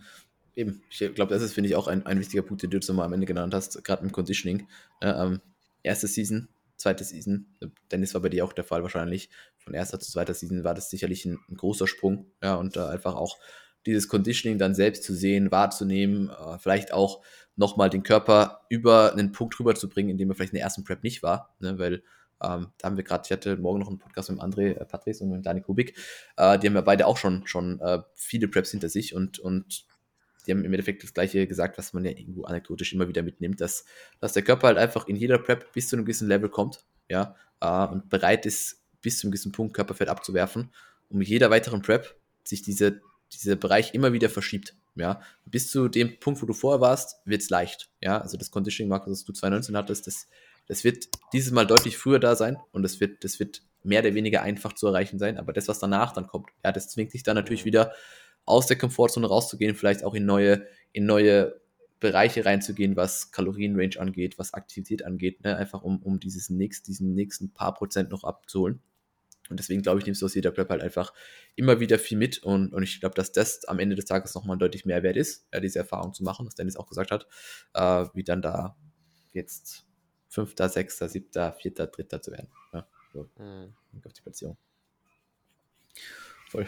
Eben, 0.56 0.82
ich 0.90 1.14
glaube, 1.14 1.34
das 1.34 1.44
ist, 1.44 1.54
finde 1.54 1.70
ich, 1.70 1.76
auch 1.76 1.88
ein, 1.88 2.06
ein 2.06 2.20
wichtiger 2.20 2.42
Punkt, 2.42 2.64
den 2.64 2.70
du 2.70 2.78
jetzt 2.78 2.88
nochmal 2.88 3.06
am 3.06 3.14
Ende 3.14 3.28
genannt 3.28 3.54
hast, 3.54 3.84
gerade 3.84 4.04
im 4.04 4.14
Conditioning. 4.14 4.68
Äh, 5.02 5.10
ähm, 5.10 5.42
erste 5.84 6.08
Season, 6.08 6.48
zweite 6.78 7.04
Season, 7.04 7.46
Dennis 7.92 8.14
war 8.14 8.22
bei 8.22 8.30
dir 8.30 8.46
auch 8.46 8.54
der 8.54 8.64
Fall 8.64 8.82
wahrscheinlich. 8.82 9.30
Von 9.58 9.74
erster 9.74 10.00
zu 10.00 10.10
zweiter 10.10 10.34
Season 10.34 10.64
war 10.64 10.74
das 10.74 10.90
sicherlich 10.90 11.26
ein, 11.26 11.38
ein 11.50 11.58
großer 11.58 11.88
Sprung. 11.88 12.32
Ja, 12.42 12.56
und 12.56 12.78
äh, 12.78 12.80
einfach 12.80 13.16
auch 13.16 13.38
dieses 13.86 14.08
Conditioning 14.08 14.58
dann 14.58 14.74
selbst 14.74 15.04
zu 15.04 15.14
sehen, 15.14 15.52
wahrzunehmen, 15.52 16.30
äh, 16.30 16.58
vielleicht 16.60 16.94
auch 16.94 17.22
nochmal 17.58 17.90
den 17.90 18.04
Körper 18.04 18.62
über 18.70 19.12
einen 19.12 19.34
Punkt 19.34 19.60
rüberzubringen, 19.60 20.12
in 20.12 20.18
dem 20.18 20.30
er 20.30 20.36
vielleicht 20.36 20.54
in 20.54 20.58
der 20.58 20.64
ersten 20.64 20.86
Prep 20.86 21.04
nicht 21.04 21.24
war, 21.24 21.56
ne, 21.60 21.78
weil 21.78 22.04
ähm, 22.44 22.68
da 22.78 22.88
haben 22.88 22.98
wir 22.98 23.04
gerade, 23.04 23.24
ich 23.26 23.32
hatte 23.32 23.58
morgen 23.58 23.80
noch 23.80 23.88
einen 23.88 24.00
Podcast 24.00 24.30
mit 24.30 24.40
André 24.42 24.76
äh, 24.76 24.86
Patrice 24.86 25.24
und 25.24 25.32
mit 25.32 25.46
Dani 25.46 25.62
Kubik. 25.62 25.98
Äh, 26.38 26.60
die 26.60 26.68
haben 26.68 26.76
ja 26.76 26.82
beide 26.82 27.08
auch 27.08 27.18
schon, 27.18 27.48
schon 27.48 27.80
äh, 27.80 28.02
viele 28.16 28.48
Preps 28.48 28.72
hinter 28.72 28.90
sich 28.90 29.16
und, 29.16 29.40
und 29.40 29.86
die 30.46 30.52
haben 30.52 30.64
im 30.64 30.74
Endeffekt 30.74 31.04
das 31.04 31.14
Gleiche 31.14 31.48
gesagt, 31.48 31.78
was 31.78 31.94
man 31.94 32.06
ja 32.06 32.12
irgendwo 32.12 32.44
anekdotisch 32.44 32.94
immer 32.94 33.08
wieder 33.08 33.24
mitnimmt, 33.24 33.62
dass, 33.62 33.86
dass 34.20 34.34
der 34.34 34.44
Körper 34.44 34.68
halt 34.68 34.78
einfach 34.78 35.08
in 35.08 35.16
jeder 35.16 35.38
Prep 35.38 35.72
bis 35.74 35.90
zu 35.90 35.96
einem 35.96 36.06
gewissen 36.06 36.28
Level 36.28 36.50
kommt, 36.50 36.86
ja, 37.10 37.36
äh, 37.62 37.88
und 37.88 38.10
bereit 38.10 38.46
ist, 38.46 38.84
bis 39.02 39.20
zu 39.20 39.28
einem 39.28 39.32
gewissen 39.32 39.52
Punkt 39.52 39.74
Körperfett 39.74 40.10
abzuwerfen, 40.10 40.72
um 41.10 41.18
mit 41.20 41.28
jeder 41.28 41.50
weiteren 41.50 41.82
Prep 41.82 42.16
sich 42.44 42.62
diese, 42.62 43.02
dieser 43.34 43.56
Bereich 43.56 43.94
immer 43.94 44.14
wieder 44.14 44.30
verschiebt. 44.30 44.76
Ja, 44.98 45.20
bis 45.46 45.70
zu 45.70 45.90
dem 45.90 46.20
Punkt, 46.22 46.42
wo 46.42 46.46
du 46.46 46.54
vorher 46.54 46.80
warst, 46.80 47.18
wird 47.26 47.42
es 47.42 47.50
leicht. 47.50 47.90
Ja, 48.02 48.22
also 48.22 48.38
das 48.38 48.50
Conditioning 48.50 48.90
Marker, 48.90 49.10
das 49.10 49.26
du 49.26 49.34
2019 49.34 49.76
hattest, 49.76 50.08
das 50.08 50.28
das 50.68 50.84
wird 50.84 51.08
dieses 51.34 51.52
Mal 51.52 51.68
deutlich 51.68 51.98
früher 51.98 52.20
da 52.20 52.36
sein 52.36 52.58
und 52.72 52.84
das 52.84 53.00
wird, 53.00 53.24
das 53.24 53.40
wird 53.40 53.62
mehr 53.84 54.02
oder 54.02 54.16
weniger 54.16 54.42
einfach 54.42 54.74
zu 54.74 54.88
erreichen 54.88 55.20
sein. 55.20 55.38
Aber 55.38 55.54
das, 55.54 55.68
was 55.68 55.80
danach 55.80 56.12
dann 56.12 56.28
kommt, 56.28 56.50
ja, 56.64 56.72
das 56.72 56.90
zwingt 56.90 57.14
dich 57.14 57.24
dann 57.24 57.36
natürlich 57.36 57.66
wieder 57.66 57.94
aus 58.46 58.68
der 58.68 58.78
Komfortzone 58.78 59.28
rauszugehen, 59.28 59.76
vielleicht 59.76 60.04
auch 60.04 60.14
in 60.14 60.26
neue, 60.26 60.68
in 60.92 61.06
neue 61.06 61.60
Bereiche 62.00 62.46
reinzugehen, 62.46 62.96
was 62.96 63.32
Kalorienrange 63.32 64.00
angeht, 64.00 64.38
was 64.38 64.54
Aktivität 64.54 65.06
angeht, 65.06 65.44
ne? 65.44 65.56
einfach 65.56 65.82
um, 65.82 66.02
um 66.02 66.20
dieses 66.20 66.50
nächst, 66.50 66.88
diesen 66.88 67.14
nächsten 67.14 67.54
paar 67.54 67.74
Prozent 67.74 68.10
noch 68.10 68.24
abzuholen. 68.24 68.82
Und 69.50 69.60
deswegen 69.60 69.84
glaube 69.84 70.00
ich, 70.00 70.06
nimmst 70.06 70.22
du 70.22 70.26
aus 70.26 70.34
jeder 70.34 70.52
Prep 70.52 70.70
halt 70.70 70.82
einfach 70.82 71.14
immer 71.56 71.80
wieder 71.80 72.00
viel 72.00 72.18
mit. 72.18 72.40
Und, 72.40 72.74
und 72.74 72.84
ich 72.84 73.00
glaube, 73.00 73.16
dass 73.16 73.32
das 73.32 73.66
am 73.66 73.80
Ende 73.80 73.96
des 73.96 74.06
Tages 74.06 74.34
nochmal 74.34 74.58
deutlich 74.58 74.86
mehr 74.86 75.04
wert 75.04 75.18
ist, 75.18 75.48
ja, 75.54 75.60
diese 75.60 75.80
Erfahrung 75.80 76.14
zu 76.14 76.24
machen, 76.24 76.46
was 76.46 76.56
Dennis 76.56 76.78
auch 76.78 76.88
gesagt 76.88 77.12
hat, 77.12 77.28
äh, 77.74 78.06
wie 78.14 78.24
dann 78.24 78.42
da 78.42 78.76
jetzt 79.34 79.85
Fünfter, 80.36 80.68
Sechster, 80.68 81.08
Siebter, 81.08 81.54
Vierter, 81.54 81.88
Dritter 81.88 82.22
zu 82.22 82.32
werden. 82.32 82.50
Ja, 82.74 82.86
so. 83.14 83.30
Mhm. 83.40 83.74
Auf 84.04 84.12
die 84.12 84.22
Platzierung. 84.22 84.58
Voll. 86.50 86.68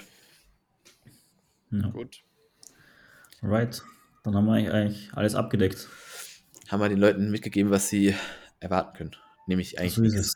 Ja. 1.72 1.89
Gut. 1.89 2.24
Alright. 3.41 3.84
Dann 4.24 4.36
haben 4.36 4.45
wir 4.45 4.53
eigentlich 4.53 5.11
alles 5.11 5.36
abgedeckt. 5.36 5.89
Haben 6.70 6.80
wir 6.80 6.88
den 6.88 6.97
Leuten 6.97 7.30
mitgegeben, 7.30 7.70
was 7.70 7.89
sie 7.89 8.15
erwarten 8.61 8.95
können. 8.95 9.15
Nämlich 9.47 9.78
eigentlich. 9.80 9.95
So 9.95 10.03
ist 10.03 10.15
es. 10.15 10.34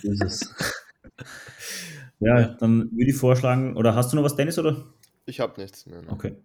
So 0.00 0.10
ist 0.10 0.22
es. 0.22 0.54
ja, 2.20 2.38
ja, 2.40 2.48
dann 2.54 2.90
würde 2.90 3.10
ich 3.10 3.16
vorschlagen, 3.16 3.76
oder 3.76 3.94
hast 3.94 4.12
du 4.12 4.16
noch 4.16 4.24
was, 4.24 4.36
Dennis, 4.36 4.58
oder? 4.58 4.82
Ich 5.26 5.40
habe 5.40 5.60
nichts 5.60 5.84
mehr. 5.84 6.00
Ne? 6.00 6.10
Okay. 6.10 6.36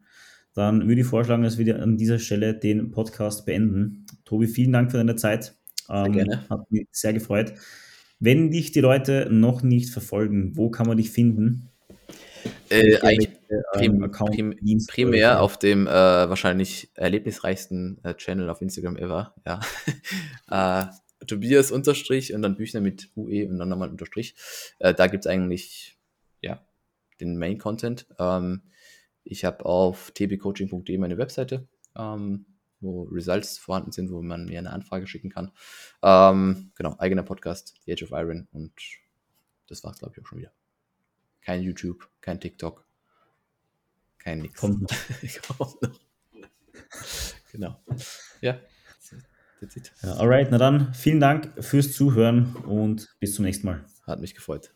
Dann 0.55 0.89
würde 0.89 0.99
ich 0.99 1.07
vorschlagen, 1.07 1.43
dass 1.43 1.57
wir 1.57 1.81
an 1.81 1.95
dieser 1.95 2.19
Stelle 2.19 2.53
den 2.53 2.91
Podcast 2.91 3.45
beenden. 3.45 4.05
Tobi, 4.25 4.47
vielen 4.47 4.73
Dank 4.73 4.91
für 4.91 4.97
deine 4.97 5.15
Zeit. 5.15 5.57
Ähm, 5.89 6.11
gerne. 6.11 6.49
Hat 6.49 6.71
mich 6.71 6.87
sehr 6.91 7.13
gefreut. 7.13 7.53
Wenn 8.19 8.51
dich 8.51 8.71
die 8.71 8.81
Leute 8.81 9.27
noch 9.29 9.61
nicht 9.61 9.91
verfolgen, 9.91 10.57
wo 10.57 10.69
kann 10.69 10.87
man 10.87 10.97
dich 10.97 11.11
finden? 11.11 11.69
Äh, 12.69 12.99
eigentlich 13.01 13.29
ähm, 13.49 14.09
prim, 14.09 14.11
prim, 14.11 14.85
primär 14.87 15.41
auf 15.41 15.57
dem 15.57 15.87
äh, 15.87 15.91
wahrscheinlich 15.91 16.91
erlebnisreichsten 16.95 18.03
äh, 18.03 18.13
Channel 18.15 18.49
auf 18.49 18.61
Instagram 18.61 18.97
ever. 18.97 19.33
Ja. 19.45 19.59
äh, 20.89 21.25
Tobias 21.25 21.71
Unterstrich 21.71 22.33
und 22.33 22.41
dann 22.41 22.55
Büchner 22.55 22.81
mit 22.81 23.09
UE 23.15 23.47
und 23.47 23.57
dann 23.59 23.69
nochmal 23.69 23.89
Unterstrich. 23.89 24.35
Äh, 24.79 24.93
da 24.93 25.07
gibt 25.07 25.25
es 25.25 25.31
eigentlich 25.31 25.97
ja, 26.41 26.65
den 27.19 27.37
Main 27.37 27.57
Content. 27.57 28.05
Ähm, 28.19 28.63
ich 29.23 29.45
habe 29.45 29.65
auf 29.65 30.11
tbcoaching.de 30.11 30.97
meine 30.97 31.17
Webseite. 31.17 31.67
Ähm, 31.97 32.45
wo 32.79 33.03
Results 33.03 33.57
vorhanden 33.57 33.91
sind, 33.91 34.11
wo 34.11 34.21
man 34.21 34.45
mir 34.45 34.59
eine 34.59 34.71
Anfrage 34.71 35.07
schicken 35.07 35.29
kann. 35.29 35.51
Ähm, 36.01 36.71
genau, 36.75 36.95
eigener 36.99 37.23
Podcast, 37.23 37.75
The 37.85 37.93
Age 37.93 38.03
of 38.03 38.11
Iron 38.11 38.47
und 38.51 38.73
das 39.67 39.83
war 39.83 39.91
es, 39.91 39.99
glaube 39.99 40.13
ich, 40.15 40.23
auch 40.23 40.27
schon 40.27 40.39
wieder. 40.39 40.51
Kein 41.41 41.61
YouTube, 41.61 42.09
kein 42.21 42.39
TikTok, 42.39 42.85
kein 44.17 44.39
nix. 44.39 44.59
Kommt 44.59 44.81
noch. 44.81 44.89
Kommt 45.57 45.81
noch. 45.81 45.99
genau. 47.51 47.81
Ja. 48.41 48.59
Ja, 50.03 50.13
alright, 50.17 50.49
na 50.51 50.59
dann 50.59 50.93
vielen 50.93 51.19
Dank 51.19 51.51
fürs 51.63 51.93
Zuhören 51.93 52.55
und 52.57 53.15
bis 53.19 53.33
zum 53.33 53.45
nächsten 53.45 53.65
Mal. 53.65 53.85
Hat 54.05 54.19
mich 54.19 54.35
gefreut. 54.35 54.71